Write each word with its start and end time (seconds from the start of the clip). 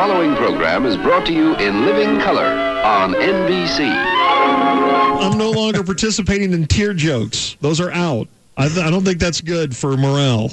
following 0.00 0.34
program 0.36 0.86
is 0.86 0.96
brought 0.96 1.26
to 1.26 1.32
you 1.34 1.54
in 1.56 1.84
living 1.84 2.18
color 2.20 2.46
on 2.82 3.12
NBC. 3.12 3.80
I'm 3.86 5.36
no 5.36 5.50
longer 5.50 5.84
participating 5.84 6.54
in 6.54 6.66
tear 6.66 6.94
jokes. 6.94 7.54
Those 7.60 7.82
are 7.82 7.90
out. 7.90 8.26
I, 8.56 8.68
th- 8.68 8.78
I 8.78 8.88
don't 8.88 9.04
think 9.04 9.18
that's 9.18 9.42
good 9.42 9.76
for 9.76 9.98
morale. 9.98 10.52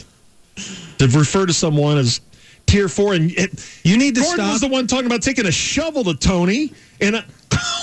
To 0.98 1.07
refer 1.07 1.46
to 1.46 1.54
someone 1.54 1.98
as 1.98 2.20
tier 2.66 2.89
four, 2.89 3.14
and 3.14 3.32
it, 3.32 3.80
You 3.86 3.96
need 3.98 4.16
to 4.16 4.21
Gordon 4.21 4.44
stop. 4.44 4.52
was 4.52 4.60
the 4.60 4.68
one 4.68 4.86
talking 4.86 5.05
about 5.05 5.21
taking 5.21 5.46
a 5.46 5.52
shovel 5.54 6.04
to 6.04 6.14
Tony, 6.14 6.73
and 7.00 7.16
I, 7.16 7.23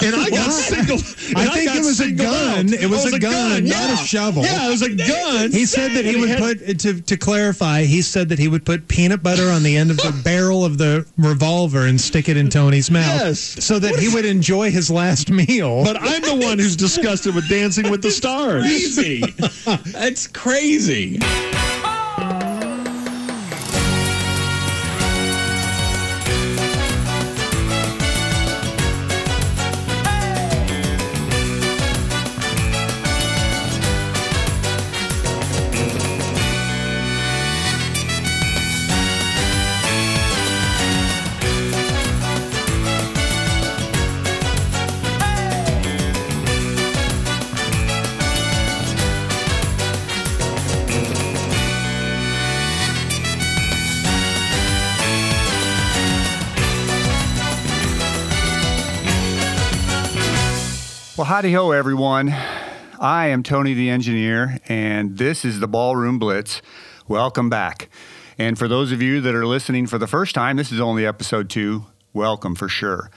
and 0.03 0.15
I 0.17 0.31
got 0.31 0.47
What? 0.49 0.53
singled. 0.53 1.01
I 1.37 1.47
think 1.55 1.67
got 1.67 1.77
it 1.77 1.85
was 1.85 2.01
a 2.01 2.11
gun. 2.13 2.67
out. 2.69 2.73
It 2.73 2.89
was 2.91 3.13
a 3.13 3.19
gun, 3.19 3.65
not 3.65 3.91
a 3.93 3.97
shovel. 3.97 4.43
Yeah, 4.43 4.67
it 4.69 4.71
was 4.71 4.83
a 4.83 4.95
gun. 4.95 5.53
He 5.53 5.67
said 5.67 5.93
that 5.93 6.05
he 6.05 6.17
would 6.17 6.29
had- 6.29 6.39
put 6.41 6.79
to 6.81 7.01
to 7.01 7.17
clarify. 7.17 7.83
He 7.85 8.03
said 8.03 8.29
that 8.31 8.39
he 8.39 8.49
would 8.49 8.65
put 8.65 8.89
peanut 8.89 9.23
butter 9.23 9.49
on 9.51 9.63
the 9.63 9.77
end 9.77 9.91
of 9.91 9.97
the 9.99 10.13
barrel 10.25 10.65
of 10.65 10.79
the 10.79 11.07
revolver 11.19 11.87
and 11.87 12.01
stick 12.01 12.29
it 12.29 12.37
in 12.37 12.49
Tony's 12.51 12.91
mouth, 12.91 13.21
Yes. 13.21 13.39
so 13.65 13.79
that 13.79 13.97
he 13.99 14.09
would 14.09 14.25
enjoy 14.25 14.71
his 14.71 14.91
last 14.91 15.31
meal. 15.31 15.85
But 15.85 15.97
I'm 16.01 16.23
the 16.23 16.35
one 16.47 16.59
who's 16.59 16.77
disgusted 16.77 17.35
with 17.35 17.49
Dancing 17.49 17.91
with 17.91 18.03
the 18.03 18.11
Stars. 18.25 18.63
crazy. 18.63 19.23
That's 19.93 20.27
crazy. 20.45 21.19
Howdy 61.35 61.53
ho, 61.53 61.73
everyone. 61.73 62.33
I 63.01 63.27
am 63.27 63.43
Tony 63.43 63.75
the 63.75 63.91
engineer, 63.91 64.61
and 64.69 65.19
this 65.19 65.45
is 65.45 65.59
the 65.59 65.67
Ballroom 65.67 66.17
Blitz. 66.17 66.63
Welcome 67.09 67.51
back. 67.51 67.89
And 68.39 68.57
for 68.57 68.69
those 68.69 68.93
of 68.93 69.03
you 69.03 69.21
that 69.21 69.35
are 69.35 69.45
listening 69.45 69.89
for 69.89 69.99
the 69.99 70.07
first 70.07 70.33
time, 70.33 70.57
this 70.57 70.71
is 70.71 70.79
only 70.79 71.05
episode 71.05 71.51
two. 71.51 71.87
Welcome 72.13 72.55
for 72.55 72.69
sure. 72.69 73.11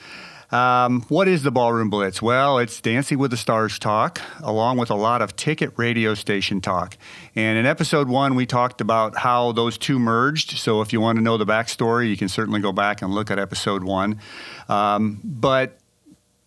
Um, 0.50 1.02
what 1.10 1.28
is 1.28 1.44
the 1.44 1.52
Ballroom 1.52 1.92
Blitz? 1.92 2.20
Well, 2.20 2.58
it's 2.58 2.82
Dancing 2.82 3.20
with 3.20 3.30
the 3.30 3.38
Stars 3.38 3.78
talk, 3.78 4.20
along 4.42 4.78
with 4.78 4.90
a 4.90 4.96
lot 4.96 5.22
of 5.22 5.36
ticket 5.36 5.72
radio 5.78 6.16
station 6.16 6.60
talk. 6.60 6.98
And 7.36 7.56
in 7.56 7.68
episode 7.68 8.10
one, 8.10 8.34
we 8.34 8.48
talked 8.48 8.82
about 8.82 9.16
how 9.16 9.52
those 9.52 9.78
two 9.78 10.00
merged. 10.00 10.58
So 10.58 10.82
if 10.82 10.92
you 10.92 11.00
want 11.00 11.20
to 11.20 11.22
know 11.22 11.38
the 11.38 11.46
backstory, 11.46 12.10
you 12.10 12.18
can 12.18 12.30
certainly 12.30 12.62
go 12.62 12.72
back 12.72 13.04
and 13.04 13.14
look 13.14 13.30
at 13.30 13.38
episode 13.38 13.84
one. 13.84 14.20
Um, 14.68 15.22
but 15.24 15.78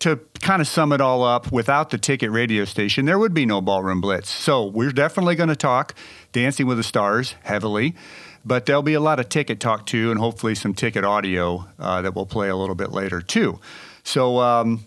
to 0.01 0.19
kind 0.41 0.61
of 0.61 0.67
sum 0.67 0.91
it 0.91 1.01
all 1.01 1.23
up, 1.23 1.51
without 1.51 1.89
the 1.89 1.97
ticket 1.97 2.31
radio 2.31 2.65
station, 2.65 3.05
there 3.05 3.17
would 3.17 3.33
be 3.33 3.45
no 3.45 3.61
ballroom 3.61 4.01
blitz. 4.01 4.29
So 4.29 4.65
we're 4.65 4.91
definitely 4.91 5.35
going 5.35 5.49
to 5.49 5.55
talk 5.55 5.95
Dancing 6.31 6.67
with 6.67 6.77
the 6.77 6.83
Stars 6.83 7.35
heavily, 7.43 7.95
but 8.43 8.65
there'll 8.65 8.81
be 8.81 8.93
a 8.93 8.99
lot 8.99 9.19
of 9.19 9.29
ticket 9.29 9.59
talk 9.59 9.85
too, 9.85 10.11
and 10.11 10.19
hopefully 10.19 10.55
some 10.55 10.73
ticket 10.73 11.03
audio 11.03 11.67
uh, 11.79 12.01
that 12.01 12.15
we'll 12.15 12.25
play 12.25 12.49
a 12.49 12.55
little 12.55 12.75
bit 12.75 12.91
later 12.91 13.21
too. 13.21 13.59
So. 14.03 14.39
Um, 14.39 14.85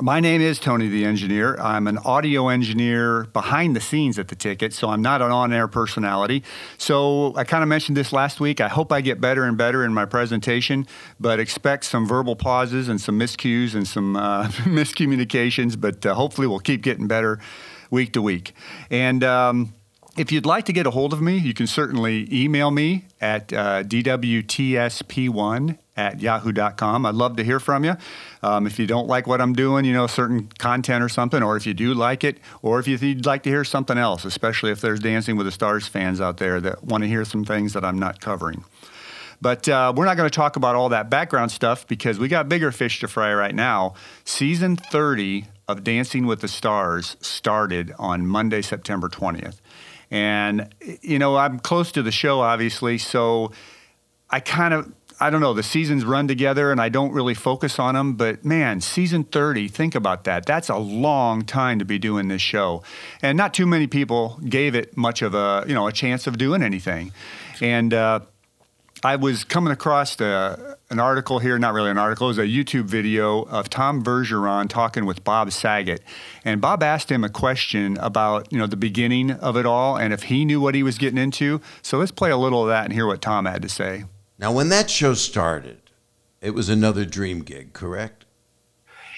my 0.00 0.18
name 0.18 0.40
is 0.40 0.58
Tony 0.58 0.88
the 0.88 1.04
Engineer. 1.04 1.56
I'm 1.60 1.86
an 1.86 1.98
audio 1.98 2.48
engineer 2.48 3.24
behind 3.24 3.76
the 3.76 3.80
scenes 3.80 4.18
at 4.18 4.28
the 4.28 4.34
ticket, 4.34 4.72
so 4.72 4.88
I'm 4.88 5.02
not 5.02 5.20
an 5.20 5.30
on 5.30 5.52
air 5.52 5.68
personality. 5.68 6.42
So 6.78 7.36
I 7.36 7.44
kind 7.44 7.62
of 7.62 7.68
mentioned 7.68 7.98
this 7.98 8.10
last 8.12 8.40
week. 8.40 8.62
I 8.62 8.68
hope 8.68 8.92
I 8.92 9.02
get 9.02 9.20
better 9.20 9.44
and 9.44 9.58
better 9.58 9.84
in 9.84 9.92
my 9.92 10.06
presentation, 10.06 10.86
but 11.18 11.38
expect 11.38 11.84
some 11.84 12.06
verbal 12.06 12.34
pauses 12.34 12.88
and 12.88 12.98
some 13.00 13.18
miscues 13.18 13.74
and 13.74 13.86
some 13.86 14.16
uh, 14.16 14.48
miscommunications, 14.48 15.78
but 15.78 16.06
uh, 16.06 16.14
hopefully 16.14 16.46
we'll 16.46 16.60
keep 16.60 16.82
getting 16.82 17.06
better 17.06 17.38
week 17.90 18.14
to 18.14 18.22
week. 18.22 18.54
And, 18.90 19.22
um, 19.22 19.74
if 20.16 20.32
you'd 20.32 20.44
like 20.44 20.64
to 20.64 20.72
get 20.72 20.86
a 20.86 20.90
hold 20.90 21.12
of 21.12 21.22
me, 21.22 21.38
you 21.38 21.54
can 21.54 21.68
certainly 21.68 22.26
email 22.32 22.72
me 22.72 23.04
at 23.20 23.52
uh, 23.52 23.84
dwtsp1 23.84 25.78
at 26.00 26.20
yahoo.com. 26.20 27.04
I'd 27.04 27.14
love 27.14 27.36
to 27.36 27.44
hear 27.44 27.60
from 27.60 27.84
you. 27.84 27.94
Um, 28.42 28.66
if 28.66 28.78
you 28.78 28.86
don't 28.86 29.06
like 29.06 29.26
what 29.26 29.40
I'm 29.40 29.52
doing, 29.52 29.84
you 29.84 29.92
know, 29.92 30.06
certain 30.06 30.48
content 30.58 31.04
or 31.04 31.08
something, 31.08 31.42
or 31.42 31.56
if 31.56 31.66
you 31.66 31.74
do 31.74 31.92
like 31.92 32.24
it, 32.24 32.38
or 32.62 32.80
if 32.80 32.88
you'd 32.88 33.26
like 33.26 33.42
to 33.42 33.50
hear 33.50 33.64
something 33.64 33.98
else, 33.98 34.24
especially 34.24 34.70
if 34.70 34.80
there's 34.80 35.00
Dancing 35.00 35.36
with 35.36 35.46
the 35.46 35.52
Stars 35.52 35.86
fans 35.86 36.20
out 36.20 36.38
there 36.38 36.60
that 36.60 36.82
want 36.84 37.02
to 37.04 37.08
hear 37.08 37.24
some 37.24 37.44
things 37.44 37.74
that 37.74 37.84
I'm 37.84 37.98
not 37.98 38.20
covering. 38.20 38.64
But 39.42 39.68
uh, 39.68 39.92
we're 39.96 40.04
not 40.04 40.16
going 40.16 40.28
to 40.28 40.34
talk 40.34 40.56
about 40.56 40.74
all 40.74 40.90
that 40.90 41.08
background 41.08 41.50
stuff 41.50 41.86
because 41.86 42.18
we 42.18 42.28
got 42.28 42.48
bigger 42.48 42.72
fish 42.72 43.00
to 43.00 43.08
fry 43.08 43.32
right 43.32 43.54
now. 43.54 43.94
Season 44.24 44.76
30 44.76 45.46
of 45.68 45.84
Dancing 45.84 46.26
with 46.26 46.40
the 46.40 46.48
Stars 46.48 47.16
started 47.20 47.92
on 47.98 48.26
Monday, 48.26 48.60
September 48.62 49.08
20th. 49.08 49.60
And, 50.10 50.68
you 51.00 51.18
know, 51.18 51.36
I'm 51.36 51.58
close 51.58 51.92
to 51.92 52.02
the 52.02 52.10
show, 52.10 52.40
obviously, 52.40 52.98
so 52.98 53.52
I 54.28 54.40
kind 54.40 54.74
of, 54.74 54.92
I 55.22 55.28
don't 55.28 55.42
know, 55.42 55.52
the 55.52 55.62
seasons 55.62 56.04
run 56.04 56.26
together 56.26 56.72
and 56.72 56.80
I 56.80 56.88
don't 56.88 57.12
really 57.12 57.34
focus 57.34 57.78
on 57.78 57.94
them. 57.94 58.14
But 58.14 58.44
man, 58.44 58.80
season 58.80 59.24
30, 59.24 59.68
think 59.68 59.94
about 59.94 60.24
that. 60.24 60.46
That's 60.46 60.70
a 60.70 60.78
long 60.78 61.42
time 61.42 61.78
to 61.78 61.84
be 61.84 61.98
doing 61.98 62.28
this 62.28 62.40
show. 62.40 62.82
And 63.20 63.36
not 63.36 63.52
too 63.52 63.66
many 63.66 63.86
people 63.86 64.40
gave 64.48 64.74
it 64.74 64.96
much 64.96 65.20
of 65.20 65.34
a, 65.34 65.64
you 65.68 65.74
know, 65.74 65.86
a 65.86 65.92
chance 65.92 66.26
of 66.26 66.38
doing 66.38 66.62
anything. 66.62 67.12
And, 67.60 67.92
uh, 67.92 68.20
I 69.02 69.16
was 69.16 69.44
coming 69.44 69.72
across 69.72 70.20
a, 70.20 70.76
an 70.90 71.00
article 71.00 71.38
here, 71.38 71.58
not 71.58 71.72
really 71.72 71.90
an 71.90 71.96
article, 71.96 72.26
it 72.26 72.36
was 72.36 72.38
a 72.38 72.42
YouTube 72.42 72.84
video 72.84 73.42
of 73.44 73.70
Tom 73.70 74.04
Bergeron 74.04 74.68
talking 74.68 75.06
with 75.06 75.24
Bob 75.24 75.52
Saget. 75.52 76.02
And 76.44 76.60
Bob 76.60 76.82
asked 76.82 77.10
him 77.10 77.24
a 77.24 77.30
question 77.30 77.96
about, 77.96 78.52
you 78.52 78.58
know, 78.58 78.66
the 78.66 78.76
beginning 78.76 79.30
of 79.30 79.56
it 79.56 79.64
all 79.64 79.96
and 79.96 80.12
if 80.12 80.24
he 80.24 80.44
knew 80.44 80.60
what 80.60 80.74
he 80.74 80.82
was 80.82 80.98
getting 80.98 81.18
into. 81.18 81.62
So 81.80 81.96
let's 81.96 82.10
play 82.10 82.30
a 82.30 82.36
little 82.36 82.62
of 82.62 82.68
that 82.68 82.84
and 82.84 82.92
hear 82.92 83.06
what 83.06 83.22
Tom 83.22 83.46
had 83.46 83.62
to 83.62 83.70
say. 83.70 84.04
Now, 84.40 84.52
when 84.52 84.70
that 84.70 84.88
show 84.88 85.12
started, 85.12 85.90
it 86.40 86.54
was 86.54 86.70
another 86.70 87.04
dream 87.04 87.42
gig, 87.42 87.74
correct? 87.74 88.24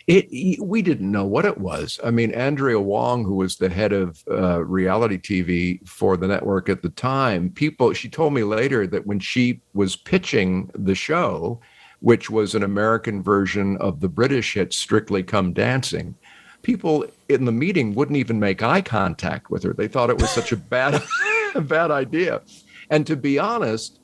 it 0.08 0.60
we 0.60 0.82
didn't 0.82 1.12
know 1.12 1.24
what 1.24 1.44
it 1.44 1.58
was. 1.58 2.00
I 2.02 2.10
mean 2.10 2.34
andrea 2.34 2.80
wong 2.80 3.24
who 3.24 3.36
was 3.36 3.54
the 3.54 3.68
head 3.68 3.92
of 3.92 4.24
uh, 4.28 4.64
reality 4.64 5.16
tv 5.16 5.88
for 5.88 6.16
the 6.16 6.26
network 6.26 6.68
at 6.68 6.82
the 6.82 6.88
time 6.88 7.50
people 7.50 7.92
she 7.92 8.08
told 8.08 8.34
me 8.34 8.42
later 8.42 8.84
that 8.88 9.06
when 9.06 9.20
she 9.20 9.60
was 9.74 9.94
pitching 9.94 10.68
the 10.74 10.96
show 10.96 11.60
which 12.00 12.28
was 12.30 12.56
an 12.56 12.64
american 12.64 13.22
version 13.22 13.76
of 13.76 14.00
the 14.00 14.08
british 14.08 14.54
hit 14.54 14.72
strictly 14.72 15.22
come 15.22 15.52
dancing 15.52 16.16
people 16.62 17.04
in 17.28 17.44
the 17.44 17.52
meeting 17.52 17.94
wouldn't 17.94 18.18
even 18.18 18.40
make 18.40 18.62
eye 18.62 18.80
contact 18.80 19.50
with 19.50 19.62
her. 19.62 19.72
They 19.72 19.88
thought 19.88 20.10
it 20.10 20.18
was 20.18 20.30
such 20.30 20.52
a 20.52 20.56
bad 20.56 21.02
a 21.54 21.60
bad 21.60 21.90
idea. 21.90 22.42
And 22.90 23.06
to 23.06 23.16
be 23.16 23.38
honest 23.38 23.98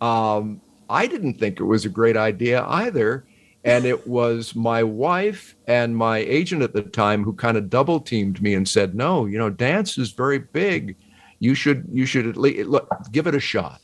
um, 0.00 0.60
i 0.88 1.06
didn't 1.06 1.34
think 1.34 1.60
it 1.60 1.64
was 1.64 1.84
a 1.84 1.90
great 1.90 2.16
idea 2.16 2.64
either. 2.64 3.24
And 3.66 3.86
it 3.86 4.06
was 4.06 4.54
my 4.54 4.82
wife 4.82 5.56
and 5.66 5.96
my 5.96 6.18
agent 6.18 6.60
at 6.60 6.74
the 6.74 6.82
time 6.82 7.24
who 7.24 7.32
kind 7.32 7.56
of 7.56 7.70
double 7.70 7.98
teamed 7.98 8.42
me 8.42 8.52
and 8.52 8.68
said 8.68 8.94
no 8.94 9.24
you 9.24 9.38
know 9.38 9.50
dance 9.50 9.96
is 9.96 10.12
very 10.12 10.38
big. 10.38 10.96
You 11.38 11.54
should 11.54 11.86
you 11.90 12.04
should 12.04 12.26
at 12.26 12.36
least 12.36 12.68
look, 12.68 12.88
give 13.10 13.26
it 13.26 13.34
a 13.34 13.40
shot. 13.40 13.80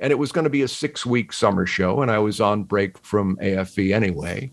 And 0.00 0.10
it 0.10 0.18
was 0.18 0.32
going 0.32 0.44
to 0.44 0.50
be 0.50 0.62
a 0.62 0.68
six 0.68 1.06
week 1.06 1.32
summer 1.32 1.64
show 1.64 2.02
and 2.02 2.10
i 2.10 2.18
was 2.18 2.40
on 2.40 2.64
break 2.64 2.98
from 2.98 3.36
afv 3.36 3.94
anyway. 3.94 4.50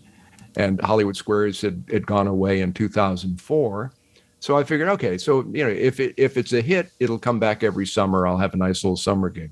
And 0.56 0.80
hollywood 0.80 1.16
squares 1.16 1.60
had, 1.60 1.84
had 1.90 2.06
gone 2.06 2.28
away 2.28 2.60
in 2.60 2.72
2004 2.72 3.92
so 4.40 4.56
i 4.56 4.62
figured 4.62 4.88
okay 4.88 5.18
so 5.18 5.40
you 5.52 5.64
know 5.64 5.70
if 5.70 5.98
it 5.98 6.14
if 6.16 6.36
it's 6.36 6.52
a 6.52 6.60
hit 6.60 6.92
it'll 7.00 7.18
come 7.18 7.40
back 7.40 7.64
every 7.64 7.86
summer. 7.86 8.28
I'll 8.28 8.38
have 8.38 8.54
a 8.54 8.56
nice 8.56 8.84
little 8.84 8.96
summer 8.96 9.28
gig 9.28 9.50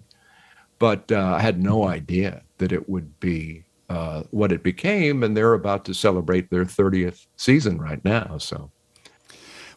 but 0.78 1.10
uh, 1.12 1.36
i 1.38 1.40
had 1.40 1.62
no 1.62 1.86
idea 1.86 2.42
that 2.58 2.72
it 2.72 2.88
would 2.88 3.18
be 3.20 3.66
uh, 3.88 4.22
what 4.30 4.52
it 4.52 4.62
became, 4.62 5.22
and 5.22 5.36
they're 5.36 5.54
about 5.54 5.84
to 5.84 5.94
celebrate 5.94 6.50
their 6.50 6.64
30th 6.64 7.26
season 7.36 7.78
right 7.78 8.04
now. 8.04 8.38
So, 8.38 8.70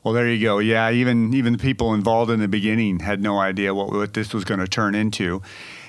Well, 0.04 0.14
there 0.14 0.28
you 0.28 0.42
go. 0.42 0.60
Yeah, 0.60 0.90
even 0.92 1.34
even 1.34 1.54
the 1.54 1.60
people 1.60 1.94
involved 1.94 2.32
in 2.32 2.40
the 2.40 2.48
beginning 2.48 3.00
had 3.00 3.22
no 3.22 3.38
idea 3.38 3.74
what, 3.74 3.92
what 3.92 4.14
this 4.14 4.34
was 4.34 4.44
going 4.44 4.60
to 4.60 4.68
turn 4.68 4.96
into. 4.96 5.42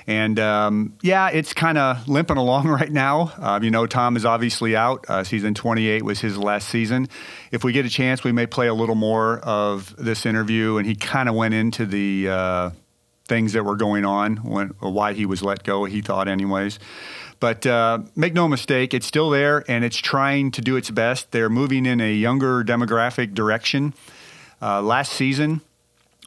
And 0.07 0.39
um, 0.39 0.97
yeah, 1.01 1.29
it's 1.29 1.53
kind 1.53 1.77
of 1.77 2.07
limping 2.07 2.37
along 2.37 2.67
right 2.81 2.91
now. 2.91 3.33
Um, 3.37 3.63
you 3.63 3.71
know, 3.71 3.87
Tom 3.87 4.15
is 4.15 4.25
obviously 4.25 4.75
out. 4.75 5.05
Uh, 5.07 5.23
season 5.23 5.53
28 5.53 6.03
was 6.03 6.19
his 6.19 6.37
last 6.37 6.69
season. 6.69 7.07
If 7.51 7.63
we 7.63 7.71
get 7.71 7.85
a 7.85 7.89
chance, 7.89 8.23
we 8.23 8.31
may 8.31 8.45
play 8.45 8.67
a 8.67 8.73
little 8.73 8.95
more 8.95 9.39
of 9.39 9.95
this 9.97 10.25
interview. 10.25 10.77
And 10.77 10.87
he 10.87 10.95
kind 10.95 11.29
of 11.29 11.35
went 11.35 11.53
into 11.53 11.85
the 11.85 12.29
uh, 12.29 12.69
things 13.27 13.53
that 13.53 13.63
were 13.63 13.75
going 13.75 14.05
on, 14.05 14.37
when, 14.37 14.69
why 14.79 15.13
he 15.13 15.25
was 15.25 15.41
let 15.41 15.63
go, 15.63 15.85
he 15.85 16.01
thought, 16.01 16.27
anyways. 16.27 16.79
But 17.39 17.65
uh, 17.65 17.99
make 18.15 18.33
no 18.33 18.47
mistake, 18.47 18.93
it's 18.93 19.07
still 19.07 19.29
there 19.29 19.63
and 19.67 19.83
it's 19.83 19.97
trying 19.97 20.51
to 20.51 20.61
do 20.61 20.75
its 20.75 20.91
best. 20.91 21.31
They're 21.31 21.49
moving 21.49 21.85
in 21.85 21.99
a 21.99 22.13
younger 22.13 22.63
demographic 22.63 23.33
direction. 23.33 23.93
Uh, 24.61 24.81
last 24.81 25.13
season, 25.13 25.61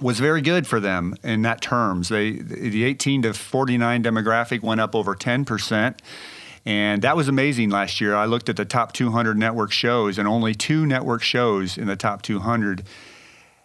was 0.00 0.18
very 0.18 0.42
good 0.42 0.66
for 0.66 0.80
them 0.80 1.14
in 1.22 1.42
that 1.42 1.60
terms. 1.60 2.08
They 2.08 2.32
the 2.32 2.84
18 2.84 3.22
to 3.22 3.32
49 3.32 4.02
demographic 4.02 4.62
went 4.62 4.80
up 4.80 4.94
over 4.94 5.14
10 5.14 5.44
percent. 5.44 6.02
And 6.66 7.02
that 7.02 7.14
was 7.14 7.28
amazing 7.28 7.70
last 7.70 8.00
year. 8.00 8.14
I 8.14 8.24
looked 8.24 8.48
at 8.48 8.56
the 8.56 8.64
top 8.64 8.92
200 8.92 9.36
network 9.36 9.70
shows, 9.70 10.16
and 10.18 10.26
only 10.26 10.54
two 10.54 10.86
network 10.86 11.22
shows 11.22 11.76
in 11.76 11.86
the 11.86 11.96
top 11.96 12.22
200 12.22 12.84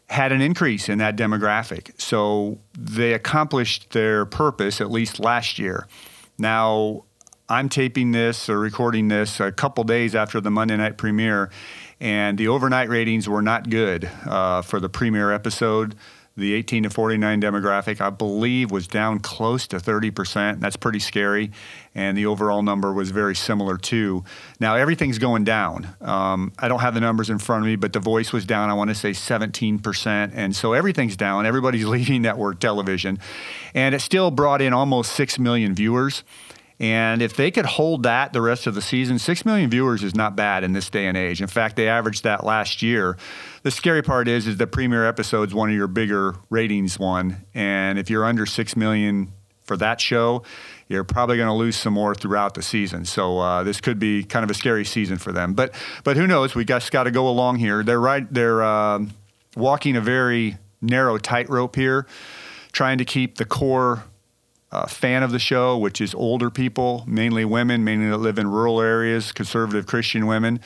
had 0.10 0.32
an 0.32 0.42
increase 0.42 0.90
in 0.90 0.98
that 0.98 1.16
demographic. 1.16 2.00
So 2.02 2.60
they 2.78 3.14
accomplished 3.14 3.92
their 3.92 4.26
purpose, 4.26 4.82
at 4.82 4.90
least 4.90 5.20
last 5.20 5.60
year. 5.60 5.88
Now, 6.38 7.06
I'm 7.48 7.70
taping 7.70 8.12
this 8.12 8.50
or 8.50 8.60
recording 8.60 9.08
this 9.08 9.40
a 9.40 9.52
couple 9.52 9.84
days 9.84 10.16
after 10.16 10.40
the 10.40 10.52
Monday 10.52 10.78
night 10.78 10.98
premiere, 10.98 11.50
and 12.00 12.38
the 12.38 12.48
overnight 12.48 12.90
ratings 12.90 13.28
were 13.28 13.42
not 13.42 13.70
good 13.70 14.10
uh, 14.26 14.62
for 14.62 14.80
the 14.80 14.90
premiere 14.90 15.32
episode. 15.32 15.96
The 16.40 16.54
18 16.54 16.84
to 16.84 16.90
49 16.90 17.42
demographic, 17.42 18.02
I 18.02 18.10
believe, 18.10 18.72
was 18.72 18.88
down 18.88 19.20
close 19.20 19.68
to 19.68 19.78
30%. 19.78 20.60
That's 20.60 20.76
pretty 20.76 21.00
scary. 21.00 21.52
And 21.94 22.18
the 22.18 22.26
overall 22.26 22.64
number 22.64 22.94
was 22.94 23.12
very 23.12 23.36
similar 23.36 23.78
too. 23.78 24.24
Now, 24.60 24.76
everything's 24.76 25.20
going 25.20 25.44
down. 25.44 25.96
Um, 26.02 26.54
I 26.58 26.68
don't 26.68 26.80
have 26.80 26.94
the 26.94 27.02
numbers 27.02 27.30
in 27.30 27.40
front 27.40 27.64
of 27.64 27.68
me, 27.68 27.76
but 27.76 27.94
The 27.94 28.00
Voice 28.00 28.32
was 28.32 28.46
down, 28.46 28.70
I 28.70 28.74
want 28.74 28.90
to 28.90 28.96
say 28.96 29.12
17%. 29.12 30.32
And 30.34 30.56
so 30.56 30.74
everything's 30.74 31.18
down. 31.18 31.46
Everybody's 31.46 31.86
leaving 31.88 32.22
network 32.22 32.60
television. 32.60 33.20
And 33.74 33.94
it 33.94 34.00
still 34.00 34.32
brought 34.32 34.62
in 34.62 34.74
almost 34.74 35.12
6 35.14 35.40
million 35.40 35.76
viewers. 35.76 36.24
And 36.80 37.22
if 37.22 37.36
they 37.36 37.52
could 37.52 37.66
hold 37.66 38.04
that 38.04 38.32
the 38.32 38.42
rest 38.42 38.66
of 38.66 38.74
the 38.74 38.82
season, 38.82 39.20
6 39.20 39.46
million 39.46 39.70
viewers 39.70 40.02
is 40.02 40.16
not 40.16 40.38
bad 40.38 40.64
in 40.64 40.72
this 40.72 40.90
day 40.90 41.08
and 41.08 41.18
age. 41.18 41.42
In 41.42 41.48
fact, 41.48 41.76
they 41.76 41.90
averaged 41.90 42.24
that 42.24 42.46
last 42.46 42.82
year. 42.82 43.18
The 43.64 43.72
scary 43.72 44.02
part 44.02 44.30
is 44.30 44.48
is 44.48 44.56
the 44.58 44.68
premiere 44.68 45.06
episode's 45.06 45.54
one 45.54 45.70
of 45.70 45.76
your 45.76 45.88
bigger 45.88 46.36
ratings 46.50 46.98
one, 46.98 47.46
and 47.54 48.00
if 48.00 48.10
you're 48.10 48.24
under 48.24 48.46
6 48.46 48.76
million 48.78 49.34
for 49.64 49.76
that 49.78 50.00
show, 50.00 50.44
you're 50.88 51.04
probably 51.04 51.36
going 51.38 51.50
to 51.50 51.54
lose 51.54 51.76
some 51.76 51.94
more 51.94 52.16
throughout 52.16 52.54
the 52.56 52.62
season. 52.62 53.06
So 53.06 53.40
uh, 53.40 53.64
this 53.64 53.82
could 53.82 54.00
be 54.00 54.24
kind 54.24 54.44
of 54.44 54.50
a 54.50 54.54
scary 54.54 54.86
season 54.86 55.18
for 55.18 55.32
them. 55.32 55.54
But 55.54 55.76
but 56.04 56.18
who 56.18 56.26
knows? 56.26 56.56
We 56.56 56.66
just 56.66 56.92
got 56.92 57.04
to 57.04 57.12
go 57.12 57.28
along 57.28 57.58
here. 57.58 57.84
They're 57.84 58.00
right. 58.00 58.26
They're 58.34 58.64
uh, 58.64 59.06
walking 59.56 59.96
a 59.98 60.02
very 60.02 60.58
narrow 60.82 61.18
tightrope 61.18 61.76
here, 61.76 62.08
trying 62.72 62.98
to 62.98 63.06
keep 63.06 63.38
the 63.38 63.46
core 63.46 64.04
uh, 64.72 64.86
fan 64.86 65.24
of 65.24 65.32
the 65.32 65.40
show, 65.40 65.78
which 65.78 66.00
is 66.00 66.14
older 66.14 66.50
people, 66.50 67.04
mainly 67.08 67.46
women, 67.46 67.84
mainly 67.84 68.10
that 68.10 68.18
live 68.18 68.38
in 68.38 68.48
rural 68.48 68.82
areas, 68.82 69.32
conservative 69.32 69.88
Christian 69.88 70.28
women. 70.28 70.60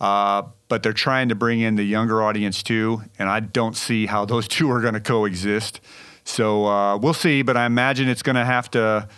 Uh, 0.00 0.42
but 0.68 0.82
they're 0.82 0.92
trying 0.92 1.28
to 1.28 1.34
bring 1.34 1.60
in 1.60 1.76
the 1.76 1.84
younger 1.84 2.22
audience 2.22 2.62
too, 2.62 3.02
and 3.18 3.28
I 3.28 3.40
don't 3.40 3.76
see 3.76 4.06
how 4.06 4.24
those 4.24 4.48
two 4.56 4.70
are 4.70 4.80
going 4.80 4.94
to 4.94 5.00
coexist. 5.00 5.80
So 6.24 6.66
uh, 6.66 6.96
we'll 6.98 7.14
see, 7.14 7.42
but 7.42 7.56
I 7.56 7.66
imagine 7.66 8.08
it's 8.08 8.22
going 8.22 8.36
to 8.36 8.44
have 8.44 8.70
to 8.72 9.08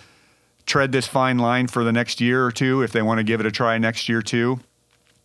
tread 0.67 0.93
this 0.93 1.07
fine 1.07 1.39
line 1.39 1.67
for 1.67 1.85
the 1.85 1.93
next 1.93 2.21
year 2.21 2.45
or 2.45 2.51
two 2.51 2.83
if 2.83 2.93
they 2.93 3.03
want 3.03 3.19
to 3.19 3.25
give 3.25 3.41
it 3.41 3.47
a 3.47 3.51
try 3.51 3.77
next 3.79 4.09
year 4.09 4.23
too. 4.23 4.61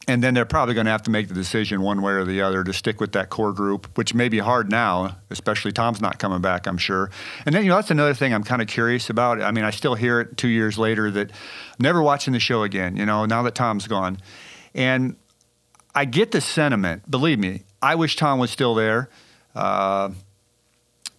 And 0.09 0.23
then 0.23 0.33
they're 0.33 0.43
probably 0.43 0.73
going 0.73 0.85
to 0.85 0.91
have 0.91 1.03
to 1.03 1.11
make 1.11 1.27
the 1.27 1.35
decision 1.35 1.83
one 1.83 2.01
way 2.01 2.13
or 2.13 2.25
the 2.25 2.41
other 2.41 2.63
to 2.63 2.73
stick 2.73 2.99
with 2.99 3.11
that 3.11 3.29
core 3.29 3.53
group, 3.53 3.95
which 3.95 4.15
may 4.15 4.27
be 4.27 4.39
hard 4.39 4.71
now, 4.71 5.17
especially 5.29 5.71
Tom's 5.71 6.01
not 6.01 6.17
coming 6.17 6.41
back, 6.41 6.65
I'm 6.65 6.79
sure. 6.79 7.11
And 7.45 7.53
then, 7.53 7.63
you 7.63 7.69
know, 7.69 7.75
that's 7.75 7.91
another 7.91 8.15
thing 8.15 8.33
I'm 8.33 8.43
kind 8.43 8.59
of 8.59 8.67
curious 8.67 9.11
about. 9.11 9.39
I 9.39 9.51
mean, 9.51 9.63
I 9.63 9.69
still 9.69 9.93
hear 9.93 10.19
it 10.21 10.35
two 10.35 10.47
years 10.47 10.79
later 10.79 11.11
that 11.11 11.29
never 11.77 12.01
watching 12.01 12.33
the 12.33 12.39
show 12.39 12.63
again, 12.63 12.97
you 12.97 13.05
know, 13.05 13.27
now 13.27 13.43
that 13.43 13.53
Tom's 13.53 13.87
gone. 13.87 14.17
And 14.73 15.15
I 15.93 16.05
get 16.05 16.31
the 16.31 16.41
sentiment, 16.41 17.09
believe 17.11 17.37
me, 17.37 17.61
I 17.79 17.93
wish 17.93 18.15
Tom 18.15 18.39
was 18.39 18.49
still 18.49 18.73
there. 18.73 19.11
Uh, 19.53 20.09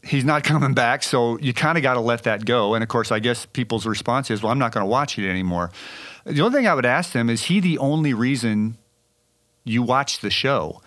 he's 0.02 0.24
not 0.24 0.42
coming 0.52 0.74
back, 0.74 1.04
so 1.04 1.38
you 1.38 1.54
kind 1.54 1.78
of 1.78 1.82
got 1.84 1.94
to 1.94 2.00
let 2.00 2.24
that 2.24 2.44
go. 2.44 2.74
And 2.74 2.82
of 2.82 2.88
course, 2.88 3.12
I 3.12 3.20
guess 3.20 3.46
people's 3.46 3.86
response 3.86 4.32
is, 4.32 4.42
well, 4.42 4.50
I'm 4.50 4.58
not 4.58 4.72
going 4.72 4.82
to 4.82 4.90
watch 4.90 5.16
it 5.16 5.30
anymore. 5.30 5.70
The 6.24 6.40
only 6.40 6.58
thing 6.58 6.66
I 6.66 6.74
would 6.74 6.84
ask 6.84 7.12
them 7.12 7.30
is 7.30 7.44
he 7.44 7.60
the 7.60 7.78
only 7.78 8.14
reason 8.14 8.76
you 9.64 9.82
watch 9.82 10.20
the 10.20 10.30
show? 10.30 10.80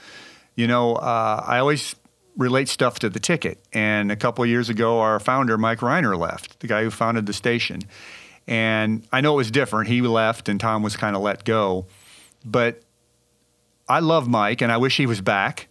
You 0.56 0.68
know, 0.68 0.96
uh, 0.96 1.44
I 1.46 1.60
always 1.60 1.96
relate 2.38 2.70
stuff 2.70 3.00
to 3.00 3.10
the 3.10 3.20
ticket. 3.20 3.60
And 3.74 4.12
a 4.12 4.16
couple 4.16 4.46
years 4.46 4.70
ago, 4.70 5.00
our 5.00 5.20
founder, 5.20 5.58
Mike 5.58 5.80
Rhyner, 5.80 6.18
left, 6.18 6.60
the 6.60 6.68
guy 6.68 6.84
who 6.84 6.90
founded 6.90 7.26
the 7.26 7.34
station. 7.34 7.82
And 8.48 9.08
I 9.12 9.22
know 9.22 9.34
it 9.34 9.38
was 9.38 9.52
different. 9.52 9.88
He 9.88 10.02
left 10.02 10.50
and 10.50 10.60
Tom 10.60 10.84
was 10.84 10.98
kind 10.98 11.16
of 11.16 11.22
let 11.22 11.44
go. 11.46 11.86
But 12.44 12.82
I 13.88 14.00
love 14.00 14.28
Mike 14.28 14.62
and 14.62 14.72
I 14.72 14.78
wish 14.78 14.98
he 14.98 15.06
was 15.06 15.22
back, 15.22 15.68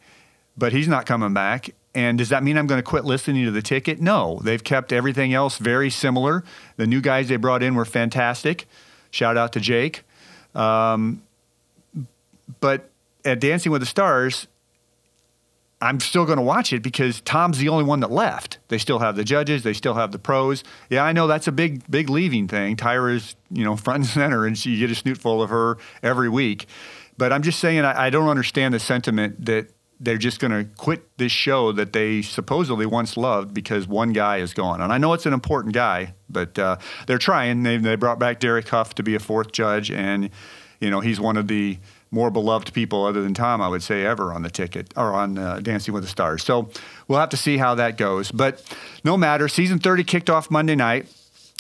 but 0.57 0.73
he's 0.73 0.89
not 0.89 1.07
coming 1.07 1.35
back. 1.35 1.71
And 1.95 2.17
does 2.17 2.31
that 2.31 2.43
mean 2.43 2.57
I'm 2.57 2.67
going 2.67 2.79
to 2.79 2.85
quit 2.85 3.05
listening 3.05 3.45
to 3.45 3.51
the 3.51 3.61
ticket? 3.61 4.01
No. 4.01 4.41
They've 4.43 4.63
kept 4.63 4.93
everything 4.93 5.35
else 5.35 5.59
very 5.59 5.91
similar. 5.91 6.43
The 6.77 6.87
new 6.87 7.03
guys 7.03 7.29
they 7.29 7.37
brought 7.37 7.63
in 7.63 7.75
were 7.75 7.85
fantastic. 7.85 8.67
Shout 9.11 9.37
out 9.37 9.53
to 9.53 9.61
Jake. 9.61 10.05
Um, 10.55 11.23
but 12.61 12.89
at 13.25 13.41
Dancing 13.41 13.73
with 13.73 13.83
the 13.83 13.87
Stars, 13.87 14.47
I'm 15.81 15.99
still 15.99 16.25
going 16.25 16.37
to 16.37 16.43
watch 16.43 16.73
it 16.73 16.81
because 16.83 17.21
Tom's 17.23 17.59
the 17.59 17.69
only 17.69 17.85
one 17.85 18.01
that 18.01 18.11
left. 18.11 18.59
They 18.69 18.79
still 18.79 19.01
have 19.01 19.17
the 19.17 19.25
judges, 19.25 19.65
they 19.65 19.73
still 19.73 19.95
have 19.95 20.13
the 20.13 20.19
pros. 20.19 20.63
Yeah, 20.89 21.03
I 21.03 21.13
know 21.13 21.27
that's 21.27 21.49
a 21.49 21.53
big, 21.53 21.83
big 21.91 22.09
leaving 22.09 22.47
thing. 22.47 22.77
Tyra's, 22.77 23.35
you 23.51 23.65
know, 23.65 23.77
front 23.77 24.05
and 24.05 24.07
center, 24.07 24.47
and 24.47 24.65
you 24.65 24.79
get 24.79 24.97
a 24.97 25.01
snootful 25.03 25.43
of 25.43 25.51
her 25.51 25.79
every 26.03 26.29
week. 26.29 26.67
But 27.19 27.33
I'm 27.33 27.43
just 27.43 27.59
saying, 27.59 27.85
I, 27.85 28.07
I 28.07 28.11
don't 28.11 28.29
understand 28.29 28.75
the 28.75 28.79
sentiment 28.79 29.45
that 29.45 29.71
they're 29.99 30.19
just 30.19 30.41
going 30.41 30.51
to 30.51 30.65
quit 30.77 31.17
this 31.19 31.31
show 31.31 31.73
that 31.73 31.93
they 31.93 32.23
supposedly 32.23 32.87
once 32.87 33.17
loved 33.17 33.55
because 33.55 33.87
one 33.87 34.13
guy 34.13 34.39
is 34.39 34.53
gone. 34.53 34.81
And 34.81 34.93
I 34.93 34.99
know 34.99 35.13
it's 35.13 35.27
an 35.27 35.33
important 35.33 35.75
guy, 35.75 36.15
but 36.29 36.59
uh, 36.59 36.77
they're 37.07 37.19
trying. 37.19 37.63
They, 37.63 37.77
they 37.77 37.95
brought 37.97 38.19
back 38.19 38.41
Derek 38.41 38.69
Hough 38.69 38.95
to 38.97 39.03
be 39.03 39.15
a 39.15 39.21
fourth 39.21 39.53
judge, 39.53 39.91
and 39.91 40.31
you 40.81 40.91
know 40.91 41.01
he's 41.01 41.21
one 41.21 41.37
of 41.37 41.49
the 41.49 41.79
more 42.13 42.31
beloved 42.31 42.73
people 42.73 43.05
other 43.05 43.23
than 43.23 43.35
Tom, 43.35 43.61
I 43.61 43.69
would 43.69 43.83
say, 43.83 44.05
ever 44.05 44.33
on 44.33 44.43
the 44.43 44.51
ticket 44.51 44.93
or 44.97 45.15
on 45.15 45.39
uh, 45.39 45.61
Dancing 45.61 45.95
with 45.95 46.05
the 46.05 46.09
Stars. 46.09 46.45
So 46.45 46.71
we'll 47.09 47.19
have 47.19 47.31
to 47.31 47.37
see 47.37 47.57
how 47.57 47.75
that 47.77 47.97
goes. 47.97 48.31
But 48.31 48.63
no 49.03 49.17
matter, 49.17 49.49
season 49.49 49.79
30 49.79 50.05
kicked 50.05 50.31
off 50.31 50.51
Monday 50.51 50.77
night. 50.77 51.07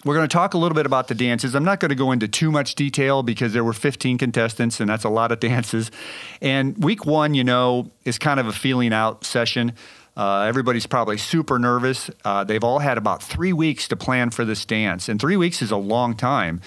We're 0.04 0.14
going 0.14 0.28
to 0.28 0.32
talk 0.32 0.54
a 0.54 0.58
little 0.58 0.74
bit 0.74 0.84
about 0.84 1.06
the 1.06 1.14
dances. 1.14 1.54
I'm 1.54 1.64
not 1.64 1.78
going 1.78 1.90
to 1.90 1.94
go 1.94 2.10
into 2.10 2.26
too 2.26 2.50
much 2.50 2.74
detail 2.74 3.22
because 3.22 3.52
there 3.52 3.62
were 3.62 3.72
15 3.72 4.18
contestants, 4.18 4.80
and 4.80 4.90
that's 4.90 5.04
a 5.04 5.08
lot 5.08 5.30
of 5.30 5.38
dances. 5.40 5.92
And 6.40 6.76
week 6.82 7.06
one, 7.06 7.34
you 7.34 7.44
know, 7.44 7.88
is 8.04 8.18
kind 8.18 8.40
of 8.40 8.48
a 8.48 8.52
feeling 8.52 8.92
out 8.92 9.24
session. 9.24 9.74
Uh, 10.16 10.40
everybody's 10.40 10.86
probably 10.86 11.18
super 11.18 11.58
nervous. 11.58 12.10
Uh, 12.24 12.42
they've 12.42 12.64
all 12.64 12.80
had 12.80 12.98
about 12.98 13.22
three 13.22 13.52
weeks 13.52 13.86
to 13.88 13.96
plan 13.96 14.30
for 14.30 14.44
this 14.44 14.64
dance, 14.64 15.08
and 15.08 15.20
three 15.20 15.36
weeks 15.36 15.62
is 15.62 15.70
a 15.70 15.76
long 15.76 16.16
time. 16.16 16.60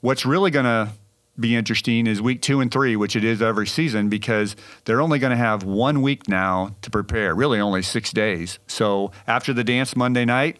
What's 0.00 0.24
really 0.24 0.52
going 0.52 0.64
to 0.64 0.92
be 1.38 1.54
interesting 1.54 2.06
is 2.06 2.20
week 2.20 2.42
two 2.42 2.60
and 2.60 2.70
three, 2.70 2.96
which 2.96 3.14
it 3.16 3.24
is 3.24 3.40
every 3.40 3.66
season, 3.66 4.08
because 4.08 4.56
they're 4.84 5.00
only 5.00 5.18
going 5.18 5.30
to 5.30 5.36
have 5.36 5.62
one 5.62 6.02
week 6.02 6.28
now 6.28 6.74
to 6.82 6.90
prepare, 6.90 7.34
really 7.34 7.60
only 7.60 7.82
six 7.82 8.10
days. 8.12 8.58
So 8.66 9.12
after 9.26 9.52
the 9.52 9.64
dance 9.64 9.94
Monday 9.94 10.24
night, 10.24 10.58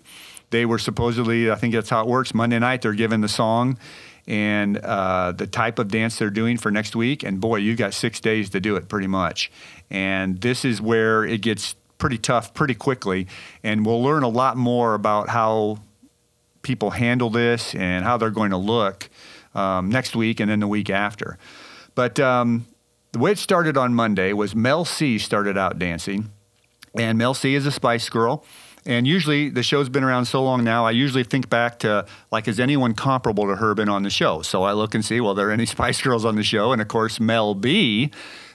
they 0.51 0.65
were 0.65 0.79
supposedly, 0.79 1.51
I 1.51 1.57
think 1.57 1.75
that's 1.75 1.91
how 1.91 2.03
it 2.03 2.07
works. 2.07 2.33
Monday 2.33 2.59
night, 2.59 2.83
they're 2.83 2.93
given 2.93 3.21
the 3.21 3.29
song 3.29 3.79
and 4.27 4.79
uh, 4.79 5.33
the 5.33 5.47
type 5.47 5.79
of 5.79 5.89
dance 5.89 6.19
they're 6.19 6.31
doing 6.31 6.57
for 6.59 6.71
next 6.71 6.95
week. 6.95 7.23
And 7.23 7.41
boy, 7.41 7.57
you've 7.57 7.79
got 7.79 7.95
six 7.95 8.21
days 8.21 8.51
to 8.51 8.61
do 8.61 8.77
it 8.77 8.89
pretty 8.89 9.07
much. 9.07 9.51
And 9.91 10.41
this 10.41 10.65
is 10.65 10.81
where 10.81 11.25
it 11.25 11.41
gets 11.41 11.75
pretty 11.97 12.19
tough 12.19 12.55
pretty 12.55 12.75
quickly. 12.75 13.27
And 13.63 13.85
we'll 13.85 14.03
learn 14.03 14.23
a 14.23 14.29
lot 14.29 14.57
more 14.57 14.95
about 14.95 15.29
how 15.31 15.79
people 16.63 16.91
handle 16.91 17.31
this 17.31 17.75
and 17.75 18.05
how 18.05 18.17
they're 18.17 18.31
going 18.31 18.51
to 18.51 18.59
look 18.59 19.09
um, 19.55 19.89
next 19.89 20.17
week 20.17 20.41
and 20.41 20.51
then 20.51 20.61
the 20.61 20.69
week 20.69 20.91
after. 20.91 21.39
But 21.95 22.21
um, 22.21 22.67
the 23.13 23.19
way 23.19 23.33
it 23.33 23.39
started 23.39 23.77
on 23.77 23.95
Monday 23.95 24.33
was 24.33 24.55
Mel 24.55 24.85
C 24.85 25.19
started 25.19 25.57
out 25.57 25.79
dancing. 25.79 26.31
And 26.95 27.19
Mel 27.19 27.35
C 27.35 27.55
is 27.55 27.67
a 27.67 27.73
Spice 27.73 28.09
Girl. 28.09 28.45
And 28.87 29.07
usually 29.07 29.51
the 29.51 29.63
show's 29.63 29.89
been 29.89 30.05
around 30.05 30.27
so 30.27 30.43
long 30.43 30.65
now, 30.65 30.87
I 30.87 30.93
usually 30.93 31.25
think 31.25 31.51
back 31.51 31.81
to 31.81 32.07
like, 32.31 32.49
is 32.49 32.59
anyone 32.59 32.95
comparable 32.95 33.47
to 33.47 33.57
her 33.57 33.75
been 33.75 33.89
on 33.89 34.03
the 34.03 34.11
show? 34.11 34.43
So 34.43 34.63
I 34.63 34.73
look 34.73 34.95
and 34.95 35.05
see, 35.05 35.21
well, 35.21 35.35
there 35.35 35.49
are 35.49 35.53
any 35.53 35.67
Spice 35.77 36.01
Girls 36.01 36.25
on 36.25 36.37
the 36.37 36.43
show? 36.43 36.73
And 36.73 36.81
of 36.81 36.89
course, 36.89 37.21
Mel 37.21 37.55
B 37.55 38.11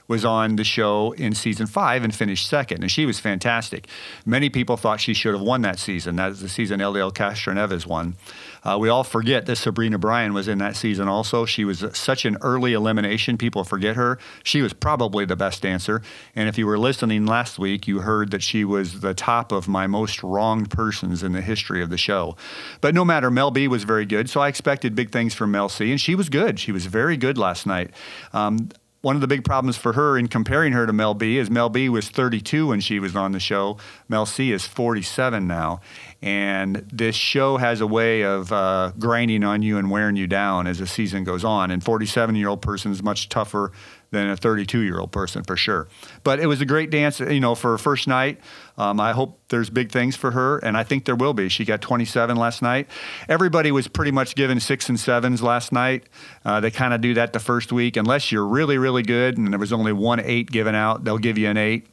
was 0.06 0.24
on 0.24 0.56
the 0.56 0.64
show 0.64 1.12
in 1.12 1.34
season 1.34 1.66
five 1.66 2.04
and 2.04 2.14
finished 2.14 2.48
second, 2.48 2.82
and 2.82 2.90
she 2.90 3.06
was 3.06 3.18
fantastic. 3.20 3.88
Many 4.26 4.50
people 4.50 4.76
thought 4.76 5.00
she 5.00 5.14
should 5.14 5.32
have 5.34 5.42
won 5.42 5.62
that 5.62 5.78
season. 5.78 6.16
That 6.16 6.32
is 6.32 6.40
the 6.40 6.48
season 6.48 6.80
Helio 6.80 7.10
Castroneves 7.10 7.86
won. 7.86 8.16
Uh, 8.62 8.78
we 8.78 8.88
all 8.88 9.04
forget 9.04 9.46
that 9.46 9.56
Sabrina 9.56 9.98
Bryan 9.98 10.32
was 10.32 10.48
in 10.48 10.58
that 10.58 10.76
season 10.76 11.08
also. 11.08 11.44
She 11.44 11.64
was 11.64 11.84
such 11.92 12.24
an 12.24 12.36
early 12.40 12.72
elimination. 12.72 13.36
People 13.36 13.64
forget 13.64 13.96
her. 13.96 14.18
She 14.42 14.62
was 14.62 14.72
probably 14.72 15.24
the 15.24 15.36
best 15.36 15.62
dancer. 15.62 16.02
And 16.34 16.48
if 16.48 16.56
you 16.56 16.66
were 16.66 16.78
listening 16.78 17.26
last 17.26 17.58
week, 17.58 17.86
you 17.86 18.00
heard 18.00 18.30
that 18.30 18.42
she 18.42 18.64
was 18.64 19.00
the 19.00 19.14
top 19.14 19.52
of 19.52 19.68
my 19.68 19.86
most 19.86 20.22
wronged 20.22 20.70
persons 20.70 21.22
in 21.22 21.32
the 21.32 21.42
history 21.42 21.82
of 21.82 21.90
the 21.90 21.98
show. 21.98 22.36
But 22.80 22.94
no 22.94 23.04
matter, 23.04 23.30
Mel 23.30 23.50
B 23.50 23.68
was 23.68 23.84
very 23.84 24.06
good. 24.06 24.30
So 24.30 24.40
I 24.40 24.48
expected 24.48 24.94
big 24.94 25.10
things 25.10 25.34
from 25.34 25.50
Mel 25.50 25.68
C, 25.68 25.90
and 25.90 26.00
she 26.00 26.14
was 26.14 26.28
good. 26.28 26.58
She 26.58 26.72
was 26.72 26.86
very 26.86 27.16
good 27.16 27.36
last 27.36 27.66
night. 27.66 27.90
Um, 28.32 28.70
one 29.04 29.16
of 29.16 29.20
the 29.20 29.26
big 29.26 29.44
problems 29.44 29.76
for 29.76 29.92
her 29.92 30.16
in 30.16 30.28
comparing 30.28 30.72
her 30.72 30.86
to 30.86 30.92
Mel 30.92 31.12
B 31.12 31.36
is 31.36 31.50
Mel 31.50 31.68
B 31.68 31.90
was 31.90 32.08
32 32.08 32.68
when 32.68 32.80
she 32.80 32.98
was 32.98 33.14
on 33.14 33.32
the 33.32 33.38
show. 33.38 33.76
Mel 34.08 34.24
C 34.24 34.50
is 34.50 34.66
47 34.66 35.46
now. 35.46 35.82
And 36.22 36.76
this 36.90 37.14
show 37.14 37.58
has 37.58 37.82
a 37.82 37.86
way 37.86 38.22
of 38.22 38.50
uh, 38.50 38.92
grinding 38.98 39.44
on 39.44 39.60
you 39.60 39.76
and 39.76 39.90
wearing 39.90 40.16
you 40.16 40.26
down 40.26 40.66
as 40.66 40.78
the 40.78 40.86
season 40.86 41.22
goes 41.22 41.44
on. 41.44 41.70
And 41.70 41.84
47 41.84 42.34
year 42.34 42.48
old 42.48 42.62
person 42.62 42.92
is 42.92 43.02
much 43.02 43.28
tougher 43.28 43.72
than 44.10 44.30
a 44.30 44.36
32 44.38 44.80
year 44.80 44.98
old 44.98 45.12
person 45.12 45.44
for 45.44 45.56
sure. 45.56 45.86
But 46.22 46.40
it 46.40 46.46
was 46.46 46.62
a 46.62 46.66
great 46.66 46.88
dance, 46.88 47.20
you 47.20 47.40
know, 47.40 47.54
for 47.54 47.76
first 47.76 48.08
night. 48.08 48.40
Um, 48.76 48.98
I 49.00 49.12
hope 49.12 49.38
there's 49.48 49.70
big 49.70 49.92
things 49.92 50.16
for 50.16 50.32
her, 50.32 50.58
and 50.58 50.76
I 50.76 50.82
think 50.82 51.04
there 51.04 51.14
will 51.14 51.34
be. 51.34 51.48
She 51.48 51.64
got 51.64 51.80
27 51.80 52.36
last 52.36 52.60
night. 52.60 52.88
Everybody 53.28 53.70
was 53.70 53.86
pretty 53.86 54.10
much 54.10 54.34
given 54.34 54.58
six 54.58 54.88
and 54.88 54.98
sevens 54.98 55.42
last 55.42 55.70
night. 55.72 56.04
Uh, 56.44 56.60
they 56.60 56.70
kind 56.70 56.92
of 56.92 57.00
do 57.00 57.14
that 57.14 57.32
the 57.32 57.38
first 57.40 57.72
week, 57.72 57.96
unless 57.96 58.32
you're 58.32 58.46
really, 58.46 58.76
really 58.78 59.02
good, 59.02 59.38
and 59.38 59.52
there 59.52 59.60
was 59.60 59.72
only 59.72 59.92
one 59.92 60.20
eight 60.20 60.50
given 60.50 60.74
out. 60.74 61.04
They'll 61.04 61.18
give 61.18 61.38
you 61.38 61.48
an 61.48 61.56
eight. 61.56 61.86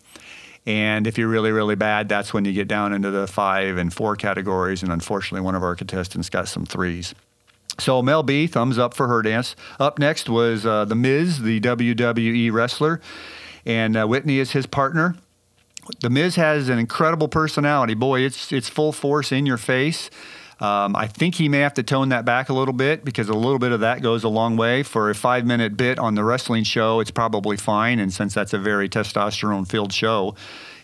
And 0.66 1.08
if 1.08 1.18
you're 1.18 1.28
really, 1.28 1.52
really 1.52 1.76
bad, 1.76 2.08
that's 2.08 2.34
when 2.34 2.46
you 2.46 2.54
get 2.54 2.68
down 2.68 2.94
into 2.94 3.10
the 3.10 3.28
five 3.28 3.78
and 3.78 3.92
four 3.92 4.16
categories. 4.16 4.84
And 4.84 4.92
unfortunately, 4.92 5.44
one 5.44 5.56
of 5.56 5.64
our 5.64 5.76
contestants 5.76 6.30
got 6.30 6.48
some 6.48 6.66
threes. 6.66 7.16
So 7.80 8.02
Mel 8.02 8.22
B, 8.22 8.48
thumbs 8.48 8.78
up 8.78 8.94
for 8.94 9.08
her 9.08 9.22
dance. 9.22 9.56
Up 9.80 9.98
next 9.98 10.30
was 10.30 10.66
uh, 10.66 10.86
The 10.86 10.96
Miz, 10.96 11.42
the 11.42 11.60
WWE 11.60 12.52
wrestler, 12.52 13.02
and 13.66 13.98
uh, 13.98 14.08
Witney 14.08 14.38
is 14.38 14.52
his 14.52 14.68
partner. 14.68 15.16
The 16.00 16.10
Miz 16.10 16.36
has 16.36 16.70
an 16.70 16.80
incredible 16.80 17.28
personality. 17.28 17.94
Boy, 17.94 18.22
it's 18.22 18.52
it's 18.52 18.70
full 18.70 18.92
force 18.92 19.32
in 19.32 19.46
your 19.46 19.58
face. 19.58 20.10
Um, 20.60 20.96
I 20.96 21.08
think 21.08 21.36
he 21.36 21.50
may 21.50 21.60
have 21.60 21.74
to 21.74 21.84
tone 21.84 22.10
that 22.10 22.24
back 22.24 22.50
a 22.50 22.54
little 22.54 22.74
bit 22.74 23.04
because 23.04 23.30
a 23.30 23.34
little 23.34 23.58
bit 23.58 23.72
of 23.72 23.80
that 23.80 24.04
goes 24.04 24.24
a 24.24 24.30
long 24.30 24.58
way. 24.58 24.84
For 24.84 25.10
a 25.10 25.16
five 25.16 25.44
minute 25.44 25.76
bit 25.76 25.98
on 25.98 26.14
the 26.14 26.24
wrestling 26.24 26.64
show, 26.64 27.00
it's 27.00 27.10
probably 27.10 27.58
fine. 27.58 27.98
And 27.98 28.14
since 28.14 28.36
that's 28.36 28.54
a 28.54 28.60
very 28.60 28.88
testosterone 28.88 29.68
filled 29.68 29.92
show, 29.92 30.36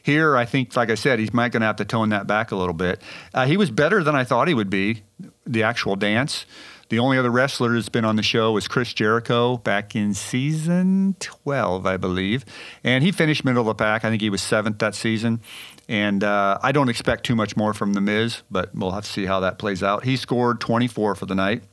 here 0.01 0.35
I 0.35 0.45
think, 0.45 0.75
like 0.75 0.89
I 0.89 0.95
said, 0.95 1.19
he's 1.19 1.31
might 1.31 1.51
going 1.51 1.61
to 1.61 1.67
have 1.67 1.75
to 1.75 1.85
tone 1.85 2.09
that 2.09 2.25
back 2.25 2.51
a 2.51 2.55
little 2.55 2.73
bit. 2.73 3.01
Uh, 3.35 3.45
he 3.45 3.55
was 3.55 3.69
better 3.69 4.03
than 4.03 4.15
I 4.15 4.23
thought 4.23 4.47
he 4.47 4.55
would 4.55 4.69
be, 4.69 5.03
the 5.45 5.61
actual 5.61 5.95
dance. 5.95 6.47
The 6.89 6.99
only 6.99 7.17
other 7.17 7.29
wrestler 7.29 7.73
that's 7.73 7.89
been 7.89 8.05
on 8.05 8.15
the 8.15 8.23
show 8.23 8.53
was 8.53 8.67
Chris 8.67 8.93
Jericho 8.93 9.57
back 9.57 9.95
in 9.95 10.13
season 10.13 11.15
12, 11.19 11.85
I 11.85 11.97
believe. 11.97 12.45
And 12.83 13.03
he 13.03 13.11
finished 13.11 13.43
middle 13.43 13.61
of 13.61 13.67
the 13.67 13.75
pack. 13.75 14.05
I 14.05 14.09
think 14.09 14.21
he 14.21 14.29
was 14.29 14.41
seventh 14.41 14.79
that 14.79 14.95
season. 14.95 15.41
And 15.89 16.23
uh, 16.23 16.59
I 16.61 16.71
don't 16.71 16.89
expect 16.89 17.25
too 17.25 17.35
much 17.35 17.57
more 17.57 17.73
from 17.73 17.93
The 17.93 18.01
Miz, 18.01 18.41
but 18.49 18.73
we'll 18.73 18.91
have 18.91 19.03
to 19.03 19.11
see 19.11 19.25
how 19.25 19.41
that 19.41 19.59
plays 19.59 19.83
out. 19.83 20.05
He 20.05 20.15
scored 20.15 20.61
24 20.61 21.15
for 21.15 21.25
the 21.25 21.35
night. 21.35 21.63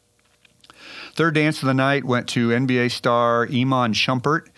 Third 1.15 1.35
dance 1.35 1.63
of 1.63 1.67
the 1.67 1.75
night 1.75 2.05
went 2.05 2.29
to 2.31 2.49
NBA 2.49 2.91
star 2.91 3.45
Iman 3.45 3.93
Shumpert. 3.93 4.49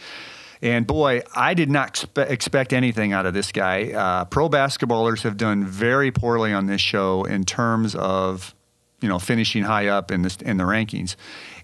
And 0.62 0.86
boy, 0.86 1.22
I 1.34 1.52
did 1.52 1.70
not 1.70 1.94
expe- 1.94 2.30
expect 2.30 2.72
anything 2.72 3.12
out 3.12 3.26
of 3.26 3.34
this 3.34 3.52
guy. 3.52 3.92
Uh, 3.92 4.24
pro 4.24 4.48
basketballers 4.48 5.22
have 5.22 5.36
done 5.36 5.66
very 5.66 6.10
poorly 6.10 6.52
on 6.54 6.66
this 6.66 6.80
show 6.80 7.24
in 7.24 7.44
terms 7.44 7.94
of 7.94 8.54
you 9.06 9.08
know, 9.08 9.20
finishing 9.20 9.62
high 9.62 9.86
up 9.86 10.10
in 10.10 10.22
the 10.22 10.36
in 10.44 10.56
the 10.56 10.64
rankings, 10.64 11.14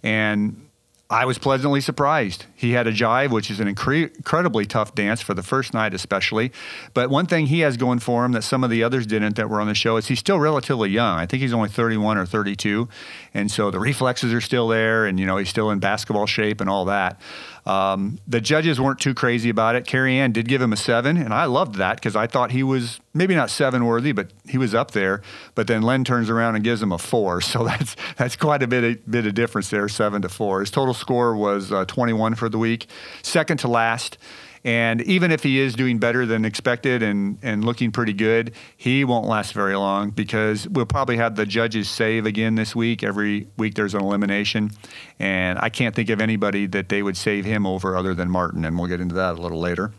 and 0.04 0.68
I 1.10 1.24
was 1.24 1.38
pleasantly 1.38 1.80
surprised. 1.80 2.46
He 2.54 2.70
had 2.70 2.86
a 2.86 2.92
jive, 2.92 3.30
which 3.30 3.50
is 3.50 3.58
an 3.58 3.66
incre- 3.66 4.16
incredibly 4.16 4.64
tough 4.64 4.94
dance 4.94 5.20
for 5.20 5.34
the 5.34 5.42
first 5.42 5.74
night, 5.74 5.92
especially. 5.92 6.52
But 6.94 7.10
one 7.10 7.26
thing 7.26 7.46
he 7.46 7.60
has 7.60 7.76
going 7.76 7.98
for 7.98 8.24
him 8.24 8.30
that 8.32 8.44
some 8.44 8.62
of 8.62 8.70
the 8.70 8.84
others 8.84 9.06
didn't 9.08 9.34
that 9.34 9.50
were 9.50 9.60
on 9.60 9.66
the 9.66 9.74
show 9.74 9.96
is 9.96 10.06
he's 10.06 10.20
still 10.20 10.38
relatively 10.38 10.88
young. 10.88 11.18
I 11.18 11.26
think 11.26 11.42
he's 11.42 11.52
only 11.52 11.68
31 11.68 12.16
or 12.16 12.24
32, 12.24 12.88
and 13.34 13.50
so 13.50 13.72
the 13.72 13.80
reflexes 13.80 14.32
are 14.32 14.40
still 14.40 14.68
there, 14.68 15.04
and 15.04 15.18
you 15.18 15.26
know 15.26 15.36
he's 15.36 15.50
still 15.50 15.70
in 15.70 15.80
basketball 15.80 16.26
shape 16.26 16.60
and 16.60 16.70
all 16.70 16.84
that. 16.84 17.20
Um, 17.64 18.18
the 18.26 18.40
judges 18.40 18.80
weren't 18.80 18.98
too 18.98 19.14
crazy 19.14 19.48
about 19.48 19.76
it. 19.76 19.86
Carrie 19.86 20.18
Ann 20.18 20.32
did 20.32 20.48
give 20.48 20.60
him 20.60 20.72
a 20.72 20.76
seven, 20.76 21.16
and 21.16 21.32
I 21.32 21.44
loved 21.44 21.76
that 21.76 21.96
because 21.96 22.16
I 22.16 22.26
thought 22.26 22.50
he 22.50 22.62
was 22.62 23.00
maybe 23.14 23.34
not 23.36 23.50
seven 23.50 23.84
worthy, 23.84 24.12
but 24.12 24.32
he 24.48 24.58
was 24.58 24.74
up 24.74 24.90
there. 24.90 25.22
But 25.54 25.68
then 25.68 25.82
Len 25.82 26.02
turns 26.02 26.28
around 26.28 26.56
and 26.56 26.64
gives 26.64 26.82
him 26.82 26.90
a 26.90 26.98
four, 26.98 27.40
so 27.52 27.64
that's 27.64 27.96
that's 28.16 28.36
quite 28.36 28.62
a 28.62 28.66
bit 28.66 28.84
of, 28.84 29.10
bit 29.10 29.26
of 29.26 29.34
difference 29.34 29.70
there, 29.70 29.88
seven 29.88 30.22
to 30.22 30.28
four. 30.28 30.60
His 30.60 30.70
total 30.70 30.94
score 30.94 31.36
was 31.36 31.70
uh, 31.70 31.84
21 31.84 32.34
for 32.34 32.48
the 32.48 32.58
week, 32.58 32.88
second 33.22 33.58
to 33.58 33.68
last. 33.68 34.18
And 34.64 35.00
even 35.02 35.32
if 35.32 35.42
he 35.42 35.58
is 35.58 35.74
doing 35.74 35.98
better 35.98 36.24
than 36.24 36.44
expected 36.44 37.02
and, 37.02 37.38
and 37.42 37.64
looking 37.64 37.90
pretty 37.90 38.12
good, 38.12 38.52
he 38.76 39.04
won't 39.04 39.26
last 39.26 39.52
very 39.52 39.74
long 39.74 40.10
because 40.10 40.68
we'll 40.68 40.86
probably 40.86 41.16
have 41.16 41.34
the 41.34 41.44
judges 41.44 41.90
save 41.90 42.26
again 42.26 42.54
this 42.54 42.76
week. 42.76 43.02
Every 43.02 43.48
week 43.56 43.74
there's 43.74 43.94
an 43.94 44.00
elimination. 44.00 44.70
And 45.18 45.58
I 45.58 45.68
can't 45.68 45.96
think 45.96 46.10
of 46.10 46.20
anybody 46.20 46.66
that 46.66 46.88
they 46.88 47.02
would 47.02 47.16
save 47.16 47.44
him 47.44 47.66
over 47.66 47.96
other 47.96 48.14
than 48.14 48.30
Martin. 48.30 48.64
And 48.64 48.78
we'll 48.78 48.88
get 48.88 49.00
into 49.00 49.16
that 49.16 49.36
a 49.36 49.42
little 49.42 49.60
later. 49.60 49.92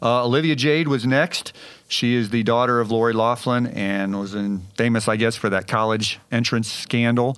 Uh, 0.00 0.24
Olivia 0.24 0.54
Jade 0.54 0.88
was 0.88 1.06
next. 1.06 1.52
She 1.88 2.14
is 2.14 2.30
the 2.30 2.42
daughter 2.42 2.80
of 2.80 2.90
Lori 2.90 3.14
Loughlin 3.14 3.66
and 3.68 4.18
was 4.18 4.34
in, 4.34 4.62
famous, 4.76 5.08
I 5.08 5.16
guess, 5.16 5.36
for 5.36 5.48
that 5.50 5.66
college 5.66 6.20
entrance 6.30 6.70
scandal. 6.70 7.36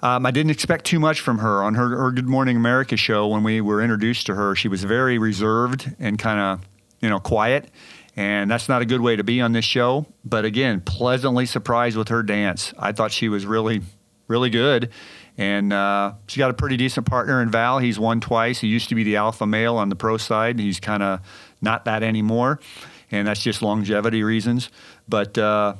Um, 0.00 0.24
I 0.24 0.30
didn't 0.30 0.50
expect 0.52 0.84
too 0.84 1.00
much 1.00 1.20
from 1.20 1.38
her 1.38 1.62
on 1.62 1.74
her, 1.74 1.88
her, 1.88 2.12
Good 2.12 2.28
Morning 2.28 2.56
America 2.56 2.96
show. 2.96 3.26
When 3.26 3.42
we 3.42 3.60
were 3.60 3.82
introduced 3.82 4.26
to 4.26 4.34
her, 4.36 4.54
she 4.54 4.68
was 4.68 4.84
very 4.84 5.18
reserved 5.18 5.92
and 5.98 6.18
kind 6.18 6.38
of, 6.38 6.68
you 7.00 7.08
know, 7.08 7.18
quiet. 7.18 7.68
And 8.14 8.50
that's 8.50 8.68
not 8.68 8.80
a 8.80 8.84
good 8.84 9.00
way 9.00 9.16
to 9.16 9.24
be 9.24 9.40
on 9.40 9.52
this 9.52 9.64
show. 9.64 10.06
But 10.24 10.44
again, 10.44 10.80
pleasantly 10.80 11.46
surprised 11.46 11.96
with 11.96 12.08
her 12.08 12.22
dance. 12.22 12.72
I 12.78 12.92
thought 12.92 13.10
she 13.10 13.28
was 13.28 13.44
really, 13.44 13.82
really 14.28 14.50
good. 14.50 14.90
And 15.36 15.72
uh, 15.72 16.14
she 16.28 16.38
got 16.38 16.50
a 16.50 16.54
pretty 16.54 16.76
decent 16.76 17.06
partner 17.06 17.42
in 17.42 17.50
Val. 17.50 17.78
He's 17.78 17.98
won 17.98 18.20
twice. 18.20 18.60
He 18.60 18.68
used 18.68 18.88
to 18.90 18.94
be 18.94 19.02
the 19.02 19.16
alpha 19.16 19.46
male 19.46 19.76
on 19.76 19.88
the 19.88 19.96
pro 19.96 20.16
side. 20.16 20.60
He's 20.60 20.80
kind 20.80 21.02
of 21.02 21.20
not 21.60 21.84
that 21.86 22.04
anymore. 22.04 22.60
And 23.10 23.26
that's 23.26 23.42
just 23.42 23.62
longevity 23.62 24.22
reasons. 24.22 24.70
But 25.08 25.38
uh, 25.38 25.74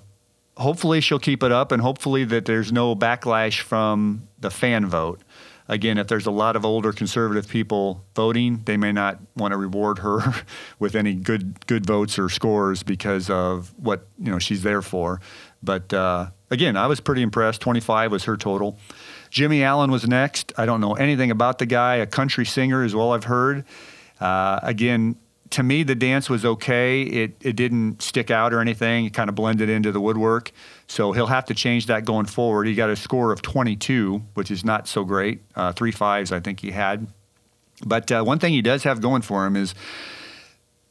hopefully 0.58 1.00
she'll 1.00 1.18
keep 1.18 1.42
it 1.42 1.52
up 1.52 1.72
and 1.72 1.80
hopefully 1.80 2.24
that 2.24 2.44
there's 2.44 2.72
no 2.72 2.94
backlash 2.94 3.60
from 3.60 4.28
the 4.38 4.50
fan 4.50 4.86
vote. 4.86 5.22
Again, 5.70 5.98
if 5.98 6.08
there's 6.08 6.26
a 6.26 6.30
lot 6.30 6.56
of 6.56 6.64
older 6.64 6.92
conservative 6.92 7.46
people 7.46 8.02
voting, 8.14 8.62
they 8.64 8.78
may 8.78 8.90
not 8.90 9.18
want 9.36 9.52
to 9.52 9.58
reward 9.58 9.98
her 9.98 10.20
with 10.78 10.96
any 10.96 11.14
good 11.14 11.66
good 11.66 11.84
votes 11.84 12.18
or 12.18 12.30
scores 12.30 12.82
because 12.82 13.28
of 13.28 13.74
what 13.76 14.06
you 14.18 14.30
know 14.30 14.38
she's 14.38 14.62
there 14.62 14.80
for. 14.80 15.20
But 15.62 15.92
uh, 15.92 16.30
again, 16.50 16.76
I 16.76 16.86
was 16.86 17.00
pretty 17.00 17.20
impressed. 17.20 17.60
25 17.60 18.12
was 18.12 18.24
her 18.24 18.36
total. 18.38 18.78
Jimmy 19.28 19.62
Allen 19.62 19.90
was 19.90 20.08
next. 20.08 20.54
I 20.56 20.64
don't 20.64 20.80
know 20.80 20.94
anything 20.94 21.30
about 21.30 21.58
the 21.58 21.66
guy. 21.66 21.96
A 21.96 22.06
country 22.06 22.46
singer 22.46 22.82
is 22.82 22.94
all 22.94 23.12
I've 23.12 23.24
heard. 23.24 23.66
Uh, 24.20 24.60
again, 24.62 25.16
to 25.50 25.62
me, 25.62 25.82
the 25.82 25.94
dance 25.94 26.28
was 26.28 26.44
okay. 26.44 27.02
It 27.02 27.36
it 27.40 27.56
didn't 27.56 28.02
stick 28.02 28.30
out 28.30 28.52
or 28.52 28.60
anything. 28.60 29.06
It 29.06 29.14
kind 29.14 29.28
of 29.28 29.34
blended 29.34 29.68
into 29.68 29.92
the 29.92 30.00
woodwork. 30.00 30.52
So 30.86 31.12
he'll 31.12 31.26
have 31.26 31.44
to 31.46 31.54
change 31.54 31.86
that 31.86 32.04
going 32.04 32.26
forward. 32.26 32.66
He 32.66 32.74
got 32.74 32.90
a 32.90 32.96
score 32.96 33.32
of 33.32 33.42
22, 33.42 34.22
which 34.34 34.50
is 34.50 34.64
not 34.64 34.88
so 34.88 35.04
great. 35.04 35.40
Uh, 35.54 35.72
three 35.72 35.92
fives, 35.92 36.32
I 36.32 36.40
think 36.40 36.60
he 36.60 36.70
had. 36.70 37.06
But 37.84 38.10
uh, 38.10 38.22
one 38.22 38.38
thing 38.38 38.52
he 38.52 38.62
does 38.62 38.82
have 38.84 39.00
going 39.00 39.22
for 39.22 39.46
him 39.46 39.54
is 39.54 39.74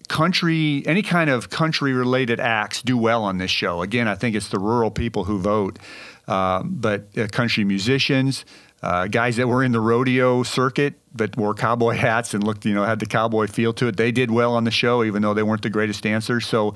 country, 0.08 0.84
any 0.86 1.02
kind 1.02 1.30
of 1.30 1.50
country 1.50 1.94
related 1.94 2.40
acts 2.40 2.82
do 2.82 2.98
well 2.98 3.24
on 3.24 3.38
this 3.38 3.52
show. 3.52 3.82
Again, 3.82 4.08
I 4.08 4.16
think 4.16 4.36
it's 4.36 4.50
the 4.50 4.60
rural 4.60 4.92
people 4.92 5.26
who 5.26 5.40
vote, 5.40 5.80
uh, 6.28 6.64
but 6.64 7.08
uh, 7.18 7.28
country 7.28 7.64
musicians, 7.64 8.46
uh, 8.82 9.08
guys 9.08 9.38
that 9.38 9.48
were 9.48 9.64
in 9.64 9.72
the 9.72 9.80
rodeo 9.80 10.44
circuit 10.44 10.96
but 11.14 11.36
wore 11.36 11.54
cowboy 11.54 11.94
hats 11.96 12.34
and 12.34 12.44
looked, 12.44 12.66
you 12.66 12.74
know, 12.74 12.84
had 12.84 13.00
the 13.00 13.06
cowboy 13.06 13.48
feel 13.48 13.74
to 13.74 13.88
it. 13.88 13.98
They 13.98 14.12
did 14.12 14.32
well 14.32 14.56
on 14.56 14.64
the 14.64 14.72
show, 14.72 15.04
even 15.04 15.22
though 15.22 15.34
they 15.34 15.44
weren't 15.44 15.64
the 15.64 15.70
greatest 15.70 16.04
dancers. 16.04 16.46
So 16.46 16.76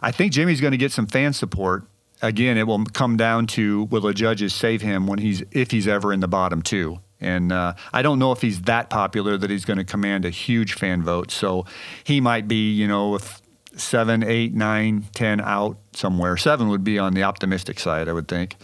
I 0.00 0.12
think 0.12 0.32
Jimmy's 0.32 0.60
going 0.60 0.72
to 0.72 0.78
get 0.78 0.92
some 0.92 1.06
fan 1.06 1.32
support. 1.32 1.84
Again, 2.20 2.56
it 2.56 2.66
will 2.66 2.84
come 2.84 3.16
down 3.16 3.48
to 3.48 3.84
will 3.84 4.00
the 4.00 4.14
judges 4.14 4.54
save 4.54 4.80
him 4.80 5.08
when 5.08 5.18
he's 5.18 5.42
if 5.50 5.72
he's 5.72 5.88
ever 5.88 6.12
in 6.12 6.20
the 6.20 6.28
bottom 6.28 6.62
two. 6.62 7.00
And 7.20 7.52
uh, 7.52 7.74
I 7.92 8.02
don't 8.02 8.18
know 8.18 8.32
if 8.32 8.40
he's 8.40 8.62
that 8.62 8.90
popular 8.90 9.36
that 9.36 9.50
he's 9.50 9.64
going 9.64 9.78
to 9.78 9.84
command 9.84 10.24
a 10.24 10.30
huge 10.30 10.74
fan 10.74 11.02
vote. 11.02 11.30
So 11.30 11.66
he 12.02 12.20
might 12.20 12.48
be, 12.48 12.72
you 12.72 12.86
know, 12.86 13.10
with 13.10 13.40
seven, 13.76 14.22
eight, 14.22 14.54
nine, 14.54 15.06
ten 15.14 15.40
out 15.40 15.78
somewhere. 15.92 16.36
Seven 16.36 16.68
would 16.68 16.84
be 16.84 16.98
on 16.98 17.14
the 17.14 17.22
optimistic 17.22 17.78
side, 17.80 18.08
I 18.08 18.12
would 18.12 18.28
think. 18.28 18.56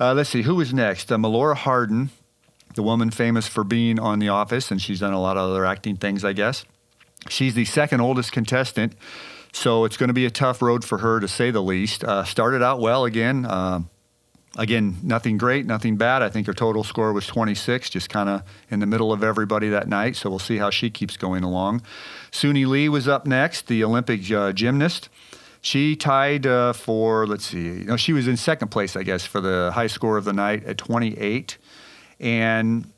Uh, 0.00 0.14
let's 0.14 0.30
see, 0.30 0.42
who 0.42 0.54
was 0.54 0.72
next? 0.72 1.10
Uh, 1.10 1.16
Melora 1.16 1.56
Hardin 1.56 2.10
the 2.74 2.82
woman 2.82 3.10
famous 3.10 3.48
for 3.48 3.64
being 3.64 3.98
on 3.98 4.20
The 4.20 4.28
Office, 4.28 4.70
and 4.70 4.80
she's 4.80 5.00
done 5.00 5.12
a 5.12 5.20
lot 5.20 5.36
of 5.36 5.50
other 5.50 5.64
acting 5.64 5.96
things, 5.96 6.24
I 6.24 6.32
guess. 6.32 6.64
She's 7.28 7.54
the 7.54 7.64
second 7.64 8.00
oldest 8.00 8.30
contestant, 8.32 8.94
so 9.52 9.84
it's 9.84 9.96
going 9.96 10.08
to 10.08 10.14
be 10.14 10.26
a 10.26 10.30
tough 10.30 10.62
road 10.62 10.84
for 10.84 10.98
her 10.98 11.18
to 11.20 11.26
say 11.26 11.50
the 11.50 11.62
least. 11.62 12.04
Uh, 12.04 12.22
started 12.24 12.62
out 12.62 12.80
well 12.80 13.04
again. 13.04 13.44
Uh, 13.44 13.80
again, 14.56 14.98
nothing 15.02 15.38
great, 15.38 15.66
nothing 15.66 15.96
bad. 15.96 16.22
I 16.22 16.28
think 16.28 16.46
her 16.46 16.54
total 16.54 16.84
score 16.84 17.12
was 17.12 17.26
26, 17.26 17.90
just 17.90 18.08
kind 18.08 18.28
of 18.28 18.42
in 18.70 18.78
the 18.78 18.86
middle 18.86 19.12
of 19.12 19.24
everybody 19.24 19.68
that 19.70 19.88
night. 19.88 20.14
So 20.14 20.30
we'll 20.30 20.38
see 20.38 20.58
how 20.58 20.70
she 20.70 20.90
keeps 20.90 21.16
going 21.16 21.42
along. 21.42 21.82
Suni 22.30 22.66
Lee 22.66 22.88
was 22.88 23.08
up 23.08 23.26
next, 23.26 23.66
the 23.66 23.82
Olympic 23.82 24.30
uh, 24.30 24.52
gymnast. 24.52 25.08
She 25.68 25.96
tied 25.96 26.46
uh, 26.46 26.72
for, 26.72 27.26
let's 27.26 27.44
see, 27.44 27.84
no, 27.84 27.98
she 27.98 28.14
was 28.14 28.26
in 28.26 28.38
second 28.38 28.68
place, 28.68 28.96
I 28.96 29.02
guess, 29.02 29.26
for 29.26 29.42
the 29.42 29.70
high 29.74 29.88
score 29.88 30.16
of 30.16 30.24
the 30.24 30.32
night 30.32 30.64
at 30.64 30.78
28. 30.78 31.58
And, 32.20 32.90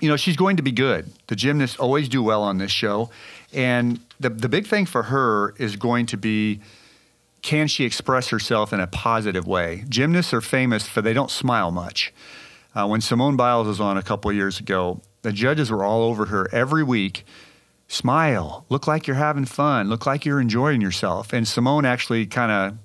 you 0.00 0.08
know, 0.08 0.16
she's 0.16 0.36
going 0.36 0.56
to 0.56 0.62
be 0.62 0.70
good. 0.70 1.10
The 1.26 1.34
gymnasts 1.34 1.76
always 1.80 2.08
do 2.08 2.22
well 2.22 2.44
on 2.44 2.58
this 2.58 2.70
show. 2.70 3.10
And 3.52 3.98
the, 4.20 4.30
the 4.30 4.48
big 4.48 4.68
thing 4.68 4.86
for 4.86 5.02
her 5.02 5.56
is 5.58 5.74
going 5.74 6.06
to 6.06 6.16
be 6.16 6.60
can 7.42 7.66
she 7.66 7.84
express 7.84 8.28
herself 8.28 8.72
in 8.72 8.78
a 8.78 8.86
positive 8.86 9.44
way? 9.44 9.82
Gymnasts 9.88 10.32
are 10.32 10.40
famous 10.40 10.86
for 10.86 11.02
they 11.02 11.12
don't 11.12 11.30
smile 11.30 11.72
much. 11.72 12.14
Uh, 12.72 12.86
when 12.86 13.00
Simone 13.00 13.34
Biles 13.34 13.66
was 13.66 13.80
on 13.80 13.98
a 13.98 14.02
couple 14.02 14.32
years 14.32 14.60
ago, 14.60 15.00
the 15.22 15.32
judges 15.32 15.72
were 15.72 15.82
all 15.82 16.02
over 16.04 16.26
her 16.26 16.48
every 16.52 16.84
week. 16.84 17.24
Smile, 17.88 18.64
look 18.68 18.86
like 18.86 19.06
you're 19.06 19.16
having 19.16 19.44
fun, 19.44 19.88
look 19.88 20.06
like 20.06 20.24
you're 20.24 20.40
enjoying 20.40 20.80
yourself. 20.80 21.32
And 21.32 21.46
Simone 21.46 21.84
actually 21.84 22.26
kind 22.26 22.50
of, 22.50 22.78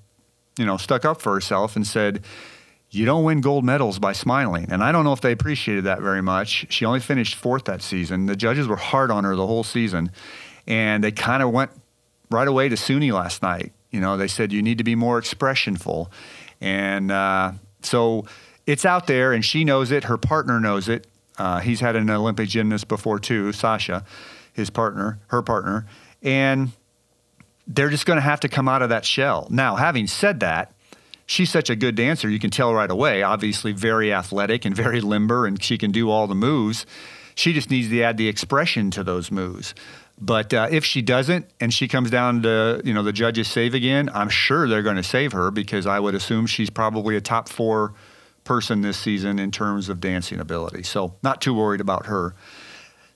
you 0.60 0.66
know, 0.66 0.78
stuck 0.78 1.06
up 1.06 1.22
for 1.22 1.34
herself 1.34 1.76
and 1.76 1.88
said, 1.88 2.24
"You 2.92 3.06
don't 3.06 3.24
win 3.24 3.42
gold 3.42 3.66
medals 3.66 3.98
by 3.98 4.14
smiling." 4.14 4.68
And 4.70 4.84
I 4.84 4.92
don't 4.92 5.04
know 5.04 5.14
if 5.14 5.22
they 5.22 5.32
appreciated 5.32 5.86
that 5.86 6.02
very 6.02 6.22
much. 6.22 6.68
She 6.70 6.86
only 6.86 7.00
finished 7.00 7.36
fourth 7.36 7.66
that 7.66 7.82
season. 7.82 8.28
The 8.28 8.36
judges 8.36 8.68
were 8.68 8.76
hard 8.76 9.10
on 9.10 9.24
her 9.24 9.36
the 9.36 9.48
whole 9.48 9.64
season, 9.64 10.12
and 10.68 11.04
they 11.04 11.12
kind 11.12 11.42
of 11.42 11.52
went 11.52 11.72
right 12.30 12.48
away 12.48 12.70
to 12.70 12.76
Suni 12.76 13.12
last 13.12 13.42
night 13.42 13.74
you 13.92 14.00
know, 14.00 14.18
they 14.18 14.28
said 14.28 14.52
you 14.52 14.62
need 14.62 14.78
to 14.80 14.84
be 14.84 14.96
more 14.96 15.22
expressionful. 15.22 16.10
And 16.60 17.12
uh, 17.12 17.52
so 17.84 18.26
it's 18.66 18.86
out 18.86 19.08
there, 19.08 19.34
and 19.34 19.44
she 19.44 19.64
knows 19.64 19.92
it. 19.92 20.06
Her 20.06 20.18
partner 20.18 20.60
knows 20.60 20.90
it. 20.90 21.08
Uh, 21.38 21.60
he's 21.60 21.82
had 21.82 21.96
an 21.96 22.10
Olympic 22.10 22.50
gymnast 22.50 22.88
before, 22.88 23.20
too, 23.20 23.52
Sasha, 23.52 24.06
his 24.54 24.70
partner, 24.70 25.20
her 25.28 25.42
partner. 25.42 25.86
And 26.22 26.72
they're 27.68 27.90
just 27.90 28.06
going 28.06 28.18
to 28.18 28.22
have 28.22 28.40
to 28.42 28.50
come 28.50 28.68
out 28.68 28.82
of 28.82 28.90
that 28.90 29.06
shell. 29.06 29.48
Now, 29.50 29.76
having 29.76 30.08
said 30.08 30.40
that, 30.42 30.74
she's 31.26 31.50
such 31.50 31.70
a 31.70 31.76
good 31.76 31.96
dancer, 31.96 32.30
you 32.30 32.40
can 32.40 32.50
tell 32.50 32.74
right 32.74 32.92
away. 32.92 33.24
Obviously, 33.24 33.72
very 33.72 34.14
athletic 34.14 34.66
and 34.66 34.76
very 34.76 35.02
limber, 35.02 35.46
and 35.46 35.62
she 35.62 35.78
can 35.78 35.92
do 35.92 36.10
all 36.10 36.28
the 36.28 36.36
moves. 36.36 36.86
She 37.36 37.54
just 37.54 37.70
needs 37.70 37.90
to 37.90 38.02
add 38.02 38.18
the 38.18 38.28
expression 38.28 38.92
to 38.92 39.04
those 39.04 39.32
moves. 39.32 39.74
But 40.20 40.54
uh, 40.54 40.68
if 40.70 40.86
she 40.86 41.02
doesn't, 41.02 41.50
and 41.60 41.74
she 41.74 41.88
comes 41.88 42.12
down 42.12 42.44
to 42.44 42.82
you 42.86 42.94
know 42.94 43.02
the 43.02 43.14
judges 43.14 43.48
save 43.48 43.74
again, 43.74 44.10
I'm 44.14 44.30
sure 44.30 44.68
they're 44.68 44.84
going 44.84 44.98
to 44.98 45.04
save 45.04 45.32
her 45.32 45.50
because 45.50 45.88
I 45.88 46.00
would 46.00 46.14
assume 46.14 46.46
she's 46.46 46.70
probably 46.70 47.16
a 47.16 47.22
top 47.22 47.50
four 47.50 47.94
person 48.44 48.82
this 48.82 48.98
season 48.98 49.40
in 49.40 49.50
terms 49.50 49.90
of 49.90 50.00
dancing 50.00 50.40
ability. 50.40 50.84
So 50.84 51.16
not 51.24 51.42
too 51.42 51.54
worried 51.54 51.82
about 51.82 52.06
her. 52.06 52.36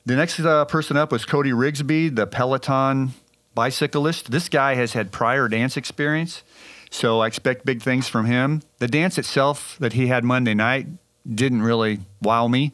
The 0.06 0.16
next 0.16 0.40
uh, 0.40 0.66
person 0.66 0.98
up 0.98 1.12
was 1.12 1.26
Cody 1.26 1.52
Rigsby, 1.52 2.16
the 2.16 2.28
Peloton 2.28 3.14
bicyclist. 3.56 4.30
This 4.30 4.50
guy 4.50 4.76
has 4.76 4.94
had 4.94 5.12
prior 5.12 5.48
dance 5.48 5.78
experience, 5.78 6.44
so 6.92 7.22
I 7.22 7.28
expect 7.28 7.66
big 7.66 7.82
things 7.82 8.08
from 8.08 8.26
him. 8.26 8.62
The 8.78 8.88
dance 8.88 9.18
itself 9.18 9.78
that 9.80 9.94
he 9.94 10.08
had 10.08 10.24
Monday 10.24 10.54
night 10.54 10.86
didn't 11.28 11.64
really 11.64 12.02
wow 12.22 12.48
me. 12.48 12.72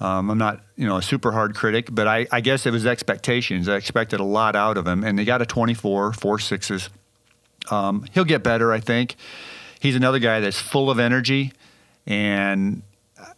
Um, 0.00 0.28
I'm 0.28 0.38
not, 0.38 0.60
you 0.76 0.86
know, 0.86 0.96
a 0.96 1.02
super 1.02 1.30
hard 1.30 1.54
critic, 1.54 1.88
but 1.90 2.08
I, 2.08 2.26
I, 2.30 2.40
guess 2.40 2.66
it 2.66 2.72
was 2.72 2.84
expectations. 2.84 3.66
I 3.66 3.76
expected 3.76 4.20
a 4.20 4.24
lot 4.24 4.54
out 4.54 4.76
of 4.76 4.86
him, 4.86 5.04
and 5.04 5.18
they 5.18 5.24
got 5.24 5.40
a 5.40 5.46
24, 5.46 6.12
four 6.12 6.38
sixes. 6.38 6.90
Um, 7.70 8.04
he'll 8.12 8.24
get 8.24 8.42
better, 8.42 8.72
I 8.72 8.80
think. 8.80 9.16
He's 9.80 9.96
another 9.96 10.18
guy 10.18 10.40
that's 10.40 10.60
full 10.60 10.90
of 10.90 10.98
energy, 10.98 11.52
and 12.06 12.82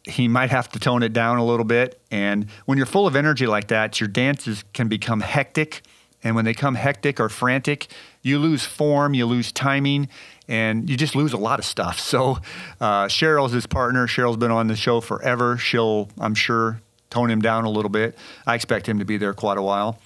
he 0.08 0.28
might 0.28 0.50
have 0.50 0.68
to 0.70 0.78
tone 0.78 1.02
it 1.02 1.12
down 1.12 1.38
a 1.38 1.44
little 1.44 1.64
bit. 1.64 2.00
And 2.10 2.46
when 2.64 2.78
you're 2.78 2.86
full 2.86 3.06
of 3.06 3.14
energy 3.14 3.46
like 3.46 3.68
that, 3.68 4.00
your 4.00 4.08
dances 4.08 4.64
can 4.72 4.88
become 4.88 5.20
hectic. 5.20 5.82
And 6.24 6.34
when 6.34 6.44
they 6.44 6.54
come 6.54 6.74
hectic 6.74 7.20
or 7.20 7.28
frantic, 7.28 7.86
you 8.22 8.38
lose 8.38 8.64
form, 8.64 9.14
you 9.14 9.26
lose 9.26 9.52
timing, 9.52 10.08
and 10.48 10.90
you 10.90 10.96
just 10.96 11.14
lose 11.14 11.32
a 11.32 11.36
lot 11.36 11.58
of 11.58 11.64
stuff. 11.64 12.00
So 12.08 12.38
uh, 12.80 13.04
Cheryl's 13.04 13.52
his 13.52 13.66
partner. 13.66 14.06
Cheryl's 14.06 14.38
been 14.38 14.50
on 14.50 14.66
the 14.66 14.76
show 14.76 15.00
forever. 15.00 15.58
She'll, 15.58 16.08
I'm 16.18 16.34
sure, 16.34 16.80
tone 17.10 17.30
him 17.30 17.40
down 17.40 17.64
a 17.64 17.70
little 17.70 17.90
bit. 17.90 18.16
I 18.46 18.54
expect 18.54 18.88
him 18.88 18.98
to 18.98 19.04
be 19.04 19.18
there 19.18 19.34
quite 19.34 19.58
a 19.58 19.62
while. 19.62 20.00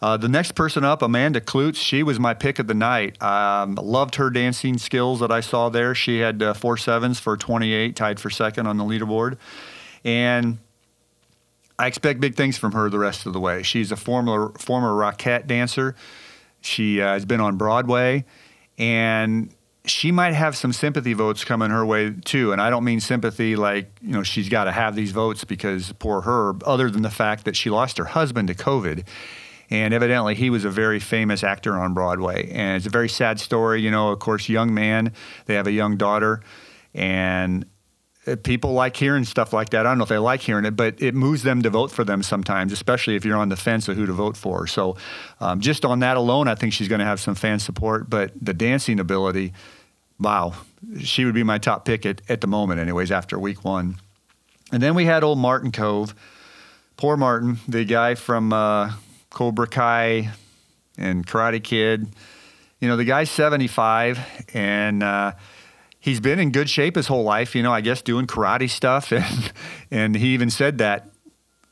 Uh, 0.00 0.16
the 0.16 0.28
next 0.28 0.52
person 0.52 0.84
up, 0.84 1.00
Amanda 1.00 1.40
Kloots, 1.40 1.76
she 1.76 2.02
was 2.02 2.20
my 2.20 2.34
pick 2.34 2.58
of 2.58 2.66
the 2.66 2.74
night. 2.74 3.20
Um, 3.22 3.76
loved 3.76 4.16
her 4.16 4.28
dancing 4.30 4.76
skills 4.78 5.20
that 5.20 5.30
I 5.30 5.40
saw 5.40 5.68
there. 5.68 5.94
She 5.94 6.18
had 6.18 6.42
uh, 6.42 6.54
four 6.54 6.76
sevens 6.76 7.18
for 7.18 7.36
28, 7.36 7.96
tied 7.96 8.20
for 8.20 8.28
second 8.28 8.66
on 8.66 8.76
the 8.76 8.84
leaderboard. 8.84 9.38
And 10.04 10.58
I 11.78 11.86
expect 11.86 12.20
big 12.20 12.34
things 12.34 12.58
from 12.58 12.72
her 12.72 12.90
the 12.90 12.98
rest 12.98 13.26
of 13.26 13.32
the 13.32 13.40
way. 13.40 13.62
She's 13.62 13.90
a 13.90 13.96
former 13.96 14.52
former 14.58 14.92
Rockette 14.92 15.46
dancer. 15.46 15.94
She 16.60 17.00
uh, 17.00 17.08
has 17.08 17.24
been 17.24 17.40
on 17.40 17.56
Broadway, 17.56 18.24
and 18.78 19.50
she 19.84 20.10
might 20.10 20.32
have 20.32 20.56
some 20.56 20.72
sympathy 20.72 21.12
votes 21.12 21.44
coming 21.44 21.70
her 21.70 21.84
way 21.86 22.12
too. 22.24 22.52
And 22.52 22.60
I 22.60 22.70
don't 22.70 22.84
mean 22.84 23.00
sympathy 23.00 23.56
like, 23.56 23.90
you 24.02 24.12
know, 24.12 24.22
she's 24.22 24.48
got 24.48 24.64
to 24.64 24.72
have 24.72 24.96
these 24.96 25.12
votes 25.12 25.44
because 25.44 25.92
poor 25.98 26.22
her, 26.22 26.54
other 26.64 26.90
than 26.90 27.02
the 27.02 27.10
fact 27.10 27.44
that 27.44 27.56
she 27.56 27.70
lost 27.70 27.98
her 27.98 28.06
husband 28.06 28.48
to 28.48 28.54
COVID. 28.54 29.06
And 29.70 29.92
evidently, 29.92 30.34
he 30.34 30.50
was 30.50 30.64
a 30.64 30.70
very 30.70 31.00
famous 31.00 31.42
actor 31.42 31.74
on 31.74 31.94
Broadway. 31.94 32.50
And 32.50 32.76
it's 32.76 32.86
a 32.86 32.90
very 32.90 33.08
sad 33.08 33.40
story. 33.40 33.80
You 33.80 33.90
know, 33.90 34.10
of 34.10 34.18
course, 34.18 34.48
young 34.48 34.72
man, 34.72 35.12
they 35.46 35.54
have 35.54 35.66
a 35.66 35.72
young 35.72 35.96
daughter. 35.96 36.40
And 36.94 37.66
uh, 38.26 38.36
people 38.36 38.72
like 38.72 38.96
hearing 38.96 39.24
stuff 39.24 39.52
like 39.52 39.70
that. 39.70 39.86
I 39.86 39.90
don't 39.90 39.98
know 39.98 40.04
if 40.04 40.08
they 40.08 40.18
like 40.18 40.40
hearing 40.40 40.64
it, 40.64 40.76
but 40.76 41.00
it 41.00 41.14
moves 41.14 41.42
them 41.42 41.62
to 41.62 41.70
vote 41.70 41.90
for 41.90 42.04
them 42.04 42.22
sometimes, 42.22 42.72
especially 42.72 43.14
if 43.16 43.24
you're 43.24 43.36
on 43.36 43.48
the 43.48 43.56
fence 43.56 43.88
of 43.88 43.96
who 43.96 44.06
to 44.06 44.12
vote 44.12 44.36
for. 44.36 44.66
So, 44.66 44.96
um, 45.40 45.60
just 45.60 45.84
on 45.84 46.00
that 46.00 46.16
alone, 46.16 46.48
I 46.48 46.54
think 46.54 46.72
she's 46.72 46.88
going 46.88 46.98
to 46.98 47.04
have 47.04 47.20
some 47.20 47.34
fan 47.34 47.58
support. 47.58 48.10
But 48.10 48.32
the 48.40 48.54
dancing 48.54 48.98
ability, 48.98 49.52
wow, 50.18 50.54
she 51.00 51.24
would 51.24 51.34
be 51.34 51.44
my 51.44 51.58
top 51.58 51.84
pick 51.84 52.04
at, 52.06 52.22
at 52.28 52.40
the 52.40 52.46
moment, 52.46 52.80
anyways, 52.80 53.12
after 53.12 53.38
week 53.38 53.64
one. 53.64 53.96
And 54.72 54.82
then 54.82 54.94
we 54.94 55.04
had 55.04 55.22
old 55.22 55.38
Martin 55.38 55.70
Kove. 55.70 56.14
Poor 56.96 57.16
Martin, 57.16 57.58
the 57.68 57.84
guy 57.84 58.14
from 58.14 58.52
uh, 58.52 58.92
Cobra 59.36 59.66
Kai 59.66 60.30
and 60.96 61.26
Karate 61.26 61.62
Kid. 61.62 62.08
You 62.80 62.88
know, 62.88 62.96
the 62.96 63.04
guy's 63.04 63.30
75 63.30 64.18
and 64.54 65.02
uh, 65.02 65.32
he's 66.00 66.20
been 66.20 66.38
in 66.38 66.52
good 66.52 66.70
shape 66.70 66.96
his 66.96 67.06
whole 67.06 67.22
life, 67.22 67.54
you 67.54 67.62
know, 67.62 67.70
I 67.70 67.82
guess 67.82 68.00
doing 68.00 68.26
karate 68.26 68.70
stuff. 68.70 69.12
And, 69.20 69.52
and 69.90 70.16
he 70.16 70.28
even 70.28 70.48
said 70.48 70.78
that 70.78 71.10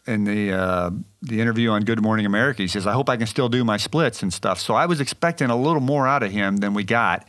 in 0.06 0.24
the 0.24 0.52
uh, 0.52 0.90
the 1.22 1.40
interview 1.40 1.70
on 1.70 1.84
Good 1.84 2.02
Morning 2.02 2.26
America. 2.26 2.60
He 2.60 2.68
says, 2.68 2.86
"I 2.86 2.92
hope 2.92 3.08
I 3.08 3.16
can 3.16 3.26
still 3.26 3.48
do 3.48 3.64
my 3.64 3.78
splits 3.78 4.22
and 4.22 4.30
stuff." 4.30 4.60
So 4.60 4.74
I 4.74 4.84
was 4.84 5.00
expecting 5.00 5.48
a 5.48 5.56
little 5.56 5.80
more 5.80 6.06
out 6.06 6.22
of 6.22 6.30
him 6.30 6.58
than 6.58 6.74
we 6.74 6.84
got. 6.84 7.26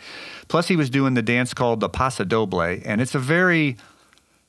Plus, 0.50 0.68
he 0.68 0.76
was 0.76 0.90
doing 0.90 1.14
the 1.14 1.22
dance 1.22 1.54
called 1.54 1.80
the 1.80 1.88
Paso 1.88 2.26
Doble, 2.26 2.60
and 2.62 3.00
it's 3.00 3.16
a 3.16 3.20
very 3.20 3.78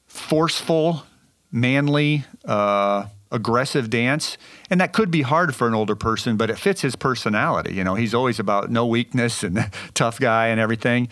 forceful, 0.09 1.05
manly, 1.53 2.25
uh, 2.44 3.05
aggressive 3.33 3.91
dance, 3.91 4.39
and 4.71 4.81
that 4.81 4.93
could 4.93 5.11
be 5.11 5.23
hard 5.23 5.55
for 5.55 5.67
an 5.67 5.75
older 5.75 5.97
person, 5.97 6.37
but 6.37 6.51
it 6.51 6.59
fits 6.59 6.81
his 6.81 6.97
personality. 6.97 7.75
You 7.75 7.85
know, 7.85 7.95
he's 7.95 8.15
always 8.15 8.39
about 8.39 8.71
no 8.71 8.87
weakness 8.87 9.43
and 9.43 9.71
tough 9.95 10.21
guy 10.21 10.49
and 10.49 10.61
everything. 10.61 11.09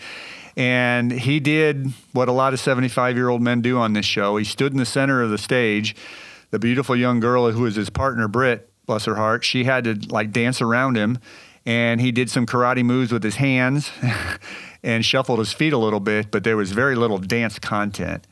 And 0.57 1.11
he 1.11 1.39
did 1.39 1.91
what 2.13 2.29
a 2.29 2.31
lot 2.31 2.53
of 2.53 2.59
75 2.59 3.15
year 3.15 3.27
old 3.27 3.41
men 3.41 3.61
do 3.61 3.77
on 3.77 3.93
this 3.93 4.05
show. 4.05 4.37
He 4.37 4.45
stood 4.45 4.71
in 4.71 4.77
the 4.77 4.85
center 4.85 5.21
of 5.21 5.29
the 5.29 5.37
stage 5.37 5.95
the 6.51 6.59
beautiful 6.59 6.95
young 6.95 7.19
girl 7.19 7.51
who 7.51 7.63
was 7.63 7.75
his 7.75 7.89
partner, 7.89 8.29
Britt, 8.29 8.69
bless 8.85 9.03
her 9.05 9.15
heart, 9.15 9.43
she 9.43 9.65
had 9.65 9.83
to 9.83 9.95
like 10.09 10.31
dance 10.31 10.61
around 10.61 10.95
him. 10.95 11.19
And 11.65 11.99
he 11.99 12.11
did 12.11 12.29
some 12.29 12.45
karate 12.45 12.83
moves 12.83 13.11
with 13.11 13.23
his 13.23 13.35
hands 13.35 13.91
and 14.83 15.03
shuffled 15.03 15.39
his 15.39 15.51
feet 15.51 15.73
a 15.73 15.77
little 15.77 15.99
bit, 15.99 16.29
but 16.31 16.43
there 16.43 16.55
was 16.55 16.71
very 16.71 16.95
little 16.95 17.17
dance 17.17 17.57
content. 17.59 18.25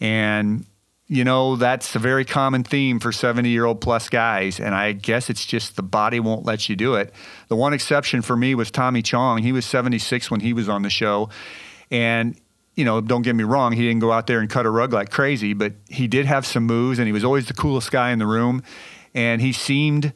And, 0.00 0.64
you 1.08 1.24
know, 1.24 1.56
that's 1.56 1.96
a 1.96 1.98
very 1.98 2.24
common 2.24 2.62
theme 2.62 3.00
for 3.00 3.12
70 3.12 3.48
year 3.48 3.64
old 3.64 3.80
plus 3.80 4.08
guys. 4.08 4.60
And 4.60 4.74
I 4.74 4.92
guess 4.92 5.30
it's 5.30 5.46
just 5.46 5.76
the 5.76 5.82
body 5.82 6.20
won't 6.20 6.44
let 6.44 6.68
you 6.68 6.76
do 6.76 6.94
it. 6.94 7.14
The 7.48 7.56
one 7.56 7.72
exception 7.72 8.20
for 8.20 8.36
me 8.36 8.54
was 8.54 8.70
Tommy 8.70 9.00
Chong. 9.00 9.42
He 9.42 9.52
was 9.52 9.64
76 9.64 10.30
when 10.30 10.40
he 10.40 10.52
was 10.52 10.68
on 10.68 10.82
the 10.82 10.90
show. 10.90 11.30
And 11.90 12.38
you 12.74 12.84
know, 12.84 13.00
don't 13.00 13.22
get 13.22 13.34
me 13.34 13.42
wrong, 13.42 13.72
he 13.72 13.82
didn't 13.82 13.98
go 13.98 14.12
out 14.12 14.28
there 14.28 14.38
and 14.38 14.48
cut 14.48 14.64
a 14.64 14.70
rug 14.70 14.92
like 14.92 15.10
crazy, 15.10 15.52
but 15.52 15.72
he 15.88 16.06
did 16.06 16.26
have 16.26 16.46
some 16.46 16.64
moves 16.64 17.00
and 17.00 17.08
he 17.08 17.12
was 17.12 17.24
always 17.24 17.46
the 17.46 17.54
coolest 17.54 17.90
guy 17.90 18.12
in 18.12 18.20
the 18.20 18.26
room. 18.26 18.62
And 19.14 19.40
he 19.42 19.52
seemed, 19.52 20.12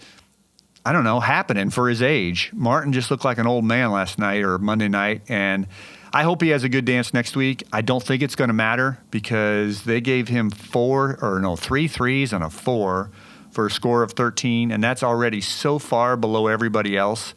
I 0.86 0.92
don't 0.92 1.02
know, 1.02 1.18
happening 1.18 1.70
for 1.70 1.88
his 1.88 2.00
age. 2.00 2.52
Martin 2.54 2.92
just 2.92 3.10
looked 3.10 3.24
like 3.24 3.38
an 3.38 3.48
old 3.48 3.64
man 3.64 3.90
last 3.90 4.16
night 4.16 4.44
or 4.44 4.58
Monday 4.58 4.86
night. 4.86 5.22
And 5.28 5.66
I 6.14 6.24
hope 6.24 6.42
he 6.42 6.50
has 6.50 6.62
a 6.62 6.68
good 6.68 6.84
dance 6.84 7.14
next 7.14 7.36
week. 7.36 7.64
I 7.72 7.80
don't 7.80 8.02
think 8.02 8.22
it's 8.22 8.34
going 8.34 8.48
to 8.48 8.54
matter 8.54 8.98
because 9.10 9.84
they 9.84 10.02
gave 10.02 10.28
him 10.28 10.50
four 10.50 11.18
or 11.22 11.40
no 11.40 11.56
three 11.56 11.88
threes 11.88 12.34
and 12.34 12.44
a 12.44 12.50
four 12.50 13.10
for 13.50 13.66
a 13.66 13.70
score 13.70 14.02
of 14.02 14.12
13, 14.12 14.70
and 14.70 14.84
that's 14.84 15.02
already 15.02 15.40
so 15.40 15.78
far 15.78 16.16
below 16.16 16.48
everybody 16.48 16.98
else. 16.98 17.34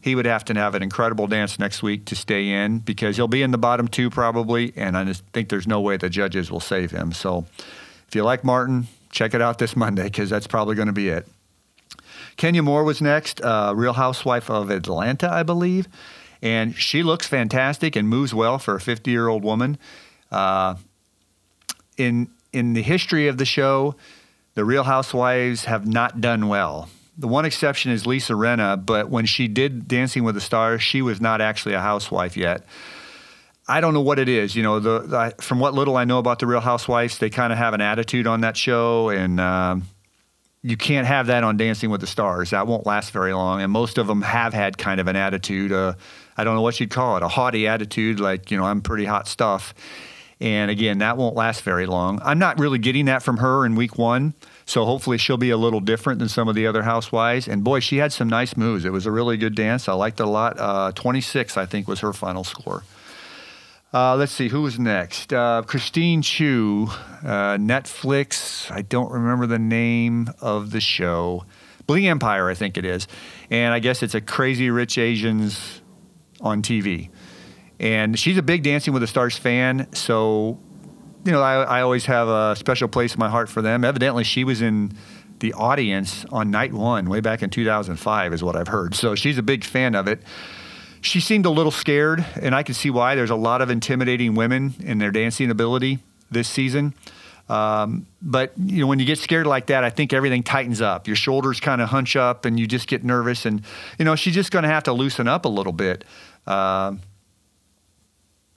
He 0.00 0.16
would 0.16 0.26
have 0.26 0.44
to 0.46 0.54
have 0.54 0.74
an 0.74 0.82
incredible 0.82 1.28
dance 1.28 1.58
next 1.58 1.82
week 1.82 2.04
to 2.06 2.16
stay 2.16 2.48
in 2.48 2.80
because 2.80 3.16
he'll 3.16 3.28
be 3.28 3.42
in 3.42 3.52
the 3.52 3.58
bottom 3.58 3.86
two 3.86 4.10
probably, 4.10 4.72
and 4.74 4.96
I 4.96 5.04
just 5.04 5.24
think 5.32 5.48
there's 5.48 5.66
no 5.68 5.80
way 5.80 5.96
the 5.96 6.10
judges 6.10 6.50
will 6.50 6.60
save 6.60 6.90
him. 6.90 7.12
So 7.12 7.46
if 8.08 8.14
you 8.14 8.24
like 8.24 8.42
Martin, 8.42 8.88
check 9.10 9.34
it 9.34 9.42
out 9.42 9.58
this 9.58 9.76
Monday 9.76 10.04
because 10.04 10.30
that's 10.30 10.48
probably 10.48 10.74
going 10.74 10.86
to 10.86 10.92
be 10.92 11.08
it. 11.08 11.28
Kenya 12.36 12.62
Moore 12.62 12.84
was 12.84 13.00
next, 13.00 13.40
uh, 13.40 13.72
Real 13.74 13.94
Housewife 13.94 14.50
of 14.50 14.70
Atlanta, 14.70 15.32
I 15.32 15.42
believe, 15.42 15.88
and 16.42 16.74
she 16.74 17.02
looks 17.02 17.26
fantastic 17.26 17.96
and 17.96 18.08
moves 18.08 18.34
well 18.34 18.58
for 18.58 18.76
a 18.76 18.80
50 18.80 19.10
year 19.10 19.28
old 19.28 19.42
woman. 19.42 19.78
Uh, 20.30 20.76
in 21.96 22.28
in 22.52 22.72
the 22.72 22.82
history 22.82 23.28
of 23.28 23.38
the 23.38 23.44
show, 23.44 23.94
the 24.54 24.64
Real 24.64 24.84
Housewives 24.84 25.66
have 25.66 25.86
not 25.86 26.20
done 26.20 26.48
well. 26.48 26.88
The 27.18 27.28
one 27.28 27.44
exception 27.44 27.92
is 27.92 28.06
Lisa 28.06 28.34
Rinna, 28.34 28.84
but 28.84 29.08
when 29.08 29.26
she 29.26 29.48
did 29.48 29.88
Dancing 29.88 30.24
with 30.24 30.34
the 30.34 30.40
Stars, 30.40 30.82
she 30.82 31.02
was 31.02 31.20
not 31.20 31.40
actually 31.40 31.74
a 31.74 31.80
housewife 31.80 32.36
yet. 32.36 32.64
I 33.68 33.80
don't 33.80 33.94
know 33.94 34.00
what 34.00 34.18
it 34.18 34.28
is. 34.28 34.54
You 34.54 34.62
know, 34.62 34.80
the, 34.80 35.00
the 35.00 35.42
from 35.42 35.58
what 35.58 35.74
little 35.74 35.96
I 35.96 36.04
know 36.04 36.18
about 36.18 36.38
the 36.38 36.46
Real 36.46 36.60
Housewives, 36.60 37.18
they 37.18 37.30
kind 37.30 37.52
of 37.52 37.58
have 37.58 37.74
an 37.74 37.80
attitude 37.80 38.26
on 38.26 38.42
that 38.42 38.56
show, 38.56 39.08
and 39.08 39.40
um, 39.40 39.84
you 40.62 40.76
can't 40.76 41.06
have 41.06 41.28
that 41.28 41.44
on 41.44 41.56
Dancing 41.56 41.90
with 41.90 42.00
the 42.00 42.06
Stars. 42.06 42.50
That 42.50 42.66
won't 42.66 42.86
last 42.86 43.12
very 43.12 43.32
long. 43.32 43.60
And 43.60 43.70
most 43.70 43.98
of 43.98 44.06
them 44.06 44.22
have 44.22 44.52
had 44.52 44.78
kind 44.78 45.00
of 45.00 45.08
an 45.08 45.16
attitude. 45.16 45.72
Uh, 45.72 45.94
I 46.36 46.44
don't 46.44 46.54
know 46.54 46.62
what 46.62 46.78
you'd 46.78 46.90
call 46.90 47.16
it, 47.16 47.22
a 47.22 47.28
haughty 47.28 47.66
attitude, 47.66 48.20
like 48.20 48.50
you 48.50 48.56
know, 48.56 48.64
I'm 48.64 48.80
pretty 48.82 49.04
hot 49.04 49.28
stuff. 49.28 49.74
And 50.38 50.70
again, 50.70 50.98
that 50.98 51.16
won't 51.16 51.34
last 51.34 51.62
very 51.62 51.86
long. 51.86 52.20
I'm 52.22 52.38
not 52.38 52.58
really 52.58 52.78
getting 52.78 53.06
that 53.06 53.22
from 53.22 53.38
her 53.38 53.64
in 53.64 53.74
week 53.74 53.96
one. 53.96 54.34
So 54.66 54.84
hopefully 54.84 55.16
she'll 55.16 55.38
be 55.38 55.50
a 55.50 55.56
little 55.56 55.80
different 55.80 56.18
than 56.18 56.28
some 56.28 56.48
of 56.48 56.54
the 56.54 56.66
other 56.66 56.82
housewives. 56.82 57.48
And 57.48 57.64
boy, 57.64 57.80
she 57.80 57.98
had 57.98 58.12
some 58.12 58.28
nice 58.28 58.56
moves. 58.56 58.84
It 58.84 58.92
was 58.92 59.06
a 59.06 59.10
really 59.10 59.36
good 59.36 59.54
dance. 59.54 59.88
I 59.88 59.94
liked 59.94 60.20
it 60.20 60.24
a 60.24 60.28
lot. 60.28 60.58
Uh, 60.58 60.92
26, 60.92 61.56
I 61.56 61.64
think, 61.64 61.88
was 61.88 62.00
her 62.00 62.12
final 62.12 62.44
score. 62.44 62.82
Uh, 63.94 64.16
let's 64.16 64.32
see, 64.32 64.48
who's 64.48 64.78
next? 64.78 65.32
Uh, 65.32 65.62
Christine 65.62 66.20
Chiu, 66.20 66.88
uh, 67.22 67.56
Netflix. 67.56 68.70
I 68.70 68.82
don't 68.82 69.10
remember 69.10 69.46
the 69.46 69.60
name 69.60 70.28
of 70.40 70.70
the 70.72 70.80
show. 70.80 71.44
Bling 71.86 72.06
Empire, 72.06 72.50
I 72.50 72.54
think 72.54 72.76
it 72.76 72.84
is. 72.84 73.06
And 73.48 73.72
I 73.72 73.78
guess 73.78 74.02
it's 74.02 74.14
a 74.14 74.20
crazy 74.20 74.68
rich 74.68 74.98
Asians 74.98 75.80
on 76.40 76.62
TV. 76.62 77.10
And 77.78 78.18
she's 78.18 78.38
a 78.38 78.42
big 78.42 78.62
Dancing 78.62 78.92
with 78.92 79.02
the 79.02 79.06
Stars 79.06 79.36
fan. 79.36 79.92
So 79.92 80.58
you 81.26 81.32
know, 81.32 81.42
I, 81.42 81.62
I 81.62 81.82
always 81.82 82.06
have 82.06 82.28
a 82.28 82.54
special 82.56 82.86
place 82.86 83.14
in 83.14 83.18
my 83.18 83.28
heart 83.28 83.48
for 83.48 83.60
them. 83.60 83.84
Evidently, 83.84 84.22
she 84.22 84.44
was 84.44 84.62
in 84.62 84.92
the 85.40 85.52
audience 85.54 86.24
on 86.30 86.50
night 86.50 86.72
one, 86.72 87.10
way 87.10 87.20
back 87.20 87.42
in 87.42 87.50
2005, 87.50 88.32
is 88.32 88.44
what 88.44 88.54
I've 88.54 88.68
heard. 88.68 88.94
So 88.94 89.16
she's 89.16 89.36
a 89.36 89.42
big 89.42 89.64
fan 89.64 89.96
of 89.96 90.06
it. 90.06 90.22
She 91.00 91.20
seemed 91.20 91.44
a 91.44 91.50
little 91.50 91.72
scared, 91.72 92.24
and 92.40 92.54
I 92.54 92.62
can 92.62 92.74
see 92.74 92.90
why. 92.90 93.16
There's 93.16 93.30
a 93.30 93.36
lot 93.36 93.60
of 93.60 93.70
intimidating 93.70 94.34
women 94.34 94.74
in 94.80 94.98
their 94.98 95.10
dancing 95.10 95.50
ability 95.50 95.98
this 96.30 96.48
season. 96.48 96.94
Um, 97.48 98.06
but 98.20 98.52
you 98.56 98.80
know, 98.80 98.86
when 98.86 98.98
you 98.98 99.04
get 99.04 99.18
scared 99.18 99.46
like 99.46 99.66
that, 99.66 99.84
I 99.84 99.90
think 99.90 100.12
everything 100.12 100.42
tightens 100.42 100.80
up. 100.80 101.06
Your 101.06 101.16
shoulders 101.16 101.60
kind 101.60 101.80
of 101.80 101.88
hunch 101.88 102.16
up, 102.16 102.44
and 102.44 102.58
you 102.58 102.66
just 102.66 102.88
get 102.88 103.04
nervous. 103.04 103.46
And 103.46 103.62
you 103.98 104.04
know, 104.04 104.16
she's 104.16 104.34
just 104.34 104.50
going 104.50 104.64
to 104.64 104.68
have 104.68 104.82
to 104.84 104.92
loosen 104.92 105.28
up 105.28 105.44
a 105.44 105.48
little 105.48 105.72
bit. 105.72 106.04
Um, 106.46 107.00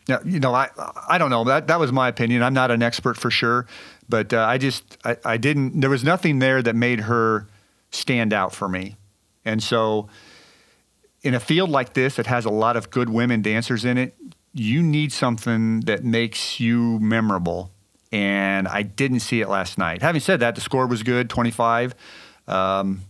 now, 0.08 0.20
you 0.26 0.40
know, 0.40 0.54
I 0.56 0.70
I 1.08 1.18
don't 1.18 1.30
know. 1.30 1.44
That 1.44 1.68
that 1.68 1.80
was 1.80 1.92
my 1.92 2.08
opinion. 2.08 2.42
I'm 2.42 2.54
not 2.54 2.72
an 2.72 2.82
expert 2.82 3.16
for 3.16 3.30
sure, 3.30 3.68
but 4.08 4.34
uh, 4.34 4.40
I 4.40 4.58
just 4.58 4.98
I, 5.06 5.18
I 5.24 5.38
didn't. 5.38 5.80
There 5.82 5.90
was 5.90 6.04
nothing 6.04 6.40
there 6.40 6.62
that 6.64 6.76
made 6.76 7.02
her 7.02 7.48
stand 7.92 8.34
out 8.34 8.54
for 8.56 8.68
me, 8.68 8.96
and 9.46 9.62
so 9.62 10.10
in 11.22 11.34
a 11.34 11.40
field 11.40 11.70
like 11.70 11.94
this 11.94 12.16
that 12.16 12.28
has 12.28 12.46
a 12.46 12.50
lot 12.50 12.78
of 12.78 12.90
good 12.90 13.10
women 13.10 13.42
dancers 13.42 13.86
in 13.86 13.98
it, 13.98 14.16
you 14.54 14.82
need 14.82 15.12
something 15.12 15.82
that 15.82 16.04
makes 16.04 16.60
you 16.60 17.00
memorable. 17.00 17.72
And 18.12 18.68
I 18.68 18.82
didn't 18.82 19.20
see 19.20 19.42
it 19.42 19.50
last 19.50 19.78
night. 19.78 20.02
Having 20.02 20.22
said 20.22 20.40
that, 20.40 20.56
the 20.56 20.62
score 20.62 20.88
was 20.88 21.04
good, 21.04 21.30
25. 21.30 21.94
Um, 22.48 23.02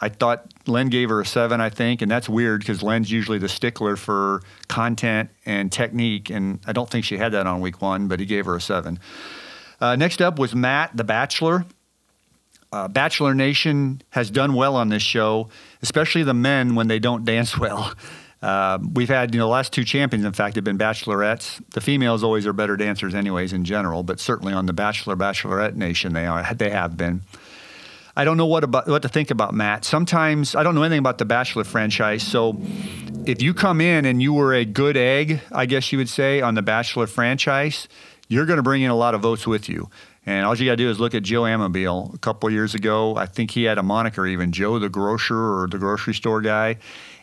I 0.00 0.08
thought 0.08 0.46
Len 0.66 0.88
gave 0.88 1.10
her 1.10 1.20
a 1.20 1.26
seven, 1.26 1.60
I 1.60 1.68
think, 1.68 2.00
and 2.00 2.10
that's 2.10 2.28
weird 2.28 2.60
because 2.60 2.82
Len's 2.82 3.10
usually 3.10 3.38
the 3.38 3.48
stickler 3.48 3.96
for 3.96 4.42
content 4.66 5.30
and 5.44 5.70
technique, 5.70 6.30
and 6.30 6.58
I 6.66 6.72
don't 6.72 6.88
think 6.88 7.04
she 7.04 7.18
had 7.18 7.32
that 7.32 7.46
on 7.46 7.60
week 7.60 7.82
one, 7.82 8.08
but 8.08 8.18
he 8.18 8.26
gave 8.26 8.46
her 8.46 8.56
a 8.56 8.60
seven. 8.60 8.98
Uh, 9.80 9.96
next 9.96 10.22
up 10.22 10.38
was 10.38 10.54
Matt, 10.54 10.96
the 10.96 11.04
Bachelor. 11.04 11.66
Uh, 12.72 12.88
Bachelor 12.88 13.34
Nation 13.34 14.00
has 14.10 14.30
done 14.30 14.54
well 14.54 14.76
on 14.76 14.88
this 14.88 15.02
show, 15.02 15.48
especially 15.82 16.22
the 16.22 16.34
men 16.34 16.74
when 16.74 16.88
they 16.88 16.98
don't 16.98 17.24
dance 17.24 17.58
well. 17.58 17.92
Uh, 18.42 18.78
we've 18.94 19.08
had, 19.08 19.34
you 19.34 19.38
know, 19.38 19.46
the 19.46 19.50
last 19.50 19.72
two 19.72 19.84
champions, 19.84 20.24
in 20.24 20.32
fact, 20.32 20.54
have 20.54 20.64
been 20.64 20.78
bachelorettes. 20.78 21.62
The 21.70 21.80
females 21.80 22.22
always 22.22 22.46
are 22.46 22.52
better 22.52 22.76
dancers, 22.76 23.14
anyways, 23.14 23.52
in 23.52 23.64
general, 23.64 24.02
but 24.02 24.18
certainly 24.18 24.54
on 24.54 24.66
the 24.66 24.72
Bachelor 24.72 25.14
Bachelorette 25.14 25.74
Nation, 25.74 26.14
they 26.14 26.26
are. 26.26 26.54
They 26.54 26.70
have 26.70 26.96
been. 26.96 27.22
I 28.16 28.24
don't 28.24 28.36
know 28.36 28.46
what 28.46 28.64
about 28.64 28.88
what 28.88 29.02
to 29.02 29.08
think 29.08 29.30
about 29.30 29.54
Matt. 29.54 29.84
Sometimes 29.84 30.54
I 30.54 30.62
don't 30.62 30.74
know 30.74 30.82
anything 30.82 30.98
about 30.98 31.18
the 31.18 31.24
Bachelor 31.24 31.64
franchise. 31.64 32.22
So 32.22 32.60
if 33.24 33.40
you 33.40 33.54
come 33.54 33.80
in 33.80 34.04
and 34.04 34.20
you 34.20 34.32
were 34.32 34.52
a 34.52 34.64
good 34.64 34.96
egg, 34.96 35.40
I 35.52 35.66
guess 35.66 35.92
you 35.92 35.98
would 35.98 36.08
say, 36.08 36.40
on 36.40 36.54
the 36.54 36.62
Bachelor 36.62 37.06
franchise, 37.06 37.88
you're 38.28 38.46
going 38.46 38.58
to 38.58 38.62
bring 38.62 38.82
in 38.82 38.90
a 38.90 38.96
lot 38.96 39.14
of 39.14 39.20
votes 39.20 39.46
with 39.46 39.68
you. 39.68 39.90
And 40.26 40.44
all 40.44 40.56
you 40.56 40.66
got 40.66 40.72
to 40.72 40.76
do 40.76 40.90
is 40.90 41.00
look 41.00 41.14
at 41.14 41.22
Joe 41.22 41.42
Amabile. 41.42 42.14
A 42.14 42.18
couple 42.18 42.50
years 42.50 42.74
ago, 42.74 43.16
I 43.16 43.26
think 43.26 43.52
he 43.52 43.64
had 43.64 43.78
a 43.78 43.82
moniker 43.82 44.26
even, 44.26 44.52
Joe 44.52 44.78
the 44.78 44.88
Grocer 44.88 45.62
or 45.62 45.66
the 45.66 45.78
grocery 45.78 46.14
store 46.14 46.40
guy 46.40 46.76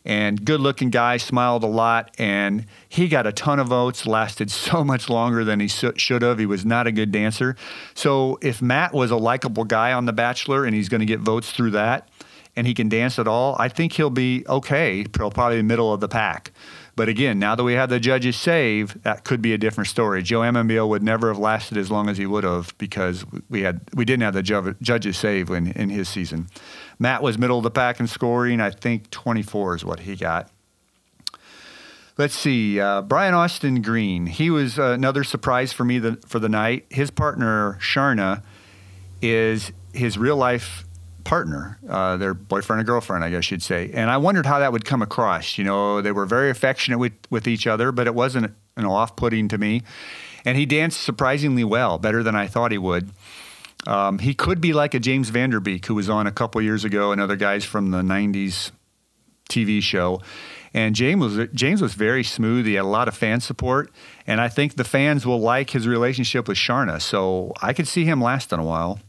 and 0.08 0.46
good 0.46 0.62
looking 0.62 0.89
guy, 0.89 1.17
smiled 1.17 1.65
a 1.65 1.67
lot, 1.67 2.15
and 2.17 2.65
he 2.88 3.10
got 3.10 3.28
a 3.28 3.34
ton 3.34 3.60
of 3.60 3.67
votes, 3.67 4.08
lasted 4.08 4.50
so 4.70 4.84
much 4.84 5.10
longer 5.10 5.43
than 5.43 5.60
he 5.60 5.67
should 5.67 6.22
have. 6.22 6.39
He 6.39 6.46
was 6.46 6.65
not 6.65 6.88
a 6.88 6.93
good 6.93 7.12
dancer. 7.12 7.58
So 7.93 8.39
if 8.41 8.62
Matt 8.62 8.93
was 8.93 9.12
a 9.12 9.17
likable 9.17 9.65
guy 9.65 9.91
on 9.91 10.06
The 10.06 10.13
Bachelor 10.13 10.63
and 10.63 10.74
he's 10.74 10.88
going 10.88 11.02
to 11.02 11.06
get 11.06 11.20
votes 11.20 11.52
through 11.52 11.72
that, 11.72 12.10
and 12.56 12.65
he 12.65 12.74
can 12.74 12.89
dance 12.89 13.20
at 13.20 13.28
all, 13.28 13.56
I 13.60 13.67
think 13.67 13.93
he'll 13.93 14.10
be 14.10 14.43
okay, 14.50 15.04
probably 15.04 15.62
middle 15.62 15.93
of 15.93 16.00
the 16.00 16.08
pack. 16.08 16.52
But 16.96 17.08
again, 17.08 17.38
now 17.38 17.54
that 17.54 17.63
we 17.63 17.74
have 17.74 17.89
the 17.89 18.00
judges 18.00 18.36
save, 18.36 19.00
that 19.04 19.24
could 19.24 19.39
be 19.39 19.54
a 19.54 19.58
different 19.60 19.88
story. 19.88 20.24
Joe 20.24 20.39
Amabile 20.39 20.89
would 20.89 21.04
never 21.04 21.28
have 21.28 21.38
lasted 21.38 21.78
as 21.78 21.91
long 21.91 22.10
as 22.10 22.17
he 22.17 22.26
would 22.26 22.43
have 22.43 22.76
because 22.80 23.24
we 23.50 23.62
had 23.62 23.82
we 23.93 24.04
didn't 24.04 24.24
have 24.24 24.34
the 24.34 24.76
judges 24.82 25.17
save 25.17 25.52
in, 25.52 25.72
in 25.74 25.89
his 25.89 26.10
season. 26.10 26.48
Matt 26.99 27.21
was 27.21 27.38
middle 27.38 27.57
of 27.57 27.63
the 27.63 27.71
pack 27.71 27.99
in 27.99 28.07
scoring. 28.07 28.60
I 28.60 28.71
think 28.71 29.10
24 29.12 29.75
is 29.75 29.86
what 29.86 30.01
he 30.01 30.15
got. 30.15 30.49
Let's 32.17 32.33
see. 32.33 32.79
Uh, 32.79 33.03
Brian 33.03 33.36
Austin 33.36 33.81
Green. 33.83 34.25
He 34.25 34.49
was 34.49 34.79
uh, 34.79 34.91
another 34.91 35.23
surprise 35.23 35.71
for 35.71 35.83
me 35.83 35.99
the, 35.99 36.15
for 36.25 36.39
the 36.39 36.49
night. 36.49 36.86
His 36.89 37.12
partner, 37.12 37.77
Sharna, 37.79 38.43
is 39.21 39.71
his 39.93 40.17
real 40.17 40.36
life 40.36 40.83
partner, 41.23 41.77
uh, 41.88 42.17
their 42.17 42.33
boyfriend 42.33 42.79
and 42.79 42.88
girlfriend, 42.88 43.23
I 43.23 43.29
guess 43.29 43.51
you'd 43.51 43.62
say. 43.62 43.91
And 43.93 44.10
I 44.10 44.17
wondered 44.17 44.45
how 44.45 44.60
that 44.60 44.71
would 44.71 44.86
come 44.86 45.01
across. 45.01 45.57
You 45.57 45.65
know, 45.65 46.01
they 46.01 46.12
were 46.12 46.25
very 46.25 46.49
affectionate 46.49 46.97
with, 46.97 47.13
with 47.29 47.47
each 47.47 47.67
other, 47.67 47.91
but 47.91 48.07
it 48.07 48.15
wasn't 48.15 48.55
know, 48.77 48.91
off 48.91 49.15
putting 49.15 49.47
to 49.49 49.57
me. 49.57 49.83
And 50.45 50.57
he 50.57 50.65
danced 50.65 51.01
surprisingly 51.01 51.63
well, 51.63 51.97
better 51.97 52.23
than 52.23 52.36
I 52.36 52.47
thought 52.47 52.71
he 52.71 52.77
would. 52.77 53.10
Um, 53.88 54.19
he 54.19 54.34
could 54.34 54.60
be 54.60 54.73
like 54.73 54.93
a 54.93 55.00
James 55.00 55.30
Van 55.30 55.50
Der 55.50 55.62
Beek, 55.62 55.86
who 55.86 55.95
was 55.95 56.10
on 56.10 56.28
a 56.28 56.32
couple 56.32 56.62
years 56.62 56.84
ago, 56.84 57.13
and 57.13 57.21
other 57.21 57.38
guys 57.38 57.63
from 57.63 57.91
the 57.91 58.02
'90s 58.02 58.71
TV 59.50 59.82
show. 59.82 60.21
And 60.73 60.93
James 60.93 61.21
was 61.21 61.47
James 61.54 61.82
was 61.82 61.93
very 61.93 62.23
smooth. 62.23 62.65
He 62.65 62.73
had 62.73 62.84
a 62.84 62.88
lot 62.88 63.08
of 63.08 63.15
fan 63.15 63.39
support, 63.39 63.89
and 64.28 64.41
I 64.41 64.50
think 64.50 64.76
the 64.76 64.84
fans 64.84 65.26
will 65.26 65.39
like 65.39 65.69
his 65.69 65.88
relationship 65.88 66.50
with 66.50 66.58
Sharna. 66.58 67.02
So 67.02 67.54
I 67.62 67.71
could 67.71 67.88
see 67.88 68.04
him 68.04 68.21
lasting 68.21 68.60
a 68.60 68.63
while. 68.63 69.00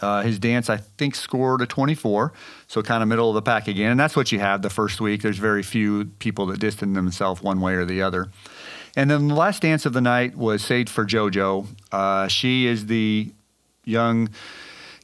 Uh, 0.00 0.22
his 0.22 0.38
dance, 0.38 0.70
I 0.70 0.76
think, 0.76 1.14
scored 1.14 1.60
a 1.60 1.66
24, 1.66 2.32
so 2.68 2.82
kind 2.82 3.02
of 3.02 3.08
middle 3.08 3.28
of 3.30 3.34
the 3.34 3.42
pack 3.42 3.66
again. 3.66 3.90
And 3.90 4.00
that's 4.00 4.14
what 4.14 4.30
you 4.30 4.38
have 4.38 4.62
the 4.62 4.70
first 4.70 5.00
week. 5.00 5.22
There's 5.22 5.38
very 5.38 5.62
few 5.62 6.06
people 6.20 6.46
that 6.46 6.60
distance 6.60 6.94
themselves 6.94 7.42
one 7.42 7.60
way 7.60 7.74
or 7.74 7.84
the 7.84 8.00
other. 8.00 8.28
And 8.96 9.10
then 9.10 9.28
the 9.28 9.34
last 9.34 9.62
dance 9.62 9.86
of 9.86 9.92
the 9.92 10.00
night 10.00 10.36
was 10.36 10.62
saved 10.64 10.88
for 10.88 11.04
JoJo. 11.04 11.66
Uh, 11.90 12.28
she 12.28 12.66
is 12.66 12.86
the 12.86 13.32
young 13.88 14.28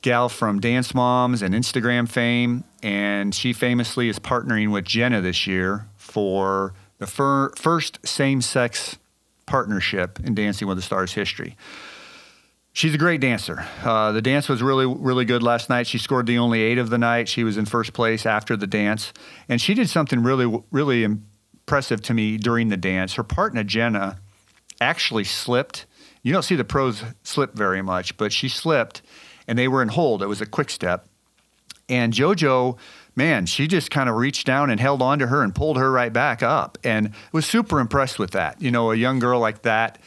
gal 0.03 0.29
from 0.29 0.61
Dance 0.61 0.95
Moms 0.95 1.41
and 1.41 1.55
Instagram 1.55 2.09
fame, 2.09 2.65
and 2.83 3.35
she 3.35 3.53
famously 3.53 4.09
is 4.09 4.19
partnering 4.19 4.71
with 4.71 4.85
Jenna 4.85 5.21
this 5.21 5.47
year 5.47 5.89
for 5.97 6.75
the 6.99 7.07
fir- 7.07 7.53
first 7.57 8.07
same-sex 8.07 8.99
partnership 9.47 10.21
in 10.21 10.35
Dancing 10.35 10.69
with 10.69 10.77
the 10.77 10.83
Stars 10.83 11.15
history. 11.15 11.57
She's 12.73 12.93
a 12.93 12.99
great 12.99 13.21
dancer. 13.21 13.65
Uh, 13.85 14.11
the 14.13 14.21
dance 14.21 14.49
was 14.49 14.61
really, 14.61 14.85
really 14.85 15.25
good 15.25 15.43
last 15.43 15.71
night. 15.71 15.87
She 15.87 15.97
scored 15.97 16.27
the 16.27 16.39
only 16.39 16.61
eight 16.61 16.77
of 16.77 16.91
the 16.91 16.99
night. 16.99 17.29
She 17.29 17.45
was 17.45 17.57
in 17.57 17.67
first 17.67 17.93
place 17.93 18.27
after 18.27 18.57
the 18.57 18.67
dance, 18.67 19.13
and 19.49 19.61
she 19.61 19.75
did 19.75 19.89
something 19.89 20.23
really, 20.23 20.63
really 20.71 21.05
impressive 21.05 22.03
to 22.03 22.15
me 22.15 22.37
during 22.37 22.69
the 22.69 22.77
dance. 22.77 23.15
Her 23.15 23.23
partner 23.23 23.63
Jenna 23.65 24.19
actually 24.81 25.25
slipped. 25.25 25.87
You 26.25 26.33
don't 26.33 26.43
see 26.43 26.57
the 26.57 26.65
pros 26.65 27.05
slip 27.23 27.55
very 27.55 27.83
much, 27.83 28.17
but 28.17 28.33
she 28.33 28.49
slipped, 28.49 29.03
and 29.47 29.57
they 29.57 29.69
were 29.69 29.83
in 29.83 29.89
hold. 29.89 30.23
It 30.23 30.27
was 30.27 30.41
a 30.41 30.47
quick 30.47 30.71
step, 30.71 31.07
and 31.89 32.13
JoJo, 32.13 32.77
man, 33.15 33.47
she 33.47 33.69
just 33.69 33.91
kind 33.91 34.09
of 34.09 34.17
reached 34.17 34.47
down 34.47 34.71
and 34.71 34.81
held 34.81 35.03
on 35.03 35.19
to 35.21 35.27
her 35.27 35.43
and 35.43 35.55
pulled 35.55 35.77
her 35.77 35.93
right 35.93 36.13
back 36.13 36.43
up, 36.43 36.79
and 36.83 37.13
was 37.31 37.47
super 37.47 37.79
impressed 37.79 38.19
with 38.19 38.33
that. 38.33 38.61
You 38.61 38.71
know, 38.71 38.91
a 38.91 38.97
young 38.97 39.19
girl 39.19 39.39
like 39.39 39.63
that 39.63 39.99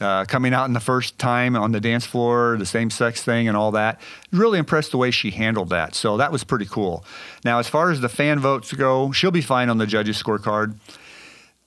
uh, 0.00 0.24
coming 0.26 0.54
out 0.54 0.66
in 0.66 0.74
the 0.74 0.80
first 0.80 1.18
time 1.18 1.56
on 1.56 1.72
the 1.72 1.80
dance 1.80 2.06
floor, 2.06 2.56
the 2.56 2.66
same 2.66 2.90
sex 2.90 3.22
thing, 3.22 3.48
and 3.48 3.56
all 3.56 3.72
that. 3.72 4.00
Really 4.30 4.58
impressed 4.58 4.92
the 4.92 4.96
way 4.96 5.10
she 5.10 5.32
handled 5.32 5.70
that. 5.70 5.94
So 5.94 6.16
that 6.18 6.30
was 6.30 6.44
pretty 6.44 6.66
cool. 6.66 7.04
Now, 7.44 7.58
as 7.58 7.68
far 7.68 7.90
as 7.90 8.00
the 8.00 8.08
fan 8.08 8.38
votes 8.38 8.72
go, 8.72 9.10
she'll 9.12 9.32
be 9.32 9.40
fine 9.40 9.68
on 9.68 9.78
the 9.78 9.86
judges' 9.86 10.22
scorecard. 10.22 10.76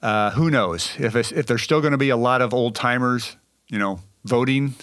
Uh, 0.01 0.31
who 0.31 0.49
knows 0.49 0.95
if 0.97 1.15
if 1.15 1.45
there's 1.45 1.61
still 1.61 1.79
going 1.81 1.91
to 1.91 1.97
be 1.97 2.09
a 2.09 2.17
lot 2.17 2.41
of 2.41 2.55
old 2.55 2.73
timers, 2.73 3.35
you 3.71 3.79
know, 3.79 3.99
voting 4.23 4.75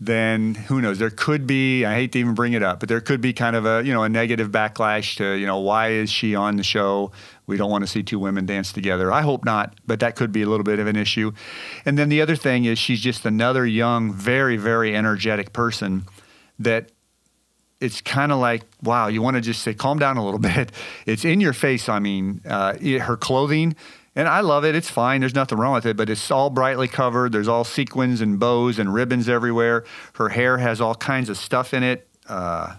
then 0.00 0.54
who 0.54 0.80
knows? 0.80 1.00
There 1.00 1.10
could 1.10 1.46
be. 1.46 1.84
I 1.84 1.94
hate 1.94 2.12
to 2.12 2.20
even 2.20 2.34
bring 2.34 2.52
it 2.52 2.62
up, 2.62 2.78
but 2.78 2.88
there 2.88 3.00
could 3.00 3.20
be 3.20 3.32
kind 3.32 3.56
of 3.56 3.66
a 3.66 3.82
you 3.84 3.92
know 3.92 4.04
a 4.04 4.08
negative 4.08 4.50
backlash 4.50 5.16
to 5.16 5.32
you 5.32 5.46
know 5.46 5.58
why 5.58 5.88
is 5.88 6.10
she 6.10 6.36
on 6.36 6.56
the 6.56 6.62
show? 6.62 7.10
We 7.46 7.56
don't 7.56 7.70
want 7.70 7.82
to 7.82 7.88
see 7.88 8.04
two 8.04 8.20
women 8.20 8.46
dance 8.46 8.72
together. 8.72 9.10
I 9.10 9.22
hope 9.22 9.44
not, 9.44 9.74
but 9.86 9.98
that 10.00 10.14
could 10.14 10.30
be 10.30 10.42
a 10.42 10.46
little 10.46 10.62
bit 10.62 10.78
of 10.78 10.86
an 10.86 10.94
issue. 10.94 11.32
And 11.84 11.98
then 11.98 12.10
the 12.10 12.22
other 12.22 12.36
thing 12.36 12.64
is 12.64 12.78
she's 12.78 13.00
just 13.00 13.26
another 13.26 13.66
young, 13.66 14.12
very 14.12 14.56
very 14.56 14.94
energetic 14.94 15.52
person 15.52 16.04
that 16.60 16.92
it's 17.80 18.00
kind 18.00 18.32
of 18.32 18.38
like 18.38 18.62
wow 18.82 19.06
you 19.06 19.22
want 19.22 19.36
to 19.36 19.40
just 19.40 19.62
say 19.62 19.72
calm 19.72 19.98
down 19.98 20.16
a 20.16 20.24
little 20.24 20.40
bit 20.54 20.72
it's 21.06 21.24
in 21.24 21.40
your 21.40 21.52
face 21.52 21.88
i 21.88 22.00
mean 22.00 22.40
uh, 22.44 22.76
her 22.98 23.16
clothing 23.16 23.76
and 24.18 24.26
I 24.26 24.40
love 24.40 24.64
it. 24.64 24.74
It's 24.74 24.90
fine. 24.90 25.20
There's 25.20 25.36
nothing 25.36 25.58
wrong 25.58 25.74
with 25.74 25.86
it, 25.86 25.96
but 25.96 26.10
it's 26.10 26.28
all 26.32 26.50
brightly 26.50 26.88
covered. 26.88 27.30
There's 27.30 27.46
all 27.46 27.62
sequins 27.62 28.20
and 28.20 28.40
bows 28.40 28.80
and 28.80 28.92
ribbons 28.92 29.28
everywhere. 29.28 29.84
Her 30.14 30.28
hair 30.30 30.58
has 30.58 30.80
all 30.80 30.96
kinds 30.96 31.28
of 31.28 31.38
stuff 31.38 31.72
in 31.72 31.84
it. 31.84 32.08
Uh, 32.28 32.74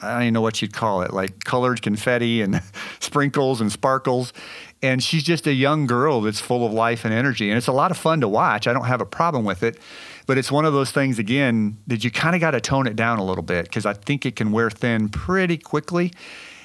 I 0.00 0.12
don't 0.14 0.22
even 0.22 0.34
know 0.34 0.40
what 0.40 0.62
you'd 0.62 0.72
call 0.72 1.02
it, 1.02 1.12
like 1.12 1.44
colored 1.44 1.82
confetti 1.82 2.40
and 2.40 2.62
sprinkles 3.00 3.60
and 3.60 3.70
sparkles. 3.70 4.32
And 4.80 5.02
she's 5.02 5.24
just 5.24 5.46
a 5.46 5.52
young 5.52 5.86
girl 5.86 6.22
that's 6.22 6.40
full 6.40 6.64
of 6.64 6.72
life 6.72 7.04
and 7.04 7.12
energy. 7.12 7.50
And 7.50 7.58
it's 7.58 7.66
a 7.66 7.72
lot 7.72 7.90
of 7.90 7.98
fun 7.98 8.22
to 8.22 8.28
watch. 8.28 8.66
I 8.66 8.72
don't 8.72 8.86
have 8.86 9.02
a 9.02 9.06
problem 9.06 9.44
with 9.44 9.62
it. 9.62 9.78
But 10.26 10.38
it's 10.38 10.50
one 10.50 10.64
of 10.64 10.72
those 10.72 10.90
things, 10.90 11.18
again, 11.18 11.76
that 11.86 12.02
you 12.02 12.10
kind 12.10 12.34
of 12.34 12.40
got 12.40 12.52
to 12.52 12.62
tone 12.62 12.86
it 12.86 12.96
down 12.96 13.18
a 13.18 13.24
little 13.24 13.44
bit 13.44 13.64
because 13.64 13.84
I 13.84 13.92
think 13.92 14.24
it 14.24 14.36
can 14.36 14.52
wear 14.52 14.70
thin 14.70 15.10
pretty 15.10 15.58
quickly. 15.58 16.14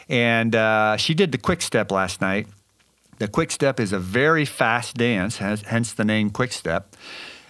And 0.08 0.56
uh, 0.56 0.96
she 0.96 1.14
did 1.14 1.34
the 1.34 1.38
quick 1.38 1.62
step 1.62 1.92
last 1.92 2.22
night 2.22 2.48
the 3.19 3.28
quick 3.28 3.52
step 3.52 3.80
is 3.80 3.91
a 3.91 3.99
very 3.99 4.45
fast 4.45 4.95
dance, 4.95 5.38
hence 5.38 5.93
the 5.93 6.06
name 6.06 6.30
quick 6.30 6.52
step. 6.52 6.95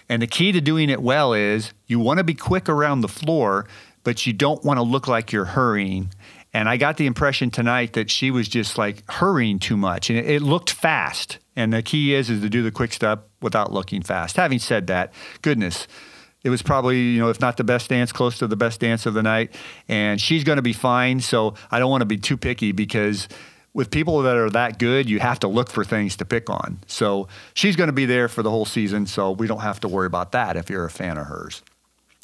And 0.08 0.20
the 0.20 0.26
key 0.26 0.52
to 0.52 0.60
doing 0.60 0.90
it 0.90 1.02
well 1.02 1.32
is 1.32 1.72
you 1.86 1.98
want 1.98 2.18
to 2.18 2.24
be 2.24 2.34
quick 2.34 2.68
around 2.68 3.00
the 3.00 3.08
floor, 3.08 3.66
but 4.02 4.26
you 4.26 4.32
don't 4.32 4.62
want 4.64 4.78
to 4.78 4.82
look 4.82 5.08
like 5.08 5.32
you're 5.32 5.46
hurrying. 5.46 6.10
And 6.52 6.68
I 6.68 6.76
got 6.76 6.98
the 6.98 7.06
impression 7.06 7.50
tonight 7.50 7.94
that 7.94 8.10
she 8.10 8.30
was 8.30 8.46
just 8.46 8.78
like 8.78 9.02
hurrying 9.10 9.58
too 9.58 9.76
much, 9.76 10.08
and 10.08 10.18
it, 10.18 10.42
looked 10.42 10.70
fast. 10.70 11.38
And 11.56 11.72
the 11.72 11.82
key 11.82 12.14
is 12.14 12.30
is 12.30 12.42
to 12.42 12.48
do 12.48 12.62
the 12.62 12.70
quick 12.70 12.92
step 12.92 13.28
without 13.40 13.72
looking 13.72 14.02
fast. 14.02 14.36
Having 14.36 14.60
said 14.60 14.86
that, 14.86 15.12
goodness, 15.42 15.88
it 16.44 16.50
was 16.50 16.62
probably 16.62 17.00
you 17.00 17.18
know 17.18 17.28
if 17.28 17.40
not 17.40 17.56
the 17.56 17.64
best 17.64 17.88
dance, 17.88 18.12
close 18.12 18.38
to 18.38 18.46
the 18.46 18.56
best 18.56 18.78
dance 18.78 19.04
of 19.04 19.14
the 19.14 19.22
night. 19.22 19.52
And 19.88 20.20
she's 20.20 20.44
going 20.44 20.56
to 20.56 20.62
be 20.62 20.72
fine. 20.72 21.18
So 21.20 21.54
I 21.72 21.80
don't 21.80 21.90
want 21.90 22.02
to 22.02 22.06
be 22.06 22.18
too 22.18 22.36
picky 22.36 22.70
because 22.70 23.26
with 23.74 23.90
people 23.90 24.22
that 24.22 24.36
are 24.36 24.48
that 24.50 24.78
good, 24.78 25.10
you 25.10 25.18
have 25.18 25.40
to 25.40 25.48
look 25.48 25.68
for 25.68 25.84
things 25.84 26.16
to 26.16 26.24
pick 26.24 26.48
on. 26.48 26.78
So 26.86 27.28
she's 27.54 27.74
going 27.74 27.88
to 27.88 27.92
be 27.92 28.06
there 28.06 28.28
for 28.28 28.42
the 28.42 28.50
whole 28.50 28.64
season, 28.64 29.06
so 29.06 29.32
we 29.32 29.48
don't 29.48 29.60
have 29.60 29.80
to 29.80 29.88
worry 29.88 30.06
about 30.06 30.32
that 30.32 30.56
if 30.56 30.70
you're 30.70 30.84
a 30.84 30.90
fan 30.90 31.18
of 31.18 31.26
hers. 31.26 31.62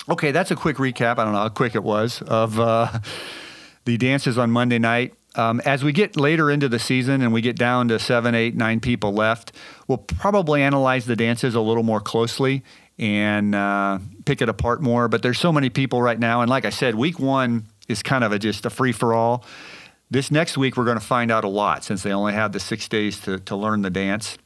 Okay, 0.08 0.30
that's 0.30 0.50
a 0.50 0.56
quick 0.56 0.76
recap. 0.76 1.18
I 1.18 1.24
don't 1.24 1.32
know 1.32 1.40
how 1.40 1.48
quick 1.48 1.74
it 1.74 1.82
was 1.82 2.22
of 2.22 2.58
uh, 2.58 3.00
the 3.84 3.98
dances 3.98 4.38
on 4.38 4.50
Monday 4.50 4.78
night. 4.78 5.14
Um, 5.36 5.60
as 5.64 5.84
we 5.84 5.92
get 5.92 6.16
later 6.16 6.50
into 6.50 6.68
the 6.68 6.78
season 6.78 7.22
and 7.22 7.32
we 7.32 7.40
get 7.40 7.56
down 7.56 7.88
to 7.88 7.98
seven, 7.98 8.34
eight, 8.34 8.56
nine 8.56 8.80
people 8.80 9.12
left, 9.12 9.52
we'll 9.86 9.98
probably 9.98 10.62
analyze 10.62 11.06
the 11.06 11.14
dances 11.14 11.54
a 11.54 11.60
little 11.60 11.84
more 11.84 12.00
closely 12.00 12.64
and 12.98 13.54
uh, 13.54 13.98
pick 14.24 14.42
it 14.42 14.48
apart 14.48 14.82
more. 14.82 15.08
But 15.08 15.22
there's 15.22 15.38
so 15.38 15.52
many 15.52 15.70
people 15.70 16.02
right 16.02 16.18
now, 16.18 16.40
and 16.42 16.50
like 16.50 16.64
I 16.64 16.70
said, 16.70 16.94
week 16.94 17.18
one 17.18 17.66
is 17.88 18.02
kind 18.02 18.24
of 18.24 18.32
a, 18.32 18.38
just 18.38 18.66
a 18.66 18.70
free 18.70 18.92
for 18.92 19.14
all. 19.14 19.44
This 20.10 20.30
next 20.32 20.58
week, 20.58 20.76
we're 20.76 20.84
going 20.84 20.98
to 20.98 21.04
find 21.04 21.30
out 21.30 21.44
a 21.44 21.48
lot 21.48 21.84
since 21.84 22.02
they 22.02 22.12
only 22.12 22.32
have 22.32 22.52
the 22.52 22.58
six 22.58 22.88
days 22.88 23.20
to, 23.20 23.38
to 23.38 23.54
learn 23.54 23.82
the 23.82 23.90
dance. 23.90 24.38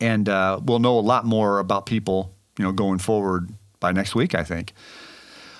And 0.00 0.28
uh, 0.28 0.60
we'll 0.62 0.80
know 0.80 0.98
a 0.98 1.00
lot 1.00 1.24
more 1.24 1.58
about 1.58 1.86
people, 1.86 2.34
you 2.58 2.64
know, 2.64 2.72
going 2.72 2.98
forward 2.98 3.48
by 3.80 3.92
next 3.92 4.14
week, 4.14 4.34
I 4.34 4.44
think. 4.44 4.74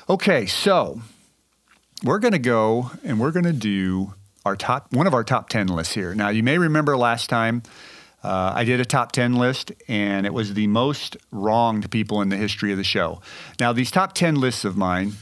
Okay, 0.09 0.45
so 0.45 1.01
we're 2.05 2.19
going 2.19 2.33
to 2.33 2.39
go 2.39 2.91
and 3.05 3.19
we're 3.19 3.31
going 3.31 3.47
to 3.47 3.53
do 3.55 4.13
our 4.45 4.57
top 4.57 4.93
one 4.93 5.07
of 5.07 5.15
our 5.15 5.25
top 5.25 5.49
10 5.49 5.69
lists 5.69 5.95
here. 5.95 6.15
Now, 6.15 6.29
you 6.29 6.43
may 6.43 6.59
remember 6.59 6.97
last 6.97 7.31
time 7.31 7.63
uh, 8.23 8.53
I 8.55 8.65
did 8.65 8.81
a 8.81 8.85
top 8.85 9.13
10 9.13 9.35
list, 9.35 9.73
and 9.89 10.27
it 10.27 10.35
was 10.35 10.55
the 10.55 10.67
most 10.69 11.17
wronged 11.31 11.91
people 11.91 12.23
in 12.23 12.29
the 12.29 12.37
history 12.37 12.71
of 12.71 12.79
the 12.79 12.85
show. 12.85 13.21
Now, 13.59 13.73
these 13.73 13.91
top 13.91 14.13
10 14.13 14.37
lists 14.37 14.65
of 14.65 14.77
mine, 14.77 15.15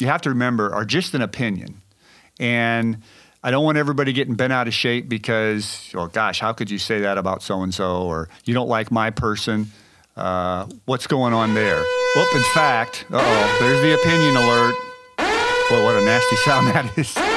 you 0.00 0.06
have 0.06 0.20
to 0.22 0.30
remember, 0.30 0.72
are 0.72 0.84
just 0.84 1.14
an 1.14 1.22
opinion. 1.22 1.80
And 2.38 3.02
I 3.44 3.50
don't 3.50 3.64
want 3.64 3.76
everybody 3.76 4.12
getting 4.12 4.34
bent 4.34 4.52
out 4.52 4.68
of 4.68 4.74
shape 4.74 5.08
because, 5.08 5.90
oh 5.94 6.06
gosh, 6.06 6.38
how 6.38 6.52
could 6.52 6.70
you 6.70 6.78
say 6.78 7.00
that 7.00 7.18
about 7.18 7.42
so 7.42 7.62
and 7.62 7.74
so? 7.74 8.02
Or 8.02 8.28
you 8.44 8.54
don't 8.54 8.68
like 8.68 8.92
my 8.92 9.10
person. 9.10 9.66
Uh, 10.16 10.66
what's 10.84 11.08
going 11.08 11.32
on 11.32 11.54
there? 11.54 11.82
Well, 12.14 12.26
in 12.36 12.42
fact, 12.54 13.04
oh, 13.10 13.56
there's 13.60 13.80
the 13.80 13.94
opinion 13.94 14.36
alert. 14.36 14.74
Well, 15.70 15.84
what 15.84 15.96
a 16.00 16.04
nasty 16.04 16.36
sound 16.36 16.68
that 16.68 16.96
is. 16.96 17.31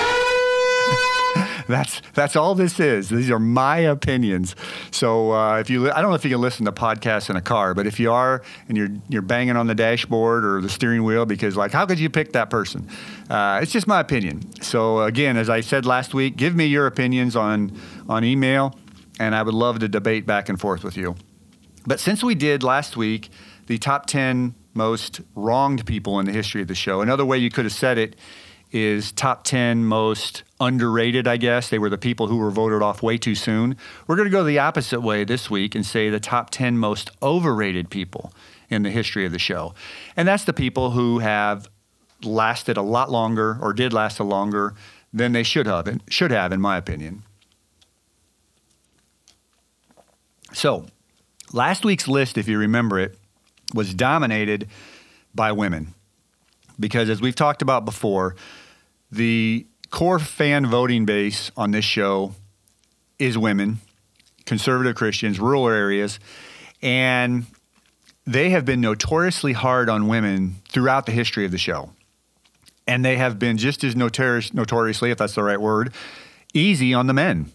That's 1.68 2.02
that's 2.14 2.36
all 2.36 2.54
this 2.56 2.80
is. 2.80 3.10
These 3.10 3.32
are 3.32 3.40
my 3.40 3.78
opinions. 3.80 4.56
So 4.92 5.32
uh, 5.32 5.60
if 5.60 5.70
you, 5.70 5.92
I 5.92 6.02
don't 6.02 6.12
know 6.12 6.16
if 6.16 6.24
you 6.24 6.32
can 6.32 6.42
listen 6.42 6.66
to 6.66 6.72
podcasts 6.72 7.30
in 7.30 7.36
a 7.36 7.42
car, 7.42 7.74
but 7.74 7.88
if 7.88 8.00
you 8.00 8.12
are 8.12 8.44
and 8.68 8.78
you're 8.78 8.90
you're 9.10 9.22
banging 9.22 9.56
on 9.56 9.68
the 9.68 9.76
dashboard 9.76 10.46
or 10.46 10.62
the 10.62 10.70
steering 10.70 11.04
wheel 11.04 11.26
because 11.26 11.58
like, 11.58 11.72
how 11.72 11.86
could 11.86 12.00
you 12.00 12.10
pick 12.10 12.34
that 12.34 12.50
person? 12.50 12.88
Uh, 13.30 13.60
it's 13.62 13.72
just 13.72 13.88
my 13.88 14.00
opinion. 14.00 14.42
So 14.62 15.02
again, 15.02 15.38
as 15.38 15.50
I 15.50 15.62
said 15.62 15.86
last 15.86 16.14
week, 16.14 16.36
give 16.38 16.56
me 16.56 16.66
your 16.68 16.88
opinions 16.88 17.36
on 17.36 17.78
on 18.08 18.24
email, 18.24 18.78
and 19.20 19.36
I 19.36 19.42
would 19.42 19.56
love 19.56 19.80
to 19.80 19.88
debate 19.88 20.26
back 20.26 20.50
and 20.50 20.60
forth 20.60 20.84
with 20.84 20.98
you. 20.98 21.16
But 21.88 22.00
since 22.00 22.24
we 22.24 22.36
did 22.36 22.64
last 22.64 22.96
week 22.96 23.30
the 23.68 23.78
top 23.80 24.06
ten 24.06 24.54
most 24.76 25.22
wronged 25.36 25.86
people 25.86 26.20
in 26.20 26.26
the 26.26 26.32
history 26.32 26.62
of 26.62 26.68
the 26.68 26.76
show, 26.76 27.02
another 27.02 27.26
way 27.26 27.38
you 27.38 27.50
could 27.50 27.66
have 27.66 27.74
said 27.74 27.98
it 27.98 28.16
is 28.76 29.14
top 29.14 29.46
10 29.46 29.86
most 29.86 30.44
underrated, 30.60 31.30
I 31.30 31.38
guess. 31.38 31.70
They 31.70 31.80
were 31.80 31.90
the 31.90 31.98
people 31.98 32.28
who 32.28 32.36
were 32.36 32.52
voted 32.52 32.82
off 32.82 33.02
way 33.02 33.18
too 33.18 33.34
soon. 33.34 33.78
We're 34.06 34.18
going 34.18 34.28
to 34.28 34.32
go 34.32 34.44
the 34.44 34.60
opposite 34.60 35.00
way 35.00 35.24
this 35.24 35.50
week 35.50 35.76
and 35.76 35.86
say 35.86 36.10
the 36.10 36.20
top 36.20 36.50
10 36.50 36.78
most 36.78 37.10
overrated 37.24 37.90
people 37.90 38.34
in 38.70 38.84
the 38.84 38.90
history 38.90 39.26
of 39.26 39.32
the 39.32 39.40
show. 39.40 39.74
And 40.18 40.28
that's 40.28 40.44
the 40.44 40.52
people 40.52 40.92
who 40.92 41.20
have 41.20 41.70
lasted 42.22 42.76
a 42.76 42.82
lot 42.82 43.10
longer 43.10 43.58
or 43.62 43.72
did 43.72 43.94
last 43.94 44.20
a 44.20 44.26
longer 44.26 44.74
than 45.14 45.32
they 45.32 45.44
should 45.44 45.68
have, 45.68 45.88
should 46.10 46.32
have 46.32 46.52
in 46.52 46.60
my 46.60 46.76
opinion. 46.76 47.24
So, 50.52 50.86
last 51.54 51.86
week's 51.86 52.10
list, 52.10 52.38
if 52.38 52.50
you 52.50 52.58
remember 52.58 53.00
it, 53.00 53.18
was 53.74 53.94
dominated 53.94 54.68
by 55.34 55.54
women. 55.54 55.94
Because 56.78 57.10
as 57.10 57.22
we've 57.22 57.36
talked 57.36 57.62
about 57.62 57.86
before, 57.86 58.36
the 59.16 59.66
core 59.90 60.20
fan 60.20 60.66
voting 60.66 61.06
base 61.06 61.52
on 61.56 61.72
this 61.72 61.86
show 61.86 62.34
is 63.18 63.38
women, 63.38 63.80
conservative 64.46 64.96
Christians, 64.96 65.40
rural 65.40 65.68
areas, 65.70 66.20
and 66.82 67.46
they 68.26 68.50
have 68.50 68.66
been 68.66 68.82
notoriously 68.82 69.54
hard 69.54 69.90
on 69.90 70.08
women 70.08 70.56
throughout 70.68 71.06
the 71.06 71.12
history 71.12 71.46
of 71.46 71.52
the 71.52 71.58
show. 71.58 71.92
And 72.88 73.04
they 73.04 73.18
have 73.18 73.40
been 73.40 73.58
just 73.58 73.84
as 73.84 73.96
notorious, 73.96 74.54
notoriously, 74.54 75.12
if 75.12 75.18
that's 75.18 75.34
the 75.36 75.44
right 75.44 75.60
word, 75.60 75.94
easy 76.54 76.94
on 76.94 77.08
the 77.08 77.14
men. 77.14 77.52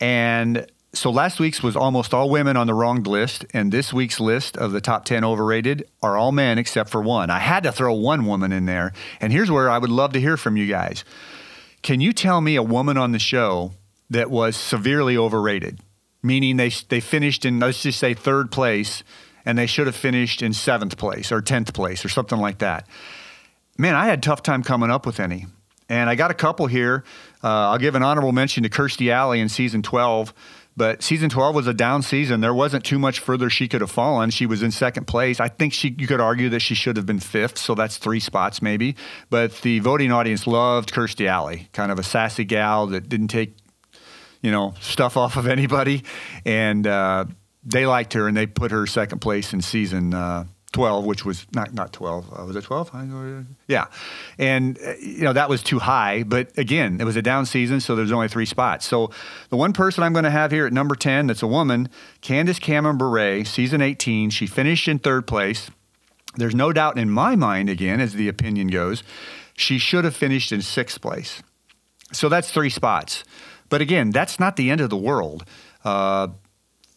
And 0.00 0.66
so 0.92 1.10
last 1.10 1.38
week's 1.38 1.62
was 1.62 1.76
almost 1.76 2.12
all 2.12 2.28
women 2.28 2.56
on 2.56 2.66
the 2.66 2.74
wronged 2.74 3.06
list, 3.06 3.44
and 3.52 3.70
this 3.70 3.92
week's 3.92 4.18
list 4.18 4.56
of 4.56 4.72
the 4.72 4.80
top 4.80 5.04
10 5.04 5.24
overrated 5.24 5.86
are 6.02 6.16
all 6.16 6.32
men 6.32 6.58
except 6.58 6.90
for 6.90 7.00
one. 7.00 7.30
I 7.30 7.38
had 7.38 7.62
to 7.62 7.72
throw 7.72 7.94
one 7.94 8.26
woman 8.26 8.52
in 8.52 8.66
there, 8.66 8.92
and 9.20 9.32
here's 9.32 9.50
where 9.50 9.70
I 9.70 9.78
would 9.78 9.90
love 9.90 10.12
to 10.14 10.20
hear 10.20 10.36
from 10.36 10.56
you 10.56 10.66
guys. 10.66 11.04
Can 11.82 12.00
you 12.00 12.12
tell 12.12 12.40
me 12.40 12.56
a 12.56 12.62
woman 12.62 12.96
on 12.96 13.12
the 13.12 13.18
show 13.18 13.72
that 14.10 14.30
was 14.30 14.56
severely 14.56 15.16
overrated? 15.16 15.80
Meaning 16.22 16.56
they, 16.56 16.70
they 16.88 17.00
finished 17.00 17.44
in, 17.44 17.60
let's 17.60 17.82
just 17.82 17.98
say, 17.98 18.12
third 18.12 18.50
place, 18.50 19.04
and 19.44 19.56
they 19.56 19.66
should 19.66 19.86
have 19.86 19.96
finished 19.96 20.42
in 20.42 20.52
seventh 20.52 20.98
place 20.98 21.30
or 21.30 21.40
10th 21.40 21.72
place 21.72 22.04
or 22.04 22.08
something 22.08 22.38
like 22.38 22.58
that. 22.58 22.86
Man, 23.78 23.94
I 23.94 24.06
had 24.06 24.22
tough 24.22 24.42
time 24.42 24.62
coming 24.62 24.90
up 24.90 25.06
with 25.06 25.20
any. 25.20 25.46
And 25.88 26.08
I 26.08 26.14
got 26.14 26.30
a 26.30 26.34
couple 26.34 26.66
here. 26.66 27.04
Uh, 27.42 27.70
I'll 27.70 27.78
give 27.78 27.96
an 27.96 28.02
honorable 28.02 28.32
mention 28.32 28.62
to 28.62 28.68
Kirstie 28.68 29.10
Alley 29.10 29.40
in 29.40 29.48
season 29.48 29.82
12 29.82 30.32
But 30.76 31.02
season 31.02 31.28
12 31.28 31.54
was 31.54 31.66
a 31.66 31.74
down 31.74 32.02
season. 32.02 32.40
There 32.40 32.54
wasn't 32.54 32.84
too 32.84 32.98
much 32.98 33.18
further 33.18 33.50
she 33.50 33.68
could 33.68 33.80
have 33.80 33.90
fallen. 33.90 34.30
She 34.30 34.46
was 34.46 34.62
in 34.62 34.70
second 34.70 35.06
place. 35.06 35.40
I 35.40 35.48
think 35.48 35.72
she 35.72 35.94
you 35.98 36.06
could 36.06 36.20
argue 36.20 36.48
that 36.50 36.60
she 36.60 36.74
should 36.74 36.96
have 36.96 37.06
been 37.06 37.20
fifth, 37.20 37.58
so 37.58 37.74
that's 37.74 37.98
three 37.98 38.20
spots 38.20 38.62
maybe. 38.62 38.96
But 39.28 39.60
the 39.62 39.80
voting 39.80 40.12
audience 40.12 40.46
loved 40.46 40.92
Kirstie 40.92 41.26
Alley, 41.26 41.68
kind 41.72 41.92
of 41.92 41.98
a 41.98 42.02
sassy 42.02 42.44
gal 42.44 42.86
that 42.88 43.08
didn't 43.08 43.28
take 43.28 43.54
you 44.42 44.50
know 44.50 44.74
stuff 44.80 45.16
off 45.16 45.36
of 45.36 45.46
anybody, 45.46 46.04
and 46.44 46.86
uh, 46.86 47.26
they 47.64 47.86
liked 47.86 48.12
her 48.14 48.28
and 48.28 48.36
they 48.36 48.46
put 48.46 48.70
her 48.70 48.86
second 48.86 49.18
place 49.18 49.52
in 49.52 49.60
season. 49.60 50.14
Uh, 50.14 50.44
12, 50.72 51.04
which 51.04 51.24
was 51.24 51.46
not 51.52 51.74
not 51.74 51.92
12. 51.92 52.32
Uh, 52.32 52.44
was 52.44 52.54
it 52.54 52.62
12? 52.62 52.90
Yeah, 53.66 53.86
and 54.38 54.78
uh, 54.78 54.94
you 55.00 55.22
know 55.22 55.32
that 55.32 55.48
was 55.48 55.62
too 55.62 55.80
high. 55.80 56.22
But 56.22 56.56
again, 56.56 57.00
it 57.00 57.04
was 57.04 57.16
a 57.16 57.22
down 57.22 57.46
season, 57.46 57.80
so 57.80 57.96
there's 57.96 58.12
only 58.12 58.28
three 58.28 58.46
spots. 58.46 58.86
So 58.86 59.10
the 59.48 59.56
one 59.56 59.72
person 59.72 60.04
I'm 60.04 60.12
going 60.12 60.24
to 60.24 60.30
have 60.30 60.52
here 60.52 60.66
at 60.66 60.72
number 60.72 60.94
10, 60.94 61.26
that's 61.26 61.42
a 61.42 61.46
woman, 61.48 61.88
Candace 62.20 62.60
Cameron 62.60 62.98
Bure, 62.98 63.44
season 63.44 63.82
18. 63.82 64.30
She 64.30 64.46
finished 64.46 64.86
in 64.86 65.00
third 65.00 65.26
place. 65.26 65.70
There's 66.36 66.54
no 66.54 66.72
doubt 66.72 66.98
in 66.98 67.10
my 67.10 67.34
mind, 67.34 67.68
again, 67.68 68.00
as 68.00 68.12
the 68.12 68.28
opinion 68.28 68.68
goes, 68.68 69.02
she 69.56 69.78
should 69.78 70.04
have 70.04 70.14
finished 70.14 70.52
in 70.52 70.62
sixth 70.62 71.00
place. 71.00 71.42
So 72.12 72.28
that's 72.28 72.50
three 72.50 72.70
spots. 72.70 73.24
But 73.68 73.80
again, 73.80 74.10
that's 74.10 74.38
not 74.38 74.56
the 74.56 74.70
end 74.70 74.80
of 74.80 74.90
the 74.90 74.96
world. 74.96 75.44
Uh, 75.84 76.28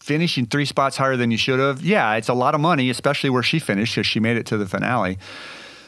finishing 0.03 0.45
three 0.45 0.65
spots 0.65 0.97
higher 0.97 1.15
than 1.15 1.31
you 1.31 1.37
should 1.37 1.59
have, 1.59 1.81
yeah, 1.81 2.15
it's 2.15 2.27
a 2.27 2.33
lot 2.33 2.53
of 2.53 2.59
money, 2.59 2.89
especially 2.89 3.29
where 3.29 3.41
she 3.41 3.57
finished 3.57 3.95
because 3.95 4.05
she 4.05 4.19
made 4.19 4.35
it 4.35 4.45
to 4.45 4.57
the 4.57 4.65
finale. 4.65 5.17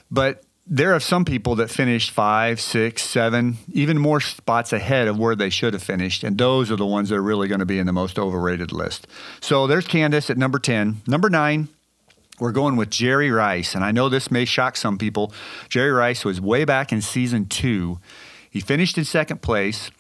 But 0.10 0.42
there 0.66 0.96
are 0.96 1.02
some 1.02 1.26
people 1.26 1.56
that 1.56 1.70
finished 1.70 2.12
five, 2.12 2.62
six, 2.62 3.04
seven, 3.04 3.58
even 3.74 3.98
more 3.98 4.22
spots 4.22 4.72
ahead 4.72 5.10
of 5.10 5.20
where 5.20 5.36
they 5.36 5.50
should 5.50 5.74
have 5.74 5.84
finished. 5.84 6.24
And 6.24 6.38
those 6.38 6.72
are 6.72 6.78
the 6.78 6.86
ones 6.86 7.10
that 7.10 7.16
are 7.16 7.22
really 7.22 7.50
going 7.50 7.60
to 7.60 7.66
be 7.66 7.78
in 7.78 7.86
the 7.86 7.94
most 7.94 8.18
overrated 8.18 8.72
list. 8.72 9.06
So 9.42 9.68
there's 9.68 9.86
Candace 9.86 10.30
at 10.30 10.38
number 10.38 10.60
10. 10.60 11.02
Number 11.06 11.30
nine, 11.30 11.68
we're 12.40 12.54
going 12.54 12.78
with 12.78 12.90
Jerry 12.90 13.32
Rice. 13.32 13.76
And 13.76 13.84
I 13.84 13.92
know 13.92 14.08
this 14.08 14.32
may 14.32 14.46
shock 14.46 14.78
some 14.78 14.98
people. 14.98 15.34
Jerry 15.68 15.92
Rice 15.92 16.24
was 16.24 16.40
way 16.40 16.64
back 16.64 16.94
in 16.94 17.02
season 17.02 17.48
two. 17.48 18.00
He 18.50 18.62
finished 18.62 18.98
in 18.98 19.04
second 19.04 19.42
place. 19.42 19.92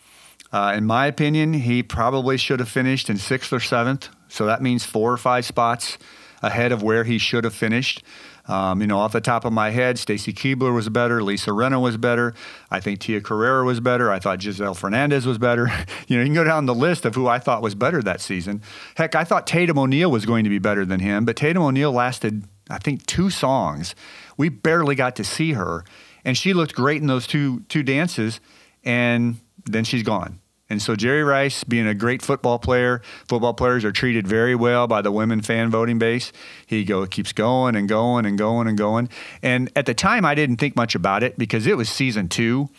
Uh, 0.55 0.71
in 0.71 0.85
my 0.85 1.05
opinion, 1.05 1.51
he 1.51 1.83
probably 1.83 2.37
should 2.37 2.61
have 2.61 2.69
finished 2.69 3.09
in 3.09 3.17
sixth 3.17 3.51
or 3.51 3.59
seventh. 3.59 4.07
So 4.29 4.45
that 4.45 4.61
means 4.61 4.85
four 4.85 5.11
or 5.11 5.17
five 5.17 5.43
spots 5.43 5.97
ahead 6.41 6.71
of 6.71 6.81
where 6.81 7.03
he 7.03 7.17
should 7.17 7.43
have 7.43 7.53
finished. 7.53 8.01
Um, 8.47 8.79
you 8.79 8.87
know, 8.87 8.99
off 8.99 9.11
the 9.11 9.19
top 9.19 9.43
of 9.43 9.51
my 9.51 9.71
head, 9.71 9.99
Stacy 9.99 10.31
Keibler 10.31 10.73
was 10.73 10.87
better. 10.87 11.21
Lisa 11.21 11.49
Rinna 11.49 11.81
was 11.81 11.97
better. 11.97 12.33
I 12.71 12.79
think 12.79 13.01
Tia 13.01 13.19
Carrere 13.19 13.65
was 13.65 13.81
better. 13.81 14.09
I 14.09 14.19
thought 14.19 14.41
Giselle 14.41 14.75
Fernandez 14.75 15.25
was 15.25 15.37
better. 15.37 15.67
you 16.07 16.15
know, 16.15 16.23
you 16.23 16.27
can 16.27 16.33
go 16.35 16.45
down 16.45 16.67
the 16.67 16.73
list 16.73 17.03
of 17.03 17.15
who 17.15 17.27
I 17.27 17.37
thought 17.37 17.61
was 17.61 17.75
better 17.75 18.01
that 18.03 18.21
season. 18.21 18.61
Heck, 18.95 19.13
I 19.13 19.25
thought 19.25 19.45
Tatum 19.45 19.77
O'Neal 19.77 20.09
was 20.09 20.25
going 20.25 20.45
to 20.45 20.49
be 20.49 20.59
better 20.59 20.85
than 20.85 21.01
him, 21.01 21.25
but 21.25 21.35
Tatum 21.35 21.63
O'Neal 21.63 21.91
lasted, 21.91 22.45
I 22.69 22.77
think, 22.77 23.05
two 23.05 23.29
songs. 23.29 23.93
We 24.37 24.47
barely 24.47 24.95
got 24.95 25.17
to 25.17 25.25
see 25.25 25.51
her, 25.51 25.83
and 26.23 26.37
she 26.37 26.53
looked 26.53 26.75
great 26.75 27.01
in 27.01 27.07
those 27.07 27.27
two 27.27 27.59
two 27.67 27.83
dances, 27.83 28.39
and 28.85 29.41
then 29.65 29.83
she's 29.83 30.03
gone. 30.03 30.39
And 30.69 30.81
so 30.81 30.95
Jerry 30.95 31.23
Rice, 31.23 31.63
being 31.63 31.85
a 31.85 31.93
great 31.93 32.23
football 32.23 32.57
player, 32.57 33.01
football 33.27 33.53
players 33.53 33.85
are 33.85 33.91
treated 33.91 34.27
very 34.27 34.55
well 34.55 34.87
by 34.87 35.01
the 35.01 35.11
women 35.11 35.41
fan 35.41 35.69
voting 35.69 35.99
base. 35.99 36.31
He 36.65 36.83
go 36.83 37.05
keeps 37.05 37.33
going 37.33 37.75
and 37.75 37.87
going 37.87 38.25
and 38.25 38.37
going 38.37 38.67
and 38.67 38.77
going. 38.77 39.09
And 39.43 39.71
at 39.75 39.85
the 39.85 39.93
time, 39.93 40.25
I 40.25 40.33
didn't 40.33 40.57
think 40.57 40.75
much 40.75 40.95
about 40.95 41.21
it 41.21 41.37
because 41.37 41.67
it 41.67 41.77
was 41.77 41.87
season 41.87 42.29
two, 42.29 42.69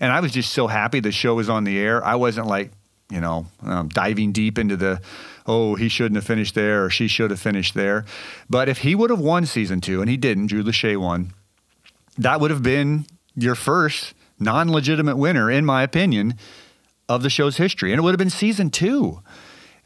and 0.00 0.10
I 0.10 0.20
was 0.20 0.32
just 0.32 0.52
so 0.52 0.68
happy 0.68 1.00
the 1.00 1.12
show 1.12 1.34
was 1.34 1.50
on 1.50 1.64
the 1.64 1.78
air. 1.78 2.02
I 2.02 2.14
wasn't 2.14 2.46
like, 2.46 2.70
you 3.10 3.20
know, 3.20 3.46
um, 3.62 3.88
diving 3.88 4.32
deep 4.32 4.58
into 4.58 4.76
the, 4.76 5.02
oh, 5.46 5.74
he 5.74 5.90
shouldn't 5.90 6.16
have 6.16 6.24
finished 6.24 6.54
there 6.54 6.82
or 6.82 6.88
she 6.88 7.08
should 7.08 7.30
have 7.30 7.40
finished 7.40 7.74
there. 7.74 8.06
But 8.48 8.70
if 8.70 8.78
he 8.78 8.94
would 8.94 9.10
have 9.10 9.20
won 9.20 9.44
season 9.44 9.82
two, 9.82 10.00
and 10.00 10.08
he 10.08 10.16
didn't, 10.16 10.46
Drew 10.46 10.62
Lachey 10.62 10.96
won, 10.96 11.34
that 12.16 12.40
would 12.40 12.50
have 12.50 12.62
been 12.62 13.04
your 13.36 13.54
first 13.54 14.14
non-legitimate 14.40 15.16
winner, 15.16 15.50
in 15.50 15.66
my 15.66 15.82
opinion 15.82 16.34
of 17.08 17.22
the 17.22 17.30
show's 17.30 17.56
history, 17.56 17.92
and 17.92 17.98
it 17.98 18.02
would 18.02 18.12
have 18.12 18.18
been 18.18 18.30
season 18.30 18.70
two. 18.70 19.20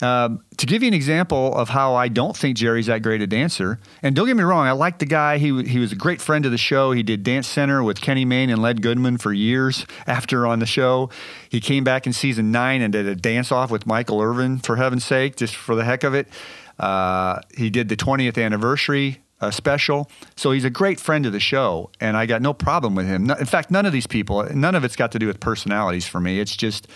Um, 0.01 0.45
to 0.59 0.67
give 0.67 0.83
you 0.83 0.89
an 0.89 0.95
example 0.95 1.53
of 1.57 1.71
how 1.71 1.97
I 1.97 2.07
don't 2.07 2.37
think 2.37 2.57
Jerry's 2.57 2.87
that 2.87 3.03
great 3.03 3.21
a 3.21 3.27
dancer, 3.27 3.81
and 4.01 4.15
don't 4.15 4.29
get 4.29 4.37
me 4.37 4.45
wrong, 4.45 4.67
I 4.67 4.73
like 4.73 5.01
the 5.01 5.07
guy. 5.07 5.39
He, 5.39 5.65
he 5.65 5.81
was 5.81 5.91
a 5.91 5.97
great 5.97 6.21
friend 6.21 6.47
of 6.47 6.53
the 6.53 6.59
show. 6.59 6.93
He 6.93 7.03
did 7.03 7.25
Dance 7.25 7.49
Center 7.49 7.83
with 7.83 8.01
Kenny 8.01 8.25
Mayne 8.25 8.49
and 8.49 8.63
Len 8.63 8.77
Goodman 8.77 9.19
for 9.19 9.33
years 9.33 9.87
after 10.07 10.47
on 10.47 10.61
the 10.61 10.67
show. 10.67 11.11
He 11.49 11.61
came 11.61 11.83
back 11.83 12.07
in 12.07 12.13
season 12.13 12.53
nine 12.53 12.81
and 12.81 12.93
did 12.93 13.07
a 13.07 13.17
dance 13.17 13.51
off 13.51 13.73
with 13.73 13.87
Michael 13.87 14.23
Irvin, 14.23 14.59
for 14.59 14.77
heaven's 14.77 15.05
sake, 15.05 15.35
just 15.35 15.57
for 15.57 15.75
the 15.75 15.85
heck 15.85 16.05
of 16.05 16.15
it. 16.15 16.29
Uh, 16.79 17.41
he 17.57 17.69
did 17.69 17.89
the 17.89 17.97
20th 17.97 18.43
anniversary 18.43 19.19
uh, 19.41 19.51
special. 19.51 20.11
So 20.37 20.53
he's 20.53 20.65
a 20.65 20.71
great 20.71 21.01
friend 21.01 21.27
of 21.27 21.33
the 21.33 21.41
show, 21.41 21.91
and 22.01 22.17
I 22.17 22.27
got 22.27 22.43
no 22.43 22.53
problem 22.53 22.95
with 22.95 23.07
him. 23.07 23.25
No, 23.27 23.35
in 23.35 23.47
fact, 23.47 23.71
none 23.71 23.87
of 23.87 23.93
these 23.93 24.07
people, 24.07 24.45
none 24.55 24.75
of 24.75 24.85
it's 24.85 24.97
got 24.97 25.13
to 25.13 25.19
do 25.19 25.27
with 25.27 25.41
personalities 25.41 26.07
for 26.07 26.21
me. 26.21 26.41
It's 26.41 26.57
just 26.57 26.89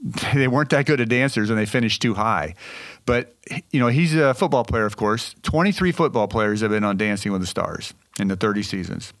they 0.34 0.48
weren't 0.48 0.70
that 0.70 0.86
good 0.86 1.00
at 1.00 1.08
dancers 1.08 1.50
and 1.50 1.58
they 1.58 1.66
finished 1.66 2.00
too 2.00 2.14
high. 2.14 2.54
But 3.06 3.36
you 3.70 3.80
know, 3.80 3.88
he's 3.88 4.14
a 4.14 4.34
football 4.34 4.64
player, 4.64 4.86
of 4.86 4.96
course. 4.96 5.34
23 5.42 5.92
football 5.92 6.28
players 6.28 6.60
have 6.60 6.70
been 6.70 6.84
on 6.84 6.96
Dancing 6.96 7.32
with 7.32 7.40
the 7.40 7.46
Stars 7.46 7.94
in 8.18 8.28
the 8.28 8.36
30 8.36 8.62
seasons. 8.62 9.12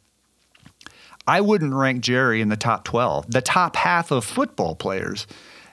I 1.26 1.40
wouldn't 1.40 1.74
rank 1.74 2.02
Jerry 2.02 2.40
in 2.40 2.48
the 2.48 2.56
top 2.56 2.84
12, 2.84 3.30
the 3.30 3.42
top 3.42 3.76
half 3.76 4.10
of 4.10 4.24
football 4.24 4.74
players. 4.74 5.26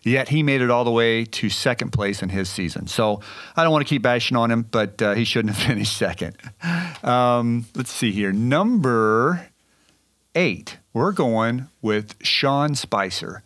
Yet 0.08 0.30
he 0.30 0.41
made 0.41 0.62
it 0.62 0.70
all 0.70 0.86
the 0.86 0.91
way 0.91 1.26
to 1.26 1.50
second 1.50 1.91
place 1.91 2.24
in 2.24 2.30
his 2.30 2.50
season. 2.50 2.88
So 2.88 3.20
I 3.56 3.63
don't 3.63 3.72
want 3.72 3.86
to 3.86 3.89
keep 3.89 4.02
bashing 4.02 4.38
on 4.38 4.50
him, 4.50 4.63
but 4.63 5.02
uh, 5.02 5.13
he 5.15 5.26
shouldn't 5.26 5.54
have 5.54 5.63
finished 5.67 5.98
second. 5.98 6.38
Um, 7.04 7.65
let's 7.76 7.91
see 7.91 8.12
here. 8.12 8.32
Number 8.32 9.50
eight, 10.34 10.78
we're 10.93 11.12
going 11.12 11.67
with 11.82 12.15
Sean 12.24 12.76
Spicer. 12.76 13.43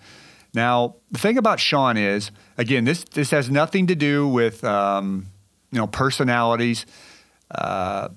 Now, 0.54 0.98
the 1.10 1.18
thing 1.18 1.38
about 1.38 1.60
Sean 1.60 1.98
is, 1.98 2.30
again, 2.58 2.84
this 2.84 3.06
this 3.06 3.32
has 3.32 3.50
nothing 3.50 3.88
to 3.88 3.96
do 3.96 4.28
with 4.28 4.64
um, 4.64 5.28
you 5.72 5.80
know 5.80 5.88
personalities, 5.88 6.86
uh, 7.50 8.10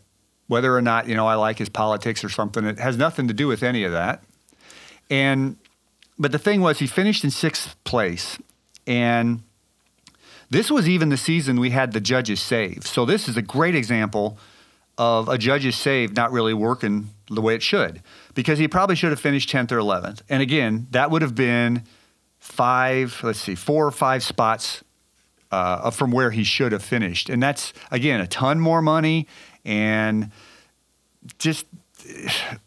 whether 0.49 0.77
or 0.77 0.83
not 0.83 1.09
you 1.09 1.15
know 1.15 1.27
I 1.27 1.37
like 1.37 1.59
his 1.59 1.69
politics 1.69 2.25
or 2.25 2.29
something. 2.29 2.65
It 2.65 2.79
has 2.79 2.97
nothing 2.97 3.29
to 3.29 3.35
do 3.35 3.47
with 3.47 3.63
any 3.63 3.85
of 3.85 3.93
that. 3.93 4.23
And 5.09 5.57
but 6.18 6.33
the 6.33 6.38
thing 6.38 6.61
was, 6.61 6.79
he 6.79 6.87
finished 6.87 7.24
in 7.24 7.31
sixth 7.31 7.77
place, 7.85 8.38
and 8.87 9.42
this 10.50 10.70
was 10.70 10.88
even 10.88 11.09
the 11.09 11.16
season 11.16 11.59
we 11.59 11.70
had 11.70 11.92
the 11.92 12.00
judges 12.00 12.40
save. 12.40 12.87
So 12.87 13.05
this 13.05 13.29
is 13.29 13.37
a 13.37 13.42
great 13.42 13.74
example 13.74 14.38
of 14.96 15.29
a 15.29 15.37
judge's 15.37 15.77
save 15.77 16.14
not 16.14 16.31
really 16.31 16.55
working 16.55 17.11
the 17.29 17.40
way 17.40 17.55
it 17.55 17.62
should, 17.62 18.03
because 18.35 18.59
he 18.59 18.68
probably 18.68 18.94
should 18.94 19.11
have 19.11 19.20
finished 19.20 19.50
tenth 19.50 19.72
or 19.72 19.79
eleventh. 19.79 20.22
And 20.29 20.42
again, 20.42 20.87
that 20.90 21.11
would 21.11 21.22
have 21.22 21.35
been 21.35 21.83
five, 22.38 23.18
let's 23.22 23.40
see, 23.40 23.55
four 23.55 23.87
or 23.87 23.90
five 23.90 24.22
spots 24.22 24.85
uh, 25.50 25.90
from 25.90 26.11
where 26.11 26.31
he 26.31 26.44
should 26.44 26.72
have 26.72 26.83
finished. 26.83 27.31
And 27.31 27.42
that's, 27.42 27.72
again, 27.90 28.20
a 28.20 28.27
ton 28.27 28.61
more 28.61 28.83
money 28.83 29.27
and 29.64 30.31
just 31.38 31.66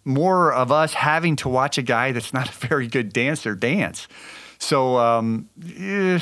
more 0.06 0.54
of 0.54 0.71
us 0.71 0.93
having 0.93 1.36
to 1.38 1.50
watch 1.50 1.78
a 1.78 1.82
guy 1.82 2.12
that's 2.12 2.34
not 2.34 2.50
a 2.50 2.67
very 2.67 2.88
good 2.88 3.13
dancer 3.13 3.56
dance. 3.56 4.08
So, 4.60 4.97
um, 4.97 5.50
eh, 5.63 6.19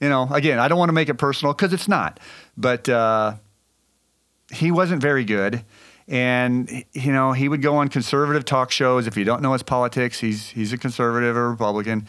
you 0.00 0.08
know, 0.08 0.28
again, 0.30 0.58
I 0.58 0.68
don't 0.68 0.78
want 0.78 0.88
to 0.88 0.94
make 0.94 1.08
it 1.08 1.14
personal 1.14 1.54
because 1.54 1.72
it's 1.72 1.88
not, 1.88 2.18
but 2.56 2.88
uh, 2.88 3.34
he 4.52 4.70
wasn't 4.70 5.00
very 5.02 5.24
good. 5.24 5.64
And 6.08 6.84
you 6.92 7.12
know, 7.12 7.32
he 7.32 7.48
would 7.48 7.62
go 7.62 7.76
on 7.76 7.88
conservative 7.88 8.44
talk 8.44 8.72
shows. 8.72 9.06
If 9.06 9.16
you 9.16 9.24
don't 9.24 9.40
know 9.40 9.52
his 9.52 9.62
politics, 9.62 10.18
he's 10.18 10.48
he's 10.48 10.72
a 10.72 10.78
conservative 10.78 11.36
or 11.36 11.50
Republican 11.50 12.08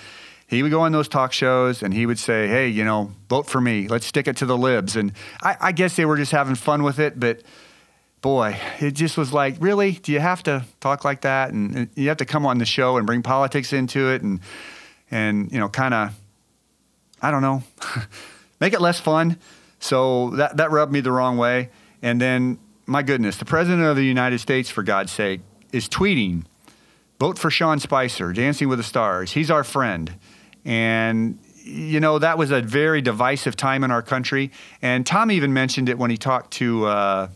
he 0.53 0.61
would 0.61 0.71
go 0.71 0.81
on 0.81 0.91
those 0.91 1.07
talk 1.07 1.33
shows 1.33 1.83
and 1.83 1.93
he 1.93 2.05
would 2.05 2.19
say, 2.19 2.47
"Hey, 2.47 2.67
you 2.67 2.83
know, 2.83 3.11
vote 3.29 3.47
for 3.47 3.59
me. 3.59 3.87
Let's 3.87 4.05
stick 4.05 4.27
it 4.27 4.37
to 4.37 4.45
the 4.45 4.57
libs." 4.57 4.95
And 4.95 5.13
I, 5.41 5.57
I, 5.59 5.71
guess 5.71 5.95
they 5.95 6.05
were 6.05 6.17
just 6.17 6.31
having 6.31 6.55
fun 6.55 6.83
with 6.83 6.99
it, 6.99 7.19
but 7.19 7.41
boy, 8.23 8.57
it 8.79 8.91
just 8.91 9.17
was 9.17 9.31
like, 9.31 9.57
really? 9.59 9.91
Do 9.91 10.11
you 10.11 10.19
have 10.19 10.41
to 10.43 10.65
talk 10.79 11.05
like 11.05 11.21
that? 11.21 11.51
And, 11.51 11.75
and 11.75 11.89
you 11.93 12.07
have 12.07 12.17
to 12.17 12.25
come 12.25 12.47
on 12.47 12.57
the 12.57 12.65
show 12.65 12.97
and 12.97 13.05
bring 13.05 13.21
politics 13.21 13.71
into 13.71 14.09
it, 14.09 14.23
and 14.23 14.39
and 15.11 15.51
you 15.51 15.59
know, 15.59 15.69
kind 15.69 15.93
of, 15.93 16.19
I 17.21 17.29
don't 17.29 17.43
know, 17.43 17.61
make 18.59 18.73
it 18.73 18.81
less 18.81 18.99
fun. 18.99 19.37
So 19.79 20.31
that 20.31 20.57
that 20.57 20.71
rubbed 20.71 20.91
me 20.91 21.01
the 21.01 21.11
wrong 21.11 21.37
way. 21.37 21.69
And 22.01 22.19
then, 22.19 22.57
my 22.87 23.03
goodness, 23.03 23.37
the 23.37 23.45
president 23.45 23.83
of 23.83 23.95
the 23.95 24.05
United 24.05 24.39
States, 24.39 24.69
for 24.69 24.81
God's 24.81 25.11
sake, 25.11 25.41
is 25.71 25.87
tweeting. 25.87 26.45
Vote 27.19 27.37
for 27.37 27.51
Sean 27.51 27.79
Spicer, 27.79 28.33
Dancing 28.33 28.67
with 28.67 28.79
the 28.79 28.83
Stars. 28.83 29.31
He's 29.31 29.51
our 29.51 29.63
friend. 29.63 30.13
And 30.65 31.37
you 31.63 31.99
know 31.99 32.19
that 32.19 32.37
was 32.37 32.51
a 32.51 32.61
very 32.61 33.01
divisive 33.01 33.55
time 33.55 33.83
in 33.83 33.91
our 33.91 34.01
country. 34.01 34.51
And 34.81 35.05
Tom 35.05 35.29
even 35.31 35.53
mentioned 35.53 35.89
it 35.89 35.97
when 35.97 36.09
he 36.09 36.17
talked 36.17 36.51
to 36.53 36.85
uh, 36.85 37.27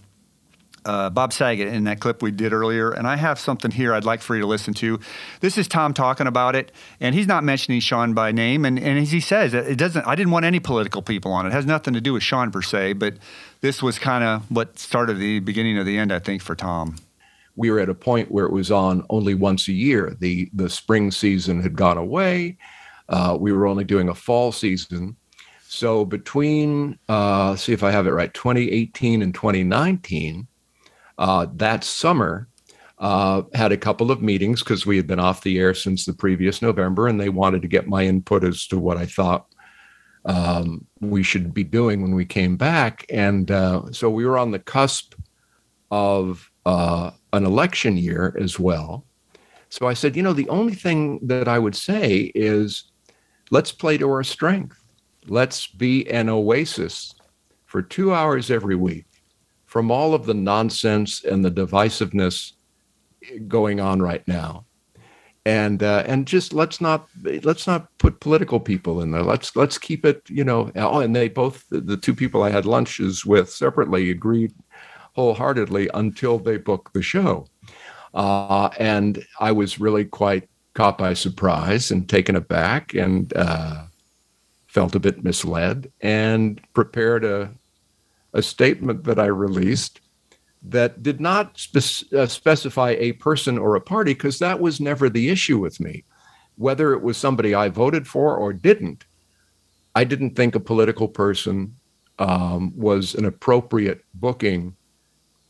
uh, 0.85 1.09
Bob 1.09 1.33
Saget 1.33 1.67
in 1.67 1.83
that 1.85 1.99
clip 1.99 2.21
we 2.21 2.31
did 2.31 2.53
earlier, 2.53 2.91
and 2.91 3.07
I 3.07 3.15
have 3.17 3.39
something 3.39 3.71
here 3.71 3.93
I'd 3.93 4.05
like 4.05 4.21
for 4.21 4.35
you 4.35 4.41
to 4.41 4.47
listen 4.47 4.73
to. 4.75 4.99
This 5.41 5.57
is 5.57 5.67
Tom 5.67 5.93
talking 5.93 6.27
about 6.27 6.55
it, 6.55 6.71
and 6.99 7.13
he's 7.13 7.27
not 7.27 7.43
mentioning 7.43 7.79
Sean 7.79 8.13
by 8.13 8.31
name, 8.31 8.65
and, 8.65 8.79
and 8.79 8.97
as 8.99 9.11
he 9.11 9.19
says, 9.19 9.53
it 9.53 9.77
doesn't. 9.77 10.05
I 10.07 10.15
didn't 10.15 10.31
want 10.31 10.45
any 10.45 10.59
political 10.59 11.01
people 11.01 11.31
on 11.31 11.45
it. 11.45 11.49
It 11.49 11.53
has 11.53 11.65
nothing 11.65 11.93
to 11.93 12.01
do 12.01 12.13
with 12.13 12.23
Sean 12.23 12.51
per 12.51 12.61
se, 12.61 12.93
but 12.93 13.15
this 13.61 13.81
was 13.81 13.99
kind 13.99 14.23
of 14.23 14.49
what 14.51 14.79
started 14.79 15.17
the 15.17 15.39
beginning 15.39 15.77
of 15.77 15.85
the 15.85 15.97
end, 15.97 16.11
I 16.13 16.19
think, 16.19 16.41
for 16.41 16.55
Tom. 16.55 16.95
we 17.57 17.71
were 17.71 17.79
at 17.79 17.89
a 17.89 17.95
point 17.95 18.31
where 18.31 18.45
it 18.45 18.53
was 18.53 18.71
on 18.71 19.03
only 19.09 19.33
once 19.33 19.67
a 19.67 19.73
year. 19.73 20.15
The 20.19 20.49
the 20.53 20.69
spring 20.69 21.11
season 21.11 21.61
had 21.61 21.75
gone 21.75 21.97
away. 21.97 22.57
Uh, 23.09 23.37
we 23.39 23.51
were 23.51 23.67
only 23.67 23.83
doing 23.83 24.09
a 24.09 24.15
fall 24.15 24.51
season. 24.51 25.17
So 25.67 26.05
between 26.05 26.97
uh, 27.09 27.55
see 27.57 27.73
if 27.73 27.83
I 27.83 27.91
have 27.91 28.07
it 28.07 28.11
right, 28.11 28.33
2018 28.33 29.21
and 29.21 29.33
2019, 29.33 30.47
uh, 31.17 31.47
that 31.55 31.83
summer 31.83 32.47
uh, 32.99 33.43
had 33.53 33.71
a 33.71 33.77
couple 33.77 34.11
of 34.11 34.21
meetings 34.21 34.63
because 34.63 34.85
we 34.85 34.97
had 34.97 35.07
been 35.07 35.19
off 35.19 35.41
the 35.41 35.59
air 35.59 35.73
since 35.73 36.05
the 36.05 36.13
previous 36.13 36.61
November, 36.61 37.07
and 37.07 37.19
they 37.19 37.29
wanted 37.29 37.61
to 37.61 37.67
get 37.67 37.87
my 37.87 38.03
input 38.03 38.43
as 38.43 38.65
to 38.67 38.77
what 38.77 38.97
I 38.97 39.05
thought 39.05 39.47
um, 40.25 40.85
we 40.99 41.23
should 41.23 41.53
be 41.53 41.63
doing 41.63 42.01
when 42.01 42.15
we 42.15 42.25
came 42.25 42.57
back. 42.57 43.05
And 43.09 43.49
uh, 43.51 43.91
so 43.91 44.09
we 44.09 44.25
were 44.25 44.37
on 44.37 44.51
the 44.51 44.59
cusp 44.59 45.13
of 45.89 46.51
uh, 46.65 47.11
an 47.33 47.45
election 47.45 47.97
year 47.97 48.35
as 48.39 48.59
well. 48.59 49.05
So 49.69 49.87
I 49.87 49.93
said, 49.93 50.15
you 50.15 50.23
know, 50.23 50.33
the 50.33 50.49
only 50.49 50.73
thing 50.73 51.19
that 51.27 51.47
I 51.47 51.59
would 51.59 51.75
say 51.75 52.31
is 52.33 52.91
let's 53.51 53.71
play 53.71 53.97
to 53.97 54.09
our 54.09 54.23
strength. 54.23 54.77
Let's 55.27 55.67
be 55.67 56.09
an 56.09 56.29
oasis 56.29 57.13
for 57.65 57.81
two 57.81 58.13
hours 58.13 58.49
every 58.49 58.75
week 58.75 59.05
from 59.77 59.91
all 59.91 60.15
of 60.15 60.25
the 60.25 60.33
nonsense 60.33 61.23
and 61.23 61.45
the 61.45 61.51
divisiveness 61.51 62.53
going 63.47 63.79
on 63.79 64.01
right 64.01 64.27
now. 64.27 64.65
And 65.45 65.83
uh, 65.83 66.01
and 66.07 66.25
just 66.25 66.51
let's 66.51 66.81
not 66.81 67.07
let's 67.43 67.67
not 67.67 67.95
put 67.99 68.19
political 68.19 68.59
people 68.59 69.01
in 69.03 69.11
there. 69.11 69.21
Let's 69.21 69.55
let's 69.55 69.77
keep 69.77 70.03
it, 70.03 70.23
you 70.31 70.43
know. 70.43 70.71
Oh, 70.75 71.01
and 71.01 71.15
they 71.15 71.29
both 71.29 71.63
the 71.69 71.95
two 71.95 72.15
people 72.15 72.41
I 72.41 72.49
had 72.49 72.65
lunches 72.65 73.23
with 73.23 73.51
separately 73.51 74.09
agreed 74.09 74.51
wholeheartedly 75.13 75.91
until 75.93 76.39
they 76.39 76.57
booked 76.57 76.95
the 76.95 77.03
show. 77.03 77.45
Uh, 78.15 78.69
and 78.79 79.23
I 79.39 79.51
was 79.51 79.79
really 79.79 80.05
quite 80.05 80.49
caught 80.73 80.97
by 80.97 81.13
surprise 81.13 81.91
and 81.91 82.09
taken 82.09 82.35
aback 82.35 82.95
and 82.95 83.31
uh, 83.35 83.83
felt 84.65 84.95
a 84.95 84.99
bit 84.99 85.23
misled 85.23 85.91
and 86.01 86.59
prepared 86.73 87.23
a, 87.23 87.51
a 88.37 88.41
statement 88.43 89.03
that 89.03 89.19
I 89.19 89.25
released 89.25 89.99
that 90.61 91.01
did 91.01 91.19
not 91.19 91.57
spe- 91.57 92.13
uh, 92.13 92.27
specify 92.27 92.91
a 92.91 93.13
person 93.13 93.57
or 93.57 93.75
a 93.75 93.81
party 93.81 94.13
because 94.13 94.39
that 94.39 94.59
was 94.59 94.79
never 94.79 95.09
the 95.09 95.29
issue 95.29 95.57
with 95.57 95.79
me. 95.79 96.03
Whether 96.55 96.93
it 96.93 97.01
was 97.01 97.17
somebody 97.17 97.53
I 97.53 97.69
voted 97.69 98.07
for 98.07 98.35
or 98.35 98.53
didn't, 98.53 99.05
I 99.95 100.03
didn't 100.03 100.35
think 100.35 100.55
a 100.55 100.59
political 100.59 101.07
person 101.07 101.75
um, 102.19 102.73
was 102.77 103.15
an 103.15 103.25
appropriate 103.25 104.03
booking 104.13 104.75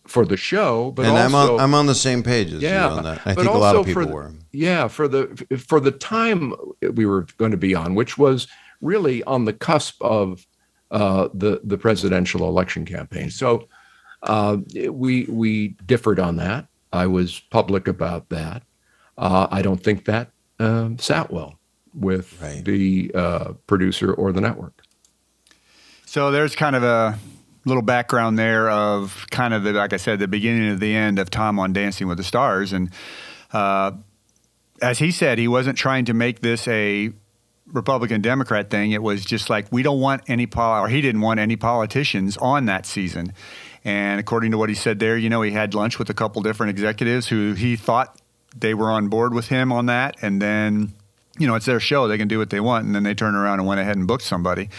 for 0.06 0.26
the 0.26 0.38
show, 0.38 0.92
but 0.92 1.06
and 1.06 1.18
also 1.18 1.26
I'm 1.26 1.36
on 1.36 1.60
I'm 1.60 1.74
on 1.74 1.86
the 1.86 1.96
same 1.96 2.24
page 2.24 2.54
as 2.54 2.62
yeah, 2.62 2.90
you 2.90 2.98
on 2.98 3.04
that. 3.04 3.22
I 3.26 3.36
think 3.36 3.50
a 3.50 3.52
lot 3.52 3.76
of 3.76 3.86
people 3.86 4.06
the- 4.06 4.14
were. 4.14 4.32
Yeah, 4.54 4.88
for 4.88 5.10
the 5.10 5.26
for 5.68 5.82
the 5.82 5.92
time 5.92 6.54
we 6.94 7.06
were 7.06 7.28
going 7.38 7.52
to 7.52 7.58
be 7.58 7.76
on, 7.76 7.94
which 7.96 8.18
was 8.18 8.48
really 8.80 9.22
on 9.26 9.44
the 9.44 9.54
cusp 9.54 10.02
of 10.02 10.47
uh, 10.92 11.30
the 11.34 11.62
the 11.64 11.78
presidential 11.78 12.48
election 12.48 12.86
campaign. 12.86 13.30
So 13.30 13.68
uh, 14.24 14.58
we 14.90 15.26
we 15.26 15.70
differed 15.86 16.20
on 16.20 16.38
that. 16.38 16.68
I 16.94 17.08
was 17.08 17.40
public 17.40 17.88
about 17.88 18.30
that. 18.30 18.64
Uh, 19.18 19.48
I 19.52 19.62
don't 19.62 19.84
think 19.84 20.06
that 20.06 20.32
um, 20.60 20.98
sat 21.00 21.32
well 21.32 21.60
with 21.94 22.40
Right. 22.42 22.64
the 22.64 23.12
uh, 23.14 23.54
producer 23.66 24.14
or 24.14 24.32
the 24.32 24.42
network. 24.42 24.84
So 26.06 26.32
there's 26.32 26.56
kind 26.56 26.76
of 26.76 26.84
a 26.84 27.18
little 27.66 27.82
background 27.84 28.40
there 28.40 28.70
of 28.70 29.26
kind 29.30 29.54
of 29.54 29.64
the, 29.64 29.74
like 29.74 29.92
I 29.94 29.98
said, 29.98 30.20
the 30.20 30.28
beginning 30.28 30.70
of 30.70 30.80
the 30.80 30.96
end 30.96 31.20
of 31.20 31.30
Tom 31.30 31.60
on 31.60 31.74
Dancing 31.74 32.08
with 32.08 32.18
the 32.18 32.24
Stars, 32.24 32.72
and 32.72 32.90
uh, 33.52 33.92
as 34.82 35.00
he 35.00 35.12
said, 35.12 35.38
he 35.38 35.48
wasn't 35.48 35.78
trying 35.78 36.06
to 36.06 36.14
make 36.14 36.42
this 36.42 36.68
a 36.68 37.12
Republican 37.72 38.22
Democrat 38.22 38.70
thing. 38.70 38.92
It 38.92 39.02
was 39.02 39.26
just 39.26 39.50
like 39.50 39.68
we 39.72 39.84
don't 39.84 40.00
want 40.00 40.24
any 40.28 40.46
pol, 40.46 40.86
or 40.86 40.88
he 40.88 41.02
didn't 41.02 41.22
want 41.22 41.40
any 41.40 41.56
politicians 41.56 42.38
on 42.38 42.66
that 42.66 42.86
season. 42.86 43.34
And 43.84 44.20
according 44.20 44.52
to 44.52 44.58
what 44.58 44.70
he 44.70 44.76
said 44.76 45.00
there, 45.00 45.18
you 45.18 45.30
know, 45.30 45.42
he 45.42 45.52
had 45.52 45.74
lunch 45.74 46.00
with 46.00 46.10
a 46.10 46.14
couple 46.14 46.42
different 46.42 46.72
executives 46.72 47.28
who 47.28 47.54
he 47.54 47.76
thought 47.76 48.20
they 48.56 48.74
were 48.74 48.92
on 48.92 49.08
board 49.08 49.34
with 49.34 49.48
him 49.48 49.72
on 49.72 49.86
that, 49.88 50.16
and 50.22 50.42
then 50.42 50.94
you 51.38 51.48
know, 51.48 51.56
it's 51.56 51.66
their 51.66 51.80
show. 51.80 52.08
They 52.08 52.18
can 52.18 52.28
do 52.28 52.40
what 52.40 52.50
they 52.50 52.60
want. 52.60 52.86
And 52.86 52.96
then 52.96 53.04
they 53.04 53.14
turn 53.14 53.36
around 53.36 53.60
and 53.60 53.68
went 53.68 53.80
ahead 53.80 53.96
and 53.96 54.08
booked 54.08 54.24
somebody. 54.24 54.70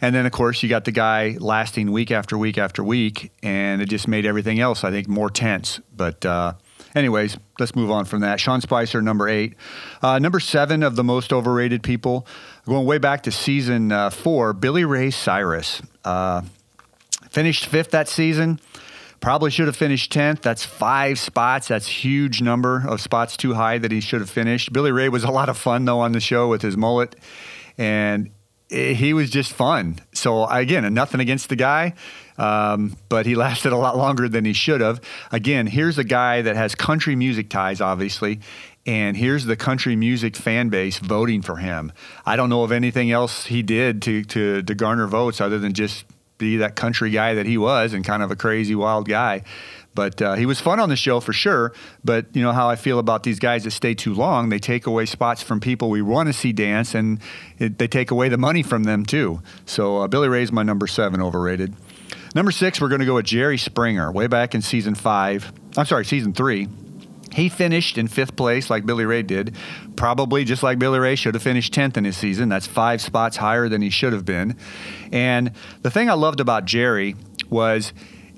And 0.00 0.14
then, 0.14 0.26
of 0.26 0.32
course, 0.32 0.62
you 0.62 0.68
got 0.68 0.84
the 0.84 0.92
guy 0.92 1.36
lasting 1.38 1.92
week 1.92 2.10
after 2.10 2.36
week 2.36 2.58
after 2.58 2.82
week. 2.82 3.30
And 3.42 3.80
it 3.80 3.88
just 3.88 4.08
made 4.08 4.26
everything 4.26 4.58
else, 4.58 4.84
I 4.84 4.90
think, 4.90 5.08
more 5.08 5.30
tense. 5.30 5.80
But, 5.96 6.26
uh, 6.26 6.54
anyways, 6.94 7.36
let's 7.58 7.74
move 7.74 7.90
on 7.90 8.04
from 8.04 8.20
that. 8.20 8.40
Sean 8.40 8.60
Spicer, 8.60 9.02
number 9.02 9.28
eight. 9.28 9.54
Uh, 10.02 10.18
number 10.18 10.40
seven 10.40 10.82
of 10.82 10.96
the 10.96 11.04
most 11.04 11.32
overrated 11.32 11.82
people, 11.82 12.26
going 12.66 12.86
way 12.86 12.98
back 12.98 13.22
to 13.24 13.32
season 13.32 13.92
uh, 13.92 14.10
four, 14.10 14.52
Billy 14.52 14.84
Ray 14.84 15.10
Cyrus. 15.10 15.82
Uh, 16.04 16.42
finished 17.30 17.66
fifth 17.66 17.90
that 17.90 18.08
season. 18.08 18.60
Probably 19.20 19.52
should 19.52 19.68
have 19.68 19.76
finished 19.76 20.12
10th. 20.12 20.40
That's 20.40 20.64
five 20.64 21.16
spots. 21.16 21.68
That's 21.68 21.86
huge 21.86 22.42
number 22.42 22.82
of 22.88 23.00
spots 23.00 23.36
too 23.36 23.54
high 23.54 23.78
that 23.78 23.92
he 23.92 24.00
should 24.00 24.20
have 24.20 24.30
finished. 24.30 24.72
Billy 24.72 24.90
Ray 24.90 25.08
was 25.08 25.22
a 25.22 25.30
lot 25.30 25.48
of 25.48 25.56
fun 25.56 25.84
though 25.84 26.00
on 26.00 26.10
the 26.10 26.20
show 26.20 26.48
with 26.48 26.60
his 26.60 26.76
mullet, 26.76 27.14
and 27.78 28.30
he 28.72 29.12
was 29.12 29.30
just 29.30 29.52
fun. 29.52 29.98
So 30.12 30.46
again, 30.46 30.92
nothing 30.94 31.20
against 31.20 31.48
the 31.48 31.56
guy, 31.56 31.94
um, 32.38 32.96
but 33.08 33.26
he 33.26 33.34
lasted 33.46 33.72
a 33.72 33.76
lot 33.76 33.96
longer 33.96 34.28
than 34.28 34.44
he 34.44 34.52
should 34.52 34.80
have. 34.80 35.00
Again, 35.30 35.66
here's 35.66 35.98
a 35.98 36.04
guy 36.04 36.42
that 36.42 36.56
has 36.56 36.74
country 36.74 37.14
music 37.16 37.50
ties, 37.50 37.80
obviously. 37.80 38.40
And 38.84 39.16
here's 39.16 39.44
the 39.44 39.54
country 39.54 39.94
music 39.94 40.34
fan 40.34 40.68
base 40.68 40.98
voting 40.98 41.42
for 41.42 41.56
him. 41.56 41.92
I 42.26 42.34
don't 42.34 42.48
know 42.48 42.64
of 42.64 42.72
anything 42.72 43.12
else 43.12 43.46
he 43.46 43.62
did 43.62 44.02
to, 44.02 44.24
to, 44.24 44.62
to 44.62 44.74
garner 44.74 45.06
votes 45.06 45.40
other 45.40 45.58
than 45.58 45.72
just 45.72 46.04
be 46.38 46.56
that 46.56 46.74
country 46.74 47.10
guy 47.10 47.34
that 47.34 47.46
he 47.46 47.56
was 47.56 47.92
and 47.92 48.04
kind 48.04 48.22
of 48.22 48.32
a 48.32 48.36
crazy 48.36 48.74
wild 48.74 49.08
guy. 49.08 49.44
But 49.94 50.22
uh, 50.22 50.34
he 50.34 50.46
was 50.46 50.60
fun 50.60 50.80
on 50.80 50.88
the 50.88 50.96
show 50.96 51.20
for 51.20 51.32
sure. 51.32 51.72
But 52.04 52.34
you 52.34 52.42
know 52.42 52.52
how 52.52 52.68
I 52.68 52.76
feel 52.76 52.98
about 52.98 53.22
these 53.22 53.38
guys 53.38 53.64
that 53.64 53.72
stay 53.72 53.94
too 53.94 54.14
long. 54.14 54.48
They 54.48 54.58
take 54.58 54.86
away 54.86 55.06
spots 55.06 55.42
from 55.42 55.60
people 55.60 55.90
we 55.90 56.02
want 56.02 56.28
to 56.28 56.32
see 56.32 56.52
dance, 56.52 56.94
and 56.94 57.20
it, 57.58 57.78
they 57.78 57.88
take 57.88 58.10
away 58.10 58.28
the 58.28 58.38
money 58.38 58.62
from 58.62 58.84
them 58.84 59.04
too. 59.04 59.42
So 59.66 59.98
uh, 59.98 60.08
Billy 60.08 60.28
Ray's 60.28 60.52
my 60.52 60.62
number 60.62 60.86
seven 60.86 61.20
overrated. 61.20 61.74
Number 62.34 62.50
six, 62.50 62.80
we're 62.80 62.88
going 62.88 63.00
to 63.00 63.06
go 63.06 63.16
with 63.16 63.26
Jerry 63.26 63.58
Springer, 63.58 64.10
way 64.10 64.26
back 64.26 64.54
in 64.54 64.62
season 64.62 64.94
five. 64.94 65.52
I'm 65.76 65.84
sorry, 65.84 66.04
season 66.04 66.32
three. 66.32 66.68
He 67.32 67.48
finished 67.48 67.96
in 67.98 68.08
fifth 68.08 68.36
place 68.36 68.68
like 68.68 68.84
Billy 68.84 69.04
Ray 69.04 69.22
did. 69.22 69.54
Probably 69.96 70.44
just 70.44 70.62
like 70.62 70.78
Billy 70.78 70.98
Ray 70.98 71.14
should 71.14 71.34
have 71.34 71.42
finished 71.42 71.72
10th 71.72 71.96
in 71.96 72.04
his 72.04 72.16
season. 72.16 72.48
That's 72.48 72.66
five 72.66 73.00
spots 73.00 73.38
higher 73.38 73.68
than 73.68 73.80
he 73.80 73.90
should 73.90 74.12
have 74.12 74.24
been. 74.24 74.56
And 75.12 75.52
the 75.80 75.90
thing 75.90 76.10
I 76.10 76.14
loved 76.14 76.40
about 76.40 76.66
Jerry 76.66 77.16
was 77.48 77.92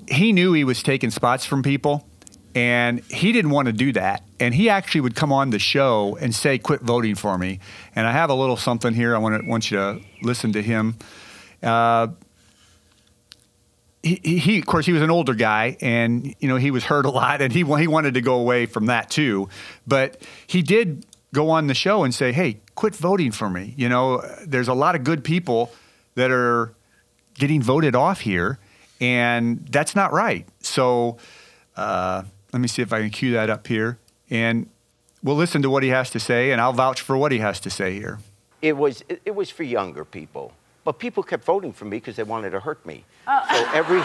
he 0.07 0.33
knew 0.33 0.53
he 0.53 0.63
was 0.63 0.83
taking 0.83 1.11
spots 1.11 1.45
from 1.45 1.63
people 1.63 2.07
and 2.55 3.01
he 3.11 3.33
didn't 3.33 3.51
want 3.51 3.65
to 3.67 3.73
do 3.73 3.91
that. 3.91 4.23
And 4.39 4.55
he 4.55 4.69
actually 4.69 5.01
would 5.01 5.15
come 5.15 5.31
on 5.33 5.49
the 5.49 5.59
show 5.59 6.17
and 6.19 6.33
say, 6.33 6.57
"Quit 6.57 6.81
voting 6.81 7.15
for 7.15 7.37
me." 7.37 7.59
And 7.95 8.07
I 8.07 8.11
have 8.11 8.29
a 8.29 8.33
little 8.33 8.57
something 8.57 8.93
here. 8.93 9.13
I 9.13 9.19
want 9.19 9.41
to 9.41 9.47
want 9.47 9.69
you 9.69 9.77
to 9.77 10.01
listen 10.21 10.53
to 10.53 10.61
him. 10.61 10.95
Uh, 11.61 12.07
he, 14.01 14.37
he, 14.37 14.59
of 14.59 14.65
course, 14.65 14.85
he 14.85 14.93
was 14.93 15.01
an 15.01 15.09
older 15.09 15.33
guy, 15.33 15.77
and 15.81 16.33
you 16.39 16.47
know 16.47 16.55
he 16.55 16.71
was 16.71 16.85
hurt 16.85 17.05
a 17.05 17.09
lot, 17.09 17.41
and 17.41 17.51
he 17.51 17.63
he 17.63 17.87
wanted 17.87 18.13
to 18.13 18.21
go 18.21 18.35
away 18.35 18.65
from 18.65 18.85
that 18.85 19.09
too. 19.09 19.49
But 19.85 20.21
he 20.47 20.61
did 20.61 21.05
go 21.33 21.49
on 21.49 21.67
the 21.67 21.73
show 21.73 22.03
and 22.03 22.13
say, 22.13 22.31
"Hey, 22.31 22.59
quit 22.75 22.95
voting 22.95 23.31
for 23.31 23.49
me." 23.49 23.73
You 23.75 23.89
know, 23.89 24.21
there's 24.45 24.69
a 24.69 24.73
lot 24.73 24.95
of 24.95 25.03
good 25.03 25.23
people 25.23 25.73
that 26.15 26.31
are 26.31 26.73
getting 27.33 27.61
voted 27.61 27.95
off 27.95 28.21
here, 28.21 28.59
and 29.01 29.65
that's 29.69 29.95
not 29.95 30.13
right. 30.13 30.47
So, 30.59 31.17
uh, 31.75 32.23
let 32.53 32.61
me 32.61 32.67
see 32.67 32.81
if 32.81 32.93
I 32.93 33.01
can 33.01 33.09
cue 33.09 33.31
that 33.33 33.49
up 33.49 33.67
here, 33.67 33.97
and 34.29 34.69
we'll 35.23 35.35
listen 35.35 35.61
to 35.63 35.69
what 35.69 35.83
he 35.83 35.89
has 35.89 36.09
to 36.11 36.19
say, 36.19 36.51
and 36.51 36.61
I'll 36.61 36.73
vouch 36.73 37.01
for 37.01 37.17
what 37.17 37.31
he 37.31 37.39
has 37.39 37.59
to 37.61 37.69
say 37.69 37.93
here. 37.93 38.19
it 38.61 38.75
was 38.77 39.03
it, 39.09 39.21
it 39.25 39.35
was 39.35 39.49
for 39.49 39.63
younger 39.63 40.05
people. 40.05 40.53
But 40.83 40.99
people 40.99 41.23
kept 41.23 41.43
voting 41.43 41.73
for 41.73 41.85
me 41.85 41.97
because 41.97 42.15
they 42.15 42.23
wanted 42.23 42.51
to 42.51 42.59
hurt 42.59 42.85
me. 42.85 43.03
So 43.25 43.67
every 43.73 43.97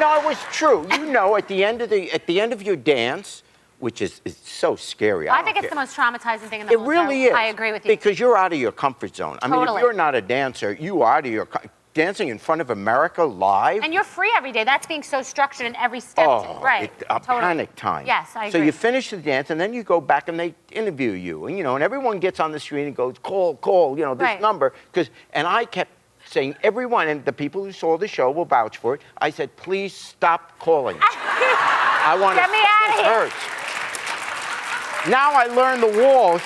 no, 0.00 0.20
it 0.20 0.24
was 0.24 0.38
true. 0.52 0.86
You 0.92 1.06
know, 1.10 1.36
at 1.36 1.48
the 1.48 1.64
end 1.64 1.82
of 1.82 1.90
the 1.90 2.12
at 2.12 2.26
the 2.26 2.40
end 2.40 2.52
of 2.52 2.62
your 2.62 2.76
dance, 2.76 3.42
which 3.80 4.00
is, 4.00 4.20
is 4.24 4.36
so 4.36 4.76
scary. 4.76 5.28
I 5.28 5.36
don't 5.36 5.44
think 5.44 5.56
it's 5.56 5.62
care. 5.62 5.70
the 5.70 5.76
most 5.76 5.96
traumatizing 5.96 6.48
thing 6.48 6.60
in 6.60 6.66
the 6.66 6.78
world. 6.78 6.88
It 6.88 7.00
really 7.00 7.24
is. 7.24 7.34
I 7.34 7.46
agree 7.46 7.72
with 7.72 7.84
you. 7.84 7.90
Because 7.90 8.18
you're 8.18 8.36
out 8.36 8.52
of 8.52 8.58
your 8.58 8.72
comfort 8.72 9.16
zone. 9.16 9.38
I 9.42 9.48
mean, 9.48 9.62
if 9.62 9.80
you're 9.80 9.92
not 9.92 10.14
a 10.14 10.20
dancer, 10.22 10.72
you 10.72 11.02
are 11.02 11.18
out 11.18 11.26
of 11.26 11.32
your. 11.32 11.48
Co- 11.96 12.02
dancing 12.02 12.28
in 12.28 12.38
front 12.38 12.60
of 12.60 12.70
America 12.70 13.24
live. 13.24 13.82
And 13.82 13.92
you're 13.92 14.04
free 14.04 14.32
every 14.36 14.52
day. 14.52 14.64
That's 14.64 14.86
being 14.86 15.02
so 15.02 15.22
structured 15.22 15.66
in 15.66 15.74
every 15.76 16.00
step. 16.00 16.26
Oh, 16.28 16.60
right. 16.62 16.84
it- 16.84 17.02
a 17.10 17.18
totally. 17.18 17.40
panic 17.40 17.74
time. 17.76 18.06
Yes, 18.06 18.30
I 18.36 18.46
agree. 18.46 18.60
So 18.60 18.64
you 18.64 18.72
finish 18.72 19.10
the 19.10 19.16
dance, 19.16 19.50
and 19.50 19.60
then 19.60 19.72
you 19.74 19.82
go 19.82 20.00
back 20.00 20.28
and 20.28 20.38
they 20.38 20.54
interview 20.72 21.12
you, 21.12 21.46
and 21.46 21.56
you 21.58 21.64
know, 21.64 21.74
and 21.74 21.82
everyone 21.82 22.18
gets 22.20 22.38
on 22.40 22.52
the 22.52 22.60
screen 22.60 22.86
and 22.86 22.94
goes, 22.96 23.16
"Call, 23.22 23.56
call," 23.56 23.98
you 23.98 24.04
know, 24.04 24.14
this 24.14 24.22
Right. 24.24 24.40
number, 24.40 24.72
because, 24.92 25.10
and 25.32 25.46
I 25.46 25.64
kept 25.64 25.90
saying, 26.28 26.56
everyone, 26.64 27.06
and 27.08 27.24
the 27.24 27.32
people 27.32 27.62
who 27.64 27.70
saw 27.72 27.96
the 27.96 28.08
show 28.08 28.30
will 28.32 28.44
vouch 28.46 28.78
for 28.78 28.94
it. 28.94 29.00
I 29.18 29.30
said, 29.30 29.54
"Please 29.56 29.94
stop 29.94 30.58
calling." 30.58 30.96
I 31.00 32.16
want 32.20 32.36
to 32.36 32.42
Get 32.42 32.50
me 32.50 32.58
outta 32.58 32.98
It 32.98 33.04
here. 33.04 33.14
hurts. 33.30 35.08
Now 35.08 35.32
I 35.34 35.46
learned 35.46 35.82
the 35.82 36.02
walls. 36.02 36.42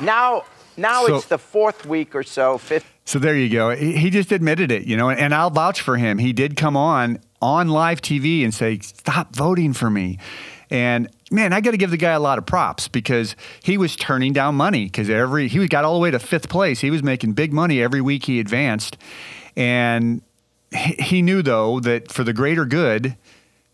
Now, 0.00 0.44
now 0.76 1.06
So- 1.06 1.16
it's 1.16 1.26
the 1.26 1.38
fourth 1.38 1.84
week 1.86 2.14
or 2.14 2.22
so, 2.22 2.58
fifth. 2.58 2.93
So 3.04 3.18
there 3.18 3.36
you 3.36 3.50
go. 3.50 3.70
He 3.70 4.08
just 4.08 4.32
admitted 4.32 4.70
it, 4.70 4.86
you 4.86 4.96
know, 4.96 5.10
and 5.10 5.34
I'll 5.34 5.50
vouch 5.50 5.80
for 5.82 5.96
him. 5.96 6.18
He 6.18 6.32
did 6.32 6.56
come 6.56 6.76
on 6.76 7.18
on 7.42 7.68
live 7.68 8.00
TV 8.00 8.44
and 8.44 8.54
say, 8.54 8.78
"Stop 8.78 9.36
voting 9.36 9.74
for 9.74 9.90
me." 9.90 10.18
And 10.70 11.10
man, 11.30 11.52
I 11.52 11.60
got 11.60 11.72
to 11.72 11.76
give 11.76 11.90
the 11.90 11.98
guy 11.98 12.12
a 12.12 12.20
lot 12.20 12.38
of 12.38 12.46
props 12.46 12.88
because 12.88 13.36
he 13.62 13.76
was 13.76 13.94
turning 13.94 14.32
down 14.32 14.54
money 14.54 14.86
because 14.86 15.10
every 15.10 15.48
he 15.48 15.68
got 15.68 15.84
all 15.84 15.94
the 15.94 16.00
way 16.00 16.10
to 16.10 16.18
fifth 16.18 16.48
place. 16.48 16.80
He 16.80 16.90
was 16.90 17.02
making 17.02 17.34
big 17.34 17.52
money 17.52 17.82
every 17.82 18.00
week 18.00 18.24
he 18.24 18.40
advanced, 18.40 18.96
and 19.54 20.22
he 20.72 21.20
knew 21.20 21.42
though 21.42 21.80
that 21.80 22.10
for 22.10 22.24
the 22.24 22.32
greater 22.32 22.64
good, 22.64 23.16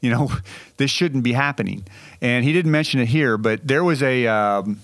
you 0.01 0.11
know, 0.11 0.33
this 0.77 0.91
shouldn't 0.91 1.23
be 1.23 1.35
happening. 1.35 1.87
And 2.21 2.45
he 2.45 2.53
didn't 2.53 2.73
mention 2.73 2.99
it 2.99 3.09
here, 3.09 3.39
but 3.39 3.67
there 3.67 3.85
was 3.85 4.03
a 4.03 4.27
um, 4.27 4.81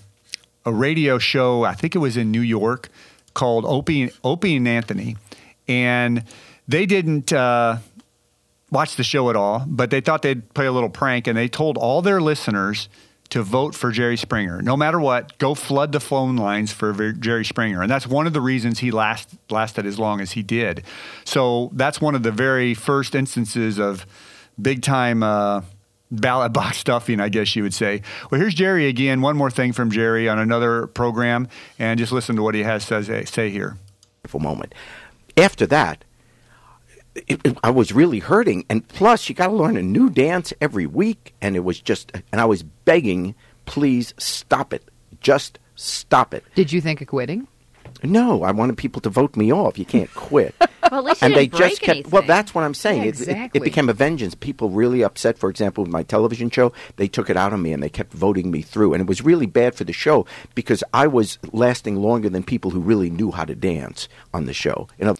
a 0.65 0.71
radio 0.71 1.17
show. 1.17 1.65
I 1.65 1.73
think 1.73 1.95
it 1.95 1.99
was 1.99 2.15
in 2.15 2.31
New 2.31 2.41
York 2.41 2.87
called 3.37 3.65
Opie, 3.65 4.11
Opie 4.23 4.55
and 4.55 4.67
Anthony, 4.67 5.15
and 5.67 6.23
they 6.67 6.87
didn't 6.87 7.31
uh, 7.31 7.77
watch 8.71 8.95
the 8.95 9.03
show 9.03 9.29
at 9.29 9.35
all, 9.35 9.63
but 9.67 9.91
they 9.91 10.01
thought 10.01 10.23
they'd 10.23 10.51
play 10.55 10.65
a 10.65 10.71
little 10.71 10.89
prank, 10.89 11.27
and 11.27 11.37
they 11.37 11.47
told 11.47 11.77
all 11.77 12.01
their 12.01 12.19
listeners 12.19 12.89
to 13.29 13.43
vote 13.43 13.75
for 13.75 13.91
Jerry 13.91 14.17
Springer. 14.17 14.63
No 14.63 14.75
matter 14.75 14.99
what, 14.99 15.37
go 15.37 15.53
flood 15.53 15.91
the 15.91 15.99
phone 15.99 16.35
lines 16.35 16.73
for 16.73 16.91
Ver- 16.93 17.11
Jerry 17.11 17.45
Springer, 17.45 17.83
and 17.83 17.91
that's 17.91 18.07
one 18.07 18.25
of 18.25 18.33
the 18.33 18.41
reasons 18.41 18.79
he 18.79 18.89
last 18.89 19.29
lasted 19.51 19.85
as 19.85 19.99
long 19.99 20.19
as 20.19 20.31
he 20.31 20.41
did. 20.41 20.83
So 21.23 21.69
that's 21.73 22.01
one 22.01 22.15
of 22.15 22.23
the 22.23 22.31
very 22.31 22.73
first 22.73 23.13
instances 23.13 23.77
of 23.77 24.07
big 24.59 24.81
time. 24.81 25.21
Uh, 25.21 25.61
ballot 26.11 26.53
box 26.53 26.77
stuffing, 26.79 27.19
I 27.19 27.29
guess 27.29 27.55
you 27.55 27.63
would 27.63 27.73
say. 27.73 28.01
Well, 28.31 28.39
here's 28.39 28.53
Jerry 28.53 28.87
again. 28.87 29.21
One 29.21 29.37
more 29.37 29.51
thing 29.51 29.73
from 29.73 29.91
Jerry 29.91 30.27
on 30.29 30.39
another 30.39 30.87
program, 30.87 31.47
and 31.79 31.99
just 31.99 32.11
listen 32.11 32.35
to 32.37 32.43
what 32.43 32.55
he 32.55 32.63
has 32.63 32.85
to 32.87 33.03
say, 33.03 33.25
say 33.25 33.49
here. 33.49 33.77
for 34.25 34.37
a 34.37 34.41
moment. 34.43 34.73
After 35.37 35.65
that, 35.67 36.03
it, 37.15 37.39
it- 37.43 37.57
I 37.63 37.69
was 37.71 37.91
really 37.91 38.19
hurting, 38.19 38.65
and 38.69 38.87
plus 38.87 39.27
you 39.29 39.35
got 39.35 39.47
to 39.47 39.53
learn 39.53 39.77
a 39.77 39.83
new 39.83 40.09
dance 40.09 40.53
every 40.61 40.85
week, 40.85 41.33
and 41.41 41.55
it 41.55 41.63
was 41.63 41.79
just, 41.79 42.11
and 42.31 42.39
I 42.41 42.45
was 42.45 42.63
begging, 42.63 43.35
please 43.65 44.13
stop 44.17 44.73
it, 44.73 44.83
just 45.21 45.59
stop 45.75 46.33
it. 46.33 46.43
Did 46.55 46.71
you 46.71 46.81
think 46.81 47.01
of 47.01 47.07
quitting? 47.07 47.47
No, 48.03 48.43
I 48.43 48.51
wanted 48.51 48.77
people 48.77 49.01
to 49.01 49.09
vote 49.09 49.35
me 49.35 49.51
off. 49.51 49.77
You 49.79 49.85
can't 49.85 50.13
quit. 50.15 50.53
Well, 50.59 50.69
at 50.99 51.03
least 51.03 51.21
you 51.21 51.25
and 51.25 51.35
they 51.35 51.47
break 51.47 51.69
just 51.71 51.81
kept. 51.81 52.07
Well, 52.11 52.21
that's 52.21 52.53
what 52.55 52.63
I'm 52.63 52.73
saying. 52.73 53.01
Yeah, 53.03 53.09
It- 53.09 53.27
it, 53.27 53.51
it, 53.55 53.63
became 53.63 53.89
a 53.89 53.93
vengeance. 53.93 54.35
People 54.35 54.69
really 54.69 55.03
upset. 55.03 55.37
For 55.37 55.49
example, 55.49 55.83
with 55.83 55.91
my 55.91 56.03
television 56.03 56.49
show, 56.49 56.71
they 56.97 57.07
took 57.07 57.29
it 57.29 57.35
out 57.37 57.53
on 57.53 57.61
me 57.61 57.73
and 57.73 57.81
they 57.81 57.89
kept 57.89 58.13
voting 58.13 58.51
me 58.51 58.61
through, 58.61 58.93
and 58.93 59.01
it 59.01 59.07
was 59.07 59.21
really 59.21 59.45
bad 59.47 59.75
for 59.75 59.83
the 59.83 59.93
show 59.93 60.25
because 60.55 60.83
I 60.93 61.07
was 61.07 61.39
lasting 61.51 61.95
longer 61.97 62.29
than 62.29 62.43
people 62.43 62.71
who 62.71 62.79
really 62.79 63.09
knew 63.09 63.31
how 63.31 63.45
to 63.45 63.55
dance 63.55 64.07
on 64.33 64.45
the 64.45 64.53
show. 64.53 64.87
You 64.99 65.05
know, 65.05 65.15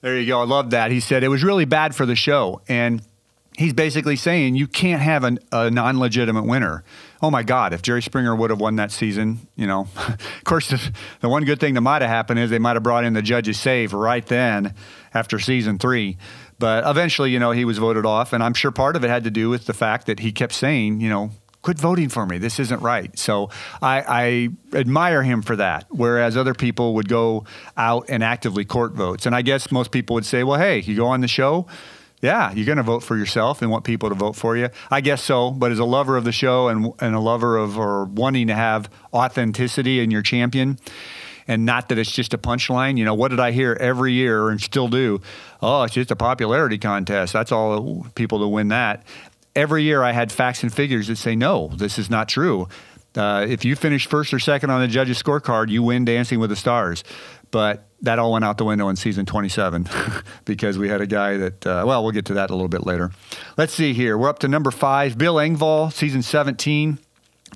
There 0.00 0.18
you 0.18 0.26
go. 0.26 0.40
I 0.40 0.44
love 0.44 0.70
that. 0.70 0.90
He 0.90 1.00
said 1.00 1.22
it 1.24 1.28
was 1.28 1.44
really 1.44 1.64
bad 1.66 1.94
for 1.94 2.06
the 2.06 2.16
show. 2.16 2.60
And 2.68 3.02
he's 3.56 3.72
basically 3.72 4.16
saying 4.16 4.56
you 4.56 4.66
can't 4.66 5.00
have 5.02 5.22
an, 5.24 5.38
a 5.52 5.70
non 5.70 5.98
legitimate 6.00 6.44
winner. 6.46 6.82
Oh 7.22 7.30
my 7.30 7.42
God, 7.42 7.72
if 7.72 7.82
Jerry 7.82 8.02
Springer 8.02 8.34
would 8.34 8.50
have 8.50 8.60
won 8.60 8.76
that 8.76 8.92
season, 8.92 9.48
you 9.56 9.66
know, 9.66 9.88
of 9.96 10.44
course, 10.44 10.68
the, 10.68 10.92
the 11.20 11.28
one 11.28 11.44
good 11.44 11.60
thing 11.60 11.74
that 11.74 11.80
might 11.80 12.02
have 12.02 12.10
happened 12.10 12.38
is 12.40 12.50
they 12.50 12.58
might 12.58 12.76
have 12.76 12.82
brought 12.82 13.04
in 13.04 13.12
the 13.12 13.22
judge's 13.22 13.58
save 13.58 13.92
right 13.92 14.26
then 14.26 14.74
after 15.12 15.38
season 15.38 15.78
three. 15.78 16.18
But 16.58 16.84
eventually, 16.86 17.30
you 17.30 17.38
know, 17.38 17.50
he 17.50 17.64
was 17.64 17.78
voted 17.78 18.06
off. 18.06 18.32
And 18.32 18.42
I'm 18.42 18.54
sure 18.54 18.70
part 18.70 18.96
of 18.96 19.04
it 19.04 19.08
had 19.08 19.24
to 19.24 19.30
do 19.30 19.50
with 19.50 19.66
the 19.66 19.74
fact 19.74 20.06
that 20.06 20.20
he 20.20 20.32
kept 20.32 20.52
saying, 20.52 21.00
you 21.00 21.08
know, 21.08 21.30
quit 21.62 21.78
voting 21.78 22.10
for 22.10 22.26
me. 22.26 22.38
This 22.38 22.60
isn't 22.60 22.80
right. 22.80 23.18
So 23.18 23.48
I, 23.80 24.48
I 24.72 24.78
admire 24.78 25.22
him 25.22 25.42
for 25.42 25.56
that. 25.56 25.86
Whereas 25.88 26.36
other 26.36 26.54
people 26.54 26.94
would 26.94 27.08
go 27.08 27.46
out 27.76 28.06
and 28.08 28.22
actively 28.22 28.64
court 28.64 28.92
votes. 28.92 29.24
And 29.26 29.34
I 29.34 29.42
guess 29.42 29.72
most 29.72 29.90
people 29.90 30.14
would 30.14 30.26
say, 30.26 30.44
well, 30.44 30.60
hey, 30.60 30.80
you 30.80 30.94
go 30.94 31.06
on 31.06 31.22
the 31.22 31.28
show. 31.28 31.66
Yeah, 32.24 32.52
you're 32.52 32.64
going 32.64 32.78
to 32.78 32.82
vote 32.82 33.02
for 33.02 33.18
yourself 33.18 33.60
and 33.60 33.70
want 33.70 33.84
people 33.84 34.08
to 34.08 34.14
vote 34.14 34.34
for 34.34 34.56
you. 34.56 34.70
I 34.90 35.02
guess 35.02 35.22
so. 35.22 35.50
But 35.50 35.72
as 35.72 35.78
a 35.78 35.84
lover 35.84 36.16
of 36.16 36.24
the 36.24 36.32
show 36.32 36.68
and, 36.68 36.90
and 36.98 37.14
a 37.14 37.20
lover 37.20 37.58
of 37.58 37.76
or 37.78 38.06
wanting 38.06 38.46
to 38.46 38.54
have 38.54 38.88
authenticity 39.12 40.00
in 40.00 40.10
your 40.10 40.22
champion, 40.22 40.78
and 41.46 41.66
not 41.66 41.90
that 41.90 41.98
it's 41.98 42.10
just 42.10 42.32
a 42.32 42.38
punchline. 42.38 42.96
You 42.96 43.04
know, 43.04 43.12
what 43.12 43.28
did 43.28 43.40
I 43.40 43.50
hear 43.52 43.76
every 43.78 44.14
year 44.14 44.48
and 44.48 44.58
still 44.58 44.88
do? 44.88 45.20
Oh, 45.60 45.82
it's 45.82 45.92
just 45.92 46.10
a 46.10 46.16
popularity 46.16 46.78
contest. 46.78 47.34
That's 47.34 47.52
all 47.52 48.06
people 48.14 48.38
to 48.38 48.48
win 48.48 48.68
that. 48.68 49.04
Every 49.54 49.82
year 49.82 50.02
I 50.02 50.12
had 50.12 50.32
facts 50.32 50.62
and 50.62 50.72
figures 50.72 51.08
that 51.08 51.16
say, 51.16 51.36
no, 51.36 51.72
this 51.74 51.98
is 51.98 52.08
not 52.08 52.30
true. 52.30 52.68
Uh, 53.14 53.44
if 53.46 53.66
you 53.66 53.76
finish 53.76 54.06
first 54.06 54.32
or 54.32 54.38
second 54.38 54.70
on 54.70 54.80
the 54.80 54.88
judges' 54.88 55.22
scorecard, 55.22 55.68
you 55.68 55.82
win 55.82 56.06
Dancing 56.06 56.40
with 56.40 56.48
the 56.48 56.56
Stars. 56.56 57.04
But 57.50 57.86
that 58.04 58.18
all 58.18 58.32
went 58.32 58.44
out 58.44 58.58
the 58.58 58.64
window 58.64 58.88
in 58.88 58.96
season 58.96 59.26
27 59.26 59.88
because 60.44 60.78
we 60.78 60.88
had 60.88 61.00
a 61.00 61.06
guy 61.06 61.36
that, 61.36 61.66
uh, 61.66 61.84
well, 61.86 62.02
we'll 62.02 62.12
get 62.12 62.26
to 62.26 62.34
that 62.34 62.50
a 62.50 62.54
little 62.54 62.68
bit 62.68 62.86
later. 62.86 63.10
Let's 63.56 63.74
see 63.74 63.92
here. 63.92 64.16
We're 64.16 64.28
up 64.28 64.38
to 64.40 64.48
number 64.48 64.70
five. 64.70 65.18
Bill 65.18 65.36
Engvall, 65.36 65.92
season 65.92 66.22
17 66.22 66.98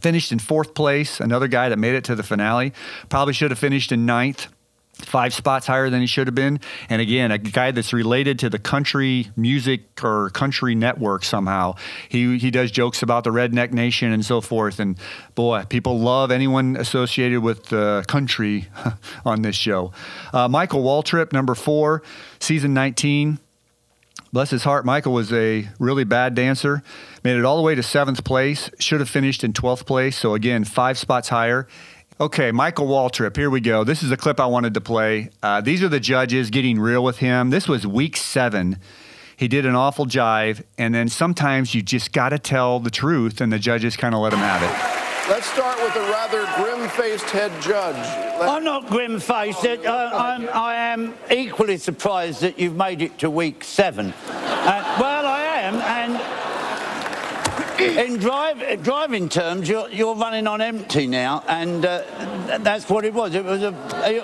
finished 0.01 0.33
in 0.33 0.39
fourth 0.39 0.75
place. 0.75 1.21
Another 1.21 1.49
guy 1.49 1.69
that 1.69 1.79
made 1.79 1.95
it 1.95 2.05
to 2.05 2.15
the 2.15 2.23
finale. 2.23 2.73
Probably 3.09 3.35
should 3.35 3.51
have 3.51 3.59
finished 3.59 3.93
in 3.93 4.07
ninth. 4.07 4.49
Five 5.01 5.33
spots 5.33 5.67
higher 5.67 5.91
than 5.91 6.01
he 6.01 6.07
should 6.07 6.27
have 6.27 6.35
been. 6.35 6.61
And 6.91 7.01
again, 7.01 7.31
a 7.31 7.39
guy 7.39 7.71
that's 7.71 7.93
related 7.93 8.39
to 8.41 8.51
the 8.51 8.59
country 8.59 9.31
music 9.37 10.03
or 10.03 10.31
country 10.31 10.75
network 10.75 11.25
somehow. 11.25 11.77
He, 12.09 12.39
he 12.39 12.51
does 12.51 12.71
jokes 12.71 13.03
about 13.03 13.25
the 13.25 13.31
Redneck 13.31 13.73
Nation 13.73 14.13
and 14.13 14.25
so 14.25 14.41
forth. 14.41 14.81
And 14.81 14.99
boy, 15.35 15.65
people 15.69 15.99
love 15.99 16.31
anyone 16.31 16.77
associated 16.77 17.41
with 17.41 17.73
uh, 17.73 18.03
country 18.09 18.67
on 19.25 19.43
this 19.43 19.57
show. 19.57 19.93
Uh, 20.33 20.49
Michael 20.49 20.83
Waltrip, 20.83 21.33
number 21.33 21.55
four, 21.55 22.03
season 22.41 22.75
19 22.75 23.39
bless 24.33 24.51
his 24.51 24.65
heart, 24.65 24.85
Michael 24.85 25.13
was 25.13 25.33
a 25.33 25.69
really 25.79 26.05
bad 26.05 26.35
dancer. 26.35 26.83
Made 27.25 27.37
it 27.37 27.45
all 27.45 27.57
the 27.57 27.63
way 27.63 27.75
to 27.75 27.83
seventh 27.83 28.25
place. 28.25 28.71
Should 28.79 29.01
have 29.01 29.09
finished 29.09 29.45
in 29.45 29.53
12th 29.53 29.87
place. 29.87 30.17
So, 30.17 30.35
again, 30.35 30.65
five 30.65 30.99
spots 30.99 31.29
higher. 31.29 31.67
Okay, 32.21 32.51
Michael 32.51 32.89
Waltrip, 32.89 33.37
here 33.37 33.49
we 33.49 33.61
go. 33.61 33.85
This 33.85 34.03
is 34.03 34.11
a 34.11 34.17
clip 34.17 34.41
I 34.41 34.47
wanted 34.47 34.75
to 34.75 34.81
play. 34.81 35.31
Uh, 35.41 35.61
these 35.61 35.85
are 35.85 35.89
the 35.89 36.01
judges 36.01 36.51
getting 36.51 36.81
real 36.81 37.05
with 37.05 37.19
him. 37.19 37.51
This 37.51 37.69
was 37.69 37.87
week 37.87 38.17
seven. 38.17 38.79
He 39.37 39.47
did 39.47 39.65
an 39.65 39.77
awful 39.77 40.05
jive, 40.05 40.65
and 40.79 40.93
then 40.93 41.09
sometimes 41.09 41.77
you 41.77 41.81
just 41.83 42.13
got 42.13 42.31
to 42.31 42.41
tell 42.41 42.81
the 42.81 42.91
truth, 42.91 43.41
and 43.41 43.53
the 43.53 43.59
judges 43.61 43.97
kind 43.97 44.17
of 44.17 44.21
let 44.21 44.33
him 44.33 44.41
have 44.41 44.65
it. 44.65 45.31
Let's 45.31 45.47
start 45.47 45.81
with 45.81 45.95
a 45.95 46.11
rather 46.11 46.45
grim-faced 46.57 47.31
head 47.31 47.53
judge. 47.63 47.95
Let- 47.95 48.49
I'm 48.49 48.65
not 48.65 48.89
grim-faced. 48.89 49.65
Uh, 49.65 50.11
I'm, 50.13 50.49
I 50.49 50.75
am 50.75 51.15
equally 51.31 51.77
surprised 51.77 52.41
that 52.41 52.59
you've 52.59 52.75
made 52.75 53.01
it 53.01 53.17
to 53.19 53.31
week 53.31 53.63
seven. 53.63 54.13
Uh, 54.27 54.97
well, 55.01 55.25
I 55.25 55.45
am, 55.61 55.75
and 55.77 56.48
in 57.81 58.19
drive, 58.19 58.83
driving 58.83 59.29
terms, 59.29 59.69
you're, 59.69 59.89
you're 59.91 60.15
running 60.15 60.47
on 60.47 60.61
empty 60.61 61.07
now, 61.07 61.43
and 61.49 61.85
uh, 61.85 62.59
that's 62.61 62.89
what 62.89 63.05
it 63.05 63.15
was. 63.15 63.35
It 63.35 63.45
was 63.45 63.63
a. 63.63 63.71
you, 64.11 64.23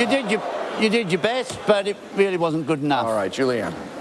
you 0.00 0.06
did 0.10 0.30
your, 0.30 0.42
you 0.80 0.88
did 0.88 1.12
your 1.12 1.20
best, 1.20 1.58
but 1.66 1.86
it 1.86 1.96
really 2.14 2.36
wasn't 2.36 2.66
good 2.66 2.82
enough. 2.82 3.06
All 3.06 3.14
right, 3.14 3.32
Julianne. 3.32 3.91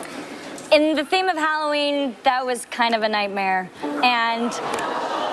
In 0.72 0.96
the 0.96 1.04
theme 1.04 1.28
of 1.28 1.36
Halloween, 1.36 2.16
that 2.24 2.46
was 2.46 2.66
kind 2.68 2.96
of 2.96 3.04
a 3.04 3.10
nightmare. 3.10 3.70
And 3.84 4.52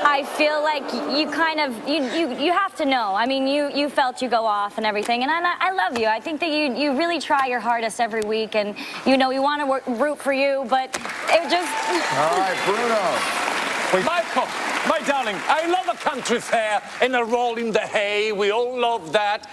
I 0.05 0.24
feel 0.36 0.62
like 0.64 0.82
you 1.16 1.30
kind 1.30 1.61
of 1.61 1.89
you, 1.89 2.03
you, 2.11 2.45
you 2.47 2.53
have 2.53 2.74
to 2.76 2.84
know. 2.84 3.14
I 3.14 3.24
mean, 3.24 3.47
you, 3.47 3.70
you 3.72 3.89
felt 3.89 4.20
you 4.20 4.28
go 4.28 4.45
off 4.45 4.78
and 4.78 4.86
everything, 4.86 5.22
and 5.22 5.30
I, 5.30 5.55
I 5.61 5.70
love 5.70 5.97
you. 5.97 6.07
I 6.07 6.18
think 6.18 6.41
that 6.41 6.51
you, 6.51 6.74
you 6.74 6.99
really 6.99 7.20
try 7.20 7.47
your 7.47 7.61
hardest 7.61 8.01
every 8.01 8.22
week, 8.22 8.57
and 8.57 8.74
you 9.07 9.16
know 9.16 9.28
we 9.28 9.39
want 9.39 9.61
to 9.62 9.93
root 9.93 10.18
for 10.18 10.32
you, 10.32 10.66
but 10.68 10.89
it 11.28 11.49
just. 11.49 11.70
All 12.18 12.39
right, 12.39 12.59
Bruno. 12.66 13.49
Michael, 13.93 14.47
my 14.86 15.01
darling, 15.07 15.36
I 15.49 15.66
love 15.66 15.89
a 15.89 15.97
country 15.99 16.41
fair 16.41 16.82
and 17.01 17.16
a 17.16 17.24
roll 17.24 17.57
in 17.57 17.72
the 17.72 17.80
hay. 17.80 18.32
We 18.32 18.51
all 18.51 18.78
love 18.78 19.12
that. 19.12 19.49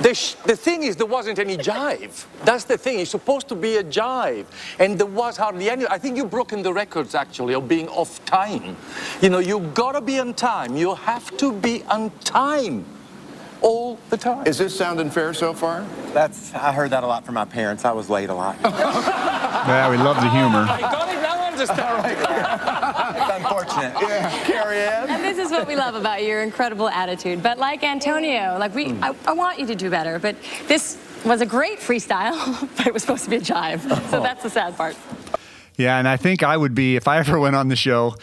The, 0.00 0.14
sh- 0.14 0.34
the 0.46 0.56
thing 0.56 0.82
is, 0.84 0.96
there 0.96 1.06
wasn't 1.06 1.38
any 1.38 1.56
jive. 1.58 2.24
That's 2.44 2.64
the 2.64 2.78
thing. 2.78 2.98
It's 3.00 3.10
supposed 3.10 3.46
to 3.48 3.54
be 3.54 3.76
a 3.76 3.84
jive. 3.84 4.46
And 4.78 4.98
there 4.98 5.06
was 5.06 5.36
hardly 5.36 5.68
any. 5.68 5.86
I 5.86 5.98
think 5.98 6.16
you've 6.16 6.30
broken 6.30 6.62
the 6.62 6.72
records, 6.72 7.14
actually, 7.14 7.54
of 7.54 7.68
being 7.68 7.88
off 7.88 8.24
time. 8.24 8.76
You 9.20 9.28
know, 9.30 9.38
you 9.38 9.60
gotta 9.74 10.00
be 10.00 10.18
on 10.18 10.32
time. 10.34 10.74
You 10.76 10.94
have 10.94 11.36
to 11.36 11.52
be 11.52 11.82
on 11.84 12.10
time. 12.24 12.84
all 13.60 13.98
the 14.08 14.16
time. 14.16 14.46
Is 14.46 14.56
this 14.58 14.74
sounding 14.76 15.10
fair 15.10 15.34
so 15.34 15.52
far? 15.52 15.84
That's 16.14 16.54
I 16.54 16.72
heard 16.72 16.90
that 16.92 17.02
a 17.02 17.06
lot 17.06 17.26
from 17.26 17.34
my 17.34 17.44
parents. 17.44 17.84
I 17.84 17.92
was 17.92 18.08
late 18.08 18.30
a 18.30 18.34
lot. 18.34 18.56
Yeah, 19.68 19.90
we 19.90 19.96
love 19.98 20.16
the 20.16 20.30
humor. 20.30 20.64
I 21.60 21.66
got 21.66 22.10
it 22.10 22.22
now. 22.22 22.42
I 22.84 23.08
understand. 23.08 23.16
it's 23.16 23.36
unfortunate. 23.36 24.08
Yeah. 24.08 24.44
Carrie 24.44 24.80
Ann? 24.80 25.08
And 25.10 25.24
this 25.24 25.38
is 25.38 25.50
what 25.50 25.66
we 25.66 25.76
love 25.76 25.94
about 25.94 26.22
your 26.22 26.42
incredible 26.42 26.88
attitude. 26.88 27.42
But 27.42 27.58
like 27.58 27.82
Antonio, 27.82 28.56
like 28.58 28.74
we, 28.74 28.86
mm. 28.86 29.02
I, 29.02 29.14
I 29.30 29.32
want 29.32 29.58
you 29.58 29.66
to 29.66 29.74
do 29.74 29.90
better. 29.90 30.18
But 30.18 30.36
this 30.66 30.98
was 31.24 31.40
a 31.40 31.46
great 31.46 31.78
freestyle, 31.78 32.68
but 32.76 32.86
it 32.86 32.92
was 32.92 33.02
supposed 33.02 33.24
to 33.24 33.30
be 33.30 33.36
a 33.36 33.40
jive. 33.40 33.80
So 34.10 34.18
oh. 34.18 34.22
that's 34.22 34.42
the 34.42 34.50
sad 34.50 34.76
part. 34.76 34.96
Yeah, 35.76 35.98
and 35.98 36.08
I 36.08 36.16
think 36.16 36.42
I 36.42 36.56
would 36.56 36.74
be 36.74 36.96
if 36.96 37.06
I 37.06 37.18
ever 37.18 37.38
went 37.38 37.56
on 37.56 37.68
the 37.68 37.76
show. 37.76 38.14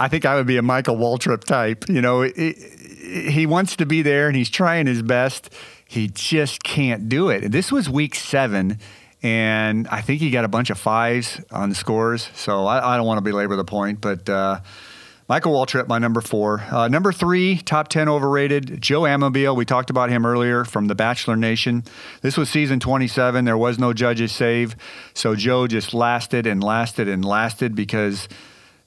I 0.00 0.06
think 0.08 0.24
I 0.24 0.36
would 0.36 0.46
be 0.46 0.58
a 0.58 0.62
Michael 0.62 0.96
Waltrip 0.96 1.42
type. 1.42 1.88
You 1.88 2.00
know, 2.00 2.22
it, 2.22 2.34
it, 2.36 3.30
he 3.32 3.46
wants 3.46 3.74
to 3.76 3.86
be 3.86 4.02
there 4.02 4.28
and 4.28 4.36
he's 4.36 4.50
trying 4.50 4.86
his 4.86 5.02
best. 5.02 5.50
He 5.86 6.06
just 6.06 6.62
can't 6.62 7.08
do 7.08 7.30
it. 7.30 7.50
This 7.50 7.72
was 7.72 7.88
week 7.88 8.14
seven, 8.14 8.78
and 9.22 9.88
I 9.88 10.00
think 10.00 10.20
he 10.20 10.30
got 10.30 10.44
a 10.44 10.48
bunch 10.48 10.70
of 10.70 10.78
fives 10.78 11.40
on 11.50 11.70
the 11.70 11.74
scores. 11.74 12.30
So 12.34 12.66
I, 12.66 12.94
I 12.94 12.96
don't 12.96 13.06
want 13.06 13.18
to 13.18 13.22
belabor 13.22 13.56
the 13.56 13.64
point, 13.64 14.00
but. 14.00 14.28
Uh, 14.28 14.60
Michael 15.28 15.52
Waltrip, 15.52 15.88
my 15.88 15.98
number 15.98 16.22
four. 16.22 16.60
Uh, 16.70 16.88
number 16.88 17.12
three, 17.12 17.58
top 17.58 17.88
10 17.88 18.08
overrated, 18.08 18.80
Joe 18.80 19.02
Amabile. 19.02 19.54
We 19.54 19.66
talked 19.66 19.90
about 19.90 20.08
him 20.08 20.24
earlier 20.24 20.64
from 20.64 20.86
The 20.86 20.94
Bachelor 20.94 21.36
Nation. 21.36 21.84
This 22.22 22.38
was 22.38 22.48
season 22.48 22.80
27. 22.80 23.44
There 23.44 23.58
was 23.58 23.78
no 23.78 23.92
judges 23.92 24.32
save. 24.32 24.74
So 25.12 25.34
Joe 25.34 25.66
just 25.66 25.92
lasted 25.92 26.46
and 26.46 26.64
lasted 26.64 27.08
and 27.08 27.22
lasted 27.22 27.74
because 27.74 28.26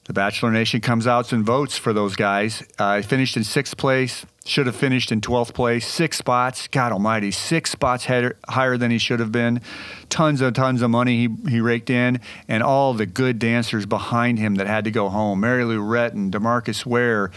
the 0.04 0.12
Bachelor 0.12 0.50
Nation 0.50 0.80
comes 0.80 1.06
out 1.06 1.32
and 1.32 1.44
votes 1.44 1.78
for 1.78 1.92
those 1.92 2.16
guys. 2.16 2.64
Uh, 2.78 2.96
he 2.96 3.02
finished 3.02 3.36
in 3.36 3.44
sixth 3.44 3.76
place, 3.76 4.26
should 4.44 4.66
have 4.66 4.74
finished 4.74 5.12
in 5.12 5.20
12th 5.20 5.54
place. 5.54 5.86
Six 5.86 6.18
spots, 6.18 6.66
God 6.66 6.90
almighty, 6.90 7.30
six 7.30 7.70
spots 7.70 8.06
higher 8.06 8.76
than 8.76 8.90
he 8.90 8.98
should 8.98 9.20
have 9.20 9.30
been. 9.30 9.60
Tons 10.08 10.40
and 10.40 10.56
tons 10.56 10.82
of 10.82 10.90
money 10.90 11.28
he, 11.28 11.50
he 11.50 11.60
raked 11.60 11.88
in, 11.88 12.20
and 12.48 12.64
all 12.64 12.94
the 12.94 13.06
good 13.06 13.38
dancers 13.38 13.86
behind 13.86 14.40
him 14.40 14.56
that 14.56 14.66
had 14.66 14.84
to 14.84 14.90
go 14.90 15.08
home. 15.08 15.40
Mary 15.40 15.64
Lou 15.64 15.80
Retton, 15.80 16.32
DeMarcus 16.32 16.84
Ware, 16.84 17.30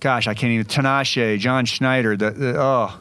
gosh, 0.00 0.26
I 0.26 0.34
can't 0.34 0.52
even, 0.52 0.66
Tinashe, 0.66 1.38
John 1.38 1.64
Schneider, 1.64 2.18
the, 2.18 2.30
the, 2.32 2.60
oh, 2.60 2.98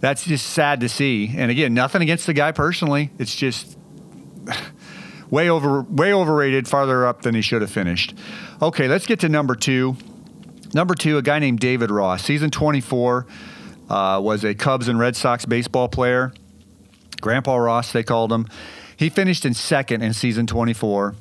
that's 0.00 0.24
just 0.24 0.46
sad 0.46 0.80
to 0.80 0.88
see. 0.88 1.32
And 1.36 1.52
again, 1.52 1.72
nothing 1.72 2.02
against 2.02 2.26
the 2.26 2.32
guy 2.32 2.50
personally. 2.50 3.10
It's 3.18 3.36
just 3.36 3.78
way 5.30 5.48
over 5.48 5.82
way 5.82 6.12
overrated 6.12 6.66
farther 6.68 7.06
up 7.06 7.22
than 7.22 7.34
he 7.34 7.40
should 7.40 7.62
have 7.62 7.70
finished. 7.70 8.14
Okay 8.60 8.88
let's 8.88 9.06
get 9.06 9.20
to 9.20 9.28
number 9.28 9.54
two. 9.54 9.96
Number 10.74 10.94
two 10.94 11.18
a 11.18 11.22
guy 11.22 11.38
named 11.38 11.60
david 11.60 11.90
ross. 11.90 12.24
Season 12.24 12.50
24 12.50 13.26
uh, 13.88 14.20
was 14.22 14.44
a 14.44 14.54
cubs 14.54 14.88
and 14.88 14.98
red 14.98 15.16
sox 15.16 15.44
baseball 15.44 15.88
player. 15.88 16.32
Grandpa 17.20 17.56
ross 17.56 17.92
they 17.92 18.02
called 18.02 18.32
him. 18.32 18.46
He 18.96 19.08
finished 19.08 19.44
in 19.44 19.54
second 19.54 20.02
in 20.02 20.12
season 20.12 20.46
24 20.46 21.14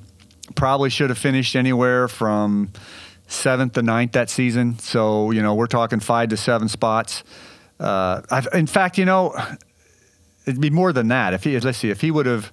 probably 0.55 0.89
should 0.89 1.09
have 1.09 1.19
finished 1.19 1.55
anywhere 1.55 2.07
from 2.07 2.71
seventh 3.27 3.73
to 3.73 3.81
ninth 3.81 4.13
that 4.13 4.29
season. 4.29 4.79
So 4.79 5.31
you 5.31 5.41
know 5.41 5.55
we're 5.55 5.67
talking 5.67 5.99
five 5.99 6.29
to 6.29 6.37
seven 6.37 6.67
spots. 6.67 7.23
Uh, 7.79 8.21
in 8.53 8.67
fact 8.67 8.97
you 8.97 9.05
know 9.05 9.35
it'd 10.45 10.59
be 10.59 10.69
more 10.69 10.91
than 10.91 11.07
that. 11.09 11.33
If 11.33 11.43
he 11.43 11.59
let's 11.59 11.77
see 11.77 11.89
if 11.89 12.01
he 12.01 12.11
would 12.11 12.25
have 12.25 12.51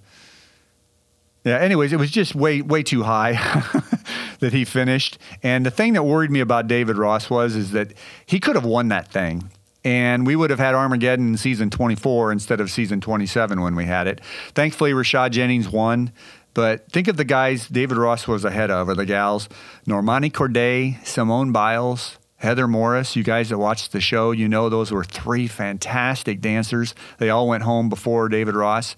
yeah. 1.47 1.59
Anyways, 1.59 1.92
it 1.92 1.99
was 1.99 2.11
just 2.11 2.34
way 2.34 2.61
way 2.61 2.82
too 2.82 3.05
high 3.05 3.32
that 4.40 4.53
he 4.53 4.64
finished. 4.64 5.18
And 5.42 5.64
the 5.64 5.70
thing 5.70 5.92
that 5.92 6.03
worried 6.03 6.30
me 6.30 6.40
about 6.40 6.66
David 6.66 6.99
Ross 6.99 7.30
was 7.30 7.55
is 7.55 7.70
that 7.70 7.94
he 8.26 8.40
could 8.40 8.57
have 8.57 8.64
won 8.64 8.88
that 8.88 9.09
thing. 9.09 9.51
And 9.84 10.26
we 10.26 10.34
would 10.34 10.51
have 10.51 10.59
had 10.59 10.74
Armageddon 10.74 11.36
season 11.36 11.70
24 11.70 12.32
instead 12.32 12.61
of 12.61 12.72
season 12.72 13.01
27 13.01 13.61
when 13.61 13.76
we 13.76 13.84
had 13.84 14.09
it. 14.09 14.20
Thankfully, 14.53 14.90
Rashad 14.90 15.30
Jennings 15.30 15.68
won. 15.68 16.11
But 16.55 16.90
think 16.90 17.07
of 17.07 17.16
the 17.16 17.24
guys 17.24 17.68
David 17.68 17.97
Ross 17.97 18.26
was 18.26 18.44
ahead 18.44 18.70
of, 18.70 18.88
or 18.88 18.94
the 18.94 19.07
gals 19.07 19.49
Normani 19.86 20.32
Kordei, 20.32 21.07
Simone 21.07 21.53
Biles, 21.53 22.18
Heather 22.36 22.66
Morris. 22.66 23.14
You 23.14 23.22
guys 23.22 23.51
that 23.51 23.59
watched 23.59 23.92
the 23.92 24.01
show, 24.01 24.32
you 24.32 24.49
know 24.49 24.68
those 24.68 24.90
were 24.90 25.05
three 25.05 25.47
fantastic 25.47 26.40
dancers. 26.40 26.94
They 27.18 27.30
all 27.30 27.47
went 27.47 27.62
home 27.62 27.88
before 27.88 28.28
David 28.28 28.57
Ross. 28.57 28.97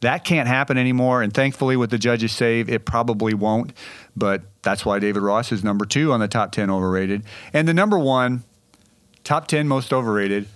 That 0.00 0.24
can't 0.24 0.48
happen 0.48 0.78
anymore. 0.78 1.22
And 1.22 1.32
thankfully, 1.32 1.76
with 1.76 1.90
the 1.90 1.98
judges' 1.98 2.32
save, 2.32 2.70
it 2.70 2.86
probably 2.86 3.34
won't. 3.34 3.72
But 4.16 4.42
that's 4.62 4.84
why 4.84 4.98
David 4.98 5.22
Ross 5.22 5.52
is 5.52 5.62
number 5.62 5.84
two 5.84 6.12
on 6.12 6.20
the 6.20 6.28
top 6.28 6.52
10 6.52 6.70
overrated. 6.70 7.22
And 7.52 7.68
the 7.68 7.74
number 7.74 7.98
one, 7.98 8.44
top 9.24 9.46
10 9.46 9.68
most 9.68 9.92
overrated. 9.92 10.48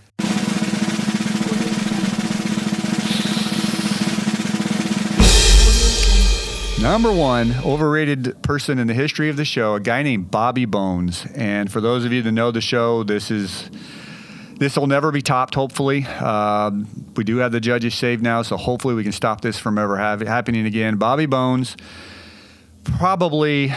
Number 6.80 7.12
one 7.12 7.55
overrated 7.64 8.42
person 8.42 8.78
in 8.78 8.88
the 8.88 8.92
history 8.95 9.30
of 9.30 9.36
the 9.36 9.45
show, 9.47 9.74
a 9.74 9.80
guy 9.80 10.03
named 10.03 10.30
Bobby 10.30 10.66
Bones. 10.66 11.24
And 11.34 11.72
for 11.72 11.80
those 11.80 12.05
of 12.05 12.12
you 12.12 12.20
that 12.20 12.32
know 12.32 12.51
the 12.51 12.61
show, 12.61 13.03
this 13.03 13.30
is 13.30 13.70
this 14.59 14.76
will 14.76 14.86
never 14.86 15.11
be 15.11 15.22
topped. 15.22 15.55
Hopefully, 15.55 16.07
um, 16.07 16.86
we 17.16 17.24
do 17.24 17.38
have 17.38 17.52
the 17.52 17.61
judges 17.61 17.94
saved 17.94 18.22
now, 18.22 18.42
so 18.42 18.57
hopefully 18.57 18.94
we 18.94 19.02
can 19.02 19.12
stop 19.12 19.40
this 19.40 19.59
from 19.59 19.78
ever 19.78 19.96
happening 19.96 20.66
again. 20.66 20.96
Bobby 20.96 21.26
Bones, 21.26 21.76
probably, 22.84 23.72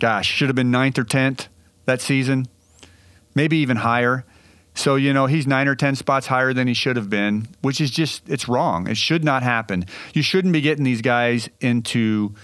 gosh, 0.00 0.28
should 0.28 0.48
have 0.48 0.56
been 0.56 0.70
ninth 0.70 0.98
or 0.98 1.04
tenth 1.04 1.48
that 1.86 2.00
season, 2.00 2.46
maybe 3.34 3.56
even 3.58 3.78
higher. 3.78 4.24
So, 4.74 4.96
you 4.96 5.12
know, 5.12 5.26
he's 5.26 5.46
nine 5.46 5.68
or 5.68 5.76
10 5.76 5.94
spots 5.94 6.26
higher 6.26 6.52
than 6.52 6.66
he 6.66 6.74
should 6.74 6.96
have 6.96 7.08
been, 7.08 7.46
which 7.62 7.80
is 7.80 7.92
just, 7.92 8.28
it's 8.28 8.48
wrong. 8.48 8.88
It 8.88 8.96
should 8.96 9.22
not 9.24 9.44
happen. 9.44 9.86
You 10.14 10.22
shouldn't 10.22 10.52
be 10.52 10.60
getting 10.60 10.84
these 10.84 11.00
guys 11.00 11.48
into 11.60 12.34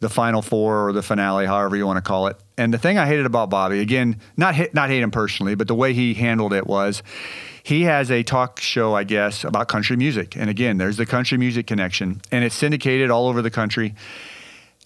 the 0.00 0.08
final 0.08 0.42
four 0.42 0.88
or 0.88 0.92
the 0.92 1.02
finale, 1.02 1.46
however 1.46 1.76
you 1.76 1.86
want 1.86 1.96
to 1.96 2.02
call 2.02 2.28
it. 2.28 2.36
And 2.56 2.72
the 2.72 2.78
thing 2.78 2.98
I 2.98 3.06
hated 3.06 3.26
about 3.26 3.50
Bobby, 3.50 3.80
again, 3.80 4.20
not 4.36 4.54
hit, 4.54 4.74
not 4.74 4.90
hate 4.90 5.02
him 5.02 5.10
personally, 5.10 5.54
but 5.54 5.66
the 5.66 5.74
way 5.74 5.92
he 5.92 6.14
handled 6.14 6.52
it 6.52 6.66
was 6.66 7.02
he 7.62 7.82
has 7.82 8.10
a 8.10 8.22
talk 8.22 8.60
show, 8.60 8.94
I 8.94 9.04
guess, 9.04 9.44
about 9.44 9.68
country 9.68 9.96
music. 9.96 10.36
And 10.36 10.48
again, 10.48 10.78
there's 10.78 10.96
the 10.96 11.06
country 11.06 11.36
music 11.36 11.66
connection, 11.66 12.20
and 12.30 12.44
it's 12.44 12.54
syndicated 12.54 13.10
all 13.10 13.28
over 13.28 13.42
the 13.42 13.50
country. 13.50 13.94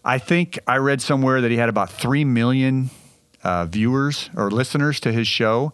I 0.05 0.19
think 0.19 0.59
I 0.67 0.79
read 0.79 1.01
somewhere 1.01 1.41
that 1.41 1.51
he 1.51 1.59
had 1.59 1.69
about 1.69 1.91
3 1.91 2.25
million 2.25 2.91
uh, 3.45 3.67
viewers 3.67 4.31
or 4.37 4.51
listeners 4.51 4.99
to 5.01 5.13
his 5.13 5.29
show. 5.29 5.73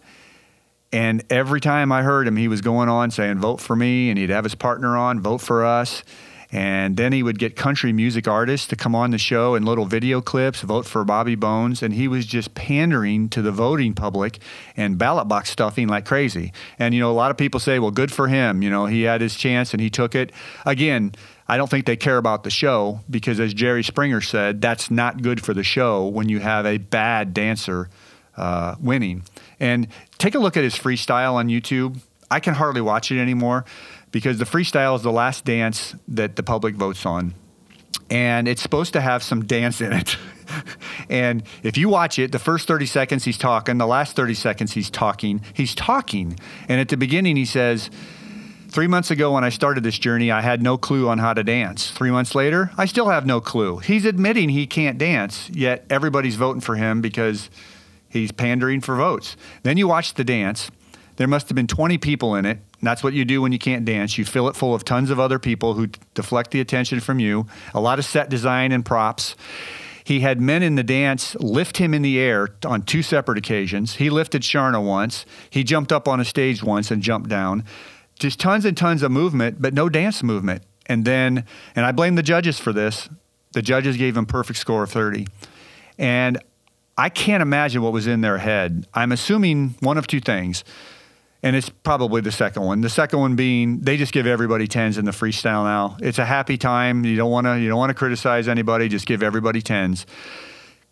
And 0.92 1.22
every 1.30 1.60
time 1.60 1.92
I 1.92 2.02
heard 2.02 2.26
him, 2.26 2.36
he 2.36 2.48
was 2.48 2.60
going 2.60 2.88
on 2.88 3.10
saying, 3.10 3.38
vote 3.38 3.60
for 3.60 3.76
me. 3.76 4.10
And 4.10 4.18
he'd 4.18 4.30
have 4.30 4.44
his 4.44 4.54
partner 4.54 4.96
on, 4.96 5.20
vote 5.20 5.38
for 5.38 5.64
us. 5.64 6.02
And 6.50 6.96
then 6.96 7.12
he 7.12 7.22
would 7.22 7.38
get 7.38 7.56
country 7.56 7.92
music 7.92 8.26
artists 8.26 8.66
to 8.68 8.76
come 8.76 8.94
on 8.94 9.10
the 9.10 9.18
show 9.18 9.54
in 9.54 9.64
little 9.64 9.84
video 9.84 10.22
clips, 10.22 10.62
vote 10.62 10.86
for 10.86 11.04
Bobby 11.04 11.34
Bones. 11.34 11.82
And 11.82 11.92
he 11.92 12.08
was 12.08 12.24
just 12.24 12.54
pandering 12.54 13.28
to 13.30 13.42
the 13.42 13.52
voting 13.52 13.92
public 13.92 14.38
and 14.74 14.96
ballot 14.96 15.28
box 15.28 15.50
stuffing 15.50 15.88
like 15.88 16.06
crazy. 16.06 16.52
And, 16.78 16.94
you 16.94 17.00
know, 17.00 17.10
a 17.10 17.12
lot 17.12 17.30
of 17.30 17.36
people 17.36 17.60
say, 17.60 17.78
well, 17.78 17.90
good 17.90 18.10
for 18.10 18.28
him. 18.28 18.62
You 18.62 18.70
know, 18.70 18.86
he 18.86 19.02
had 19.02 19.20
his 19.20 19.36
chance 19.36 19.74
and 19.74 19.80
he 19.80 19.90
took 19.90 20.14
it. 20.14 20.32
Again, 20.64 21.12
I 21.48 21.58
don't 21.58 21.68
think 21.68 21.84
they 21.84 21.96
care 21.96 22.16
about 22.16 22.44
the 22.44 22.50
show 22.50 23.00
because, 23.10 23.40
as 23.40 23.52
Jerry 23.52 23.82
Springer 23.82 24.20
said, 24.20 24.60
that's 24.60 24.90
not 24.90 25.22
good 25.22 25.42
for 25.42 25.54
the 25.54 25.62
show 25.62 26.06
when 26.06 26.28
you 26.28 26.40
have 26.40 26.66
a 26.66 26.78
bad 26.78 27.34
dancer 27.34 27.88
uh, 28.36 28.76
winning. 28.80 29.22
And 29.60 29.88
take 30.18 30.34
a 30.34 30.38
look 30.38 30.56
at 30.56 30.64
his 30.64 30.74
freestyle 30.74 31.34
on 31.34 31.48
YouTube. 31.48 32.00
I 32.30 32.40
can 32.40 32.54
hardly 32.54 32.82
watch 32.82 33.10
it 33.10 33.18
anymore 33.18 33.64
because 34.10 34.38
the 34.38 34.44
freestyle 34.44 34.96
is 34.96 35.02
the 35.02 35.12
last 35.12 35.44
dance 35.44 35.94
that 36.08 36.36
the 36.36 36.42
public 36.42 36.74
votes 36.74 37.04
on. 37.04 37.34
And 38.10 38.48
it's 38.48 38.62
supposed 38.62 38.94
to 38.94 39.00
have 39.00 39.22
some 39.22 39.44
dance 39.44 39.80
in 39.80 39.92
it. 39.92 40.16
and 41.10 41.42
if 41.62 41.76
you 41.76 41.88
watch 41.88 42.18
it, 42.18 42.32
the 42.32 42.38
first 42.38 42.66
30 42.66 42.86
seconds 42.86 43.24
he's 43.24 43.36
talking, 43.36 43.78
the 43.78 43.86
last 43.86 44.16
30 44.16 44.34
seconds 44.34 44.72
he's 44.72 44.88
talking, 44.88 45.42
he's 45.52 45.74
talking. 45.74 46.38
And 46.68 46.80
at 46.80 46.88
the 46.88 46.96
beginning 46.96 47.36
he 47.36 47.44
says, 47.44 47.90
Three 48.70 48.86
months 48.86 49.10
ago, 49.10 49.32
when 49.32 49.44
I 49.44 49.48
started 49.48 49.82
this 49.82 49.98
journey, 49.98 50.30
I 50.30 50.42
had 50.42 50.62
no 50.62 50.76
clue 50.76 51.08
on 51.08 51.16
how 51.18 51.32
to 51.32 51.42
dance. 51.42 51.90
Three 51.90 52.10
months 52.10 52.34
later, 52.34 52.70
I 52.76 52.84
still 52.84 53.08
have 53.08 53.24
no 53.24 53.40
clue. 53.40 53.78
He's 53.78 54.04
admitting 54.04 54.50
he 54.50 54.66
can't 54.66 54.98
dance, 54.98 55.48
yet 55.48 55.86
everybody's 55.88 56.36
voting 56.36 56.60
for 56.60 56.76
him 56.76 57.00
because 57.00 57.48
he's 58.10 58.30
pandering 58.30 58.82
for 58.82 58.94
votes. 58.94 59.38
Then 59.62 59.78
you 59.78 59.88
watch 59.88 60.14
the 60.14 60.24
dance. 60.24 60.70
There 61.18 61.28
must 61.28 61.48
have 61.48 61.54
been 61.54 61.66
20 61.66 61.98
people 61.98 62.34
in 62.34 62.46
it. 62.46 62.58
that's 62.80 63.02
what 63.02 63.12
you 63.12 63.24
do 63.24 63.42
when 63.42 63.52
you 63.52 63.58
can't 63.58 63.84
dance. 63.84 64.16
You 64.16 64.24
fill 64.24 64.48
it 64.48 64.56
full 64.56 64.74
of 64.74 64.84
tons 64.84 65.10
of 65.10 65.20
other 65.20 65.38
people 65.38 65.74
who 65.74 65.88
deflect 66.14 66.52
the 66.52 66.60
attention 66.60 67.00
from 67.00 67.18
you, 67.18 67.46
a 67.74 67.80
lot 67.80 67.98
of 67.98 68.04
set 68.04 68.30
design 68.30 68.72
and 68.72 68.84
props. 68.84 69.34
He 70.04 70.20
had 70.20 70.40
men 70.40 70.62
in 70.62 70.76
the 70.76 70.82
dance 70.82 71.34
lift 71.34 71.76
him 71.76 71.92
in 71.92 72.02
the 72.02 72.18
air 72.18 72.48
on 72.64 72.82
two 72.82 73.02
separate 73.02 73.36
occasions. 73.36 73.96
He 73.96 74.10
lifted 74.10 74.42
Sharna 74.42 74.82
once. 74.82 75.26
He 75.50 75.64
jumped 75.64 75.92
up 75.92 76.08
on 76.08 76.20
a 76.20 76.24
stage 76.24 76.62
once 76.62 76.90
and 76.90 77.02
jumped 77.02 77.28
down 77.28 77.64
just 78.18 78.40
tons 78.40 78.64
and 78.64 78.76
tons 78.76 79.02
of 79.02 79.10
movement, 79.10 79.62
but 79.62 79.74
no 79.74 79.88
dance 79.88 80.22
movement. 80.22 80.62
And 80.86 81.04
then, 81.04 81.44
and 81.76 81.86
I 81.86 81.92
blame 81.92 82.14
the 82.14 82.22
judges 82.22 82.58
for 82.58 82.72
this. 82.72 83.08
The 83.52 83.62
judges 83.62 83.96
gave 83.96 84.16
him 84.16 84.24
a 84.24 84.26
perfect 84.26 84.58
score 84.58 84.82
of 84.82 84.90
30. 84.90 85.26
And 85.98 86.38
I 86.96 87.08
can't 87.08 87.42
imagine 87.42 87.82
what 87.82 87.92
was 87.92 88.06
in 88.06 88.20
their 88.20 88.38
head. 88.38 88.86
I'm 88.94 89.12
assuming 89.12 89.74
one 89.80 89.98
of 89.98 90.06
two 90.06 90.20
things. 90.20 90.64
And 91.42 91.54
it's 91.54 91.68
probably 91.68 92.20
the 92.20 92.32
second 92.32 92.62
one. 92.62 92.80
The 92.80 92.90
second 92.90 93.18
one 93.20 93.36
being 93.36 93.80
they 93.80 93.96
just 93.96 94.12
give 94.12 94.26
everybody 94.26 94.66
tens 94.66 94.98
in 94.98 95.04
the 95.04 95.12
freestyle 95.12 95.64
now. 95.64 95.96
It's 96.00 96.18
a 96.18 96.24
happy 96.24 96.58
time. 96.58 97.04
You 97.04 97.16
don't 97.16 97.30
want 97.30 97.46
to 97.46 97.58
you 97.58 97.68
don't 97.68 97.78
want 97.78 97.90
to 97.90 97.94
criticize 97.94 98.48
anybody. 98.48 98.88
Just 98.88 99.06
give 99.06 99.22
everybody 99.22 99.62
tens. 99.62 100.06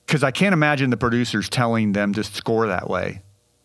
Because 0.07 0.23
I 0.23 0.31
can't 0.31 0.53
imagine 0.53 0.91
the 0.91 0.97
producers 0.97 1.49
telling 1.49 1.93
them 1.93 2.15
to 2.15 2.23
score 2.23 2.69
that 2.69 2.89
way, 2.89 3.23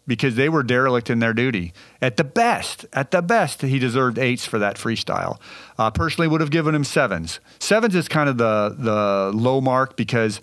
because 0.08 0.34
they 0.36 0.50
were 0.50 0.64
derelict 0.64 1.12
in 1.12 1.20
their 1.20 1.34
duty. 1.34 1.72
At 2.02 2.18
the 2.18 2.24
best, 2.24 2.88
at 2.94 3.12
the 3.12 3.22
best, 3.22 3.62
he 3.62 3.78
deserved 3.78 4.18
eights 4.18 4.48
for 4.48 4.58
that 4.58 4.78
freestyle. 4.78 5.40
Uh, 5.78 5.92
personally, 5.92 6.28
would 6.28 6.42
have 6.42 6.50
given 6.50 6.74
him 6.74 6.84
sevens. 6.84 7.40
Sevens 7.60 7.94
is 7.94 8.08
kind 8.08 8.28
of 8.28 8.40
the 8.40 8.76
the 8.76 9.32
low 9.38 9.62
mark 9.62 9.96
because 9.96 10.42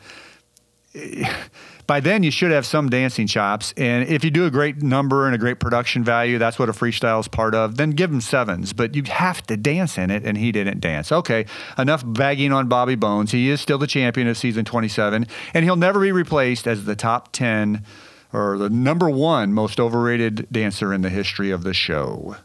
by 1.89 2.01
then 2.01 2.23
you 2.23 2.31
should 2.31 2.53
have 2.53 2.67
some 2.67 2.89
dancing 2.91 3.27
chops. 3.27 3.75
And 3.77 4.09
if 4.09 4.23
you 4.23 4.31
do 4.31 4.47
a 4.47 4.51
great 4.51 4.83
number 4.83 5.27
and 5.27 5.35
a 5.35 5.39
great 5.39 5.59
production 5.59 6.05
value, 6.05 6.39
that's 6.39 6.59
what 6.59 6.69
a 6.69 6.73
freestyle 6.73 7.19
is 7.19 7.27
part 7.27 7.55
of, 7.55 7.79
then 7.79 7.91
give 7.91 8.13
him 8.13 8.21
sevens. 8.21 8.73
But 8.73 8.95
you 8.95 9.03
have 9.05 9.45
to 9.47 9.57
dance 9.57 9.99
in 9.99 10.11
it, 10.11 10.25
and 10.25 10.37
he 10.39 10.53
didn't 10.53 10.81
dance. 10.81 11.11
Okay, 11.11 11.47
enough 11.79 12.05
bagging 12.07 12.53
on 12.53 12.69
Bobby 12.69 12.95
Bones. 12.95 13.33
He 13.33 13.49
is 13.49 13.61
still 13.61 13.79
the 13.79 13.87
champion 13.87 14.29
of 14.29 14.37
season 14.37 14.67
27, 14.67 15.27
and 15.55 15.65
he'll 15.65 15.77
never 15.77 16.01
be 16.01 16.13
replaced 16.13 16.69
as 16.69 16.85
the 16.85 16.95
top 16.95 17.33
10 17.33 17.85
or 18.33 18.59
the 18.59 18.69
number 18.69 19.09
one 19.09 19.55
most 19.55 19.81
overrated 19.81 20.47
dancer 20.53 20.93
in 20.93 21.01
the 21.01 21.09
history 21.09 21.51
of 21.51 21.65
the 21.65 21.73
show. 21.73 22.37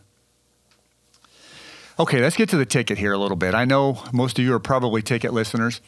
Okay, 1.99 2.21
let's 2.21 2.35
get 2.35 2.49
to 2.49 2.57
the 2.57 2.65
ticket 2.65 2.97
here 2.97 3.13
a 3.13 3.19
little 3.19 3.37
bit. 3.37 3.53
I 3.53 3.65
know 3.65 4.01
most 4.11 4.39
of 4.39 4.45
you 4.45 4.55
are 4.55 4.59
probably 4.59 5.03
ticket 5.03 5.31
listeners. 5.31 5.79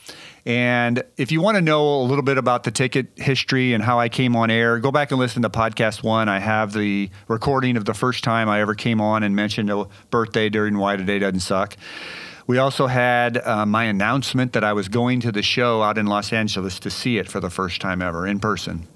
And 0.46 1.04
if 1.18 1.32
you 1.32 1.42
want 1.42 1.56
to 1.56 1.62
know 1.62 2.02
a 2.02 2.04
little 2.04 2.22
bit 2.24 2.38
about 2.38 2.64
the 2.64 2.70
ticket 2.70 3.08
history 3.16 3.74
and 3.74 3.84
how 3.84 4.00
I 4.00 4.08
came 4.08 4.36
on 4.36 4.52
air, 4.52 4.78
go 4.78 4.92
back 4.92 5.10
and 5.10 5.20
listen 5.20 5.42
to 5.42 5.50
podcast 5.50 6.04
one. 6.04 6.30
I 6.30 6.38
have 6.38 6.74
the 6.74 7.10
recording 7.28 7.76
of 7.76 7.86
the 7.86 7.96
first 7.96 8.24
time 8.24 8.48
I 8.50 8.62
ever 8.62 8.76
came 8.76 9.02
on 9.02 9.24
and 9.24 9.36
mentioned 9.36 9.72
a 9.72 9.88
birthday 10.12 10.48
during 10.48 10.78
Why 10.78 10.96
Today 10.96 11.18
Doesn't 11.18 11.40
Suck. 11.40 11.76
We 12.46 12.60
also 12.60 12.86
had 12.86 13.40
uh, 13.40 13.66
my 13.66 13.86
announcement 13.86 14.54
that 14.54 14.64
I 14.64 14.74
was 14.74 14.88
going 14.88 15.22
to 15.22 15.32
the 15.32 15.42
show 15.42 15.82
out 15.82 15.98
in 15.98 16.06
Los 16.06 16.32
Angeles 16.32 16.80
to 16.82 16.92
see 16.92 17.18
it 17.18 17.28
for 17.28 17.40
the 17.40 17.50
first 17.50 17.82
time 17.82 18.04
ever 18.04 18.28
in 18.28 18.40
person. 18.40 18.88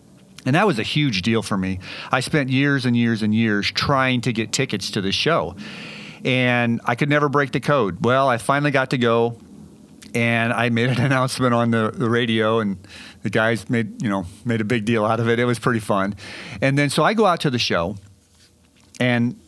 And 0.45 0.55
that 0.55 0.68
was 0.68 0.78
a 0.78 0.84
huge 0.84 1.24
deal 1.24 1.41
for 1.41 1.57
me. 1.57 1.80
I 2.12 2.20
spent 2.20 2.51
years 2.51 2.86
and 2.86 2.95
years 2.95 3.24
and 3.24 3.34
years 3.34 3.72
trying 3.72 4.22
to 4.22 4.32
get 4.32 4.51
tickets 4.51 4.91
to 4.91 5.01
the 5.01 5.12
show 5.12 5.55
and 6.24 6.82
I 6.86 6.95
could 6.95 7.09
never 7.09 7.30
break 7.30 7.51
the 7.51 7.59
code. 7.59 8.03
Well, 8.03 8.28
I 8.28 8.38
finally 8.38 8.72
got 8.72 8.91
to 8.91 8.97
go, 8.97 9.38
and 10.13 10.53
I 10.53 10.70
made 10.70 10.89
an 10.89 11.01
announcement 11.05 11.53
on 11.53 11.72
the, 11.72 11.91
the 11.93 12.09
radio, 12.09 12.59
and 12.59 12.78
the 13.24 13.30
guys 13.30 13.70
made 13.70 14.01
you 14.01 14.09
know 14.09 14.26
made 14.45 14.61
a 14.61 14.65
big 14.65 14.86
deal 14.86 15.05
out 15.05 15.20
of 15.20 15.30
it. 15.30 15.39
It 15.39 15.45
was 15.45 15.59
pretty 15.59 15.80
fun, 15.80 16.15
and 16.61 16.78
then 16.78 16.89
so 16.89 17.03
I 17.03 17.13
go 17.13 17.26
out 17.26 17.41
to 17.41 17.49
the 17.49 17.59
show, 17.59 17.95
and 18.99 19.39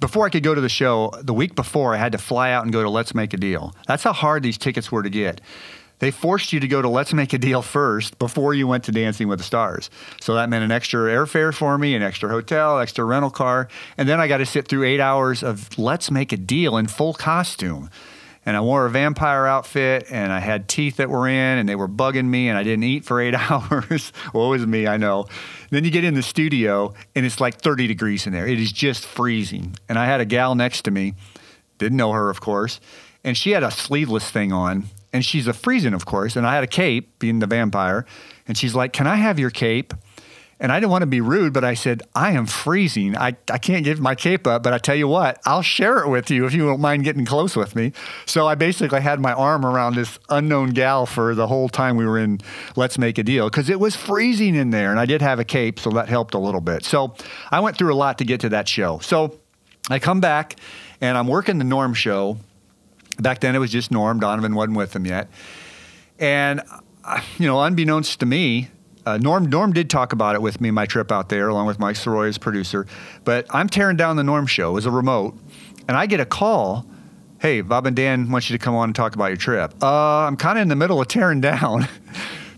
before 0.00 0.24
I 0.24 0.30
could 0.30 0.42
go 0.42 0.54
to 0.54 0.60
the 0.60 0.68
show, 0.68 1.12
the 1.20 1.34
week 1.34 1.54
before 1.54 1.94
I 1.94 1.98
had 1.98 2.12
to 2.12 2.18
fly 2.18 2.52
out 2.52 2.64
and 2.64 2.72
go 2.72 2.82
to 2.82 2.88
Let's 2.88 3.14
Make 3.14 3.34
a 3.34 3.36
Deal. 3.36 3.74
That's 3.86 4.02
how 4.02 4.14
hard 4.14 4.42
these 4.42 4.56
tickets 4.56 4.90
were 4.90 5.02
to 5.02 5.10
get 5.10 5.42
they 6.00 6.10
forced 6.10 6.52
you 6.52 6.60
to 6.60 6.68
go 6.68 6.82
to 6.82 6.88
Let's 6.88 7.12
Make 7.12 7.32
a 7.32 7.38
Deal 7.38 7.62
first 7.62 8.18
before 8.18 8.54
you 8.54 8.66
went 8.66 8.84
to 8.84 8.92
Dancing 8.92 9.28
with 9.28 9.38
the 9.38 9.44
Stars. 9.44 9.90
So 10.20 10.34
that 10.34 10.48
meant 10.48 10.64
an 10.64 10.72
extra 10.72 11.02
airfare 11.02 11.54
for 11.54 11.78
me, 11.78 11.94
an 11.94 12.02
extra 12.02 12.28
hotel, 12.28 12.80
extra 12.80 13.04
rental 13.04 13.30
car, 13.30 13.68
and 13.96 14.08
then 14.08 14.20
I 14.20 14.26
got 14.26 14.38
to 14.38 14.46
sit 14.46 14.66
through 14.66 14.84
eight 14.84 15.00
hours 15.00 15.42
of 15.42 15.78
Let's 15.78 16.10
Make 16.10 16.32
a 16.32 16.36
Deal 16.36 16.76
in 16.76 16.88
full 16.88 17.14
costume. 17.14 17.90
And 18.46 18.56
I 18.56 18.62
wore 18.62 18.86
a 18.86 18.90
vampire 18.90 19.44
outfit, 19.44 20.06
and 20.10 20.32
I 20.32 20.38
had 20.40 20.66
teeth 20.66 20.96
that 20.96 21.10
were 21.10 21.28
in, 21.28 21.58
and 21.58 21.68
they 21.68 21.76
were 21.76 21.86
bugging 21.86 22.24
me, 22.24 22.48
and 22.48 22.56
I 22.56 22.62
didn't 22.62 22.84
eat 22.84 23.04
for 23.04 23.20
eight 23.20 23.34
hours. 23.50 24.14
well, 24.32 24.46
it 24.46 24.50
was 24.50 24.66
me, 24.66 24.86
I 24.86 24.96
know. 24.96 25.26
Then 25.68 25.84
you 25.84 25.90
get 25.90 26.04
in 26.04 26.14
the 26.14 26.22
studio, 26.22 26.94
and 27.14 27.26
it's 27.26 27.38
like 27.38 27.60
30 27.60 27.86
degrees 27.86 28.26
in 28.26 28.32
there. 28.32 28.46
It 28.46 28.58
is 28.58 28.72
just 28.72 29.04
freezing. 29.04 29.76
And 29.90 29.98
I 29.98 30.06
had 30.06 30.22
a 30.22 30.24
gal 30.24 30.54
next 30.54 30.82
to 30.82 30.90
me, 30.90 31.12
didn't 31.76 31.98
know 31.98 32.12
her, 32.12 32.30
of 32.30 32.40
course, 32.40 32.80
and 33.22 33.36
she 33.36 33.50
had 33.50 33.62
a 33.62 33.70
sleeveless 33.70 34.30
thing 34.30 34.52
on 34.52 34.88
and 35.12 35.24
she's 35.24 35.46
a 35.46 35.52
freezing, 35.52 35.94
of 35.94 36.06
course. 36.06 36.36
And 36.36 36.46
I 36.46 36.54
had 36.54 36.64
a 36.64 36.68
cape, 36.68 37.18
being 37.18 37.40
the 37.40 37.46
vampire. 37.46 38.06
And 38.46 38.56
she's 38.56 38.74
like, 38.74 38.92
Can 38.92 39.06
I 39.06 39.16
have 39.16 39.38
your 39.38 39.50
cape? 39.50 39.94
And 40.62 40.70
I 40.70 40.78
didn't 40.78 40.90
want 40.90 41.02
to 41.02 41.06
be 41.06 41.22
rude, 41.22 41.54
but 41.54 41.64
I 41.64 41.72
said, 41.72 42.02
I 42.14 42.32
am 42.32 42.44
freezing. 42.44 43.16
I, 43.16 43.34
I 43.50 43.56
can't 43.56 43.82
give 43.82 43.98
my 43.98 44.14
cape 44.14 44.46
up, 44.46 44.62
but 44.62 44.74
I 44.74 44.78
tell 44.78 44.94
you 44.94 45.08
what, 45.08 45.40
I'll 45.46 45.62
share 45.62 46.00
it 46.00 46.08
with 46.10 46.30
you 46.30 46.44
if 46.44 46.52
you 46.52 46.66
don't 46.66 46.82
mind 46.82 47.02
getting 47.02 47.24
close 47.24 47.56
with 47.56 47.74
me. 47.74 47.92
So 48.26 48.46
I 48.46 48.56
basically 48.56 49.00
had 49.00 49.20
my 49.20 49.32
arm 49.32 49.64
around 49.64 49.94
this 49.94 50.18
unknown 50.28 50.70
gal 50.70 51.06
for 51.06 51.34
the 51.34 51.46
whole 51.46 51.70
time 51.70 51.96
we 51.96 52.04
were 52.04 52.18
in 52.18 52.40
Let's 52.76 52.98
Make 52.98 53.16
a 53.16 53.22
Deal 53.22 53.48
because 53.48 53.70
it 53.70 53.80
was 53.80 53.96
freezing 53.96 54.54
in 54.54 54.68
there. 54.68 54.90
And 54.90 55.00
I 55.00 55.06
did 55.06 55.22
have 55.22 55.38
a 55.38 55.44
cape, 55.44 55.80
so 55.80 55.88
that 55.92 56.10
helped 56.10 56.34
a 56.34 56.38
little 56.38 56.60
bit. 56.60 56.84
So 56.84 57.14
I 57.50 57.60
went 57.60 57.78
through 57.78 57.94
a 57.94 57.96
lot 57.96 58.18
to 58.18 58.24
get 58.26 58.42
to 58.42 58.50
that 58.50 58.68
show. 58.68 58.98
So 58.98 59.40
I 59.88 59.98
come 59.98 60.20
back 60.20 60.56
and 61.00 61.16
I'm 61.16 61.26
working 61.26 61.56
the 61.56 61.64
Norm 61.64 61.94
show 61.94 62.36
Back 63.20 63.40
then, 63.40 63.54
it 63.54 63.58
was 63.58 63.70
just 63.70 63.90
Norm. 63.90 64.20
Donovan 64.20 64.54
wasn't 64.54 64.76
with 64.76 64.92
them 64.92 65.06
yet. 65.06 65.28
And, 66.18 66.62
uh, 67.04 67.20
you 67.38 67.46
know, 67.46 67.60
unbeknownst 67.62 68.20
to 68.20 68.26
me, 68.26 68.68
uh, 69.06 69.16
Norm 69.18 69.46
Norm 69.46 69.72
did 69.72 69.88
talk 69.88 70.12
about 70.12 70.34
it 70.34 70.42
with 70.42 70.60
me 70.60 70.70
my 70.70 70.86
trip 70.86 71.10
out 71.10 71.28
there, 71.28 71.48
along 71.48 71.66
with 71.66 71.78
Mike 71.78 71.96
Soroy 71.96 72.28
as 72.28 72.38
producer. 72.38 72.86
But 73.24 73.46
I'm 73.50 73.68
tearing 73.68 73.96
down 73.96 74.16
the 74.16 74.24
Norm 74.24 74.46
show 74.46 74.76
as 74.76 74.86
a 74.86 74.90
remote, 74.90 75.36
and 75.88 75.96
I 75.96 76.06
get 76.06 76.20
a 76.20 76.26
call. 76.26 76.86
Hey, 77.38 77.62
Bob 77.62 77.86
and 77.86 77.96
Dan 77.96 78.30
want 78.30 78.50
you 78.50 78.58
to 78.58 78.62
come 78.62 78.74
on 78.74 78.90
and 78.90 78.94
talk 78.94 79.14
about 79.14 79.26
your 79.26 79.38
trip. 79.38 79.72
Uh, 79.82 80.26
I'm 80.26 80.36
kind 80.36 80.58
of 80.58 80.62
in 80.62 80.68
the 80.68 80.76
middle 80.76 81.00
of 81.00 81.08
tearing 81.08 81.40
down. 81.52 81.88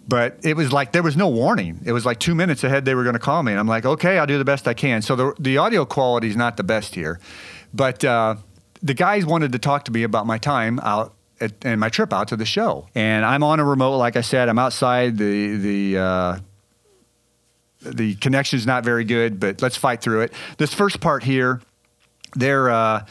but 0.09 0.41
it 0.43 0.57
was 0.57 0.73
like 0.73 0.91
there 0.91 1.05
was 1.05 1.17
no 1.17 1.29
warning. 1.29 1.81
It 1.85 1.93
was 1.93 2.05
like 2.05 2.19
two 2.19 2.35
minutes 2.35 2.65
ahead 2.65 2.85
they 2.85 2.97
were 2.97 3.05
going 3.05 3.15
to 3.15 3.21
call 3.21 3.43
me, 3.43 3.53
and 3.53 3.61
I'm 3.61 3.69
like, 3.69 3.85
okay, 3.87 4.19
I'll 4.19 4.27
do 4.27 4.39
the 4.39 4.45
best 4.45 4.67
I 4.67 4.75
can. 4.75 5.03
So 5.03 5.15
the 5.15 5.35
the 5.39 5.59
audio 5.59 5.85
quality 5.85 6.29
is 6.29 6.37
not 6.37 6.57
the 6.57 6.65
best 6.65 6.97
here, 6.97 7.21
but 7.73 8.05
uh, 8.05 8.37
the 8.83 8.95
guys 8.95 9.25
wanted 9.25 9.53
to 9.53 9.59
talk 9.59 9.85
to 9.85 9.93
me 9.93 10.03
about 10.03 10.27
my 10.27 10.39
time 10.39 10.81
out 10.81 11.15
at, 11.41 11.53
and 11.65 11.81
my 11.81 11.89
trip 11.89 12.13
out 12.13 12.29
to 12.29 12.37
the 12.37 12.45
show. 12.45 12.89
And 12.95 13.25
I'm 13.25 13.43
on 13.43 13.61
a 13.61 13.65
remote, 13.65 13.97
like 13.99 14.17
I 14.17 14.21
said, 14.23 14.49
I'm 14.49 14.59
outside. 14.59 15.19
The 15.19 15.57
the 15.57 15.99
uh, 15.99 16.39
the 17.83 18.15
connection's 18.17 18.67
not 18.67 18.85
very 18.85 19.05
good, 19.05 19.41
but 19.41 19.63
let's 19.63 19.77
fight 19.77 20.01
through 20.01 20.23
it. 20.23 20.33
This 20.59 20.73
first 20.75 21.01
part 21.01 21.23
here, 21.23 21.61
they're. 22.35 22.71
Uh, 22.71 23.07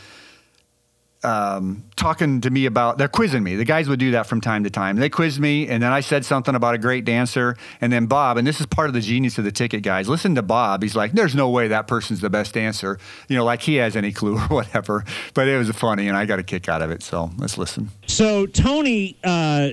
um, 1.24 1.84
talking 1.96 2.42
to 2.42 2.50
me 2.50 2.66
about 2.66 2.98
they're 2.98 3.08
quizzing 3.08 3.44
me. 3.44 3.56
The 3.56 3.66
guys 3.66 3.88
would 3.88 4.00
do 4.00 4.12
that 4.12 4.26
from 4.28 4.42
time 4.42 4.64
to 4.64 4.70
time. 4.70 4.96
They 4.96 5.10
quizzed 5.10 5.40
me, 5.40 5.68
and 5.68 5.82
then 5.82 5.92
I 5.92 6.00
said 6.00 6.26
something 6.26 6.56
about 6.56 6.76
a 6.76 6.78
great 6.78 7.06
dancer, 7.06 7.56
and 7.80 7.92
then 7.94 8.08
Bob, 8.08 8.38
and 8.38 8.48
this 8.48 8.60
is 8.60 8.66
part 8.66 8.88
of 8.88 8.94
the 8.94 9.02
genius 9.02 9.38
of 9.38 9.44
the 9.44 9.52
ticket 9.52 9.84
guys. 9.84 10.10
Listen 10.10 10.36
to 10.36 10.42
Bob. 10.42 10.82
He's 10.82 10.96
like, 10.96 11.12
"There's 11.12 11.36
no 11.36 11.50
way 11.50 11.68
that 11.68 11.88
person's 11.88 12.22
the 12.22 12.30
best 12.30 12.54
dancer," 12.54 13.00
you 13.28 13.36
know, 13.36 13.46
like 13.46 13.62
he 13.62 13.76
has 13.76 13.96
any 13.96 14.12
clue 14.12 14.38
or 14.38 14.48
whatever. 14.48 15.06
But 15.34 15.48
it 15.48 15.58
was 15.58 15.70
funny, 15.72 16.08
and 16.08 16.18
I 16.18 16.26
got 16.26 16.40
a 16.40 16.44
kick 16.44 16.68
out 16.68 16.82
of 16.82 16.92
it. 16.92 17.04
So 17.04 17.32
let's 17.38 17.58
listen. 17.58 17.90
So 18.08 18.46
Tony, 18.48 19.18
uh, 19.24 19.70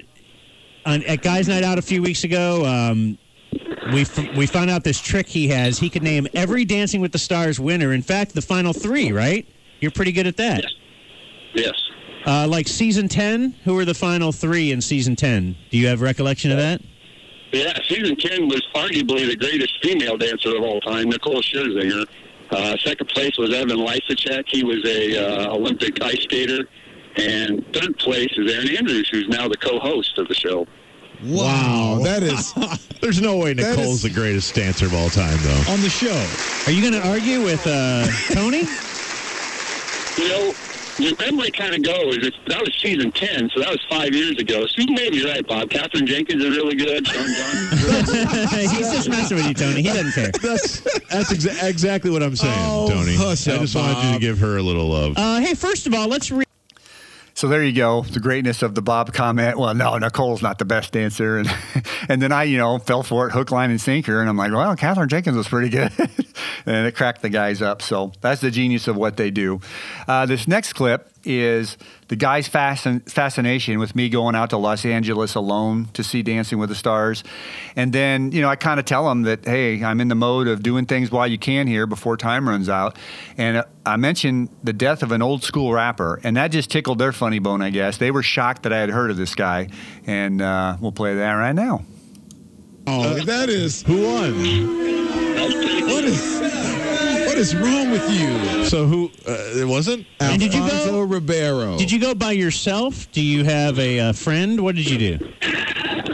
on, 0.84 1.02
at 1.04 1.22
Guys 1.22 1.48
Night 1.48 1.62
Out 1.64 1.78
a 1.78 1.82
few 1.82 2.02
weeks 2.02 2.24
ago. 2.24 2.64
Um, 2.66 3.18
we, 3.92 4.02
f- 4.02 4.36
we 4.36 4.46
found 4.46 4.68
out 4.68 4.84
this 4.84 5.00
trick 5.00 5.26
he 5.26 5.48
has. 5.48 5.78
He 5.78 5.88
could 5.88 6.02
name 6.02 6.26
every 6.34 6.66
Dancing 6.66 7.00
with 7.00 7.12
the 7.12 7.18
Stars 7.18 7.58
winner. 7.58 7.92
In 7.92 8.02
fact, 8.02 8.34
the 8.34 8.42
final 8.42 8.74
three, 8.74 9.12
right? 9.12 9.48
You're 9.80 9.90
pretty 9.92 10.12
good 10.12 10.26
at 10.26 10.36
that. 10.36 10.62
Yes. 10.62 10.72
Yes. 11.58 11.74
Uh, 12.26 12.46
like 12.48 12.68
season 12.68 13.08
10, 13.08 13.54
who 13.64 13.74
were 13.74 13.84
the 13.84 13.94
final 13.94 14.32
three 14.32 14.72
in 14.72 14.80
season 14.80 15.16
10? 15.16 15.56
Do 15.70 15.78
you 15.78 15.86
have 15.86 16.00
recollection 16.00 16.50
of 16.50 16.58
that? 16.58 16.80
Yeah, 17.52 17.78
season 17.88 18.16
10 18.16 18.48
was 18.48 18.62
arguably 18.74 19.26
the 19.26 19.36
greatest 19.36 19.72
female 19.82 20.18
dancer 20.18 20.54
of 20.56 20.62
all 20.62 20.80
time, 20.80 21.08
Nicole 21.08 21.40
Scherzinger. 21.40 22.04
Uh, 22.50 22.76
second 22.84 23.08
place 23.08 23.36
was 23.38 23.54
Evan 23.54 23.78
Lysacek. 23.78 24.44
He 24.48 24.64
was 24.64 24.84
a 24.84 25.16
uh, 25.46 25.54
Olympic 25.54 26.02
ice 26.02 26.20
skater. 26.22 26.68
And 27.16 27.64
third 27.74 27.96
place 27.98 28.28
is 28.36 28.52
Erin 28.52 28.76
Andrews, 28.76 29.08
who's 29.10 29.28
now 29.28 29.48
the 29.48 29.56
co-host 29.56 30.18
of 30.18 30.28
the 30.28 30.34
show. 30.34 30.66
Wow, 31.24 31.98
that 32.04 32.22
is. 32.22 32.52
There's 33.00 33.20
no 33.20 33.38
way 33.38 33.54
Nicole's 33.54 33.96
is- 33.96 34.02
the 34.02 34.10
greatest 34.10 34.54
dancer 34.54 34.86
of 34.86 34.94
all 34.94 35.08
time, 35.08 35.38
though. 35.42 35.72
On 35.72 35.80
the 35.80 35.90
show. 35.90 36.14
Are 36.66 36.72
you 36.74 36.82
going 36.82 37.00
to 37.00 37.08
argue 37.08 37.42
with 37.42 37.66
uh, 37.66 38.06
Tony? 38.34 38.64
You 40.18 40.28
know, 40.28 40.54
your 40.98 41.16
memory 41.18 41.50
kind 41.50 41.74
of 41.74 41.82
goes. 41.82 42.18
It's, 42.18 42.36
that 42.48 42.60
was 42.60 42.76
season 42.80 43.12
10, 43.12 43.50
so 43.50 43.60
that 43.60 43.70
was 43.70 43.84
five 43.88 44.14
years 44.14 44.38
ago. 44.38 44.66
So 44.66 44.82
you 44.82 44.94
may 44.94 45.10
be 45.10 45.24
right, 45.24 45.46
Bob. 45.46 45.70
Katherine 45.70 46.06
Jenkins 46.06 46.42
is 46.44 46.56
really 46.56 46.76
good. 46.76 47.06
Sean 47.06 47.24
John. 47.24 48.58
He's 48.58 48.90
just 48.92 49.08
messing 49.08 49.36
with 49.36 49.46
you, 49.46 49.54
Tony. 49.54 49.82
He 49.82 49.88
doesn't 49.88 50.12
care. 50.12 50.30
That's 50.42 50.80
that's 51.08 51.32
exa- 51.32 51.68
exactly 51.68 52.10
what 52.10 52.22
I'm 52.22 52.36
saying, 52.36 52.52
Oh, 52.56 52.88
Tony. 52.88 53.12
I 53.14 53.16
hush 53.16 53.44
just 53.44 53.76
up, 53.76 53.82
wanted 53.82 54.06
you 54.08 54.14
to 54.14 54.20
give 54.20 54.38
her 54.40 54.56
a 54.56 54.62
little 54.62 54.88
love. 54.88 55.14
Uh, 55.16 55.40
hey, 55.40 55.54
first 55.54 55.86
of 55.86 55.94
all, 55.94 56.08
let's 56.08 56.30
read. 56.30 56.46
So 57.34 57.46
there 57.46 57.62
you 57.62 57.72
go, 57.72 58.02
the 58.02 58.18
greatness 58.18 58.62
of 58.62 58.74
the 58.74 58.82
Bob 58.82 59.12
comment. 59.12 59.56
Well, 59.56 59.72
no, 59.72 59.96
Nicole's 59.96 60.42
not 60.42 60.58
the 60.58 60.64
best 60.64 60.92
dancer, 60.92 61.38
and 61.38 61.48
and 62.08 62.20
then 62.20 62.32
I, 62.32 62.42
you 62.42 62.58
know, 62.58 62.78
fell 62.80 63.04
for 63.04 63.28
it, 63.28 63.30
hook, 63.30 63.52
line, 63.52 63.70
and 63.70 63.80
sinker, 63.80 64.20
and 64.20 64.28
I'm 64.28 64.36
like, 64.36 64.50
well, 64.50 64.74
Katherine 64.74 65.08
Jenkins 65.08 65.36
was 65.36 65.46
pretty 65.46 65.68
good. 65.68 65.92
and 66.66 66.86
it 66.86 66.94
cracked 66.94 67.22
the 67.22 67.28
guys 67.28 67.62
up. 67.62 67.82
So 67.82 68.12
that's 68.20 68.40
the 68.40 68.50
genius 68.50 68.88
of 68.88 68.96
what 68.96 69.16
they 69.16 69.30
do. 69.30 69.60
Uh, 70.06 70.26
this 70.26 70.48
next 70.48 70.74
clip 70.74 71.10
is 71.24 71.76
the 72.08 72.16
guy's 72.16 72.48
fascin- 72.48 73.08
fascination 73.10 73.78
with 73.78 73.94
me 73.94 74.08
going 74.08 74.34
out 74.34 74.50
to 74.50 74.56
Los 74.56 74.84
Angeles 74.84 75.34
alone 75.34 75.86
to 75.92 76.02
see 76.02 76.22
Dancing 76.22 76.58
with 76.58 76.70
the 76.70 76.74
Stars. 76.74 77.22
And 77.76 77.92
then, 77.92 78.32
you 78.32 78.40
know, 78.40 78.48
I 78.48 78.56
kind 78.56 78.80
of 78.80 78.86
tell 78.86 79.10
him 79.10 79.22
that, 79.22 79.44
hey, 79.44 79.82
I'm 79.82 80.00
in 80.00 80.08
the 80.08 80.14
mode 80.14 80.48
of 80.48 80.62
doing 80.62 80.86
things 80.86 81.10
while 81.10 81.26
you 81.26 81.38
can 81.38 81.66
here 81.66 81.86
before 81.86 82.16
time 82.16 82.48
runs 82.48 82.68
out. 82.68 82.96
And 83.36 83.58
uh, 83.58 83.64
I 83.84 83.96
mentioned 83.96 84.48
the 84.62 84.72
death 84.72 85.02
of 85.02 85.12
an 85.12 85.22
old 85.22 85.42
school 85.42 85.72
rapper, 85.72 86.20
and 86.22 86.36
that 86.36 86.48
just 86.48 86.70
tickled 86.70 86.98
their 86.98 87.12
funny 87.12 87.38
bone, 87.38 87.62
I 87.62 87.70
guess. 87.70 87.98
They 87.98 88.10
were 88.10 88.22
shocked 88.22 88.62
that 88.62 88.72
I 88.72 88.78
had 88.78 88.90
heard 88.90 89.10
of 89.10 89.16
this 89.16 89.34
guy. 89.34 89.68
And 90.06 90.40
uh, 90.40 90.76
we'll 90.80 90.92
play 90.92 91.14
that 91.16 91.32
right 91.32 91.54
now. 91.54 91.84
Oh, 92.86 93.14
that 93.14 93.50
is 93.50 93.82
who 93.82 94.02
won? 94.02 95.27
What 97.38 97.46
is 97.46 97.54
what 97.54 97.62
is 97.62 97.72
wrong 97.72 97.90
with 97.92 98.10
you? 98.10 98.64
So 98.64 98.86
who? 98.86 99.12
Uh, 99.24 99.60
it 99.60 99.64
wasn't. 99.64 100.04
And 100.18 100.40
did 100.40 100.52
you 100.52 100.58
go- 100.58 100.66
Alfonso 100.66 101.02
Ribeiro. 101.02 101.78
Did 101.78 101.92
you 101.92 102.00
go 102.00 102.12
by 102.12 102.32
yourself? 102.32 103.08
Do 103.12 103.22
you 103.22 103.44
have 103.44 103.78
a, 103.78 104.00
uh 104.00 104.12
friend? 104.12 104.60
What 104.60 104.74
did 104.74 104.90
you 104.90 104.98
do? 104.98 105.32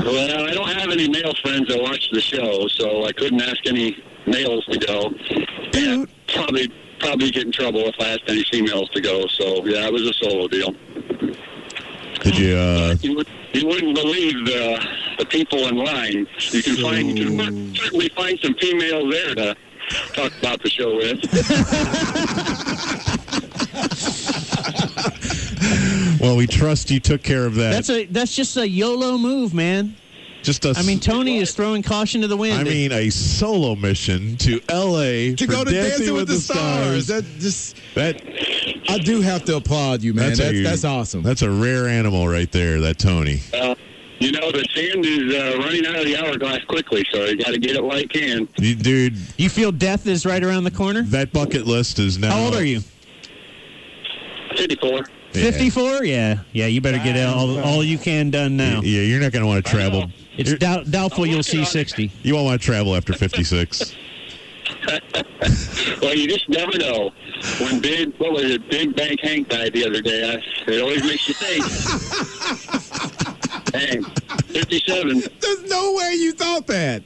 Well, 0.04 0.44
I 0.46 0.52
don't 0.52 0.68
have 0.68 0.90
any 0.90 1.08
male 1.08 1.32
friends 1.40 1.68
that 1.68 1.80
watch 1.80 2.10
the 2.12 2.20
show, 2.20 2.68
so 2.68 3.06
I 3.06 3.12
couldn't 3.12 3.40
ask 3.40 3.56
any 3.66 3.96
males 4.26 4.66
to 4.66 4.78
go. 4.78 5.14
Dude. 5.70 6.10
Probably 6.28 6.68
probably 6.98 7.30
get 7.30 7.46
in 7.46 7.52
trouble 7.52 7.80
if 7.86 7.94
I 7.98 8.08
asked 8.10 8.24
any 8.28 8.44
females 8.52 8.90
to 8.90 9.00
go. 9.00 9.26
So 9.28 9.64
yeah, 9.64 9.86
it 9.86 9.92
was 9.94 10.02
a 10.02 10.12
solo 10.12 10.46
deal. 10.46 10.72
Did 12.20 12.36
you? 12.38 12.54
Uh, 12.54 12.96
You, 13.00 13.16
would, 13.16 13.28
you 13.54 13.66
wouldn't 13.66 13.94
believe 13.94 14.44
the 14.44 14.86
the 15.18 15.24
people 15.24 15.68
in 15.68 15.76
line. 15.76 16.26
You 16.50 16.62
can 16.62 16.76
find 16.76 17.18
you 17.18 17.38
can 17.38 17.74
certainly 17.74 18.10
find 18.10 18.38
some 18.40 18.52
females 18.56 19.10
there 19.10 19.34
to 19.36 19.56
talk 20.12 20.32
about 20.38 20.62
the 20.62 20.70
show 20.70 20.96
with. 20.96 21.20
well, 26.20 26.36
we 26.36 26.46
trust 26.46 26.90
you 26.90 27.00
took 27.00 27.22
care 27.22 27.46
of 27.46 27.54
that. 27.56 27.70
That's 27.72 27.90
a 27.90 28.06
that's 28.06 28.34
just 28.34 28.56
a 28.56 28.68
YOLO 28.68 29.18
move, 29.18 29.54
man. 29.54 29.96
Just 30.42 30.66
a. 30.66 30.74
I 30.76 30.82
mean, 30.82 31.00
Tony 31.00 31.38
is 31.38 31.54
throwing 31.54 31.82
caution 31.82 32.20
to 32.20 32.26
the 32.28 32.36
wind. 32.36 32.60
I 32.60 32.64
mean, 32.64 32.92
a 32.92 33.08
solo 33.08 33.74
mission 33.74 34.36
to 34.38 34.60
L.A. 34.68 35.34
to 35.34 35.46
go 35.46 35.64
to 35.64 35.70
Dancing, 35.70 36.12
with, 36.12 36.28
the, 36.28 36.34
stars. 36.34 37.06
That 37.06 37.24
just 37.38 37.76
that 37.94 38.22
I 38.88 38.98
do 38.98 39.22
have 39.22 39.44
to 39.46 39.56
applaud 39.56 40.02
you, 40.02 40.12
man. 40.12 40.28
That's 40.28 40.40
a- 40.40 40.62
that's, 40.62 40.84
awesome. 40.84 41.22
That's 41.22 41.40
a 41.40 41.50
rare 41.50 41.88
animal 41.88 42.28
right 42.28 42.50
there. 42.52 42.80
That 42.80 42.98
Tony. 42.98 43.40
Uh, 43.54 43.74
you 44.18 44.32
know 44.32 44.50
the 44.52 44.64
sand 44.74 45.04
is 45.04 45.34
uh, 45.34 45.58
running 45.58 45.86
out 45.86 45.96
of 45.96 46.04
the 46.04 46.16
hourglass 46.16 46.64
quickly, 46.64 47.04
so 47.12 47.24
you 47.24 47.36
got 47.36 47.52
to 47.52 47.58
get 47.58 47.76
it 47.76 47.84
while 47.84 48.00
you 48.00 48.08
can. 48.08 48.48
You, 48.56 48.74
dude, 48.74 49.16
you 49.36 49.48
feel 49.48 49.72
death 49.72 50.06
is 50.06 50.24
right 50.24 50.42
around 50.42 50.64
the 50.64 50.70
corner. 50.70 51.02
that 51.02 51.32
bucket 51.32 51.66
list 51.66 51.98
is 51.98 52.18
now. 52.18 52.30
How 52.30 52.44
old 52.44 52.54
are 52.54 52.64
you? 52.64 52.80
Fifty-four. 54.56 55.04
Fifty-four. 55.32 56.04
Yeah, 56.04 56.38
yeah. 56.52 56.66
You 56.66 56.80
better 56.80 56.98
get 56.98 57.16
all 57.26 57.58
all 57.60 57.82
you 57.82 57.98
can 57.98 58.30
done 58.30 58.56
now. 58.56 58.80
Yeah, 58.82 59.02
you're 59.02 59.20
not 59.20 59.32
going 59.32 59.42
to 59.42 59.48
want 59.48 59.64
to 59.64 59.70
travel. 59.70 60.10
It's 60.36 60.54
doubt, 60.54 60.90
doubtful 60.90 61.26
you'll 61.26 61.42
see 61.42 61.64
sixty. 61.64 62.12
You 62.22 62.34
won't 62.34 62.46
want 62.46 62.60
to 62.60 62.64
travel 62.64 62.94
after 62.94 63.12
56. 63.12 63.94
Well, 66.00 66.14
you 66.14 66.26
just 66.28 66.48
never 66.48 66.76
know. 66.78 67.10
When 67.60 67.80
Big, 67.80 68.14
what 68.16 68.32
was 68.32 68.44
it, 68.44 68.68
Big 68.70 68.96
Bank 68.96 69.20
Hank 69.20 69.48
died 69.48 69.72
the 69.72 69.86
other 69.86 70.00
day, 70.00 70.32
I, 70.32 70.70
it 70.70 70.82
always 70.82 71.02
makes 71.02 71.28
you 71.28 71.34
think. 71.34 71.64
hey, 73.74 74.00
57. 74.00 75.22
There's 75.40 75.70
no 75.70 75.94
way 75.94 76.14
you 76.14 76.32
thought 76.32 76.66
that. 76.68 77.02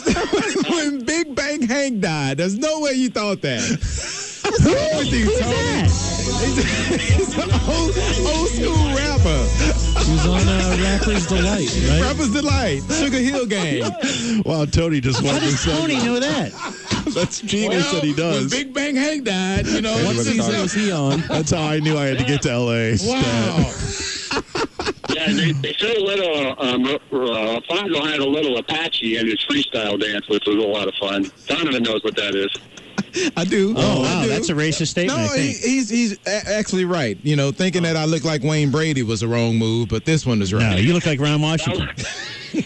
when 0.70 1.04
Big 1.04 1.34
Bang 1.34 1.62
Hank 1.62 2.00
died, 2.00 2.38
there's 2.38 2.58
no 2.58 2.80
way 2.80 2.92
you 2.92 3.10
thought 3.10 3.40
that. 3.42 3.60
What's 3.60 4.64
wrong 4.64 4.98
with 4.98 5.12
you, 5.12 5.26
Tony? 5.40 5.82
He's, 6.40 7.16
he's 7.16 7.38
an 7.38 7.50
old, 7.68 7.92
old 8.26 8.48
school 8.48 8.94
rapper. 8.96 9.40
He 10.04 10.12
was 10.12 10.26
on 10.26 10.48
uh, 10.48 10.78
Rapper's 10.82 11.26
Delight, 11.26 11.68
right? 11.88 12.02
Rapper's 12.02 12.32
Delight, 12.32 12.82
Sugar 12.90 13.18
Hill 13.18 13.46
Gang. 13.46 14.42
wow, 14.44 14.64
Tony 14.64 15.00
just 15.00 15.20
How 15.20 15.26
wanted 15.26 15.40
to 15.40 15.46
does 15.50 15.60
say. 15.60 15.76
Tony 15.78 15.96
know 15.96 16.18
that? 16.20 16.52
That's 17.14 17.40
genius 17.40 17.84
Well, 17.84 17.94
that 17.94 18.04
he 18.04 18.14
does. 18.14 18.34
When 18.34 18.42
does. 18.44 18.50
Big 18.50 18.74
Bang 18.74 18.96
Hank 18.96 19.24
died, 19.24 19.66
you 19.66 19.82
know. 19.82 19.94
What 20.04 20.16
season 20.16 20.60
was 20.60 20.72
he 20.72 20.90
on? 20.92 21.20
That's 21.28 21.50
how 21.50 21.62
I 21.62 21.80
knew 21.80 21.96
I 21.96 22.06
had 22.06 22.18
to 22.18 22.24
get 22.24 22.42
to 22.42 22.50
L.A. 22.50 22.96
Wow. 23.04 23.72
Yeah, 25.10 25.32
they, 25.32 25.52
they 25.52 25.72
said 25.74 25.96
a 25.96 26.00
little, 26.02 26.54
um, 26.62 26.84
uh, 26.86 27.54
Alfonso 27.54 28.04
had 28.04 28.20
a 28.20 28.24
little 28.26 28.56
Apache 28.58 29.16
in 29.18 29.26
his 29.26 29.44
freestyle 29.44 30.00
dance, 30.00 30.28
which 30.28 30.44
was 30.46 30.56
a 30.56 30.60
lot 30.60 30.86
of 30.88 30.94
fun. 30.94 31.30
Donovan 31.46 31.82
knows 31.82 32.02
what 32.04 32.14
that 32.16 32.34
is. 32.34 32.48
I 33.36 33.44
do. 33.44 33.74
Oh 33.76 34.02
I 34.02 34.04
wow, 34.04 34.22
do. 34.22 34.28
that's 34.28 34.50
a 34.50 34.54
racist 34.54 34.88
statement. 34.88 35.18
No, 35.18 35.24
I 35.26 35.36
he, 35.38 35.52
he's 35.52 35.90
he's 35.90 36.16
actually 36.28 36.84
right. 36.84 37.18
You 37.24 37.34
know, 37.34 37.50
thinking 37.50 37.82
that 37.82 37.96
I 37.96 38.04
look 38.04 38.22
like 38.24 38.44
Wayne 38.44 38.70
Brady 38.70 39.02
was 39.02 39.22
a 39.24 39.28
wrong 39.28 39.56
move, 39.56 39.88
but 39.88 40.04
this 40.04 40.24
one 40.24 40.40
is 40.42 40.52
right. 40.54 40.70
No, 40.70 40.76
you 40.76 40.92
look 40.92 41.06
like 41.06 41.18
Ron 41.20 41.40
Washington. 41.42 41.88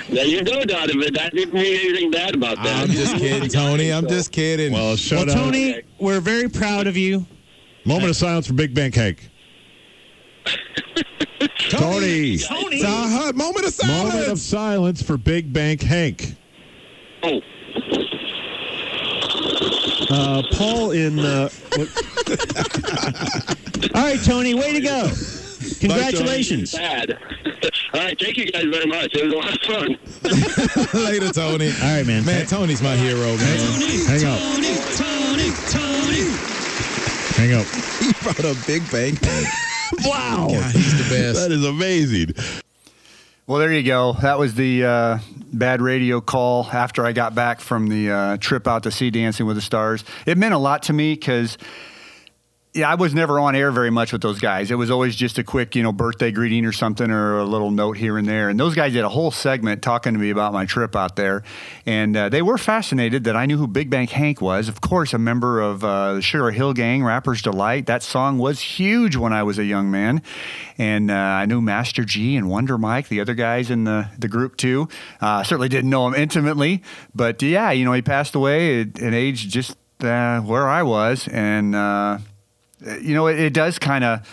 There 0.09 0.25
you 0.25 0.43
go, 0.43 0.65
Donovan. 0.65 1.19
I 1.19 1.29
didn't 1.29 1.53
mean 1.53 1.79
anything 1.91 2.11
bad 2.11 2.35
about 2.35 2.57
that. 2.63 2.85
I'm 2.85 2.89
just 2.89 3.17
kidding, 3.17 3.51
Tony. 3.51 3.93
I'm 3.93 4.09
just 4.09 4.33
kidding. 4.33 4.73
Well, 4.73 4.87
Well, 4.89 4.97
shout 4.97 5.29
out. 5.29 5.35
Tony, 5.35 5.83
we're 6.01 6.21
very 6.21 6.49
proud 6.49 6.87
of 6.87 6.97
you. 6.97 7.27
Moment 7.85 8.09
of 8.09 8.17
silence 8.17 8.47
for 8.47 8.55
Big 8.55 8.73
Bang 8.75 8.93
Hank. 8.93 9.29
Tony. 11.71 12.39
Tony. 12.39 12.77
It's 12.77 12.85
our 12.85 13.09
hut. 13.09 13.35
moment 13.37 13.67
of 13.67 13.73
silence. 13.75 14.13
Moment 14.15 14.29
of 14.33 14.39
silence 14.39 15.03
for 15.03 15.17
Big 15.17 15.53
Bank 15.53 15.83
Hank. 15.83 16.35
Oh, 17.23 17.41
Uh, 20.11 20.43
Paul 20.53 20.91
in. 20.93 21.19
Uh, 21.19 21.49
All 23.95 24.03
right, 24.03 24.21
Tony, 24.25 24.55
way 24.55 24.73
to 24.75 24.81
go! 24.81 25.11
Congratulations. 25.81 26.73
bad. 26.73 27.19
All 27.95 28.01
right, 28.01 28.17
thank 28.21 28.37
you 28.37 28.47
guys 28.53 28.65
very 28.65 28.87
much. 28.87 29.15
It 29.15 29.25
was 29.25 29.33
a 29.33 29.37
lot 29.37 29.55
of 29.55 29.63
fun. 29.63 29.99
Later, 31.05 31.33
Tony. 31.33 31.69
All 31.83 31.97
right, 31.97 32.07
man. 32.07 32.25
Man, 32.25 32.47
Tony's 32.47 32.83
my 32.83 32.97
hero, 32.97 33.37
man. 33.37 33.59
Tony, 33.59 34.05
Hang 34.05 34.25
up. 34.25 34.39
Tony, 34.39 34.75
Tony, 34.97 35.51
Tony. 35.71 36.25
Hang 37.37 37.53
up. 37.55 37.67
He 38.01 38.13
brought 38.23 38.45
up 38.45 38.57
Big 38.67 38.89
Bang. 38.91 39.17
Wow. 40.05 40.49
God, 40.51 40.73
he's 40.73 40.97
the 40.97 41.15
best. 41.15 41.41
That 41.41 41.53
is 41.53 41.65
amazing. 41.65 42.35
Well, 43.47 43.59
there 43.59 43.73
you 43.73 43.83
go. 43.83 44.15
That 44.15 44.39
was 44.39 44.55
the 44.55 44.85
uh, 44.85 45.19
bad 45.53 45.83
radio 45.83 46.21
call 46.21 46.65
after 46.73 47.05
I 47.05 47.13
got 47.13 47.35
back 47.35 47.61
from 47.61 47.89
the 47.89 48.11
uh, 48.11 48.37
trip 48.39 48.67
out 48.67 48.85
to 48.85 48.91
see 48.91 49.11
Dancing 49.11 49.47
with 49.47 49.57
the 49.57 49.63
Stars. 49.63 50.03
It 50.27 50.39
meant 50.39 50.55
a 50.55 50.59
lot 50.59 50.85
to 50.85 50.93
me 50.93 51.15
because, 51.15 51.59
yeah, 52.75 52.91
I 52.91 52.97
was 52.97 53.15
never 53.15 53.39
on 53.39 53.55
air 53.55 53.71
very 53.71 53.91
much 53.91 54.13
with 54.13 54.21
those 54.21 54.41
guys. 54.41 54.73
It 54.73 54.75
was 54.75 54.91
always 54.91 55.15
just 55.15 55.39
a 55.39 55.45
quick, 55.45 55.77
you 55.77 55.83
know, 55.85 55.93
birthday 55.93 56.33
greeting 56.33 56.67
or 56.67 56.73
something 56.73 57.09
or 57.09 57.39
a 57.39 57.45
little 57.45 57.71
note 57.71 57.97
here 57.97 58.19
and 58.19 58.27
there. 58.27 58.49
And 58.49 58.59
those 58.59 58.75
guys 58.75 58.93
did 58.93 59.05
a 59.05 59.09
whole 59.09 59.31
segment 59.31 59.81
talking 59.81 60.13
to 60.13 60.19
me 60.19 60.31
about 60.31 60.53
my 60.53 60.67
trip 60.67 60.97
out 60.97 61.15
there. 61.15 61.45
And 61.87 62.17
uh, 62.17 62.31
they 62.31 62.43
were 62.43 62.59
fascinated 62.59 63.25
that 63.25 63.37
I 63.37 63.47
knew 63.47 63.59
who 63.59 63.69
Big 63.69 63.91
Bank 63.91 64.11
Hank 64.11 64.41
was. 64.41 64.69
Of 64.69 64.81
course, 64.81 65.15
a 65.15 65.19
member 65.19 65.61
of 65.61 65.85
uh, 65.85 66.15
the 66.15 66.23
Sugar 66.23 66.51
Hill 66.51 66.73
Gang, 66.73 67.05
Rapper's 67.05 67.43
Delight. 67.43 67.87
That 67.87 68.03
song 68.03 68.39
was 68.39 68.61
huge 68.61 69.15
when 69.15 69.33
I 69.33 69.45
was 69.45 69.57
a 69.61 69.65
young 69.65 69.93
man. 69.93 70.21
And 70.77 71.13
uh, 71.13 71.15
I 71.15 71.47
knew 71.47 71.61
Master 71.61 72.05
Gee 72.05 72.37
and 72.37 72.51
Wonder 72.51 72.77
Mike, 72.77 73.07
the 73.07 73.21
other 73.21 73.35
guys 73.35 73.71
in 73.71 73.85
the, 73.85 74.09
the 74.19 74.27
group 74.27 74.57
too. 74.57 74.89
Uh, 75.21 75.45
certainly 75.45 75.69
didn't 75.69 75.91
know 75.91 76.09
him 76.09 76.15
intimately, 76.15 76.83
but 77.15 77.41
yeah, 77.41 77.71
you 77.71 77.85
know, 77.85 77.93
he 77.93 78.03
passed 78.03 78.35
away 78.35 78.81
at 78.81 78.99
an 78.99 79.15
age 79.15 79.49
just 79.49 79.77
uh, 80.01 80.41
where 80.41 80.69
I 80.69 80.83
was. 80.83 81.29
And, 81.29 81.77
uh, 81.77 82.19
you 83.01 83.15
know, 83.15 83.27
it, 83.27 83.39
it 83.39 83.53
does 83.53 83.79
kind 83.79 84.05
of 84.05 84.27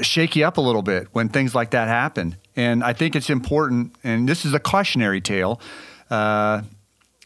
shake 0.00 0.36
you 0.36 0.44
up 0.44 0.56
a 0.56 0.60
little 0.60 0.82
bit 0.82 1.08
when 1.12 1.28
things 1.28 1.54
like 1.54 1.70
that 1.70 1.88
happen. 1.88 2.36
And 2.56 2.82
I 2.82 2.92
think 2.92 3.16
it's 3.16 3.30
important, 3.30 3.94
and 4.04 4.28
this 4.28 4.44
is 4.44 4.54
a 4.54 4.60
cautionary 4.60 5.20
tale. 5.20 5.60
Uh, 6.10 6.62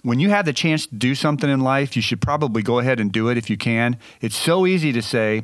when 0.03 0.21
you 0.21 0.31
have 0.31 0.45
the 0.45 0.53
chance 0.53 0.87
to 0.87 0.95
do 0.95 1.15
something 1.15 1.51
in 1.51 1.61
life, 1.61 1.97
you 1.97 2.03
should 2.03 2.21
probably 2.21 2.63
go 2.63 2.79
ahead 2.79 3.01
and 3.01 3.11
do 3.11 3.29
it 3.29 3.37
if 3.37 3.51
you 3.51 3.57
can. 3.57 3.99
It's 4.21 4.37
so 4.37 4.67
easy 4.67 4.93
to 4.93 5.03
say, 5.03 5.43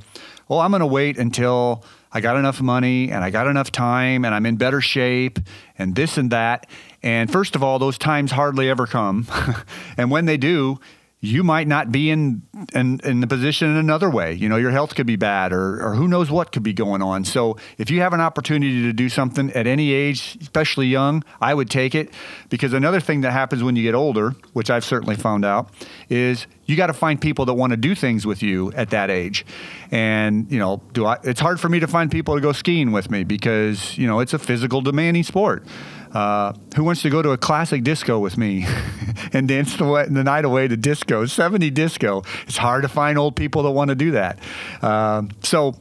well, 0.48 0.60
I'm 0.60 0.70
going 0.70 0.80
to 0.80 0.86
wait 0.86 1.18
until 1.18 1.84
I 2.12 2.20
got 2.20 2.36
enough 2.36 2.60
money 2.60 3.10
and 3.10 3.24
I 3.24 3.30
got 3.30 3.48
enough 3.48 3.72
time 3.72 4.24
and 4.24 4.34
I'm 4.34 4.46
in 4.46 4.56
better 4.56 4.80
shape 4.80 5.40
and 5.78 5.96
this 5.96 6.16
and 6.16 6.30
that. 6.30 6.68
And 7.02 7.32
first 7.32 7.56
of 7.56 7.64
all, 7.64 7.80
those 7.80 7.98
times 7.98 8.30
hardly 8.30 8.68
ever 8.68 8.86
come. 8.86 9.26
and 9.96 10.10
when 10.10 10.26
they 10.26 10.36
do, 10.36 10.78
you 11.24 11.44
might 11.44 11.68
not 11.68 11.92
be 11.92 12.10
in, 12.10 12.42
in 12.74 12.98
in 13.04 13.20
the 13.20 13.28
position 13.28 13.70
in 13.70 13.76
another 13.76 14.10
way. 14.10 14.32
You 14.32 14.48
know, 14.48 14.56
your 14.56 14.72
health 14.72 14.96
could 14.96 15.06
be 15.06 15.14
bad, 15.14 15.52
or 15.52 15.80
or 15.80 15.94
who 15.94 16.08
knows 16.08 16.32
what 16.32 16.50
could 16.50 16.64
be 16.64 16.72
going 16.72 17.00
on. 17.00 17.24
So 17.24 17.56
if 17.78 17.90
you 17.90 18.00
have 18.00 18.12
an 18.12 18.20
opportunity 18.20 18.82
to 18.82 18.92
do 18.92 19.08
something 19.08 19.52
at 19.52 19.68
any 19.68 19.92
age, 19.92 20.36
especially 20.40 20.88
young, 20.88 21.22
I 21.40 21.54
would 21.54 21.70
take 21.70 21.94
it. 21.94 22.12
Because 22.50 22.72
another 22.72 22.98
thing 22.98 23.20
that 23.20 23.30
happens 23.30 23.62
when 23.62 23.76
you 23.76 23.84
get 23.84 23.94
older, 23.94 24.34
which 24.52 24.68
I've 24.68 24.84
certainly 24.84 25.14
found 25.14 25.44
out, 25.44 25.70
is 26.08 26.48
you 26.66 26.74
got 26.74 26.88
to 26.88 26.92
find 26.92 27.20
people 27.20 27.46
that 27.46 27.54
want 27.54 27.70
to 27.70 27.76
do 27.76 27.94
things 27.94 28.26
with 28.26 28.42
you 28.42 28.72
at 28.72 28.90
that 28.90 29.08
age. 29.08 29.46
And 29.92 30.50
you 30.50 30.58
know, 30.58 30.82
do 30.92 31.06
I? 31.06 31.18
It's 31.22 31.40
hard 31.40 31.60
for 31.60 31.68
me 31.68 31.78
to 31.78 31.86
find 31.86 32.10
people 32.10 32.34
to 32.34 32.40
go 32.40 32.50
skiing 32.50 32.90
with 32.90 33.12
me 33.12 33.22
because 33.22 33.96
you 33.96 34.08
know 34.08 34.18
it's 34.18 34.34
a 34.34 34.40
physical 34.40 34.80
demanding 34.80 35.22
sport. 35.22 35.64
Uh, 36.12 36.52
who 36.76 36.84
wants 36.84 37.02
to 37.02 37.10
go 37.10 37.22
to 37.22 37.30
a 37.30 37.38
classic 37.38 37.82
disco 37.82 38.18
with 38.18 38.36
me 38.36 38.66
and 39.32 39.48
dance 39.48 39.76
the, 39.76 40.06
the 40.10 40.24
night 40.24 40.44
away 40.44 40.68
to 40.68 40.76
disco? 40.76 41.26
70 41.26 41.70
disco. 41.70 42.22
It's 42.46 42.56
hard 42.56 42.82
to 42.82 42.88
find 42.88 43.18
old 43.18 43.36
people 43.36 43.62
that 43.62 43.70
want 43.70 43.88
to 43.88 43.94
do 43.94 44.12
that. 44.12 44.38
Um, 44.82 45.30
so 45.42 45.74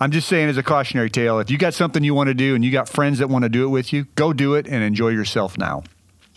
I'm 0.00 0.10
just 0.10 0.28
saying, 0.28 0.48
as 0.48 0.56
a 0.56 0.62
cautionary 0.62 1.10
tale, 1.10 1.38
if 1.38 1.50
you 1.50 1.58
got 1.58 1.74
something 1.74 2.02
you 2.02 2.14
want 2.14 2.28
to 2.28 2.34
do 2.34 2.54
and 2.54 2.64
you 2.64 2.70
got 2.70 2.88
friends 2.88 3.18
that 3.18 3.28
want 3.28 3.44
to 3.44 3.48
do 3.48 3.64
it 3.64 3.68
with 3.68 3.92
you, 3.92 4.04
go 4.16 4.32
do 4.32 4.54
it 4.54 4.66
and 4.66 4.82
enjoy 4.82 5.08
yourself 5.08 5.56
now. 5.56 5.82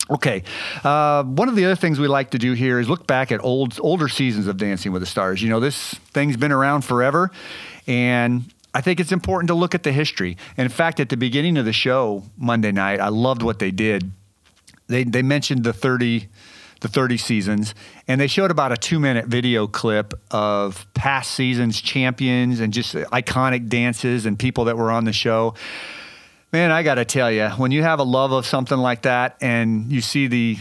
Okay. 0.10 0.44
Uh, 0.84 1.24
one 1.24 1.50
of 1.50 1.56
the 1.56 1.66
other 1.66 1.76
things 1.76 2.00
we 2.00 2.08
like 2.08 2.32
to 2.32 2.38
do 2.38 2.54
here 2.54 2.80
is 2.80 2.88
look 2.88 3.08
back 3.08 3.32
at 3.32 3.44
old 3.44 3.78
older 3.82 4.08
seasons 4.08 4.48
of 4.48 4.58
Dancing 4.58 4.92
with 4.92 5.02
the 5.02 5.06
Stars. 5.06 5.42
You 5.42 5.50
know, 5.50 5.60
this 5.60 5.96
thing's 5.96 6.38
been 6.38 6.52
around 6.52 6.84
forever, 6.84 7.32
and 7.88 8.54
I 8.74 8.82
think 8.82 9.00
it's 9.00 9.12
important 9.12 9.48
to 9.48 9.56
look 9.56 9.74
at 9.74 9.84
the 9.84 9.92
history. 9.92 10.38
And 10.56 10.66
in 10.66 10.72
fact, 10.72 11.00
at 11.00 11.10
the 11.10 11.18
beginning 11.18 11.58
of 11.58 11.66
the 11.66 11.74
show 11.74 12.24
Monday 12.38 12.72
night, 12.72 13.00
I 13.00 13.10
loved 13.10 13.42
what 13.42 13.60
they 13.60 13.72
did. 13.72 14.12
They 14.88 15.04
they 15.04 15.22
mentioned 15.22 15.64
the 15.64 15.74
30 15.74 16.28
the 16.80 16.88
30 16.88 17.18
seasons 17.18 17.74
and 18.08 18.22
they 18.22 18.28
showed 18.28 18.52
about 18.52 18.72
a 18.72 18.76
2-minute 18.76 19.26
video 19.26 19.66
clip 19.66 20.14
of 20.30 20.86
past 20.94 21.32
seasons 21.32 21.82
champions 21.82 22.60
and 22.60 22.72
just 22.72 22.94
iconic 22.94 23.68
dances 23.68 24.28
and 24.28 24.38
people 24.38 24.66
that 24.66 24.78
were 24.78 24.92
on 24.92 25.04
the 25.04 25.12
show. 25.12 25.56
Man, 26.54 26.70
I 26.70 26.84
got 26.84 26.96
to 26.96 27.06
tell 27.06 27.32
you, 27.32 27.50
when 27.50 27.72
you 27.72 27.82
have 27.82 28.00
a 28.00 28.04
love 28.04 28.32
of 28.32 28.46
something 28.46 28.78
like 28.78 29.02
that 29.02 29.38
and 29.42 29.92
you 29.92 30.02
see 30.02 30.28
the 30.28 30.58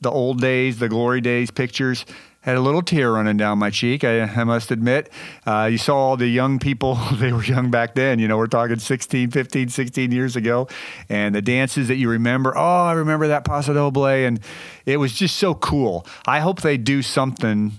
the 0.00 0.10
old 0.10 0.40
days, 0.40 0.78
the 0.78 0.88
glory 0.88 1.20
days 1.20 1.50
pictures, 1.50 2.06
had 2.48 2.56
a 2.56 2.62
little 2.62 2.80
tear 2.80 3.12
running 3.12 3.36
down 3.36 3.58
my 3.58 3.68
cheek, 3.68 4.04
I, 4.04 4.22
I 4.22 4.44
must 4.44 4.70
admit. 4.70 5.10
Uh, 5.46 5.68
you 5.70 5.76
saw 5.76 5.96
all 5.96 6.16
the 6.16 6.26
young 6.26 6.58
people, 6.58 6.94
they 7.14 7.30
were 7.30 7.44
young 7.44 7.70
back 7.70 7.94
then, 7.94 8.18
you 8.18 8.26
know, 8.26 8.38
we're 8.38 8.46
talking 8.46 8.78
16, 8.78 9.30
15, 9.30 9.68
16 9.68 10.12
years 10.12 10.34
ago, 10.34 10.66
and 11.10 11.34
the 11.34 11.42
dances 11.42 11.88
that 11.88 11.96
you 11.96 12.08
remember. 12.08 12.56
Oh, 12.56 12.84
I 12.84 12.92
remember 12.92 13.28
that 13.28 13.44
Paso 13.44 13.74
Doble, 13.74 14.06
and 14.06 14.40
it 14.86 14.96
was 14.96 15.12
just 15.12 15.36
so 15.36 15.54
cool. 15.54 16.06
I 16.26 16.40
hope 16.40 16.62
they 16.62 16.78
do 16.78 17.02
something 17.02 17.72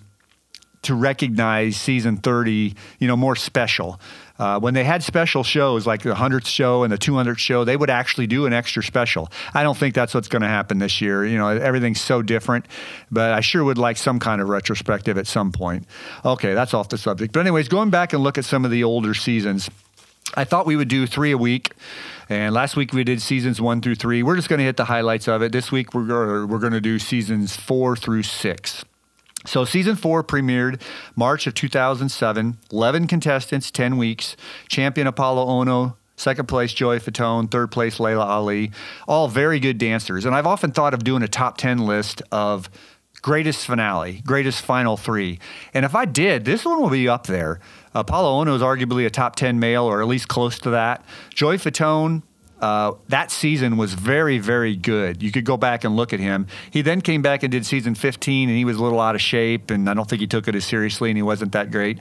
to 0.84 0.93
recognize 0.93 1.76
season 1.76 2.17
30, 2.17 2.76
you 2.99 3.07
know, 3.07 3.17
more 3.17 3.36
special. 3.36 3.99
Uh, 4.40 4.60
when 4.60 4.74
they 4.74 4.86
had 4.86 5.04
special 5.04 5.44
shows 5.44 5.86
like 5.86 6.02
the 6.02 6.14
100th 6.14 6.48
show 6.48 6.84
and 6.84 6.92
the 6.94 6.98
200th 6.98 7.38
show, 7.38 7.66
they 7.66 7.76
would 7.76 7.90
actually 7.90 8.26
do 8.26 8.46
an 8.46 8.54
extra 8.54 8.82
special. 8.82 9.30
I 9.54 9.64
don't 9.64 9.78
think 9.78 9.94
that's 9.94 10.14
what's 10.14 10.30
going 10.30 10.42
to 10.42 10.48
happen 10.48 10.80
this 10.80 11.02
year. 11.02 11.26
You 11.26 11.38
know, 11.38 11.50
everything's 11.50 12.02
so 12.02 12.22
different, 12.22 12.66
but 13.12 13.34
I 13.34 13.42
sure 13.42 13.64
would 13.64 13.78
like 13.78 13.98
some 13.98 14.18
kind 14.20 14.42
of 14.42 14.48
retrospective 14.48 15.18
at 15.18 15.28
some 15.28 15.52
point. 15.52 15.86
Okay, 16.24 16.54
that's 16.54 16.74
off 16.74 16.88
the 16.90 16.98
subject. 16.98 17.34
But, 17.34 17.42
anyways, 17.42 17.68
going 17.68 17.90
back 17.90 18.14
and 18.14 18.24
look 18.24 18.38
at 18.38 18.46
some 18.46 18.64
of 18.64 18.72
the 18.72 18.84
older 18.84 19.14
seasons. 19.14 19.70
I 20.36 20.44
thought 20.44 20.66
we 20.66 20.76
would 20.76 20.90
do 20.90 21.08
three 21.08 21.32
a 21.32 21.38
week. 21.38 21.74
And 22.30 22.54
last 22.54 22.76
week 22.76 22.94
we 22.94 23.04
did 23.04 23.22
seasons 23.22 23.60
one 23.60 23.82
through 23.82 23.96
three. 23.96 24.22
We're 24.22 24.36
just 24.36 24.50
going 24.50 24.60
to 24.60 24.66
hit 24.66 24.78
the 24.78 24.86
highlights 24.86 25.28
of 25.28 25.42
it. 25.42 25.52
This 25.52 25.72
week 25.72 25.96
we're, 25.96 26.46
we're 26.46 26.60
going 26.60 26.74
to 26.74 26.82
do 26.82 27.00
seasons 27.00 27.56
four 27.56 27.96
through 27.96 28.22
six. 28.24 28.86
So 29.46 29.66
season 29.66 29.96
four 29.96 30.24
premiered 30.24 30.82
March 31.16 31.48
of 31.48 31.54
2007. 31.54 32.58
11 32.72 33.08
contestants, 33.08 33.72
10 33.72 33.98
weeks. 33.98 34.36
Champion 34.68 35.08
Apolo 35.08 35.48
Ohno, 35.48 35.96
second 36.18 36.48
place 36.48 36.74
Joey 36.74 37.00
Fatone, 37.00 37.50
third 37.50 37.72
place 37.72 38.00
Laila 38.00 38.26
Ali. 38.26 38.72
All 39.08 39.28
very 39.28 39.60
good 39.60 39.78
dancers. 39.78 40.26
And 40.26 40.36
I've 40.36 40.48
often 40.48 40.72
thought 40.72 40.94
of 40.94 41.04
doing 41.04 41.24
a 41.24 41.28
top 41.28 41.58
10 41.58 41.80
list 41.86 42.22
of 42.32 42.70
greatest 43.22 43.66
finale, 43.66 44.22
greatest 44.26 44.62
final 44.62 44.98
three. 44.98 45.40
And 45.74 45.86
if 45.86 45.96
I 45.96 46.06
did, 46.06 46.46
this 46.46 46.66
one 46.66 46.82
will 46.82 46.90
be 46.90 47.08
up 47.08 47.28
there. 47.28 47.60
Apolo 47.96 48.44
Ohno 48.44 48.56
is 48.56 48.62
arguably 48.62 49.06
a 49.06 49.10
top 49.10 49.36
10 49.36 49.60
male 49.60 49.84
or 49.84 50.02
at 50.02 50.08
least 50.08 50.28
close 50.28 50.60
to 50.60 50.70
that. 50.72 51.04
Joey 51.34 51.58
Fatone, 51.58 52.24
uh, 52.62 52.93
that 53.07 53.32
season 53.32 53.78
was 53.78 53.93
very, 53.93 54.38
very 54.38 54.76
good. 54.76 55.24
You 55.24 55.32
could 55.32 55.45
go 55.45 55.57
back 55.57 55.84
and 55.84 55.95
look 55.95 56.14
at 56.14 56.20
him. 56.20 56.47
He 56.72 56.82
then 56.82 57.01
came 57.01 57.22
back 57.22 57.43
and 57.43 57.51
did 57.51 57.66
season 57.66 57.95
15, 57.95 58.49
and 58.49 58.57
he 58.57 58.66
was 58.66 58.78
a 58.78 58.84
little 58.84 58.99
out 58.99 59.16
of 59.16 59.22
shape, 59.22 59.72
and 59.72 59.89
I 59.89 59.93
don't 59.93 60.10
think 60.10 60.20
he 60.20 60.28
took 60.28 60.47
it 60.47 60.55
as 60.55 60.66
seriously, 60.66 61.10
and 61.10 61.18
he 61.18 61.24
wasn't 61.24 61.53
that 61.53 61.72
great. 61.72 61.99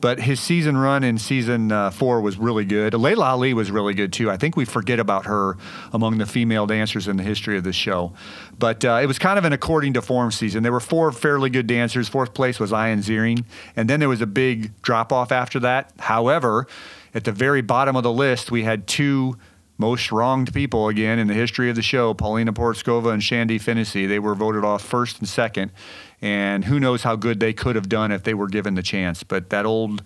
But 0.00 0.20
his 0.20 0.40
season 0.40 0.76
run 0.76 1.04
in 1.04 1.18
season 1.18 1.70
uh, 1.70 1.90
four 1.90 2.20
was 2.20 2.38
really 2.38 2.64
good. 2.64 2.94
Laila 2.94 3.24
Ali 3.26 3.54
was 3.54 3.70
really 3.70 3.94
good 3.94 4.12
too. 4.12 4.30
I 4.30 4.36
think 4.36 4.56
we 4.56 4.64
forget 4.64 4.98
about 4.98 5.26
her 5.26 5.56
among 5.92 6.18
the 6.18 6.26
female 6.26 6.66
dancers 6.66 7.06
in 7.06 7.16
the 7.16 7.22
history 7.22 7.56
of 7.56 7.64
the 7.64 7.72
show. 7.72 8.12
But 8.58 8.84
uh, 8.84 9.00
it 9.02 9.06
was 9.06 9.18
kind 9.18 9.38
of 9.38 9.44
an 9.44 9.52
according 9.52 9.94
to 9.94 10.02
form 10.02 10.30
season. 10.32 10.62
There 10.62 10.72
were 10.72 10.80
four 10.80 11.12
fairly 11.12 11.50
good 11.50 11.66
dancers. 11.66 12.08
Fourth 12.08 12.34
place 12.34 12.58
was 12.58 12.72
Ian 12.72 13.00
Ziering, 13.00 13.44
and 13.76 13.88
then 13.88 14.00
there 14.00 14.08
was 14.08 14.20
a 14.20 14.26
big 14.26 14.72
drop 14.82 15.12
off 15.12 15.30
after 15.30 15.60
that. 15.60 15.92
However, 15.98 16.66
at 17.14 17.24
the 17.24 17.32
very 17.32 17.60
bottom 17.60 17.96
of 17.96 18.02
the 18.02 18.12
list, 18.12 18.50
we 18.50 18.62
had 18.62 18.86
two 18.86 19.36
most 19.80 20.12
wronged 20.12 20.52
people 20.52 20.88
again 20.88 21.18
in 21.18 21.26
the 21.26 21.34
history 21.34 21.70
of 21.70 21.74
the 21.74 21.82
show 21.82 22.12
Paulina 22.12 22.52
Porizkova 22.52 23.12
and 23.12 23.22
Shandi 23.22 23.60
Finney. 23.60 24.06
They 24.06 24.18
were 24.18 24.34
voted 24.34 24.62
off 24.62 24.82
first 24.82 25.18
and 25.18 25.28
second. 25.28 25.72
And 26.20 26.66
who 26.66 26.78
knows 26.78 27.02
how 27.02 27.16
good 27.16 27.40
they 27.40 27.54
could 27.54 27.76
have 27.76 27.88
done 27.88 28.12
if 28.12 28.22
they 28.22 28.34
were 28.34 28.46
given 28.46 28.74
the 28.74 28.82
chance. 28.82 29.22
But 29.22 29.48
that 29.50 29.64
old 29.64 30.02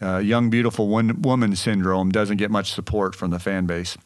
uh, 0.00 0.18
young, 0.18 0.50
beautiful 0.50 0.86
one, 0.86 1.20
woman 1.20 1.56
syndrome 1.56 2.10
doesn't 2.12 2.36
get 2.36 2.52
much 2.52 2.72
support 2.72 3.16
from 3.16 3.32
the 3.32 3.40
fan 3.40 3.66
base. 3.66 3.98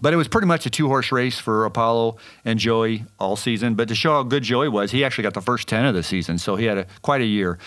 But 0.00 0.12
it 0.12 0.16
was 0.16 0.28
pretty 0.28 0.48
much 0.48 0.66
a 0.66 0.70
two 0.70 0.88
horse 0.88 1.12
race 1.12 1.38
for 1.38 1.68
Apolo 1.68 2.18
and 2.44 2.58
Joey 2.58 3.04
all 3.18 3.36
season. 3.36 3.74
But 3.74 3.88
to 3.88 3.94
show 3.94 4.12
how 4.12 4.22
good 4.24 4.42
Joey 4.42 4.68
was, 4.68 4.90
he 4.90 5.04
actually 5.04 5.22
got 5.22 5.34
the 5.34 5.40
first 5.40 5.68
10 5.68 5.84
of 5.86 5.94
the 5.94 6.02
season. 6.02 6.38
So 6.38 6.56
he 6.56 6.66
had 6.66 6.78
a, 6.78 6.86
quite 7.02 7.20
a 7.20 7.26
year. 7.26 7.58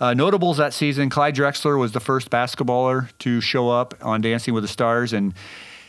Uh, 0.00 0.14
notables 0.14 0.56
that 0.56 0.72
season 0.72 1.10
Clyde 1.10 1.34
Drexler 1.34 1.78
was 1.78 1.92
the 1.92 2.00
first 2.00 2.30
basketballer 2.30 3.10
to 3.18 3.40
show 3.40 3.68
up 3.68 3.94
on 4.02 4.22
Dancing 4.22 4.54
with 4.54 4.64
the 4.64 4.68
Stars. 4.68 5.12
And 5.12 5.34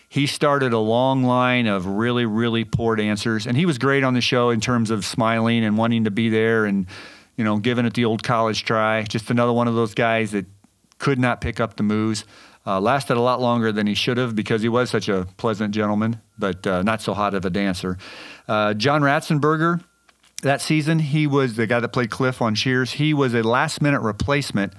he 0.10 0.26
started 0.26 0.74
a 0.74 0.80
long 0.80 1.24
line 1.24 1.68
of 1.68 1.86
really, 1.86 2.26
really 2.26 2.66
poor 2.66 2.96
dancers. 2.96 3.46
And 3.46 3.56
he 3.56 3.68
was 3.68 3.78
great 3.78 4.04
on 4.04 4.16
the 4.16 4.22
show 4.22 4.50
in 4.50 4.60
terms 4.60 4.90
of 4.90 5.06
smiling 5.06 5.64
and 5.64 5.78
wanting 5.78 6.06
to 6.06 6.12
be 6.12 6.30
there 6.30 6.66
and, 6.66 6.88
you 7.38 7.44
know, 7.44 7.58
giving 7.58 7.86
it 7.86 7.94
the 7.94 8.06
old 8.06 8.24
college 8.24 8.66
try. 8.66 9.04
Just 9.04 9.30
another 9.30 9.54
one 9.54 9.68
of 9.68 9.76
those 9.76 9.94
guys 9.94 10.32
that 10.32 10.48
could 10.98 11.20
not 11.20 11.42
pick 11.42 11.60
up 11.60 11.78
the 11.78 11.84
moves. 11.84 12.26
Uh, 12.66 12.82
lasted 12.82 13.18
a 13.18 13.22
lot 13.22 13.40
longer 13.40 13.72
than 13.72 13.88
he 13.88 13.94
should 13.94 14.18
have 14.18 14.36
because 14.36 14.62
he 14.62 14.70
was 14.70 14.90
such 14.90 15.08
a 15.08 15.28
pleasant 15.38 15.74
gentleman, 15.74 16.20
but 16.38 16.66
uh, 16.68 16.82
not 16.82 17.02
so 17.02 17.14
hot 17.14 17.34
of 17.34 17.46
a 17.46 17.50
dancer. 17.50 17.98
Uh, 18.48 18.74
John 18.74 19.02
Ratzenberger, 19.02 19.82
that 20.42 20.60
season, 20.60 21.00
he 21.00 21.26
was 21.26 21.56
the 21.56 21.68
guy 21.68 21.80
that 21.80 21.90
played 21.90 22.10
Cliff 22.10 22.42
on 22.42 22.56
Cheers. 22.56 22.94
He 22.94 23.14
was 23.14 23.34
a 23.34 23.44
last 23.44 23.82
minute 23.82 24.02
replacement 24.02 24.74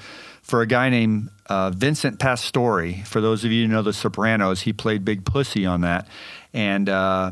for 0.50 0.62
a 0.62 0.66
guy 0.66 0.90
named 0.90 1.30
uh, 1.46 1.70
Vincent 1.70 2.18
Pastore. 2.18 3.04
For 3.04 3.20
those 3.20 3.44
of 3.44 3.52
you 3.52 3.66
who 3.66 3.72
know 3.72 3.82
The 3.82 3.92
Sopranos, 3.92 4.62
he 4.62 4.72
played 4.72 5.04
Big 5.04 5.24
Pussy 5.24 5.64
on 5.64 5.82
that. 5.82 6.08
And, 6.52 6.88
uh, 6.88 7.30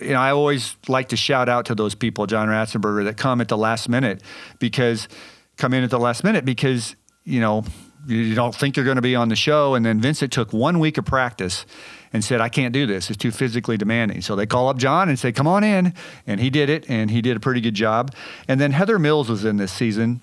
you 0.00 0.10
know, 0.10 0.20
I 0.20 0.30
always 0.30 0.76
like 0.86 1.08
to 1.08 1.16
shout 1.16 1.48
out 1.48 1.66
to 1.66 1.74
those 1.74 1.96
people, 1.96 2.26
John 2.26 2.46
Ratzenberger, 2.46 3.04
that 3.06 3.16
come 3.16 3.40
at 3.40 3.48
the 3.48 3.58
last 3.58 3.88
minute 3.88 4.22
because 4.60 5.08
come 5.56 5.74
in 5.74 5.82
at 5.82 5.90
the 5.90 5.98
last 5.98 6.22
minute 6.22 6.44
because, 6.44 6.94
you 7.24 7.40
know, 7.40 7.64
you 8.06 8.36
don't 8.36 8.54
think 8.54 8.76
you're 8.76 8.84
going 8.84 8.96
to 8.96 9.02
be 9.02 9.16
on 9.16 9.28
the 9.28 9.36
show. 9.36 9.74
And 9.74 9.84
then 9.84 10.00
Vincent 10.00 10.32
took 10.32 10.52
one 10.52 10.78
week 10.78 10.98
of 10.98 11.04
practice 11.04 11.66
and 12.12 12.22
said, 12.22 12.40
I 12.40 12.48
can't 12.48 12.72
do 12.72 12.86
this. 12.86 13.10
It's 13.10 13.16
too 13.16 13.32
physically 13.32 13.76
demanding. 13.76 14.22
So 14.22 14.36
they 14.36 14.46
call 14.46 14.68
up 14.68 14.76
John 14.76 15.08
and 15.08 15.18
say, 15.18 15.32
come 15.32 15.48
on 15.48 15.64
in. 15.64 15.94
And 16.28 16.38
he 16.38 16.48
did 16.48 16.70
it, 16.70 16.88
and 16.88 17.10
he 17.10 17.22
did 17.22 17.36
a 17.36 17.40
pretty 17.40 17.60
good 17.60 17.74
job. 17.74 18.14
And 18.46 18.60
then 18.60 18.70
Heather 18.70 19.00
Mills 19.00 19.28
was 19.28 19.44
in 19.44 19.56
this 19.56 19.72
season. 19.72 20.20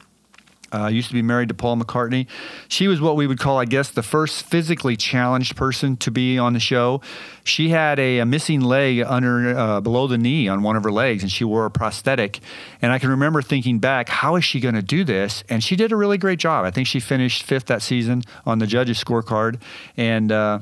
Uh, 0.72 0.88
used 0.88 1.08
to 1.08 1.14
be 1.14 1.22
married 1.22 1.50
to 1.50 1.56
Paul 1.56 1.78
McCartney. 1.78 2.28
She 2.68 2.88
was 2.88 3.02
what 3.02 3.16
we 3.16 3.28
would 3.28 3.40
call, 3.40 3.58
I 3.58 3.66
guess, 3.66 3.90
the 3.90 4.04
first 4.04 4.46
physically 4.46 4.96
challenged 4.96 5.56
person 5.56 5.98
to 5.98 6.12
be 6.12 6.38
on 6.38 6.54
the 6.54 6.60
show. 6.60 7.02
She 7.44 7.70
had 7.70 8.00
a, 8.00 8.20
a 8.20 8.26
missing 8.26 8.62
leg 8.62 9.02
under 9.02 9.58
uh, 9.58 9.82
below 9.82 10.08
the 10.08 10.18
knee 10.18 10.48
on 10.48 10.62
one 10.62 10.76
of 10.76 10.84
her 10.84 10.92
legs, 10.92 11.24
and 11.24 11.32
she 11.32 11.44
wore 11.44 11.66
a 11.66 11.72
prosthetic. 11.72 12.40
And 12.82 12.92
I 12.92 13.00
can 13.00 13.10
remember 13.10 13.42
thinking 13.42 13.80
back, 13.80 14.10
how 14.10 14.36
is 14.36 14.46
she 14.46 14.60
going 14.60 14.76
to 14.76 14.82
do 14.82 15.04
this? 15.04 15.44
And 15.50 15.64
she 15.64 15.76
did 15.76 15.92
a 15.92 15.96
really 15.96 16.18
great 16.18 16.40
job. 16.40 16.66
I 16.66 16.72
think 16.72 16.88
she 16.88 17.00
finished 17.00 17.44
fifth 17.44 17.66
that 17.66 17.82
season 17.82 18.24
on 18.46 18.60
the 18.60 18.68
judges' 18.68 19.04
scorecard, 19.04 19.60
and. 19.98 20.32
Uh, 20.32 20.60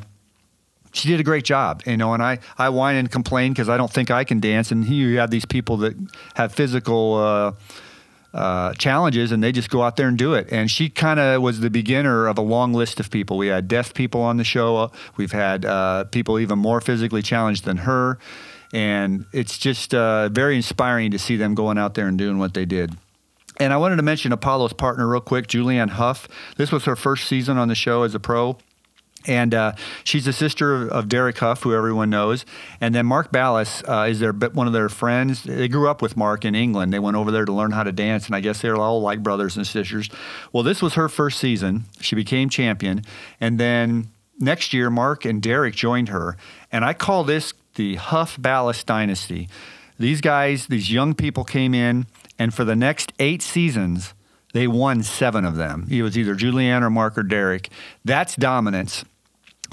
she 0.94 1.10
did 1.10 1.20
a 1.20 1.24
great 1.24 1.44
job, 1.44 1.84
you 1.86 1.96
know, 1.96 2.14
and 2.14 2.24
I, 2.24 2.40
I 2.58 2.70
whine 2.70 2.96
and 2.96 3.12
complain 3.12 3.54
because 3.54 3.70
I 3.70 3.78
don't 3.78 3.92
think 3.92 4.10
I 4.10 4.24
can 4.24 4.40
dance. 4.40 4.72
And 4.72 4.84
here 4.84 5.08
you 5.10 5.20
have 5.20 5.30
these 5.30 5.46
people 5.46 5.78
that 5.78 5.96
have 6.36 6.54
physical 6.54 7.16
uh, 8.34 8.74
challenges 8.74 9.32
and 9.32 9.44
they 9.44 9.52
just 9.52 9.70
go 9.70 9.84
out 9.84 9.96
there 9.96 10.08
and 10.08 10.18
do 10.18 10.34
it. 10.34 10.48
And 10.52 10.70
she 10.70 10.90
kind 10.90 11.20
of 11.20 11.42
was 11.42 11.60
the 11.60 11.70
beginner 11.70 12.28
of 12.28 12.38
a 12.38 12.42
long 12.42 12.74
list 12.74 13.00
of 13.00 13.10
people. 13.10 13.38
We 13.38 13.48
had 13.48 13.68
deaf 13.68 13.94
people 13.94 14.22
on 14.22 14.38
the 14.38 14.44
show. 14.44 14.92
We've 15.16 15.32
had 15.32 15.66
uh, 15.66 16.06
people 16.06 16.40
even 16.40 16.60
more 16.60 16.82
physically 16.82 17.22
challenged 17.22 17.66
than 17.66 17.78
her. 17.78 18.20
And 18.74 19.26
it's 19.32 19.58
just 19.58 19.94
uh, 19.94 20.30
very 20.30 20.56
inspiring 20.56 21.12
to 21.12 21.20
see 21.20 21.38
them 21.38 21.56
going 21.56 21.78
out 21.78 21.94
there 21.94 22.08
and 22.08 22.18
doing 22.18 22.38
what 22.38 22.54
they 22.54 22.66
did. 22.66 22.96
And 23.60 23.74
I 23.74 23.78
wanted 23.78 23.96
to 23.96 24.04
mention 24.04 24.32
Apolo's 24.32 24.74
partner 24.74 25.08
real 25.08 25.22
quick, 25.22 25.48
Julianne 25.48 25.90
Hough. 25.90 26.28
This 26.58 26.72
was 26.72 26.86
her 26.86 26.96
first 26.96 27.28
season 27.28 27.58
on 27.58 27.70
the 27.70 27.76
show 27.76 28.04
as 28.04 28.14
a 28.14 28.20
pro. 28.20 28.58
And 29.28 29.54
uh, 29.54 29.74
she's 30.04 30.26
the 30.26 30.34
sister 30.34 30.74
of, 30.74 30.90
of, 30.90 31.10
Derek 31.10 31.38
Hough, 31.38 31.62
who 31.62 31.76
everyone 31.76 32.10
knows. 32.10 32.46
And 32.80 32.96
then 32.96 33.06
Mark 33.06 33.32
Ballas 33.32 33.88
uh, 33.88 34.10
is 34.10 34.20
their 34.20 34.32
one 34.32 34.68
of 34.68 34.74
their 34.74 34.90
friends. 34.90 35.44
They 35.44 35.68
grew 35.68 35.90
up 35.90 36.02
with 36.02 36.16
Mark 36.16 36.46
in 36.46 36.56
England. 36.56 36.94
They 36.94 37.00
went 37.00 37.18
over 37.18 37.30
there 37.32 37.46
to 37.46 37.52
learn 37.52 37.72
how 37.72 37.84
to 37.84 37.92
dance, 37.92 38.26
and 38.26 38.36
I 38.36 38.40
guess 38.40 38.62
they're 38.62 38.78
all 38.78 39.02
like 39.02 39.22
brothers 39.22 39.58
and 39.58 39.68
sisters. 39.68 40.10
Well, 40.54 40.64
this 40.64 40.82
was 40.82 40.94
her 40.94 41.10
first 41.10 41.40
season. 41.40 41.86
She 42.00 42.16
became 42.16 42.50
champion, 42.50 43.04
and 43.42 43.60
then 43.60 44.08
next 44.40 44.74
year, 44.74 44.90
Mark 44.90 45.26
and 45.26 45.42
Derek 45.42 45.76
joined 45.76 46.10
her. 46.10 46.38
And 46.72 46.86
I 46.86 46.94
call 46.94 47.24
this 47.24 47.54
the 47.76 47.96
Hough 47.96 48.38
Ballas 48.38 48.86
dynasty. 48.86 49.50
These 50.00 50.22
guys, 50.22 50.68
these 50.68 50.92
young 50.92 51.14
people 51.14 51.44
came 51.44 51.74
in, 51.74 52.06
and 52.38 52.54
for 52.54 52.64
the 52.64 52.76
next 52.76 53.14
eight 53.20 53.42
seasons, 53.42 54.14
they 54.54 54.68
won 54.68 55.04
seven 55.04 55.46
of 55.46 55.56
them. 55.56 55.88
It 55.90 56.02
was 56.02 56.18
either 56.18 56.36
Julianne 56.36 56.82
or 56.82 56.90
Mark 56.90 57.18
or 57.18 57.24
Derek. 57.24 57.70
That's 58.06 58.36
dominance. 58.36 59.04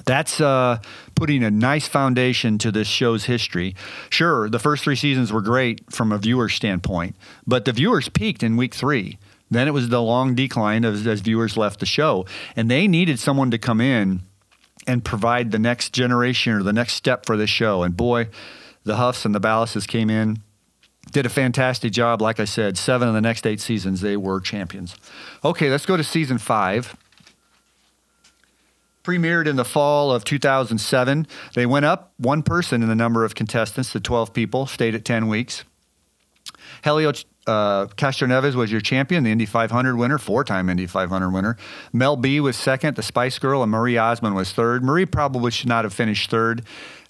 That's 0.04 0.40
uh, 0.40 0.78
putting 1.14 1.42
a 1.42 1.50
nice 1.50 1.88
foundation 1.88 2.58
to 2.58 2.70
this 2.70 2.88
show's 2.88 3.24
history. 3.24 3.74
Sure, 4.10 4.48
the 4.48 4.58
first 4.58 4.84
three 4.84 4.96
seasons 4.96 5.32
were 5.32 5.40
great 5.40 5.92
from 5.92 6.12
a 6.12 6.18
viewer 6.18 6.48
standpoint, 6.48 7.16
but 7.46 7.64
the 7.64 7.72
viewers 7.72 8.08
peaked 8.08 8.42
in 8.42 8.56
week 8.56 8.74
three. 8.74 9.18
Then 9.50 9.68
it 9.68 9.72
was 9.72 9.88
the 9.88 10.02
long 10.02 10.34
decline 10.34 10.84
as, 10.84 11.06
as 11.06 11.20
viewers 11.20 11.56
left 11.56 11.80
the 11.80 11.86
show, 11.86 12.26
and 12.56 12.70
they 12.70 12.88
needed 12.88 13.18
someone 13.18 13.50
to 13.50 13.58
come 13.58 13.80
in 13.80 14.20
and 14.86 15.04
provide 15.04 15.52
the 15.52 15.58
next 15.58 15.92
generation 15.92 16.52
or 16.52 16.62
the 16.62 16.72
next 16.72 16.94
step 16.94 17.24
for 17.24 17.36
this 17.36 17.50
show. 17.50 17.82
And 17.82 17.96
boy, 17.96 18.28
the 18.84 18.96
Houghs 18.96 19.24
and 19.24 19.34
the 19.34 19.40
Ballases 19.40 19.86
came 19.86 20.10
in, 20.10 20.42
did 21.10 21.24
a 21.24 21.30
fantastic 21.30 21.92
job. 21.92 22.20
Like 22.20 22.40
I 22.40 22.44
said, 22.44 22.76
seven 22.76 23.08
of 23.08 23.14
the 23.14 23.20
next 23.20 23.46
eight 23.46 23.60
seasons, 23.60 24.00
they 24.00 24.16
were 24.16 24.40
champions. 24.40 24.96
Okay, 25.44 25.70
let's 25.70 25.86
go 25.86 25.96
to 25.96 26.04
season 26.04 26.38
five. 26.38 26.96
Premiered 29.04 29.46
in 29.46 29.56
the 29.56 29.64
fall 29.64 30.10
of 30.10 30.24
2007. 30.24 31.26
They 31.54 31.66
went 31.66 31.84
up 31.84 32.14
one 32.16 32.42
person 32.42 32.82
in 32.82 32.88
the 32.88 32.94
number 32.94 33.24
of 33.24 33.34
contestants 33.34 33.92
to 33.92 34.00
12 34.00 34.32
people, 34.32 34.66
stayed 34.66 34.94
at 34.94 35.04
10 35.04 35.28
weeks. 35.28 35.64
Helio 36.82 37.12
uh, 37.46 37.86
Castroneves 37.96 38.54
was 38.54 38.72
your 38.72 38.80
champion, 38.80 39.24
the 39.24 39.30
Indy 39.30 39.46
500 39.46 39.96
winner, 39.96 40.18
four-time 40.18 40.70
Indy 40.70 40.86
500 40.86 41.30
winner. 41.30 41.56
Mel 41.92 42.16
B 42.16 42.40
was 42.40 42.56
second, 42.56 42.96
the 42.96 43.02
Spice 43.02 43.38
Girl, 43.38 43.62
and 43.62 43.70
Marie 43.70 43.98
Osmond 43.98 44.34
was 44.34 44.52
third. 44.52 44.82
Marie 44.82 45.06
probably 45.06 45.50
should 45.50 45.68
not 45.68 45.84
have 45.84 45.92
finished 45.92 46.30
third, 46.30 46.64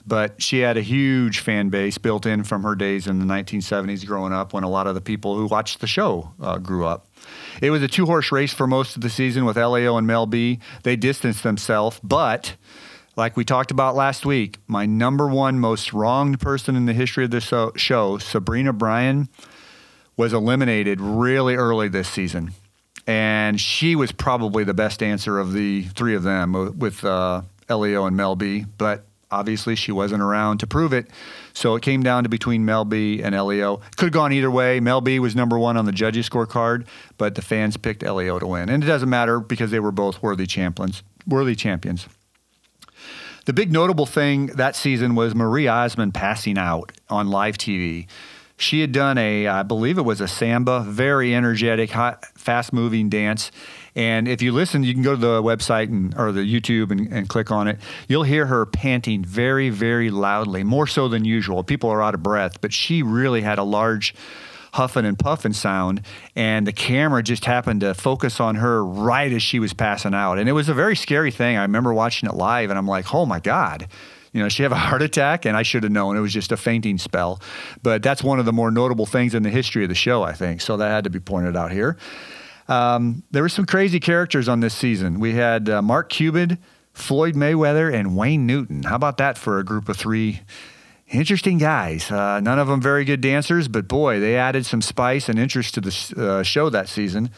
but 0.07 0.43
she 0.43 0.61
had 0.61 0.77
a 0.77 0.83
huge 0.83 1.41
fan 1.41 1.69
base 1.69 1.99
built 1.99 2.27
in 2.27 2.45
from 2.45 2.63
her 2.63 2.75
days 2.75 3.07
in 3.07 3.19
the 3.19 3.25
1970s 3.25 4.07
growing 4.07 4.33
up 4.33 4.53
when 4.53 4.65
a 4.65 4.69
lot 4.69 4.87
of 4.87 4.95
the 4.95 5.01
people 5.01 5.37
who 5.37 5.47
watched 5.47 5.81
the 5.81 5.87
show 5.87 6.33
uh, 6.41 6.59
grew 6.59 6.85
up. 6.85 7.07
It 7.63 7.71
was 7.71 7.83
a 7.83 7.89
two-horse 7.89 8.31
race 8.31 8.53
for 8.53 8.67
most 8.67 8.97
of 8.97 9.03
the 9.03 9.09
season 9.09 9.45
with 9.45 9.57
Helio 9.57 9.97
and 9.97 10.07
Mel 10.07 10.27
B. 10.27 10.61
They 10.83 10.97
distanced 10.97 11.43
themselves, 11.43 12.01
but 12.03 12.57
like 13.17 13.37
we 13.37 13.45
talked 13.45 13.71
about 13.71 13.95
last 13.95 14.27
week, 14.27 14.59
my 14.67 14.87
number 14.87 15.29
one 15.29 15.59
most 15.59 15.93
wronged 15.93 16.41
person 16.41 16.77
in 16.77 16.87
the 16.87 16.93
history 16.93 17.25
of 17.25 17.31
this 17.31 17.53
show, 17.77 18.19
Sabrina 18.19 18.73
Bryan, 18.73 19.29
was 20.17 20.33
eliminated 20.33 21.01
really 21.01 21.55
early 21.55 21.89
this 21.89 22.09
season. 22.09 22.53
And 23.07 23.61
she 23.61 23.97
was 23.97 24.13
probably 24.13 24.65
the 24.65 24.75
best 24.75 25.03
answer 25.03 25.39
of 25.39 25.53
the 25.53 25.83
three 25.83 26.15
of 26.15 26.23
them 26.23 26.57
uh, 26.57 26.71
with 26.71 27.05
uh, 27.05 27.43
and 27.69 28.17
Mel 28.17 28.35
B. 28.35 28.65
But 28.79 29.05
obviously, 29.35 29.75
she 29.75 29.93
wasn't 29.93 30.23
around 30.23 30.59
to 30.59 30.67
prove 30.67 30.93
it. 30.93 31.09
So 31.53 31.75
it 31.75 31.83
came 31.83 32.03
down 32.03 32.23
to 32.25 32.29
between 32.29 32.65
Mel 32.65 32.85
B 32.85 33.23
and 33.23 33.35
Helio. 33.35 33.77
Could 33.97 34.07
have 34.07 34.13
gone 34.13 34.33
either 34.33 34.51
way. 34.51 34.81
Mel 34.81 35.01
B 35.01 35.19
was 35.19 35.37
number 35.37 35.59
one 35.59 35.77
on 35.77 35.85
the 35.85 35.93
judges' 35.93 36.29
scorecard, 36.29 36.87
but 37.19 37.35
the 37.35 37.43
fans 37.43 37.77
picked 37.77 38.03
Helio 38.03 38.39
to 38.39 38.47
win. 38.47 38.69
And 38.69 38.83
it 38.83 38.87
doesn't 38.87 39.11
matter 39.11 39.41
because 39.41 39.71
they 39.71 39.81
were 39.81 39.93
both 39.93 40.23
worthy 40.23 40.47
champions. 40.47 41.03
Worthy 41.27 41.55
champions. 41.55 42.09
The 43.45 43.53
big 43.53 43.73
notable 43.73 44.07
thing 44.07 44.47
that 44.47 44.75
season 44.75 45.15
was 45.15 45.35
Marie 45.35 45.69
Osmond 45.69 46.15
passing 46.15 46.57
out 46.57 46.93
on 47.11 47.29
live 47.29 47.59
TV. 47.59 48.07
She 48.57 48.81
had 48.81 48.93
done 48.93 49.19
a, 49.19 49.49
I 49.49 49.63
believe 49.63 49.99
it 49.99 50.03
was 50.03 50.21
a 50.21 50.29
samba, 50.29 50.81
very 50.81 51.35
energetic, 51.35 51.91
hot, 51.91 52.25
fast 52.39 52.73
moving 52.73 53.09
dance. 53.09 53.51
And 53.97 54.27
if 54.27 54.43
you 54.43 54.53
listen, 54.53 54.83
you 54.83 54.93
can 54.93 55.03
go 55.03 55.13
to 55.13 55.21
the 55.21 55.43
website 55.43 55.89
and, 55.89 56.15
or 56.19 56.33
the 56.33 56.41
YouTube 56.41 56.91
and, 56.91 57.13
and, 57.13 57.29
click 57.29 57.51
on 57.51 57.69
it. 57.69 57.79
You'll 58.09 58.25
hear 58.25 58.47
her 58.47 58.67
panting 58.67 59.25
very, 59.25 59.71
very 59.71 60.11
loudly, 60.11 60.65
more 60.65 60.87
so 60.87 61.09
than 61.09 61.25
usual. 61.25 61.63
People 61.63 61.91
are 61.91 62.03
out 62.03 62.15
of 62.15 62.23
breath, 62.23 62.61
but 62.61 62.73
she 62.73 63.03
really 63.03 63.43
had 63.43 63.59
a 63.59 63.63
large 63.63 64.15
huffing 64.73 65.05
and 65.05 65.17
puffing 65.17 65.53
sound. 65.53 66.03
And 66.35 66.67
the 66.67 66.73
camera 66.73 67.23
just 67.23 67.45
happened 67.45 67.83
to 67.83 67.95
focus 67.95 68.41
on 68.41 68.57
her 68.57 68.85
right 68.85 69.31
as 69.31 69.43
she 69.43 69.61
was 69.61 69.73
passing 69.73 70.15
out. 70.15 70.39
And 70.39 70.49
it 70.49 70.53
was 70.53 70.69
a 70.69 70.75
very 70.75 70.97
scary 70.97 71.31
thing. 71.31 71.57
I 71.57 71.63
remember 71.63 71.95
watching 71.95 72.29
it 72.29 72.35
live 72.35 72.71
and 72.71 72.79
I'm 72.79 72.89
like, 72.89 73.15
oh 73.15 73.27
my 73.27 73.39
God 73.39 73.89
you 74.35 74.43
know, 74.43 74.49
she 74.49 74.65
had 74.65 74.73
a 74.73 74.77
heart 74.77 75.01
attack, 75.01 75.47
and 75.47 75.57
I 75.57 75.63
should 75.63 75.85
have 75.85 75.93
known 75.93 76.17
it 76.17 76.21
was 76.21 76.33
just 76.33 76.51
a 76.51 76.57
fainting 76.57 76.99
spell. 76.99 77.41
But 77.85 78.03
that's 78.03 78.23
one 78.23 78.41
of 78.41 78.45
the 78.45 78.53
more 78.53 78.73
notable 78.73 79.07
things 79.07 79.33
in 79.33 79.45
the 79.45 79.49
history 79.49 79.85
of 79.85 79.89
the 79.89 79.95
show, 79.95 80.25
I 80.25 80.33
think. 80.33 80.61
So 80.61 80.77
that 80.77 80.89
had 80.89 81.05
to 81.05 81.11
be 81.11 81.21
pointed 81.21 81.57
out 81.57 81.71
here. 81.71 81.97
Um, 82.69 83.23
there 83.31 83.43
were 83.43 83.49
some 83.49 83.67
crazy 83.67 84.01
characters 84.01 84.49
on 84.49 84.61
this 84.61 84.75
season. 84.75 85.21
We 85.21 85.33
had 85.33 85.69
uh, 85.69 85.83
Mark 85.83 86.09
Cuban, 86.09 86.59
Floyd 86.93 87.35
Mayweather, 87.35 87.93
and 87.93 88.17
Wayne 88.17 88.47
Newton. 88.47 88.85
How 88.85 88.97
about 88.97 89.19
that 89.19 89.37
for 89.37 89.59
a 89.59 89.65
group 89.65 89.89
of 89.89 89.97
three? 89.97 90.41
Interesting 91.09 91.59
guys. 91.59 92.11
Uh, 92.11 92.41
none 92.41 92.59
of 92.59 92.67
them 92.69 92.81
very 92.81 93.05
good 93.05 93.21
dancers, 93.21 93.69
but 93.69 93.87
boy, 93.87 94.21
they 94.21 94.37
added 94.37 94.65
some 94.65 94.81
spice 94.81 95.29
and 95.29 95.39
interest 95.39 95.75
to 95.75 95.81
the 95.81 96.15
uh, 96.17 96.43
show 96.43 96.71
that 96.71 96.89
season. 96.89 97.31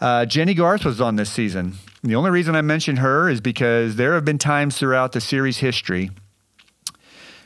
Uh, 0.00 0.24
Jennie 0.24 0.54
Garth 0.54 0.86
was 0.86 1.00
on 1.00 1.16
this 1.16 1.30
season. 1.30 1.74
The 2.02 2.14
only 2.14 2.30
reason 2.30 2.56
I 2.56 2.62
mention 2.62 2.96
her 2.96 3.28
is 3.28 3.42
because 3.42 3.96
there 3.96 4.14
have 4.14 4.24
been 4.24 4.38
times 4.38 4.78
throughout 4.78 5.12
the 5.12 5.20
series 5.20 5.58
history 5.58 6.10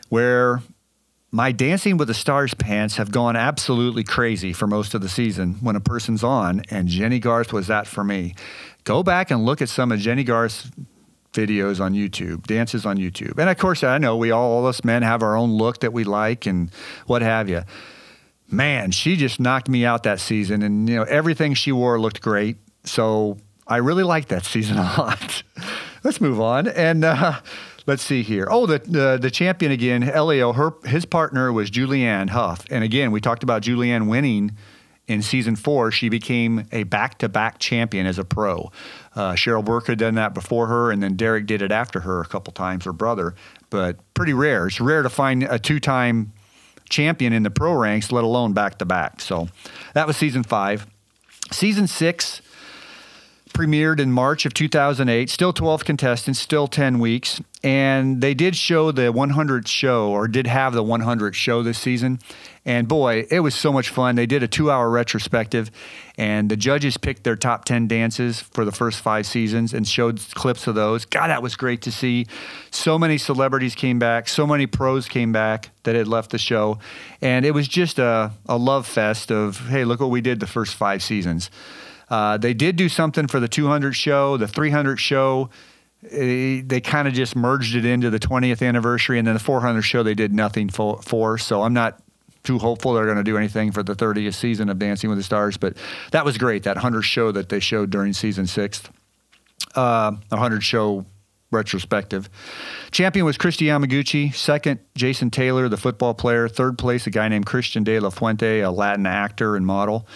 where 0.09 0.63
my 1.35 1.51
Dancing 1.51 1.97
with 1.97 2.07
the 2.07 2.15
Stars 2.15 2.55
pants 2.55 2.95
have 2.95 3.11
gone 3.11 3.35
absolutely 3.35 4.05
crazy 4.05 4.53
for 4.53 4.69
most 4.69 4.95
of 4.95 5.01
the 5.01 5.09
season 5.09 5.55
when 5.55 5.75
a 5.75 5.81
person's 5.81 6.23
on, 6.23 6.63
and 6.71 6.87
Jennie 6.87 7.19
Garth 7.19 7.53
was 7.53 7.67
that 7.67 7.89
for 7.89 8.05
me. 8.05 8.37
Go 8.85 9.03
back 9.03 9.33
and 9.33 9.45
look 9.45 9.61
at 9.61 9.69
some 9.69 9.91
of 9.91 9.99
Jennie 9.99 10.23
Garth's 10.23 10.71
videos 11.33 11.81
on 11.81 11.93
YouTube, 11.93 12.47
dances 12.47 12.87
on 12.87 12.99
YouTube. 12.99 13.37
And 13.37 13.51
of 13.51 13.59
course, 13.59 13.83
I 13.83 13.99
know 13.99 14.17
we 14.17 14.31
all, 14.31 14.49
all 14.49 14.67
us 14.69 14.85
men 14.85 15.03
have 15.03 15.25
our 15.25 15.37
own 15.37 15.51
look 15.51 15.81
that 15.81 15.93
we 15.93 16.05
like 16.05 16.47
and 16.47 16.71
what 17.09 17.21
have 17.21 17.49
you. 17.49 17.63
Man, 18.49 18.93
she 18.93 19.17
just 19.17 19.41
knocked 19.41 19.69
me 19.69 19.85
out 19.85 20.05
that 20.05 20.21
season, 20.21 20.63
and 20.63 20.89
you 20.89 20.95
know 20.95 21.03
everything 21.03 21.55
she 21.55 21.73
wore 21.73 22.01
looked 22.01 22.21
great. 22.21 22.59
So 22.85 23.39
I 23.67 23.79
really 23.79 24.05
liked 24.05 24.29
that 24.29 24.45
season 24.45 24.79
a 24.79 24.83
lot. 24.83 25.43
let's 26.05 26.21
move 26.21 26.41
on 26.41 26.69
and 26.69 27.05
uh, 27.05 27.41
let's 27.87 28.03
see 28.03 28.23
here. 28.23 28.47
Oh, 28.51 28.67
the 28.67 28.77
uh, 28.77 29.17
the 29.17 29.31
champion 29.31 29.73
again, 29.73 30.03
Helio. 30.03 30.53
Her 30.53 30.75
his 30.85 31.05
partner 31.05 31.53
was 31.53 31.71
Julianne 31.71 32.31
Hough, 32.31 32.65
and 32.71 32.85
again 32.85 33.11
we 33.11 33.21
talked 33.21 33.43
about 33.43 33.63
Julianne 33.63 34.09
winning 34.09 34.53
in 35.07 35.23
season 35.23 35.57
four. 35.57 35.91
She 35.91 36.09
became 36.09 36.67
a 36.73 36.85
back 36.85 37.19
to 37.19 37.29
back 37.29 37.59
champion 37.59 38.07
as 38.07 38.19
a 38.19 38.25
pro. 38.25 38.71
Uh, 39.15 39.33
Cheryl 39.33 39.65
Burke 39.65 39.89
had 39.89 39.99
done 39.99 40.15
that 40.15 40.35
before 40.35 40.67
her, 40.69 40.91
and 40.91 41.03
then 41.03 41.17
Derek 41.17 41.47
did 41.47 41.63
it 41.63 41.73
after 41.73 42.01
her 42.01 42.21
a 42.21 42.27
couple 42.27 42.53
times. 42.53 42.85
Her 42.85 42.93
brother, 42.93 43.35
but 43.71 43.99
pretty 44.15 44.33
rare. 44.33 44.67
It's 44.67 44.81
rare 44.81 45.03
to 45.03 45.11
find 45.11 45.43
a 45.43 45.59
two 45.59 45.81
time 45.81 46.33
champion 46.89 47.33
in 47.33 47.43
the 47.43 47.51
pro 47.51 47.75
ranks, 47.75 48.13
let 48.13 48.25
alone 48.25 48.53
back 48.53 48.79
to 48.79 48.85
back. 48.85 49.21
So 49.21 49.49
that 49.95 50.07
was 50.07 50.17
season 50.17 50.43
five. 50.43 50.87
Season 51.51 51.87
six 51.87 52.41
premiered 53.55 54.01
in 54.01 54.13
March 54.13 54.45
of 54.45 54.53
2008. 54.53 55.31
Still 55.31 55.53
12 55.53 55.85
contestants, 55.85 56.39
still 56.39 56.67
10 56.67 56.99
weeks. 56.99 57.41
And 57.63 58.21
they 58.21 58.35
did 58.35 58.57
show 58.57 58.93
the 58.93 59.11
100th 59.11 59.69
show, 59.69 60.11
or 60.11 60.29
did 60.29 60.47
have 60.47 60.75
the 60.75 60.85
100th 60.85 61.33
show 61.33 61.63
this 61.63 61.79
season. 61.79 62.19
And 62.67 62.87
boy, 62.89 63.27
it 63.31 63.41
was 63.41 63.55
so 63.55 63.73
much 63.73 63.89
fun. 63.89 64.17
They 64.17 64.27
did 64.27 64.43
a 64.43 64.49
two 64.49 64.71
hour 64.71 64.91
retrospective, 64.91 65.71
and 66.19 66.51
the 66.51 66.57
judges 66.57 66.97
picked 66.97 67.25
their 67.25 67.37
top 67.37 67.65
10 67.65 67.89
dances 67.89 68.41
for 68.41 68.65
the 68.65 68.73
first 68.73 69.01
five 69.01 69.27
seasons 69.27 69.73
and 69.73 69.87
showed 69.89 70.21
clips 70.35 70.67
of 70.67 70.75
those. 70.75 71.07
God, 71.07 71.29
that 71.29 71.43
was 71.43 71.57
great 71.57 71.81
to 71.83 71.93
see. 71.93 72.27
So 72.71 72.99
many 72.99 73.17
celebrities 73.17 73.75
came 73.75 73.99
back, 73.99 74.29
so 74.29 74.47
many 74.47 74.67
pros 74.67 75.09
came 75.09 75.33
back 75.33 75.71
that 75.85 75.95
had 75.95 76.09
left 76.09 76.31
the 76.31 76.39
show. 76.39 76.79
And 77.23 77.47
it 77.47 77.53
was 77.53 77.69
just 77.69 77.99
a, 77.99 78.33
a 78.47 78.59
love 78.59 78.87
fest 78.87 79.31
of, 79.31 79.69
hey, 79.69 79.85
look 79.85 80.01
what 80.01 80.11
we 80.11 80.21
did 80.21 80.41
the 80.41 80.47
first 80.47 80.75
five 80.75 81.03
seasons. 81.03 81.51
Uh, 82.11 82.37
they 82.37 82.55
did 82.55 82.77
do 82.77 82.89
something 82.89 83.27
for 83.27 83.41
the 83.41 83.49
200 83.49 83.93
show, 83.93 84.37
the 84.37 84.49
300 84.49 85.01
show. 85.01 85.51
They 86.03 86.83
kind 86.83 87.09
of 87.09 87.15
just 87.15 87.35
merged 87.35 87.75
it 87.77 87.85
into 87.85 88.11
the 88.11 88.19
20th 88.19 88.67
anniversary, 88.67 89.19
and 89.19 89.27
then 89.27 89.35
the 89.35 89.41
400 89.41 89.83
show 89.83 90.03
they 90.03 90.15
did 90.15 90.35
nothing 90.35 90.69
for. 90.69 91.01
for 91.03 91.39
so 91.39 91.63
I'm 91.63 91.73
not 91.73 92.01
too 92.43 92.59
hopeful 92.59 92.93
they're 92.93 93.07
going 93.07 93.17
to 93.17 93.25
do 93.25 93.39
anything 93.39 93.73
for 93.73 93.83
the 93.83 93.97
30th 93.97 94.35
season 94.35 94.69
of 94.69 94.79
Dancing 94.79 95.09
with 95.09 95.19
the 95.19 95.25
Stars. 95.25 95.57
But 95.57 95.77
that 96.11 96.27
was 96.27 96.37
great. 96.37 96.65
That 96.65 96.77
100 96.77 97.03
show 97.03 97.33
that 97.33 97.49
they 97.49 97.59
showed 97.59 97.91
during 97.91 98.13
season 98.13 98.47
six, 98.47 98.83
uh, 99.75 100.13
100 100.29 100.63
show 100.63 101.07
retrospective. 101.55 102.29
Champion 102.91 103.25
was 103.25 103.39
Kristi 103.39 103.67
Yamaguchi. 103.69 104.35
Second, 104.35 104.81
Jason 104.95 105.31
Taylor, 105.31 105.69
the 105.69 105.77
football 105.77 106.13
player. 106.15 106.49
Third 106.49 106.77
place, 106.77 107.07
a 107.07 107.11
guy 107.11 107.29
named 107.29 107.47
Christian 107.47 107.85
de 107.85 107.99
la 108.01 108.11
Fuente, 108.11 108.61
a 108.61 108.71
Latin 108.71 109.07
actor 109.07 109.57
and 109.57 109.65
model. 109.65 110.07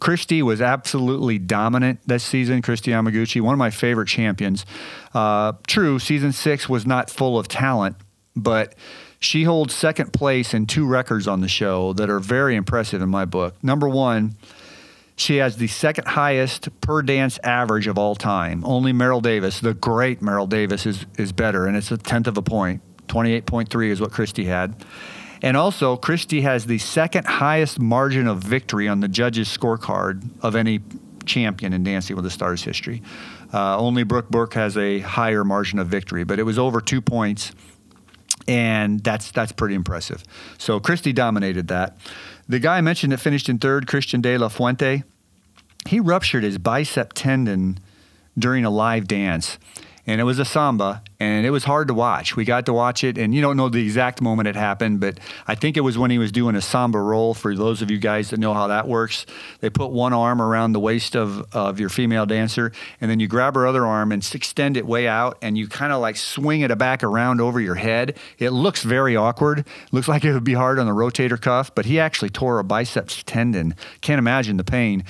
Kristi 0.00 0.42
was 0.42 0.60
absolutely 0.60 1.38
dominant 1.38 2.00
this 2.06 2.22
season. 2.22 2.62
Kristi 2.62 2.92
Yamaguchi, 2.92 3.40
one 3.40 3.54
of 3.54 3.58
my 3.58 3.70
favorite 3.70 4.08
champions. 4.08 4.64
Uh, 5.14 5.52
true, 5.66 5.98
season 5.98 6.32
six 6.32 6.68
was 6.68 6.86
not 6.86 7.10
full 7.10 7.38
of 7.38 7.48
talent, 7.48 7.96
but 8.36 8.74
she 9.18 9.44
holds 9.44 9.74
second 9.74 10.12
place 10.12 10.52
in 10.52 10.66
two 10.66 10.86
records 10.86 11.28
on 11.28 11.40
the 11.40 11.48
show 11.48 11.92
that 11.92 12.10
are 12.10 12.18
very 12.18 12.56
impressive 12.56 13.00
in 13.00 13.08
my 13.08 13.24
book. 13.24 13.54
Number 13.62 13.88
one, 13.88 14.36
she 15.22 15.36
has 15.36 15.56
the 15.56 15.68
second 15.68 16.06
highest 16.08 16.68
per 16.80 17.00
dance 17.02 17.38
average 17.44 17.86
of 17.86 17.96
all 17.96 18.14
time. 18.14 18.64
Only 18.64 18.92
Meryl 18.92 19.22
Davis, 19.22 19.60
the 19.60 19.74
great 19.74 20.20
Meryl 20.20 20.48
Davis, 20.48 20.84
is, 20.84 21.06
is 21.16 21.32
better, 21.32 21.66
and 21.66 21.76
it's 21.76 21.90
a 21.90 21.96
tenth 21.96 22.26
of 22.26 22.36
a 22.36 22.42
point. 22.42 22.82
point 23.06 23.46
28.3 23.46 23.90
is 23.90 24.00
what 24.00 24.10
Kristi 24.10 24.46
had. 24.46 24.84
And 25.40 25.56
also, 25.56 25.96
Kristi 25.96 26.42
has 26.42 26.66
the 26.66 26.78
second 26.78 27.26
highest 27.26 27.80
margin 27.80 28.28
of 28.28 28.38
victory 28.38 28.88
on 28.88 29.00
the 29.00 29.08
judges' 29.08 29.48
scorecard 29.48 30.22
of 30.40 30.54
any 30.54 30.80
champion 31.24 31.72
in 31.72 31.84
Dancing 31.84 32.16
with 32.16 32.24
the 32.24 32.30
Stars 32.30 32.62
history. 32.62 33.02
Uh, 33.52 33.76
only 33.76 34.02
Brooke 34.02 34.30
Burke 34.30 34.54
has 34.54 34.76
a 34.76 35.00
higher 35.00 35.44
margin 35.44 35.78
of 35.78 35.88
victory, 35.88 36.24
but 36.24 36.38
it 36.38 36.44
was 36.44 36.58
over 36.58 36.80
two 36.80 37.00
points, 37.00 37.52
and 38.48 39.00
that's 39.00 39.30
that's 39.30 39.52
pretty 39.52 39.74
impressive. 39.74 40.22
So 40.58 40.80
Kristi 40.80 41.14
dominated 41.14 41.68
that. 41.68 41.96
The 42.48 42.58
guy 42.58 42.78
I 42.78 42.80
mentioned 42.80 43.12
that 43.12 43.18
finished 43.18 43.48
in 43.48 43.58
third, 43.58 43.86
Christian 43.86 44.20
De 44.20 44.36
La 44.38 44.48
Fuente, 44.48 45.02
he 45.86 46.00
ruptured 46.00 46.44
his 46.44 46.58
bicep 46.58 47.12
tendon 47.12 47.78
during 48.38 48.64
a 48.64 48.70
live 48.70 49.06
dance. 49.06 49.58
And 50.04 50.20
it 50.20 50.24
was 50.24 50.40
a 50.40 50.44
samba, 50.44 51.00
and 51.20 51.46
it 51.46 51.50
was 51.50 51.62
hard 51.62 51.86
to 51.86 51.94
watch. 51.94 52.34
We 52.34 52.44
got 52.44 52.66
to 52.66 52.72
watch 52.72 53.04
it, 53.04 53.16
and 53.16 53.32
you 53.32 53.40
don't 53.40 53.56
know 53.56 53.68
the 53.68 53.84
exact 53.84 54.20
moment 54.20 54.48
it 54.48 54.56
happened, 54.56 54.98
but 54.98 55.20
I 55.46 55.54
think 55.54 55.76
it 55.76 55.82
was 55.82 55.96
when 55.96 56.10
he 56.10 56.18
was 56.18 56.32
doing 56.32 56.56
a 56.56 56.60
samba 56.60 56.98
roll. 56.98 57.34
For 57.34 57.54
those 57.54 57.82
of 57.82 57.90
you 57.90 57.98
guys 57.98 58.30
that 58.30 58.40
know 58.40 58.52
how 58.52 58.66
that 58.66 58.88
works, 58.88 59.26
they 59.60 59.70
put 59.70 59.92
one 59.92 60.12
arm 60.12 60.42
around 60.42 60.72
the 60.72 60.80
waist 60.80 61.14
of, 61.14 61.46
of 61.54 61.78
your 61.78 61.88
female 61.88 62.26
dancer, 62.26 62.72
and 63.00 63.08
then 63.08 63.20
you 63.20 63.28
grab 63.28 63.54
her 63.54 63.64
other 63.64 63.86
arm 63.86 64.10
and 64.10 64.28
extend 64.34 64.76
it 64.76 64.86
way 64.86 65.06
out, 65.06 65.38
and 65.40 65.56
you 65.56 65.68
kind 65.68 65.92
of 65.92 66.00
like 66.00 66.16
swing 66.16 66.62
it 66.62 66.78
back 66.78 67.04
around 67.04 67.40
over 67.40 67.60
your 67.60 67.76
head. 67.76 68.18
It 68.38 68.50
looks 68.50 68.82
very 68.82 69.14
awkward. 69.14 69.64
Looks 69.92 70.08
like 70.08 70.24
it 70.24 70.32
would 70.32 70.42
be 70.42 70.54
hard 70.54 70.80
on 70.80 70.86
the 70.86 70.92
rotator 70.92 71.40
cuff, 71.40 71.72
but 71.76 71.84
he 71.84 72.00
actually 72.00 72.30
tore 72.30 72.58
a 72.58 72.64
biceps 72.64 73.22
tendon. 73.22 73.76
Can't 74.00 74.18
imagine 74.18 74.56
the 74.56 74.64
pain. 74.64 75.04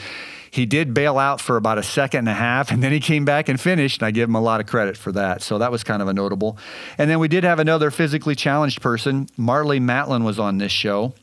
He 0.52 0.66
did 0.66 0.92
bail 0.92 1.18
out 1.18 1.40
for 1.40 1.56
about 1.56 1.78
a 1.78 1.82
second 1.82 2.18
and 2.18 2.28
a 2.28 2.34
half, 2.34 2.70
and 2.70 2.82
then 2.82 2.92
he 2.92 3.00
came 3.00 3.24
back 3.24 3.48
and 3.48 3.58
finished, 3.58 4.02
and 4.02 4.06
I 4.06 4.10
give 4.10 4.28
him 4.28 4.34
a 4.34 4.40
lot 4.40 4.60
of 4.60 4.66
credit 4.66 4.98
for 4.98 5.10
that. 5.12 5.40
So 5.40 5.56
that 5.56 5.72
was 5.72 5.82
kind 5.82 6.02
of 6.02 6.08
a 6.08 6.12
notable. 6.12 6.58
And 6.98 7.08
then 7.08 7.18
we 7.18 7.26
did 7.26 7.42
have 7.42 7.58
another 7.58 7.90
physically 7.90 8.34
challenged 8.34 8.82
person. 8.82 9.28
Marlee 9.38 9.80
Matlin 9.80 10.24
was 10.24 10.38
on 10.38 10.58
this 10.58 10.70
show. 10.70 11.14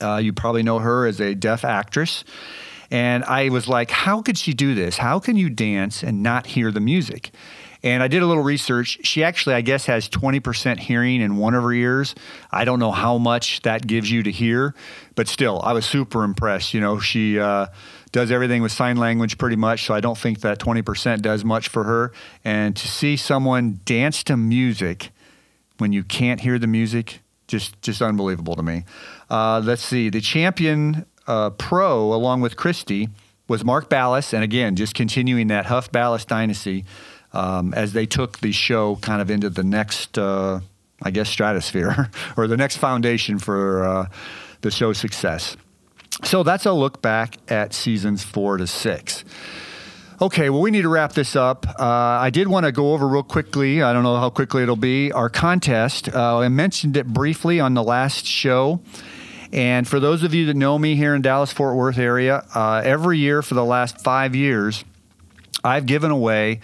Uh, 0.00 0.16
you 0.16 0.32
probably 0.32 0.62
know 0.62 0.78
her 0.78 1.06
as 1.06 1.20
a 1.20 1.34
deaf 1.34 1.62
actress. 1.62 2.24
And 2.90 3.22
I 3.24 3.50
was 3.50 3.68
like, 3.68 3.90
how 3.90 4.22
could 4.22 4.38
she 4.38 4.54
do 4.54 4.74
this? 4.74 4.96
How 4.96 5.18
can 5.18 5.36
you 5.36 5.50
dance 5.50 6.02
and 6.02 6.22
not 6.22 6.46
hear 6.46 6.70
the 6.70 6.80
music? 6.80 7.32
And 7.82 8.02
I 8.02 8.08
did 8.08 8.22
a 8.22 8.26
little 8.26 8.42
research. 8.42 9.00
She 9.02 9.24
actually, 9.24 9.56
I 9.56 9.60
guess, 9.60 9.86
has 9.86 10.08
20% 10.08 10.78
hearing 10.78 11.20
in 11.20 11.36
one 11.36 11.54
of 11.54 11.64
her 11.64 11.72
ears. 11.72 12.14
I 12.50 12.64
don't 12.64 12.78
know 12.78 12.92
how 12.92 13.18
much 13.18 13.60
that 13.62 13.86
gives 13.86 14.10
you 14.10 14.22
to 14.22 14.30
hear, 14.30 14.74
but 15.16 15.28
still, 15.28 15.60
I 15.62 15.72
was 15.72 15.84
super 15.84 16.22
impressed. 16.22 16.74
You 16.74 16.80
know, 16.80 16.98
she 17.00 17.40
uh, 17.40 17.66
does 18.12 18.30
everything 18.30 18.62
with 18.62 18.70
sign 18.72 18.98
language 18.98 19.38
pretty 19.38 19.56
much, 19.56 19.84
so 19.84 19.94
I 19.94 20.00
don't 20.00 20.18
think 20.18 20.40
that 20.40 20.58
20% 20.58 21.22
does 21.22 21.44
much 21.44 21.68
for 21.68 21.84
her. 21.84 22.12
And 22.44 22.76
to 22.76 22.86
see 22.86 23.16
someone 23.16 23.80
dance 23.84 24.22
to 24.24 24.36
music 24.36 25.10
when 25.78 25.92
you 25.92 26.04
can't 26.04 26.40
hear 26.40 26.58
the 26.58 26.66
music, 26.66 27.20
just 27.48 27.80
just 27.82 28.00
unbelievable 28.00 28.54
to 28.54 28.62
me. 28.62 28.84
Uh, 29.28 29.60
let's 29.64 29.82
see, 29.82 30.10
the 30.10 30.20
champion 30.20 31.06
uh, 31.26 31.50
pro 31.50 32.12
along 32.12 32.40
with 32.40 32.56
Kristi 32.56 33.08
was 33.48 33.64
Mark 33.64 33.90
Ballas, 33.90 34.32
and 34.32 34.44
again, 34.44 34.76
just 34.76 34.94
continuing 34.94 35.48
that 35.48 35.66
Hough 35.66 35.90
Ballas 35.90 36.26
dynasty 36.26 36.84
um, 37.32 37.74
as 37.74 37.92
they 37.92 38.06
took 38.06 38.40
the 38.40 38.52
show 38.52 38.96
kind 38.96 39.20
of 39.20 39.30
into 39.30 39.50
the 39.50 39.64
next, 39.64 40.18
uh, 40.18 40.60
I 41.02 41.10
guess, 41.10 41.28
stratosphere 41.28 42.10
or 42.36 42.46
the 42.46 42.56
next 42.56 42.76
foundation 42.76 43.38
for 43.38 43.84
uh, 43.84 44.06
the 44.60 44.70
show's 44.70 44.98
success. 44.98 45.56
So 46.24 46.42
that's 46.42 46.66
a 46.66 46.72
look 46.72 47.02
back 47.02 47.38
at 47.48 47.72
seasons 47.72 48.22
four 48.22 48.56
to 48.58 48.66
six. 48.66 49.24
Okay, 50.20 50.50
well, 50.50 50.60
we 50.60 50.70
need 50.70 50.82
to 50.82 50.88
wrap 50.88 51.14
this 51.14 51.34
up. 51.34 51.66
Uh, 51.66 51.84
I 51.84 52.30
did 52.30 52.46
want 52.46 52.64
to 52.64 52.70
go 52.70 52.92
over 52.92 53.08
real 53.08 53.24
quickly. 53.24 53.82
I 53.82 53.92
don't 53.92 54.04
know 54.04 54.18
how 54.18 54.30
quickly 54.30 54.62
it'll 54.62 54.76
be. 54.76 55.10
Our 55.10 55.28
contest. 55.28 56.14
Uh, 56.14 56.38
I 56.38 56.48
mentioned 56.48 56.96
it 56.96 57.08
briefly 57.08 57.58
on 57.58 57.74
the 57.74 57.82
last 57.82 58.24
show. 58.24 58.80
And 59.52 59.88
for 59.88 59.98
those 59.98 60.22
of 60.22 60.32
you 60.32 60.46
that 60.46 60.54
know 60.54 60.78
me 60.78 60.94
here 60.94 61.14
in 61.16 61.22
Dallas 61.22 61.52
Fort 61.52 61.74
Worth 61.74 61.98
area, 61.98 62.46
uh, 62.54 62.82
every 62.84 63.18
year 63.18 63.42
for 63.42 63.54
the 63.54 63.64
last 63.64 64.00
five 64.00 64.36
years, 64.36 64.84
I've 65.64 65.86
given 65.86 66.12
away 66.12 66.60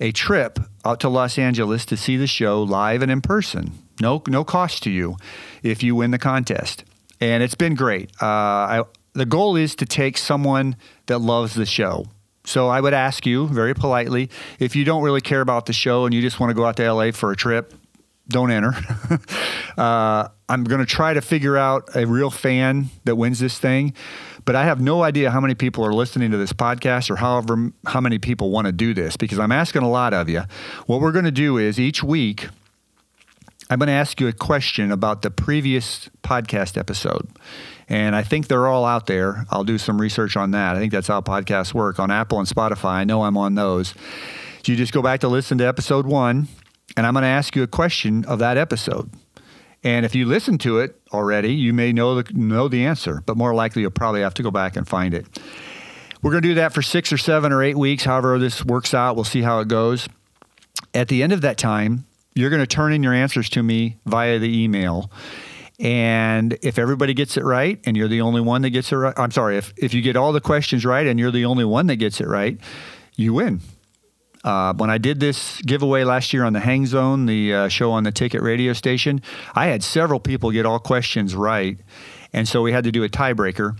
a 0.00 0.10
trip 0.10 0.58
out 0.84 0.98
to 1.00 1.08
Los 1.08 1.38
Angeles 1.38 1.84
to 1.86 1.96
see 1.96 2.16
the 2.16 2.26
show 2.26 2.62
live 2.62 3.02
and 3.02 3.10
in 3.12 3.20
person. 3.20 3.72
No, 4.00 4.22
no 4.26 4.42
cost 4.42 4.82
to 4.82 4.90
you 4.90 5.16
if 5.62 5.82
you 5.82 5.94
win 5.94 6.10
the 6.10 6.18
contest. 6.18 6.84
And 7.20 7.42
it's 7.42 7.54
been 7.54 7.74
great. 7.74 8.10
Uh, 8.20 8.26
I, 8.26 8.82
the 9.12 9.26
goal 9.26 9.56
is 9.56 9.74
to 9.76 9.86
take 9.86 10.18
someone 10.18 10.76
that 11.06 11.18
loves 11.18 11.54
the 11.54 11.66
show. 11.66 12.06
So 12.44 12.68
I 12.68 12.80
would 12.80 12.94
ask 12.94 13.26
you 13.26 13.48
very 13.48 13.74
politely 13.74 14.30
if 14.60 14.76
you 14.76 14.84
don't 14.84 15.02
really 15.02 15.20
care 15.20 15.40
about 15.40 15.66
the 15.66 15.72
show 15.72 16.04
and 16.04 16.14
you 16.14 16.22
just 16.22 16.38
want 16.38 16.50
to 16.50 16.54
go 16.54 16.64
out 16.64 16.76
to 16.76 16.92
LA 16.92 17.10
for 17.10 17.32
a 17.32 17.36
trip, 17.36 17.74
don't 18.28 18.50
enter. 18.50 18.72
uh, 19.78 20.28
I'm 20.48 20.64
going 20.64 20.80
to 20.80 20.86
try 20.86 21.14
to 21.14 21.20
figure 21.20 21.56
out 21.56 21.94
a 21.96 22.06
real 22.06 22.30
fan 22.30 22.90
that 23.04 23.16
wins 23.16 23.40
this 23.40 23.58
thing, 23.58 23.94
but 24.44 24.54
I 24.54 24.64
have 24.64 24.80
no 24.80 25.02
idea 25.02 25.30
how 25.30 25.40
many 25.40 25.54
people 25.54 25.84
are 25.84 25.92
listening 25.92 26.30
to 26.30 26.36
this 26.36 26.52
podcast 26.52 27.10
or 27.10 27.16
however 27.16 27.72
how 27.86 28.00
many 28.00 28.18
people 28.18 28.50
want 28.50 28.66
to 28.66 28.72
do 28.72 28.94
this 28.94 29.16
because 29.16 29.38
I'm 29.38 29.52
asking 29.52 29.82
a 29.82 29.90
lot 29.90 30.14
of 30.14 30.28
you. 30.28 30.42
What 30.86 31.00
we're 31.00 31.12
going 31.12 31.24
to 31.24 31.32
do 31.32 31.58
is 31.58 31.80
each 31.80 32.02
week 32.02 32.48
I'm 33.68 33.80
going 33.80 33.88
to 33.88 33.92
ask 33.94 34.20
you 34.20 34.28
a 34.28 34.32
question 34.32 34.92
about 34.92 35.22
the 35.22 35.30
previous 35.30 36.08
podcast 36.22 36.78
episode. 36.78 37.28
And 37.88 38.14
I 38.14 38.22
think 38.22 38.46
they're 38.46 38.68
all 38.68 38.84
out 38.84 39.06
there. 39.06 39.44
I'll 39.50 39.64
do 39.64 39.76
some 39.76 40.00
research 40.00 40.36
on 40.36 40.52
that. 40.52 40.76
I 40.76 40.78
think 40.78 40.92
that's 40.92 41.08
how 41.08 41.20
podcasts 41.20 41.74
work 41.74 41.98
on 41.98 42.12
Apple 42.12 42.38
and 42.38 42.46
Spotify. 42.46 42.90
I 42.90 43.04
know 43.04 43.24
I'm 43.24 43.36
on 43.36 43.56
those. 43.56 43.88
So 44.62 44.72
you 44.72 44.76
just 44.76 44.92
go 44.92 45.02
back 45.02 45.20
to 45.20 45.28
listen 45.28 45.58
to 45.58 45.66
episode 45.66 46.06
one, 46.06 46.46
and 46.96 47.06
I'm 47.06 47.12
going 47.12 47.22
to 47.22 47.28
ask 47.28 47.56
you 47.56 47.64
a 47.64 47.68
question 47.68 48.24
of 48.26 48.38
that 48.38 48.56
episode. 48.56 49.10
And 49.82 50.06
if 50.06 50.14
you 50.14 50.26
listen 50.26 50.58
to 50.58 50.78
it 50.78 51.00
already, 51.12 51.52
you 51.52 51.72
may 51.72 51.92
know 51.92 52.20
the, 52.20 52.32
know 52.34 52.68
the 52.68 52.84
answer, 52.84 53.22
but 53.26 53.36
more 53.36 53.54
likely 53.54 53.82
you'll 53.82 53.90
probably 53.90 54.20
have 54.20 54.34
to 54.34 54.42
go 54.42 54.50
back 54.50 54.76
and 54.76 54.86
find 54.86 55.12
it. 55.12 55.26
We're 56.22 56.30
going 56.32 56.42
to 56.42 56.48
do 56.48 56.54
that 56.56 56.72
for 56.72 56.82
six 56.82 57.12
or 57.12 57.18
seven 57.18 57.52
or 57.52 57.62
eight 57.62 57.76
weeks, 57.76 58.04
however 58.04 58.38
this 58.38 58.64
works 58.64 58.94
out. 58.94 59.16
We'll 59.16 59.24
see 59.24 59.42
how 59.42 59.60
it 59.60 59.68
goes. 59.68 60.08
At 60.94 61.08
the 61.08 61.22
end 61.22 61.32
of 61.32 61.40
that 61.42 61.58
time, 61.58 62.04
you're 62.36 62.50
going 62.50 62.62
to 62.62 62.66
turn 62.66 62.92
in 62.92 63.02
your 63.02 63.14
answers 63.14 63.48
to 63.50 63.62
me 63.62 63.96
via 64.04 64.38
the 64.38 64.62
email. 64.62 65.10
And 65.80 66.56
if 66.62 66.78
everybody 66.78 67.14
gets 67.14 67.36
it 67.36 67.44
right 67.44 67.80
and 67.84 67.96
you're 67.96 68.08
the 68.08 68.20
only 68.20 68.40
one 68.40 68.62
that 68.62 68.70
gets 68.70 68.92
it 68.92 68.96
right, 68.96 69.14
I'm 69.16 69.30
sorry, 69.30 69.56
if, 69.56 69.72
if 69.76 69.94
you 69.94 70.02
get 70.02 70.16
all 70.16 70.32
the 70.32 70.40
questions 70.40 70.84
right 70.84 71.06
and 71.06 71.18
you're 71.18 71.30
the 71.30 71.46
only 71.46 71.64
one 71.64 71.86
that 71.88 71.96
gets 71.96 72.20
it 72.20 72.26
right, 72.26 72.58
you 73.16 73.32
win. 73.34 73.60
Uh, 74.44 74.74
when 74.74 74.90
I 74.90 74.98
did 74.98 75.18
this 75.18 75.60
giveaway 75.62 76.04
last 76.04 76.32
year 76.32 76.44
on 76.44 76.52
the 76.52 76.60
Hang 76.60 76.86
Zone, 76.86 77.26
the 77.26 77.52
uh, 77.52 77.68
show 77.68 77.90
on 77.90 78.04
the 78.04 78.12
Ticket 78.12 78.42
radio 78.42 78.74
station, 78.74 79.22
I 79.54 79.66
had 79.66 79.82
several 79.82 80.20
people 80.20 80.50
get 80.50 80.66
all 80.66 80.78
questions 80.78 81.34
right. 81.34 81.78
And 82.32 82.46
so 82.46 82.62
we 82.62 82.70
had 82.70 82.84
to 82.84 82.92
do 82.92 83.02
a 83.02 83.08
tiebreaker. 83.08 83.76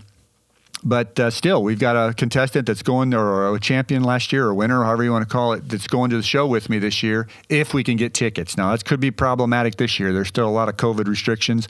But 0.86 1.18
uh, 1.18 1.30
still, 1.30 1.64
we've 1.64 1.80
got 1.80 1.96
a 1.96 2.14
contestant 2.14 2.68
that's 2.68 2.82
going, 2.82 3.12
or 3.12 3.52
a 3.52 3.58
champion 3.58 4.04
last 4.04 4.32
year, 4.32 4.46
or 4.46 4.54
winner, 4.54 4.84
however 4.84 5.02
you 5.02 5.10
want 5.10 5.28
to 5.28 5.28
call 5.28 5.52
it, 5.52 5.68
that's 5.68 5.88
going 5.88 6.10
to 6.10 6.16
the 6.16 6.22
show 6.22 6.46
with 6.46 6.70
me 6.70 6.78
this 6.78 7.02
year 7.02 7.26
if 7.48 7.74
we 7.74 7.82
can 7.82 7.96
get 7.96 8.14
tickets. 8.14 8.56
Now, 8.56 8.70
that 8.70 8.84
could 8.84 9.00
be 9.00 9.10
problematic 9.10 9.78
this 9.78 9.98
year. 9.98 10.12
There's 10.12 10.28
still 10.28 10.48
a 10.48 10.48
lot 10.48 10.68
of 10.68 10.76
COVID 10.76 11.08
restrictions. 11.08 11.66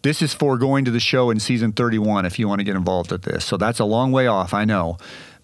This 0.00 0.22
is 0.22 0.32
for 0.32 0.56
going 0.56 0.86
to 0.86 0.90
the 0.90 1.00
show 1.00 1.28
in 1.28 1.38
season 1.38 1.72
31 1.72 2.24
if 2.24 2.38
you 2.38 2.48
want 2.48 2.60
to 2.60 2.64
get 2.64 2.76
involved 2.76 3.12
with 3.12 3.24
this. 3.24 3.44
So 3.44 3.58
that's 3.58 3.78
a 3.78 3.84
long 3.84 4.10
way 4.10 4.26
off, 4.26 4.54
I 4.54 4.64
know. 4.64 4.96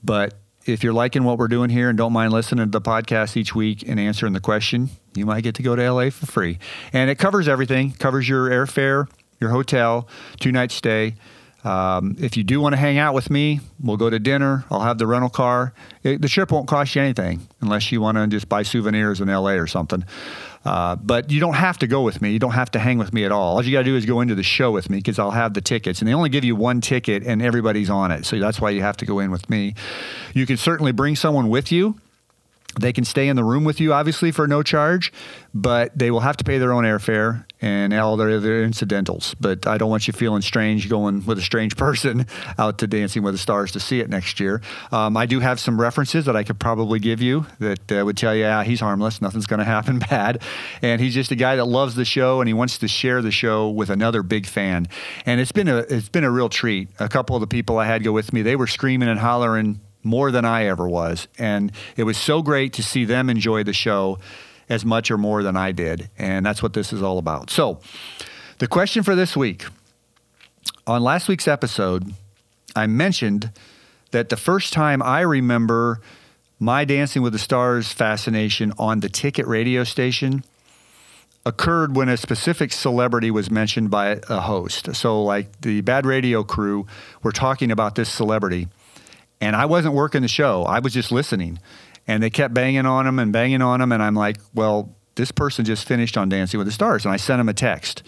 But 0.02 0.32
if 0.64 0.82
you're 0.82 0.94
liking 0.94 1.24
what 1.24 1.36
we're 1.36 1.48
doing 1.48 1.68
here 1.68 1.90
and 1.90 1.98
don't 1.98 2.14
mind 2.14 2.32
listening 2.32 2.64
to 2.64 2.70
the 2.70 2.80
podcast 2.80 3.36
each 3.36 3.54
week 3.54 3.86
and 3.86 4.00
answering 4.00 4.32
the 4.32 4.40
question, 4.40 4.88
you 5.14 5.26
might 5.26 5.42
get 5.42 5.54
to 5.56 5.62
go 5.62 5.76
to 5.76 5.92
LA 5.92 6.08
for 6.08 6.24
free. 6.24 6.58
And 6.94 7.10
it 7.10 7.18
covers 7.18 7.46
everything, 7.46 7.92
covers 7.92 8.26
your 8.26 8.48
airfare, 8.48 9.06
your 9.38 9.50
hotel, 9.50 10.08
two 10.40 10.50
night 10.50 10.70
stay. 10.70 11.16
Um, 11.66 12.14
if 12.20 12.36
you 12.36 12.44
do 12.44 12.60
want 12.60 12.74
to 12.74 12.76
hang 12.76 12.96
out 12.96 13.12
with 13.12 13.28
me, 13.28 13.58
we'll 13.82 13.96
go 13.96 14.08
to 14.08 14.20
dinner. 14.20 14.64
I'll 14.70 14.82
have 14.82 14.98
the 14.98 15.06
rental 15.06 15.28
car. 15.28 15.72
It, 16.04 16.22
the 16.22 16.28
trip 16.28 16.52
won't 16.52 16.68
cost 16.68 16.94
you 16.94 17.02
anything 17.02 17.48
unless 17.60 17.90
you 17.90 18.00
want 18.00 18.18
to 18.18 18.26
just 18.28 18.48
buy 18.48 18.62
souvenirs 18.62 19.20
in 19.20 19.26
LA 19.26 19.54
or 19.54 19.66
something. 19.66 20.04
Uh, 20.64 20.94
but 20.94 21.28
you 21.30 21.40
don't 21.40 21.54
have 21.54 21.76
to 21.78 21.88
go 21.88 22.02
with 22.02 22.22
me. 22.22 22.30
You 22.30 22.38
don't 22.38 22.52
have 22.52 22.70
to 22.72 22.78
hang 22.78 22.98
with 22.98 23.12
me 23.12 23.24
at 23.24 23.32
all. 23.32 23.56
All 23.56 23.64
you 23.64 23.72
got 23.72 23.80
to 23.80 23.84
do 23.84 23.96
is 23.96 24.06
go 24.06 24.20
into 24.20 24.36
the 24.36 24.44
show 24.44 24.70
with 24.70 24.88
me 24.88 24.98
because 24.98 25.18
I'll 25.18 25.32
have 25.32 25.54
the 25.54 25.60
tickets. 25.60 26.00
And 26.00 26.08
they 26.08 26.14
only 26.14 26.28
give 26.28 26.44
you 26.44 26.54
one 26.54 26.80
ticket 26.80 27.24
and 27.24 27.42
everybody's 27.42 27.90
on 27.90 28.12
it. 28.12 28.26
So 28.26 28.38
that's 28.38 28.60
why 28.60 28.70
you 28.70 28.82
have 28.82 28.96
to 28.98 29.06
go 29.06 29.18
in 29.18 29.32
with 29.32 29.50
me. 29.50 29.74
You 30.34 30.46
can 30.46 30.56
certainly 30.56 30.92
bring 30.92 31.16
someone 31.16 31.48
with 31.48 31.72
you. 31.72 31.96
They 32.78 32.92
can 32.92 33.04
stay 33.04 33.28
in 33.28 33.36
the 33.36 33.44
room 33.44 33.64
with 33.64 33.80
you, 33.80 33.92
obviously, 33.94 34.30
for 34.30 34.46
no 34.46 34.62
charge, 34.62 35.12
but 35.54 35.96
they 35.98 36.10
will 36.10 36.20
have 36.20 36.36
to 36.36 36.44
pay 36.44 36.58
their 36.58 36.72
own 36.72 36.84
airfare 36.84 37.46
and 37.62 37.94
all 37.94 38.18
their 38.18 38.30
other 38.30 38.62
incidentals. 38.62 39.34
But 39.40 39.66
I 39.66 39.78
don't 39.78 39.88
want 39.88 40.06
you 40.06 40.12
feeling 40.12 40.42
strange 40.42 40.88
going 40.88 41.24
with 41.24 41.38
a 41.38 41.42
strange 41.42 41.76
person 41.76 42.26
out 42.58 42.78
to 42.78 42.86
Dancing 42.86 43.22
with 43.22 43.32
the 43.34 43.38
Stars 43.38 43.72
to 43.72 43.80
see 43.80 44.00
it 44.00 44.10
next 44.10 44.40
year. 44.40 44.60
Um, 44.92 45.16
I 45.16 45.24
do 45.24 45.40
have 45.40 45.58
some 45.58 45.80
references 45.80 46.26
that 46.26 46.36
I 46.36 46.44
could 46.44 46.58
probably 46.58 46.98
give 46.98 47.22
you 47.22 47.46
that 47.60 47.92
uh, 47.92 48.04
would 48.04 48.18
tell 48.18 48.34
you, 48.34 48.42
yeah, 48.42 48.62
he's 48.62 48.80
harmless, 48.80 49.22
nothing's 49.22 49.46
going 49.46 49.58
to 49.60 49.64
happen 49.64 49.98
bad. 49.98 50.42
And 50.82 51.00
he's 51.00 51.14
just 51.14 51.30
a 51.30 51.36
guy 51.36 51.56
that 51.56 51.64
loves 51.64 51.94
the 51.94 52.04
show 52.04 52.40
and 52.40 52.48
he 52.48 52.54
wants 52.54 52.78
to 52.78 52.88
share 52.88 53.22
the 53.22 53.30
show 53.30 53.70
with 53.70 53.88
another 53.88 54.22
big 54.22 54.46
fan. 54.46 54.86
And 55.24 55.40
it's 55.40 55.52
been 55.52 55.68
a 55.68 55.78
it's 55.78 56.10
been 56.10 56.24
a 56.24 56.30
real 56.30 56.50
treat. 56.50 56.88
A 56.98 57.08
couple 57.08 57.36
of 57.36 57.40
the 57.40 57.46
people 57.46 57.78
I 57.78 57.86
had 57.86 58.04
go 58.04 58.12
with 58.12 58.32
me, 58.34 58.42
they 58.42 58.56
were 58.56 58.66
screaming 58.66 59.08
and 59.08 59.18
hollering 59.18 59.80
more 60.06 60.30
than 60.30 60.44
I 60.44 60.66
ever 60.66 60.88
was. 60.88 61.28
And 61.38 61.72
it 61.96 62.04
was 62.04 62.16
so 62.16 62.40
great 62.40 62.72
to 62.74 62.82
see 62.82 63.04
them 63.04 63.28
enjoy 63.28 63.64
the 63.64 63.72
show 63.72 64.18
as 64.68 64.84
much 64.84 65.10
or 65.10 65.18
more 65.18 65.42
than 65.42 65.56
I 65.56 65.72
did. 65.72 66.08
And 66.16 66.46
that's 66.46 66.62
what 66.62 66.72
this 66.72 66.92
is 66.92 67.02
all 67.02 67.18
about. 67.18 67.50
So, 67.50 67.80
the 68.58 68.66
question 68.66 69.02
for 69.02 69.14
this 69.14 69.36
week 69.36 69.66
on 70.86 71.02
last 71.02 71.28
week's 71.28 71.46
episode, 71.46 72.14
I 72.74 72.86
mentioned 72.86 73.50
that 74.12 74.30
the 74.30 74.36
first 74.36 74.72
time 74.72 75.02
I 75.02 75.20
remember 75.20 76.00
my 76.58 76.86
Dancing 76.86 77.20
with 77.20 77.34
the 77.34 77.38
Stars 77.38 77.92
fascination 77.92 78.72
on 78.78 79.00
the 79.00 79.10
ticket 79.10 79.46
radio 79.46 79.84
station 79.84 80.42
occurred 81.44 81.94
when 81.94 82.08
a 82.08 82.16
specific 82.16 82.72
celebrity 82.72 83.30
was 83.30 83.50
mentioned 83.50 83.90
by 83.90 84.20
a 84.28 84.40
host. 84.40 84.94
So, 84.96 85.22
like 85.22 85.60
the 85.60 85.80
Bad 85.82 86.06
Radio 86.06 86.42
crew 86.42 86.86
were 87.22 87.32
talking 87.32 87.70
about 87.70 87.94
this 87.94 88.08
celebrity, 88.08 88.68
and 89.40 89.54
I 89.56 89.66
wasn't 89.66 89.94
working 89.94 90.22
the 90.22 90.28
show, 90.28 90.64
I 90.64 90.78
was 90.78 90.92
just 90.92 91.12
listening. 91.12 91.58
And 92.08 92.22
they 92.22 92.30
kept 92.30 92.54
banging 92.54 92.86
on 92.86 93.06
him 93.06 93.18
and 93.18 93.32
banging 93.32 93.62
on 93.62 93.80
him, 93.80 93.92
and 93.92 94.02
I'm 94.02 94.14
like, 94.14 94.38
well, 94.54 94.96
this 95.16 95.32
person 95.32 95.64
just 95.64 95.86
finished 95.88 96.16
on 96.16 96.28
Dancing 96.28 96.58
with 96.58 96.66
the 96.66 96.72
Stars. 96.72 97.04
And 97.04 97.12
I 97.12 97.16
sent 97.16 97.40
him 97.40 97.48
a 97.48 97.54
text. 97.54 98.02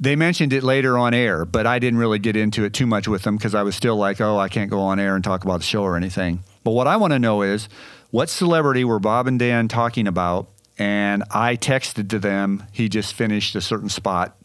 They 0.00 0.14
mentioned 0.14 0.52
it 0.52 0.62
later 0.62 0.96
on 0.96 1.12
air, 1.12 1.44
but 1.44 1.66
I 1.66 1.80
didn't 1.80 1.98
really 1.98 2.20
get 2.20 2.36
into 2.36 2.62
it 2.64 2.72
too 2.72 2.86
much 2.86 3.08
with 3.08 3.22
them 3.22 3.36
because 3.36 3.54
I 3.54 3.64
was 3.64 3.74
still 3.74 3.96
like, 3.96 4.20
oh, 4.20 4.38
I 4.38 4.48
can't 4.48 4.70
go 4.70 4.80
on 4.80 5.00
air 5.00 5.16
and 5.16 5.24
talk 5.24 5.44
about 5.44 5.58
the 5.58 5.66
show 5.66 5.82
or 5.82 5.96
anything. 5.96 6.44
But 6.62 6.70
what 6.70 6.86
I 6.86 6.96
want 6.96 7.14
to 7.14 7.18
know 7.18 7.42
is 7.42 7.68
what 8.10 8.28
celebrity 8.28 8.84
were 8.84 9.00
Bob 9.00 9.26
and 9.26 9.38
Dan 9.38 9.66
talking 9.66 10.06
about? 10.06 10.48
And 10.78 11.24
I 11.32 11.56
texted 11.56 12.08
to 12.10 12.20
them, 12.20 12.64
he 12.70 12.88
just 12.88 13.12
finished 13.12 13.56
a 13.56 13.60
certain 13.60 13.88
spot 13.88 14.36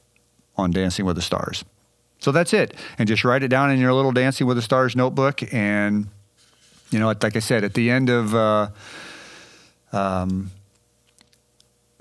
on 0.55 0.71
Dancing 0.71 1.05
with 1.05 1.17
the 1.17 1.21
Stars. 1.21 1.63
So 2.23 2.31
that's 2.31 2.53
it. 2.53 2.73
And 2.97 3.05
just 3.07 3.25
write 3.25 3.43
it 3.43 3.49
down 3.49 3.69
in 3.69 3.81
your 3.81 3.93
little 3.93 4.13
Dancing 4.13 4.47
with 4.47 4.55
the 4.55 4.61
Stars 4.61 4.95
notebook. 4.95 5.43
And, 5.53 6.07
you 6.89 6.97
know, 6.97 7.07
like 7.07 7.35
I 7.35 7.39
said, 7.39 7.65
at 7.65 7.73
the 7.73 7.91
end 7.91 8.09
of, 8.09 8.33
uh, 8.33 8.69
um, 9.91 10.49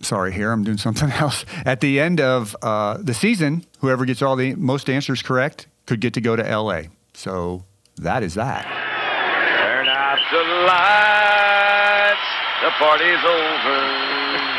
sorry, 0.01 0.32
here, 0.32 0.53
I'm 0.53 0.62
doing 0.62 0.78
something 0.78 1.11
else. 1.19 1.44
At 1.65 1.81
the 1.81 1.99
end 1.99 2.20
of 2.20 2.55
uh, 2.62 2.99
the 3.01 3.15
season, 3.15 3.66
whoever 3.81 4.05
gets 4.05 4.23
all 4.23 4.36
the 4.36 4.55
most 4.55 4.89
answers 4.89 5.23
correct 5.23 5.66
could 5.86 6.01
get 6.01 6.15
to 6.15 6.20
go 6.20 6.36
to 6.36 6.43
LA. 6.44 6.82
So 7.15 7.65
that 7.97 8.23
is 8.23 8.35
that. 8.35 8.62
Turn 8.62 9.89
out 9.89 10.20
the 10.31 10.44
lights, 10.70 12.31
the 12.62 12.70
party's 12.78 13.24
over. 13.27 13.78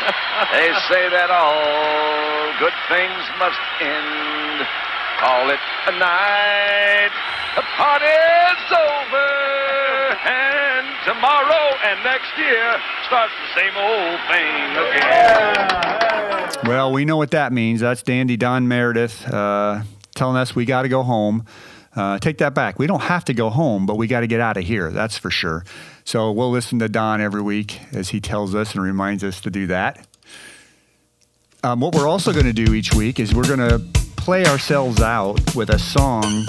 they 0.52 0.68
say 0.92 1.08
that 1.08 1.30
all 1.30 2.52
good 2.60 2.76
things 2.90 3.24
must 3.40 3.60
end. 3.80 4.83
Call 5.24 5.48
it 5.48 5.58
a 5.86 5.92
night, 5.98 7.10
the 7.56 7.62
party's 7.78 8.72
over. 8.76 9.30
And 10.28 10.86
tomorrow 11.06 11.64
and 11.82 12.04
next 12.04 12.36
year 12.36 12.76
starts 13.06 13.32
the 13.40 13.48
same 13.58 13.72
old 13.74 14.20
thing 14.28 14.76
again. 14.84 16.68
Well, 16.68 16.92
we 16.92 17.06
know 17.06 17.16
what 17.16 17.30
that 17.30 17.54
means. 17.54 17.80
That's 17.80 18.02
Dandy 18.02 18.36
Don 18.36 18.68
Meredith 18.68 19.26
uh, 19.26 19.84
telling 20.14 20.36
us 20.36 20.54
we 20.54 20.66
got 20.66 20.82
to 20.82 20.90
go 20.90 21.02
home. 21.02 21.46
Uh, 21.96 22.18
take 22.18 22.36
that 22.38 22.52
back. 22.52 22.78
We 22.78 22.86
don't 22.86 23.04
have 23.04 23.24
to 23.24 23.32
go 23.32 23.48
home, 23.48 23.86
but 23.86 23.96
we 23.96 24.06
got 24.06 24.20
to 24.20 24.26
get 24.26 24.40
out 24.40 24.58
of 24.58 24.64
here. 24.64 24.90
That's 24.90 25.16
for 25.16 25.30
sure. 25.30 25.64
So 26.04 26.32
we'll 26.32 26.50
listen 26.50 26.80
to 26.80 26.88
Don 26.90 27.22
every 27.22 27.40
week 27.40 27.80
as 27.94 28.10
he 28.10 28.20
tells 28.20 28.54
us 28.54 28.74
and 28.74 28.84
reminds 28.84 29.24
us 29.24 29.40
to 29.40 29.50
do 29.50 29.68
that. 29.68 30.06
Um, 31.62 31.80
what 31.80 31.94
we're 31.94 32.08
also 32.08 32.34
going 32.34 32.44
to 32.44 32.52
do 32.52 32.74
each 32.74 32.92
week 32.92 33.18
is 33.18 33.34
we're 33.34 33.48
going 33.48 33.66
to 33.66 34.03
play 34.24 34.46
ourselves 34.46 35.02
out 35.02 35.54
with 35.54 35.68
a 35.68 35.78
song 35.78 36.46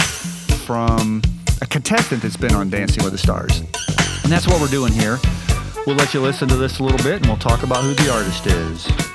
from 0.66 1.22
a 1.62 1.66
contestant 1.66 2.22
that's 2.22 2.38
been 2.38 2.54
on 2.54 2.70
Dancing 2.70 3.04
with 3.04 3.12
the 3.12 3.18
Stars. 3.18 3.60
And 4.24 4.32
that's 4.32 4.48
what 4.48 4.62
we're 4.62 4.70
doing 4.70 4.94
here. 4.94 5.20
We'll 5.86 5.98
let 5.98 6.14
you 6.14 6.22
listen 6.22 6.48
to 6.48 6.56
this 6.56 6.80
a 6.80 6.84
little 6.84 7.00
bit 7.00 7.18
and 7.18 7.26
we'll 7.26 7.36
talk 7.36 7.64
about 7.64 7.84
who 7.84 7.94
the 7.94 8.14
artist 8.14 8.48
is. 8.48 9.15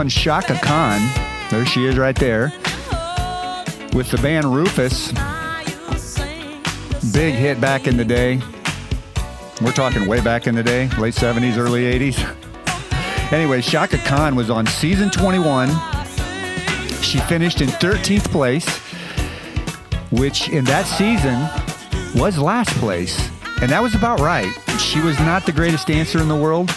One 0.00 0.08
Chaka 0.08 0.58
Khan. 0.62 0.98
There 1.50 1.66
she 1.66 1.84
is 1.84 1.98
right 1.98 2.16
there. 2.16 2.54
With 3.92 4.10
the 4.10 4.18
band 4.22 4.46
Rufus. 4.46 5.12
Big 7.12 7.34
hit 7.34 7.60
back 7.60 7.86
in 7.86 7.98
the 7.98 8.04
day. 8.06 8.40
We're 9.60 9.72
talking 9.72 10.08
way 10.08 10.22
back 10.22 10.46
in 10.46 10.54
the 10.54 10.62
day, 10.62 10.88
late 10.96 11.12
70s, 11.12 11.58
early 11.58 11.82
80s. 11.82 13.30
Anyway, 13.30 13.60
Chaka 13.60 13.98
Khan 13.98 14.36
was 14.36 14.48
on 14.48 14.66
season 14.66 15.10
21. 15.10 15.68
She 17.02 17.18
finished 17.18 17.60
in 17.60 17.68
13th 17.68 18.30
place, 18.30 18.78
which 20.10 20.48
in 20.48 20.64
that 20.64 20.86
season 20.86 21.38
was 22.18 22.38
last 22.38 22.70
place. 22.78 23.28
And 23.60 23.70
that 23.70 23.82
was 23.82 23.94
about 23.94 24.20
right. 24.20 24.50
She 24.78 25.02
was 25.02 25.18
not 25.20 25.44
the 25.44 25.52
greatest 25.52 25.88
dancer 25.88 26.20
in 26.20 26.28
the 26.28 26.40
world. 26.40 26.70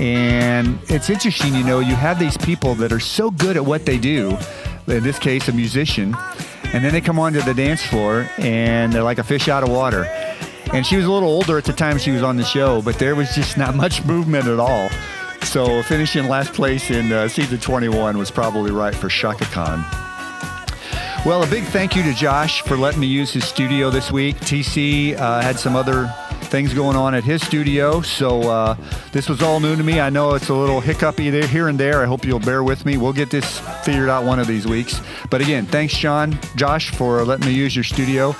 And 0.00 0.78
it's 0.88 1.10
interesting, 1.10 1.54
you 1.54 1.64
know, 1.64 1.80
you 1.80 1.94
have 1.94 2.18
these 2.18 2.36
people 2.36 2.74
that 2.76 2.92
are 2.92 3.00
so 3.00 3.30
good 3.30 3.56
at 3.56 3.64
what 3.64 3.86
they 3.86 3.98
do, 3.98 4.36
in 4.88 5.02
this 5.02 5.18
case, 5.18 5.48
a 5.48 5.52
musician, 5.52 6.16
and 6.72 6.84
then 6.84 6.92
they 6.92 7.00
come 7.00 7.18
onto 7.18 7.40
the 7.42 7.54
dance 7.54 7.84
floor 7.84 8.28
and 8.38 8.92
they're 8.92 9.02
like 9.02 9.18
a 9.18 9.24
fish 9.24 9.48
out 9.48 9.62
of 9.62 9.68
water. 9.68 10.04
And 10.72 10.86
she 10.86 10.96
was 10.96 11.04
a 11.04 11.10
little 11.10 11.28
older 11.28 11.58
at 11.58 11.64
the 11.64 11.72
time 11.72 11.98
she 11.98 12.10
was 12.10 12.22
on 12.22 12.36
the 12.36 12.44
show, 12.44 12.80
but 12.80 12.98
there 12.98 13.14
was 13.14 13.34
just 13.34 13.58
not 13.58 13.74
much 13.76 14.04
movement 14.04 14.46
at 14.46 14.58
all. 14.58 14.88
So 15.42 15.82
finishing 15.82 16.28
last 16.28 16.54
place 16.54 16.90
in 16.90 17.12
uh, 17.12 17.28
season 17.28 17.58
21 17.58 18.16
was 18.16 18.30
probably 18.30 18.70
right 18.70 18.94
for 18.94 19.08
Chaka 19.08 19.44
Khan. 19.46 19.84
Well, 21.26 21.42
a 21.44 21.46
big 21.46 21.64
thank 21.64 21.94
you 21.94 22.02
to 22.02 22.14
Josh 22.14 22.62
for 22.62 22.76
letting 22.76 23.00
me 23.00 23.06
use 23.06 23.32
his 23.32 23.44
studio 23.44 23.90
this 23.90 24.10
week. 24.10 24.36
TC 24.36 25.16
uh, 25.16 25.40
had 25.40 25.58
some 25.58 25.76
other 25.76 26.12
things 26.52 26.74
going 26.74 26.96
on 26.98 27.14
at 27.14 27.24
his 27.24 27.40
studio, 27.40 28.02
so 28.02 28.42
uh, 28.42 28.76
this 29.10 29.26
was 29.26 29.40
all 29.40 29.58
new 29.58 29.74
to 29.74 29.82
me. 29.82 30.00
I 30.00 30.10
know 30.10 30.34
it's 30.34 30.50
a 30.50 30.54
little 30.54 30.82
hiccupy 30.82 31.30
there, 31.30 31.46
here 31.46 31.68
and 31.68 31.80
there. 31.80 32.02
I 32.02 32.04
hope 32.04 32.26
you'll 32.26 32.40
bear 32.40 32.62
with 32.62 32.84
me. 32.84 32.98
We'll 32.98 33.14
get 33.14 33.30
this 33.30 33.58
figured 33.86 34.10
out 34.10 34.24
one 34.24 34.38
of 34.38 34.46
these 34.46 34.66
weeks. 34.66 35.00
But 35.30 35.40
again, 35.40 35.64
thanks, 35.64 35.94
Sean, 35.94 36.38
Josh, 36.54 36.90
for 36.90 37.24
letting 37.24 37.46
me 37.46 37.54
use 37.54 37.74
your 37.74 37.84
studio, 37.84 38.36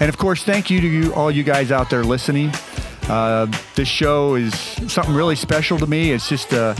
and 0.00 0.08
of 0.08 0.18
course, 0.18 0.42
thank 0.42 0.70
you 0.70 0.80
to 0.80 0.88
you, 0.88 1.14
all 1.14 1.30
you 1.30 1.44
guys 1.44 1.70
out 1.70 1.88
there 1.88 2.02
listening. 2.02 2.50
Uh, 3.08 3.46
this 3.76 3.86
show 3.86 4.34
is 4.34 4.52
something 4.90 5.14
really 5.14 5.36
special 5.36 5.78
to 5.78 5.86
me. 5.86 6.10
It's 6.10 6.28
just 6.28 6.52
a 6.52 6.76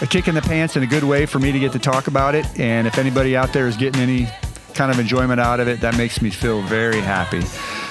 a 0.00 0.06
kick 0.08 0.26
in 0.26 0.34
the 0.34 0.42
pants 0.42 0.74
and 0.74 0.84
a 0.84 0.88
good 0.88 1.04
way 1.04 1.26
for 1.26 1.38
me 1.38 1.52
to 1.52 1.60
get 1.60 1.70
to 1.72 1.78
talk 1.78 2.08
about 2.08 2.34
it. 2.34 2.44
And 2.58 2.88
if 2.88 2.98
anybody 2.98 3.36
out 3.36 3.52
there 3.52 3.68
is 3.68 3.76
getting 3.76 4.02
any 4.02 4.28
kind 4.74 4.90
of 4.90 4.98
enjoyment 4.98 5.38
out 5.38 5.60
of 5.60 5.68
it, 5.68 5.80
that 5.80 5.96
makes 5.96 6.20
me 6.20 6.30
feel 6.30 6.60
very 6.62 7.00
happy. 7.00 7.42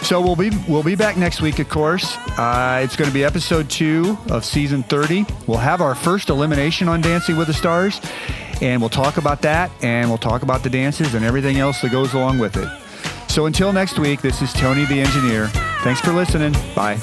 So 0.01 0.19
we'll 0.19 0.35
be 0.35 0.49
we'll 0.67 0.83
be 0.83 0.95
back 0.95 1.15
next 1.15 1.41
week, 1.41 1.59
of 1.59 1.69
course. 1.69 2.17
Uh, 2.37 2.81
it's 2.83 2.95
going 2.95 3.09
to 3.09 3.13
be 3.13 3.23
episode 3.23 3.69
two 3.69 4.17
of 4.29 4.43
season 4.43 4.83
30. 4.83 5.25
We'll 5.47 5.57
have 5.57 5.79
our 5.79 5.95
first 5.95 6.29
elimination 6.29 6.89
on 6.89 7.01
Dancing 7.01 7.37
with 7.37 7.47
the 7.47 7.53
Stars, 7.53 8.01
and 8.61 8.81
we'll 8.81 8.89
talk 8.89 9.17
about 9.17 9.41
that, 9.43 9.71
and 9.81 10.09
we'll 10.09 10.17
talk 10.17 10.41
about 10.41 10.63
the 10.63 10.69
dances 10.69 11.13
and 11.13 11.23
everything 11.23 11.57
else 11.57 11.81
that 11.81 11.91
goes 11.91 12.13
along 12.13 12.39
with 12.39 12.57
it. 12.57 12.67
So 13.29 13.45
until 13.45 13.71
next 13.71 13.99
week, 13.99 14.21
this 14.21 14.41
is 14.41 14.51
Tony 14.51 14.83
the 14.85 14.99
Engineer. 14.99 15.47
Thanks 15.83 16.01
for 16.01 16.11
listening. 16.11 16.53
Bye. 16.75 16.97